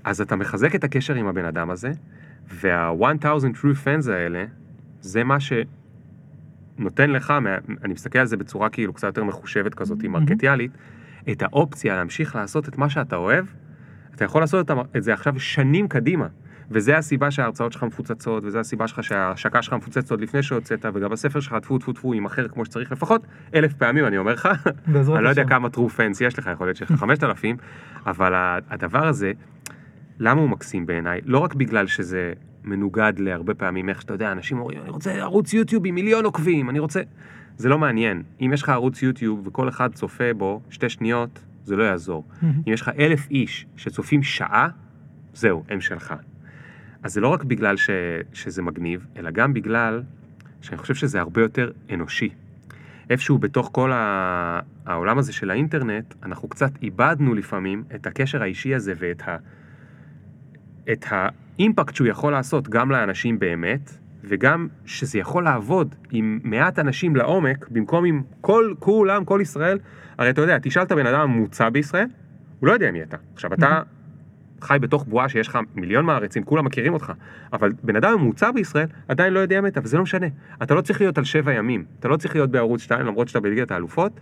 אז 0.04 0.22
אתה 0.22 0.36
מחזק 0.36 0.76
את 0.76 0.84
הקשר 0.84 1.14
עם 1.14 1.28
הבן 1.28 1.46
אדם 1.46 1.70
הזה, 1.70 1.92
וה-1000 2.62 3.26
true 3.62 3.86
fans 3.86 4.12
האלה, 4.12 4.46
זה 5.02 5.24
מה 5.24 5.38
שנותן 5.40 7.10
לך, 7.10 7.34
אני 7.84 7.94
מסתכל 7.94 8.20
על 8.20 8.26
זה 8.26 8.38
בצורה 8.38 8.70
כאילו 8.70 8.94
קצת 8.94 9.08
יותר 9.08 9.24
מחושבת 9.24 9.74
כזאת, 9.74 9.98
מרקטיאלית, 10.04 10.72
את 11.32 11.42
האופציה 11.44 11.96
להמשיך 11.96 12.36
לעשות 12.36 12.70
את 12.70 12.78
מה 12.78 12.90
שאתה 12.90 13.16
אוהב, 13.16 13.46
אתה 14.16 14.26
יכול 14.26 14.42
לעשות 14.42 14.72
את 14.98 15.04
זה 15.04 15.14
עכשיו 15.14 15.40
שנים 15.40 15.88
קדימה. 15.88 16.28
וזה 16.72 16.98
הסיבה 16.98 17.32
שההרצאות 17.32 17.74
שלך 17.74 17.84
מפוצצות, 17.84 18.44
וזה 18.46 18.60
הסיבה 18.60 18.88
שלך 18.88 19.04
שההשקה 19.04 19.62
שלך 19.62 19.74
מפוצצת 19.74 20.12
עוד 20.12 20.22
לפני 20.22 20.44
שהוצאת, 20.44 20.86
וגם 20.94 21.12
הספר 21.12 21.40
שלך 21.40 21.56
טפו 21.62 21.78
טפו 21.78 21.94
טפו 21.94 22.14
יימכר 22.14 22.48
כמו 22.48 22.66
שצריך 22.66 22.92
לפחות 22.92 23.22
אלף 23.56 23.74
פעמים, 23.74 24.06
אני 24.06 24.18
אומר 24.18 24.34
לך. 24.34 24.50
אני 24.88 25.24
לא 25.24 25.30
יודע. 25.30 25.44
כמה 25.44 25.68
true 25.68 25.92
fans 25.98 26.18
יש 26.22 26.40
לך, 26.40 26.50
יכול 26.54 26.68
להיות 26.68 26.78
שיש 26.78 26.92
לך 26.92 27.00
5,000, 27.00 27.58
אבל 28.06 28.60
הדבר 28.70 29.08
הזה, 29.08 29.32
למה 30.20 30.42
הוא 30.42 30.50
מקסים 30.50 30.86
בעיניי? 30.86 31.22
לא 31.26 31.40
רק 31.40 31.54
בגלל 31.54 31.88
שזה 31.88 32.34
מנוגד 32.64 33.14
להרבה 33.18 33.54
פעמים 33.54 33.90
איך 33.90 34.02
שאתה 34.02 34.14
יודע, 34.14 34.32
אנשים 34.32 34.60
אומרים, 34.60 34.82
אני 34.82 34.90
רוצה 34.90 35.12
ערוץ 35.12 35.54
יוטיוב 35.54 35.86
עם 35.86 35.96
מיליון 35.96 36.26
עוקבים, 36.26 36.70
אני 36.70 36.80
רוצה... 36.80 37.02
זה 37.58 37.70
לא 37.70 37.78
מעניין. 37.78 38.24
אם 38.42 38.52
יש 38.54 38.62
לך 38.62 38.70
ערוץ 38.70 39.02
יוטיוב 39.04 39.48
וכל 39.48 39.70
אחד 39.70 39.94
צופה 39.94 40.34
בו 40.38 40.62
שתי 40.70 40.90
שניות, 40.90 41.40
זה 41.64 41.76
לא 41.76 41.84
יעזור. 41.84 42.24
אם 42.68 42.74
יש 42.74 42.82
לך 42.82 42.92
אלף 43.00 43.30
איש 43.32 43.66
שצופים 43.76 44.24
שעה, 44.24 44.68
זהו, 45.34 45.64
הם 45.70 45.82
שלך. 45.82 46.14
אז 47.04 47.14
זה 47.14 47.22
לא 47.22 47.28
רק 47.28 47.44
בגלל 47.44 47.78
ש, 47.78 47.90
שזה 48.34 48.62
מגניב, 48.62 49.06
אלא 49.18 49.32
גם 49.32 49.54
בגלל 49.54 50.04
שאני 50.62 50.78
חושב 50.78 50.96
שזה 50.96 51.20
הרבה 51.20 51.42
יותר 51.42 51.72
אנושי. 51.94 52.30
איפשהו 53.10 53.38
בתוך 53.38 53.70
כל 53.74 53.92
ה... 53.92 54.60
העולם 54.86 55.18
הזה 55.18 55.34
של 55.34 55.52
האינטרנט, 55.52 56.14
אנחנו 56.24 56.48
קצת 56.50 56.72
איבדנו 56.82 57.34
לפעמים 57.34 57.84
את 57.96 58.08
הקשר 58.08 58.42
האישי 58.42 58.76
הזה 58.76 58.94
ואת 58.98 59.22
ה... 59.28 59.38
את 60.92 61.06
האימפקט 61.10 61.96
שהוא 61.96 62.08
יכול 62.08 62.32
לעשות 62.32 62.70
גם 62.70 62.92
לאנשים 62.92 63.40
באמת, 63.40 63.98
וגם 64.24 64.68
שזה 64.86 65.20
יכול 65.20 65.44
לעבוד 65.44 65.96
עם 66.12 66.40
מעט 66.44 66.80
אנשים 66.80 67.16
לעומק, 67.16 67.68
במקום 67.70 68.06
עם 68.06 68.22
כל, 68.42 68.74
כולם, 68.80 69.26
כל 69.26 69.40
ישראל. 69.42 69.80
הרי 70.18 70.30
אתה 70.30 70.42
יודע, 70.42 70.58
תשאל 70.62 70.84
את 70.84 70.92
הבן 70.92 71.06
אדם 71.06 71.20
הממוצע 71.20 71.70
בישראל, 71.70 72.08
הוא 72.60 72.68
לא 72.68 72.74
יודע 72.74 72.92
מי 72.92 73.04
אתה. 73.04 73.18
עכשיו, 73.34 73.54
אתה 73.54 73.82
חי 74.62 74.78
בתוך 74.82 75.06
בועה 75.08 75.30
שיש 75.30 75.48
לך 75.48 75.60
מיליון 75.76 76.06
מעריצים, 76.06 76.44
כולם 76.44 76.66
מכירים 76.66 76.94
אותך, 76.94 77.14
אבל 77.54 77.72
בן 77.84 77.96
אדם 77.96 78.14
ממוצע 78.14 78.52
בישראל 78.52 78.88
עדיין 79.08 79.34
לא 79.34 79.40
יודע 79.40 79.62
מי 79.62 79.68
אתה, 79.68 79.80
וזה 79.84 79.98
לא 79.98 80.04
משנה. 80.04 80.28
אתה 80.64 80.74
לא 80.74 80.82
צריך 80.82 81.02
להיות 81.02 81.18
על 81.18 81.24
שבע 81.24 81.54
ימים, 81.54 81.86
אתה 82.00 82.08
לא 82.08 82.18
צריך 82.18 82.36
להיות 82.36 82.52
בערוץ 82.52 82.82
2 82.82 83.06
למרות 83.06 83.28
שאתה 83.28 83.40
בליגת 83.40 83.72
האלופות. 83.72 84.20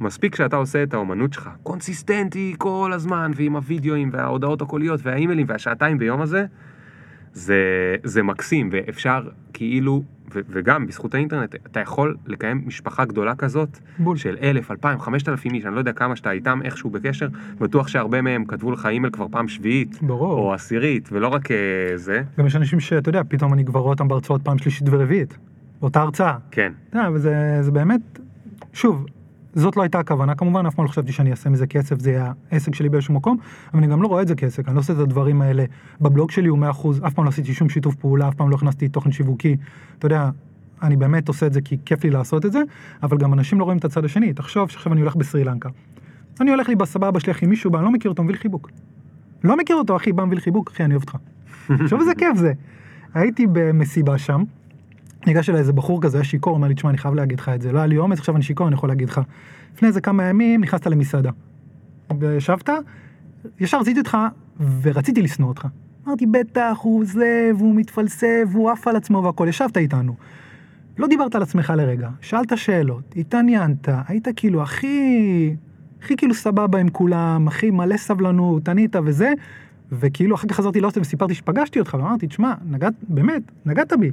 מספיק 0.00 0.34
שאתה 0.34 0.56
עושה 0.56 0.82
את 0.82 0.94
האומנות 0.94 1.32
שלך 1.32 1.50
קונסיסטנטי 1.62 2.54
כל 2.58 2.90
הזמן, 2.94 3.30
ועם 3.34 3.56
הוידאוים 3.56 4.10
וההודעות 4.12 4.62
הקוליות 4.62 5.00
והאימיילים 5.02 5.46
והשעתיים 5.48 5.98
ביום 5.98 6.20
הזה, 6.20 6.46
זה, 7.38 7.96
זה 8.04 8.22
מקסים, 8.22 8.68
ואפשר 8.72 9.28
כאילו, 9.52 10.02
ו, 10.34 10.40
וגם 10.48 10.86
בזכות 10.86 11.14
האינטרנט, 11.14 11.54
אתה 11.54 11.80
יכול 11.80 12.16
לקיים 12.26 12.62
משפחה 12.66 13.04
גדולה 13.04 13.34
כזאת, 13.34 13.78
בול. 13.98 14.16
של 14.16 14.36
אלף, 14.42 14.70
אלפיים, 14.70 15.00
חמשת 15.00 15.28
אלפים 15.28 15.54
איש, 15.54 15.64
אני 15.64 15.74
לא 15.74 15.78
יודע 15.78 15.92
כמה 15.92 16.16
שאתה 16.16 16.30
איתם 16.30 16.60
איכשהו 16.64 16.90
בקשר, 16.90 17.28
בטוח 17.58 17.88
שהרבה 17.88 18.22
מהם 18.22 18.44
כתבו 18.44 18.70
לך 18.70 18.86
אימייל 18.86 19.12
כבר 19.12 19.26
פעם 19.30 19.48
שביעית, 19.48 20.02
ברור. 20.02 20.32
או 20.32 20.54
עשירית, 20.54 21.08
ולא 21.12 21.28
רק 21.28 21.50
אה, 21.50 21.56
זה, 21.94 22.22
גם 22.38 22.46
יש 22.46 22.56
אנשים 22.56 22.80
שאתה 22.80 23.08
יודע, 23.08 23.22
פתאום 23.28 23.52
אני 23.52 23.64
כבר 23.64 23.80
רואה 23.80 23.92
אותם 23.92 24.08
בהרצאות 24.08 24.42
פעם 24.42 24.58
שלישית 24.58 24.88
ורביעית. 24.90 25.38
באותה 25.80 26.00
הרצאה. 26.00 26.36
כן, 26.50 26.72
אתה 26.90 26.98
יודע, 26.98 27.10
וזה 27.12 27.58
זה 27.60 27.70
באמת, 27.70 28.00
שוב, 28.72 29.06
זאת 29.58 29.76
לא 29.76 29.82
הייתה 29.82 29.98
הכוונה 29.98 30.34
כמובן, 30.34 30.66
אף 30.66 30.74
פעם 30.74 30.84
לא 30.84 30.90
חשבתי 30.90 31.12
שאני 31.12 31.30
אעשה 31.30 31.50
מזה 31.50 31.66
כסף, 31.66 32.00
זה 32.00 32.22
העסק 32.50 32.74
שלי 32.74 32.88
באיזשהו 32.88 33.14
מקום, 33.14 33.36
אבל 33.74 33.78
אני 33.78 33.86
גם 33.86 34.02
לא 34.02 34.08
רואה 34.08 34.22
את 34.22 34.28
זה 34.28 34.34
כעסק, 34.34 34.68
אני 34.68 34.74
לא 34.74 34.80
עושה 34.80 34.92
את 34.92 34.98
הדברים 34.98 35.42
האלה. 35.42 35.64
בבלוג 36.00 36.30
שלי 36.30 36.48
הוא 36.48 36.58
100%, 36.58 37.06
אף 37.06 37.14
פעם 37.14 37.24
לא 37.24 37.28
עשיתי 37.28 37.54
שום 37.54 37.68
שיתוף 37.68 37.94
פעולה, 37.94 38.28
אף 38.28 38.34
פעם 38.34 38.50
לא 38.50 38.56
הכנסתי 38.56 38.88
תוכן 38.88 39.12
שיווקי. 39.12 39.56
אתה 39.98 40.06
יודע, 40.06 40.30
אני 40.82 40.96
באמת 40.96 41.28
עושה 41.28 41.46
את 41.46 41.52
זה 41.52 41.60
כי 41.60 41.76
כיף 41.84 42.04
לי 42.04 42.10
לעשות 42.10 42.46
את 42.46 42.52
זה, 42.52 42.62
אבל 43.02 43.18
גם 43.18 43.32
אנשים 43.32 43.60
לא 43.60 43.64
רואים 43.64 43.78
את 43.78 43.84
הצד 43.84 44.04
השני. 44.04 44.32
תחשוב 44.32 44.70
שעכשיו 44.70 44.92
אני 44.92 45.00
הולך 45.00 45.16
בסרי 45.16 45.44
לנקה. 45.44 45.68
אני 46.40 46.50
הולך 46.50 46.68
לי 46.68 46.74
בסבבה 46.74 47.20
שלי, 47.20 47.32
אחי, 47.32 47.46
מישהו 47.46 47.70
בא, 47.70 47.78
אני 47.78 47.84
לא 47.84 47.92
מכיר 47.92 48.10
אותו, 48.10 48.22
מביא 48.22 48.34
לי 48.34 48.40
חיבוק. 48.40 48.70
לא 49.44 49.56
מכיר 49.56 49.76
אותו, 49.76 49.96
אחי, 49.96 50.12
בא 50.12 50.24
מביא 50.24 50.36
לי 50.36 50.42
חיבוק, 50.42 50.70
אחי, 50.70 50.84
אני 50.84 50.94
אוהב 50.94 51.02
אותך. 51.02 51.16
עכשיו 51.68 52.00
איזה 52.00 52.14
כיף 52.14 52.36
זה. 52.36 52.52
הייתי 53.14 53.46
במסיבה 53.52 54.18
שם, 54.18 54.42
ניגש 55.28 55.48
אליי 55.50 55.60
איזה 55.60 55.72
בחור 55.72 56.02
כזה, 56.02 56.18
היה 56.18 56.24
שיכור, 56.24 56.54
אומר 56.54 56.68
לי, 56.68 56.74
תשמע, 56.74 56.90
אני 56.90 56.98
חייב 56.98 57.14
להגיד 57.14 57.40
לך 57.40 57.48
את 57.48 57.62
זה, 57.62 57.72
לא 57.72 57.78
היה 57.78 57.86
לי 57.86 57.98
אומץ, 57.98 58.18
עכשיו 58.18 58.36
אני 58.36 58.44
שיכור, 58.44 58.66
אני 58.66 58.74
יכול 58.74 58.88
להגיד 58.88 59.08
לך. 59.08 59.20
לפני 59.74 59.88
איזה 59.88 60.00
כמה 60.00 60.24
ימים 60.24 60.60
נכנסת 60.60 60.86
למסעדה. 60.86 61.30
וישבת, 62.18 62.70
ישר 63.60 63.80
רציתי 63.80 64.00
אותך, 64.00 64.18
ורציתי 64.82 65.22
לשנוא 65.22 65.48
אותך. 65.48 65.66
אמרתי, 66.06 66.26
בטח, 66.26 66.78
הוא 66.82 67.04
זה, 67.04 67.50
והוא 67.58 67.74
מתפלסף, 67.74 68.44
והוא 68.52 68.70
עף 68.70 68.88
על 68.88 68.96
עצמו 68.96 69.22
והכל, 69.22 69.46
ישבת 69.48 69.76
איתנו. 69.76 70.14
לא 70.98 71.06
דיברת 71.06 71.34
על 71.34 71.42
עצמך 71.42 71.72
לרגע, 71.76 72.08
שאלת 72.20 72.58
שאלות, 72.58 73.14
התעניינת, 73.16 73.88
היית 74.08 74.28
כאילו 74.36 74.62
הכי, 74.62 75.54
הכי 76.02 76.16
כאילו 76.16 76.34
סבבה 76.34 76.78
עם 76.78 76.88
כולם, 76.88 77.48
הכי 77.48 77.70
מלא 77.70 77.96
סבלנות, 77.96 78.68
ענית 78.68 78.96
וזה, 79.04 79.32
וכאילו 79.92 80.34
אחר 80.34 80.48
כך 80.48 80.56
חזרתי 80.56 80.80
לאוסטר 80.80 81.00
וסיפרתי 81.00 81.34
שפגשתי 81.34 81.78
אותך, 81.78 81.94
ואמרתי, 81.94 82.26
תשמע, 82.26 82.54
נגעת, 82.70 82.94
באמת, 83.08 83.42
נגעת 83.66 83.92
בי. 84.00 84.10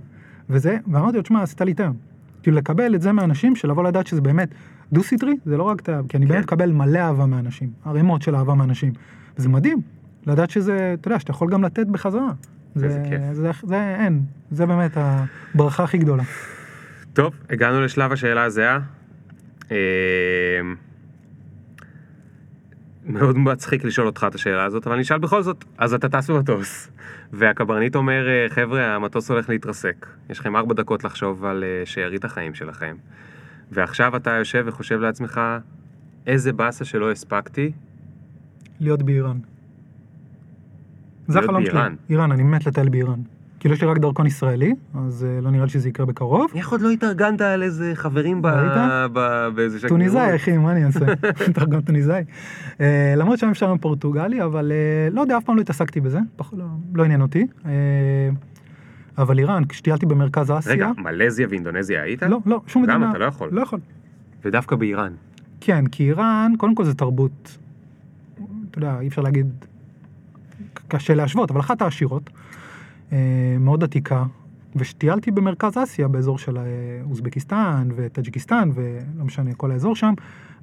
וזה, 0.49 0.77
ואמרתי 0.91 1.17
לו, 1.17 1.23
תשמע, 1.23 1.41
עשית 1.41 1.61
לי 1.61 1.73
היום. 1.77 1.95
כאילו 2.43 2.57
לקבל 2.57 2.95
את 2.95 3.01
זה 3.01 3.11
מאנשים, 3.11 3.55
של 3.55 3.69
לבוא 3.69 3.83
לדעת 3.83 4.07
שזה 4.07 4.21
באמת 4.21 4.49
דו-סטרי, 4.91 5.33
זה 5.45 5.57
לא 5.57 5.63
רק 5.63 5.89
ה... 5.89 6.01
כי 6.09 6.17
אני 6.17 6.25
כן. 6.25 6.33
באמת 6.33 6.43
מקבל 6.43 6.71
מלא 6.71 6.99
אהבה 6.99 7.25
מאנשים, 7.25 7.69
ערימות 7.85 8.21
של 8.21 8.35
אהבה 8.35 8.53
מאנשים. 8.53 8.93
וזה 9.37 9.49
מדהים, 9.49 9.81
לדעת 10.27 10.49
שזה, 10.49 10.95
אתה 10.99 11.07
יודע, 11.07 11.19
שאתה 11.19 11.31
יכול 11.31 11.51
גם 11.51 11.63
לתת 11.63 11.87
בחזרה. 11.87 12.31
איזה 12.75 12.89
זה, 12.89 13.03
כיף. 13.09 13.21
זה, 13.31 13.51
זה 13.63 13.95
אין, 13.99 14.21
זה 14.51 14.65
באמת 14.65 14.91
הברכה 14.95 15.83
הכי 15.83 15.97
גדולה. 15.97 16.23
טוב, 17.13 17.33
הגענו 17.49 17.81
לשלב 17.81 18.11
השאלה 18.11 18.43
הזהה. 18.43 18.79
מאוד 23.05 23.37
מצחיק 23.37 23.83
לשאול 23.83 24.07
אותך 24.07 24.25
את 24.27 24.35
השאלה 24.35 24.63
הזאת, 24.63 24.87
אבל 24.87 24.93
אני 24.95 25.03
אשאל 25.03 25.17
בכל 25.17 25.41
זאת, 25.41 25.65
אז 25.77 25.93
אתה 25.93 26.09
טס 26.09 26.29
במטוס, 26.29 26.91
והקברניט 27.33 27.95
אומר, 27.95 28.27
אה, 28.27 28.49
חבר'ה, 28.49 28.95
המטוס 28.95 29.31
הולך 29.31 29.49
להתרסק, 29.49 30.05
יש 30.29 30.39
לכם 30.39 30.55
ארבע 30.55 30.73
דקות 30.73 31.03
לחשוב 31.03 31.45
על 31.45 31.63
אה, 31.63 31.85
שארית 31.85 32.25
החיים 32.25 32.53
שלכם, 32.53 32.95
ועכשיו 33.71 34.15
אתה 34.15 34.31
יושב 34.31 34.63
וחושב 34.67 34.99
לעצמך, 34.99 35.41
איזה 36.27 36.53
באסה 36.53 36.85
שלא 36.85 37.11
הספקתי, 37.11 37.71
להיות 38.79 39.03
באיראן. 39.03 39.37
זה 41.27 41.39
החלום 41.39 41.65
שלי. 41.65 41.79
איראן, 42.09 42.31
אני 42.31 42.43
מת 42.43 42.65
לטייל 42.65 42.89
באיראן. 42.89 43.19
כאילו 43.65 43.75
יש 43.75 43.81
לי 43.81 43.87
רק 43.87 43.97
דרכון 43.97 44.25
ישראלי, 44.27 44.73
אז 45.07 45.25
אה, 45.29 45.41
לא 45.41 45.51
נראה 45.51 45.63
לי 45.63 45.69
שזה 45.69 45.89
יקרה 45.89 46.05
בקרוב. 46.05 46.51
איך 46.55 46.71
עוד 46.71 46.81
לא 46.81 46.89
התארגנת 46.89 47.41
על 47.41 47.63
איזה 47.63 47.91
חברים. 47.95 48.41
באיזה 48.41 49.79
שגרירות? 49.79 49.89
טוניסאי, 49.89 50.35
אחי, 50.35 50.57
מה 50.57 50.71
אני 50.71 50.85
אעשה? 50.85 50.99
דרכון 51.55 51.81
טוניסאי. 51.81 52.23
אה, 52.81 53.13
למרות 53.17 53.39
שם 53.39 53.49
אפשר 53.49 53.69
עם 53.69 53.77
פורטוגלי, 53.77 54.43
אבל 54.43 54.71
אה, 54.71 55.09
לא 55.11 55.21
יודע, 55.21 55.37
אף 55.37 55.43
פעם 55.43 55.55
לא 55.55 55.61
התעסקתי 55.61 56.01
בזה, 56.01 56.19
לא- 56.53 56.65
לא 56.93 57.03
עניין 57.03 57.21
אותי. 57.21 57.47
אבל 59.17 59.39
איראן, 59.39 59.65
כשטיילתי 59.65 60.05
במרכז 60.05 60.51
אסיה... 60.51 60.73
רגע, 60.73 60.91
מלזיה 60.97 61.47
ואינדונזיה 61.49 62.03
היית? 62.03 62.23
לא, 62.23 62.39
לא, 62.45 62.61
שום 62.67 62.83
מדינה. 62.83 63.09
אתה 63.09 63.17
לא 63.17 63.25
יכול. 63.25 63.49
לא 63.51 63.61
יכול. 63.61 63.79
ודווקא 64.45 64.75
באיראן. 64.75 65.13
כן, 65.61 65.87
כי 65.87 66.03
איראן, 66.03 66.53
קודם 66.57 66.75
כל 66.75 66.83
זה 66.83 66.93
תרבות, 66.93 67.57
אתה 68.71 68.77
יודע, 68.77 68.99
אי 68.99 69.07
אפשר 69.07 69.21
להגיד, 69.21 69.47
קשה 70.87 71.15
להשוות, 71.15 71.51
אבל 71.51 71.59
אחת 71.59 71.81
העשירות, 71.81 72.29
מאוד 73.59 73.83
עתיקה, 73.83 74.23
ושטיילתי 74.75 75.31
במרכז 75.31 75.77
אסיה, 75.83 76.07
באזור 76.07 76.37
של 76.37 76.57
אה, 76.57 76.63
אוזבקיסטן 77.09 77.87
וטאג'יקיסטן, 77.95 78.69
ולא 78.73 79.25
משנה, 79.25 79.53
כל 79.53 79.71
האזור 79.71 79.95
שם, 79.95 80.13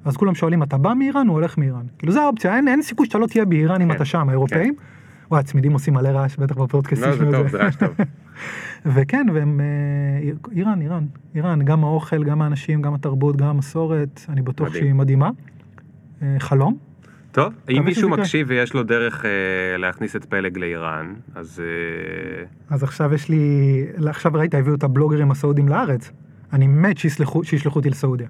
אז 0.05 0.17
כולם 0.17 0.35
שואלים, 0.35 0.63
אתה 0.63 0.77
בא 0.77 0.93
מאיראן 0.93 1.29
או 1.29 1.33
הולך 1.33 1.57
מאיראן? 1.57 1.85
כאילו, 1.97 2.13
זה 2.13 2.21
האופציה, 2.21 2.55
אין, 2.55 2.67
אין 2.67 2.81
סיכוי 2.81 3.05
שאתה 3.05 3.17
לא 3.17 3.27
תהיה 3.27 3.45
באיראן 3.45 3.81
אם 3.81 3.87
כן, 3.89 3.95
אתה 3.95 4.05
שם, 4.05 4.29
האירופאים. 4.29 4.75
וואי, 5.31 5.39
הצמידים 5.39 5.73
עושים 5.73 5.93
מלא 5.93 6.09
רעש, 6.09 6.37
בטח 6.37 6.57
בפודקאסט. 6.57 7.01
לא, 7.01 7.15
זה 7.15 7.31
טוב, 7.31 7.47
זה 7.47 7.57
רעש 7.57 7.75
טוב. 7.75 7.89
וכן, 8.93 9.25
והם... 9.33 9.59
אה, 9.59 10.31
איראן, 10.55 10.81
איראן, 10.81 11.05
איראן, 11.35 11.65
גם 11.65 11.83
האוכל, 11.83 12.23
גם 12.23 12.41
האנשים, 12.41 12.81
גם 12.81 12.93
התרבות, 12.93 13.35
גם 13.35 13.47
המסורת, 13.47 14.21
אני 14.29 14.41
בטוח 14.41 14.67
מדהים. 14.67 14.83
שהיא 14.83 14.93
מדהימה. 14.93 15.29
אה, 16.21 16.35
חלום. 16.39 16.77
טוב, 17.33 17.53
אם 17.69 17.85
מישהו. 17.85 18.09
מקשיב 18.09 18.47
ויש 18.49 18.73
לו 18.73 18.83
דרך 18.83 19.25
אה, 19.25 19.77
להכניס 19.77 20.15
את 20.15 20.25
פלג 20.25 20.57
לאיראן, 20.57 21.13
אז 21.35 21.61
אה, 21.65 22.75
אז 22.75 22.83
עכשיו 22.83 23.13
יש 23.13 23.29
לי... 23.29 23.37
עכשיו 24.07 24.33
ראית, 24.33 24.55
הביאו 24.55 24.75
את 24.75 24.83
הבלוגרים 24.83 25.31
הסעודים 25.31 25.67
לארץ. 25.67 26.11
אני 26.53 26.67
מת 26.67 26.97
שישלחו, 26.97 27.43
שישלחו 27.43 27.79
אותי 27.79 27.89
לסעודיה. 27.89 28.27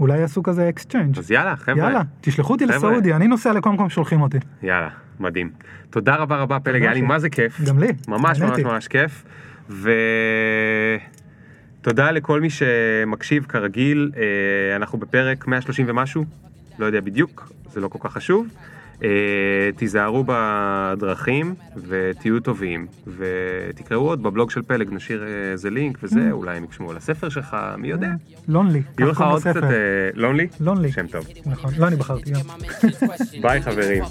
אולי 0.00 0.18
יעשו 0.18 0.42
כזה 0.42 0.68
exchange. 0.68 1.18
אז 1.18 1.30
יאללה, 1.30 1.56
חבר'ה. 1.56 1.78
יאללה, 1.78 2.02
תשלחו 2.20 2.52
אותי. 2.52 2.66
לסעודיה, 2.66 3.16
אני 3.16 3.26
נוסע 3.26 3.52
לכל 3.52 3.70
מקום 3.70 3.88
ששולחים 3.88 4.20
אותי. 4.20 4.38
יאללה. 4.62 4.88
מדהים. 5.20 5.50
תודה 5.90 6.16
רבה 6.16 6.36
רבה 6.36 6.60
פלג, 6.60 6.74
תודה 6.74 6.84
היה 6.84 6.94
לי 6.94 7.00
מה 7.00 7.18
זה 7.18 7.30
כיף. 7.30 7.60
גם 7.60 7.78
לי, 7.78 7.88
ממש 8.08 8.40
ממש. 8.40 8.60
ממש 8.60 8.88
כיף. 8.88 9.24
ותודה 11.80 12.10
לכל 12.10 12.40
מי 12.40 12.50
שמקשיב 12.50 13.44
כרגיל, 13.48 14.10
אה, 14.16 14.76
אנחנו 14.76 14.98
בפרק 14.98 15.46
130 15.46 15.86
ומשהו, 15.88 16.24
לא 16.78 16.86
יודע 16.86 17.00
בדיוק, 17.00 17.52
זה 17.72 17.80
לא 17.80 17.88
כל 17.88 17.98
כך 18.02 18.12
חשוב. 18.12 18.46
אה, 19.02 19.08
תיזהרו 19.76 20.24
בדרכים 20.26 21.54
ותהיו 21.88 22.40
טובים 22.40 22.86
ותקראו 23.16 24.08
עוד 24.08 24.22
בבלוג 24.22 24.50
של 24.50 24.62
פלג 24.62 24.92
נשאיר 24.92 25.22
אה, 25.22 25.52
איזה 25.52 25.70
לינק 25.70 25.98
וזה 26.02 26.28
אולי 26.30 26.56
הם 26.56 26.64
יקשמו 26.64 26.90
על 26.90 26.96
הספר 26.96 27.28
שלך 27.28 27.56
מי 27.78 27.88
יודע. 27.88 28.10
לונלי. 28.48 28.82
יהיו 28.98 29.10
לך 29.10 29.20
עוד 29.20 29.40
קצת 29.40 29.60
לונלי? 30.14 30.46
לונלי. 30.60 30.92
שם 30.92 31.06
טוב. 31.06 31.26
נכון, 31.46 31.72
לא 31.78 31.86
אני 31.86 31.96
בחרתי. 31.96 32.32
ביי, 33.42 33.62
חברים. 33.62 34.04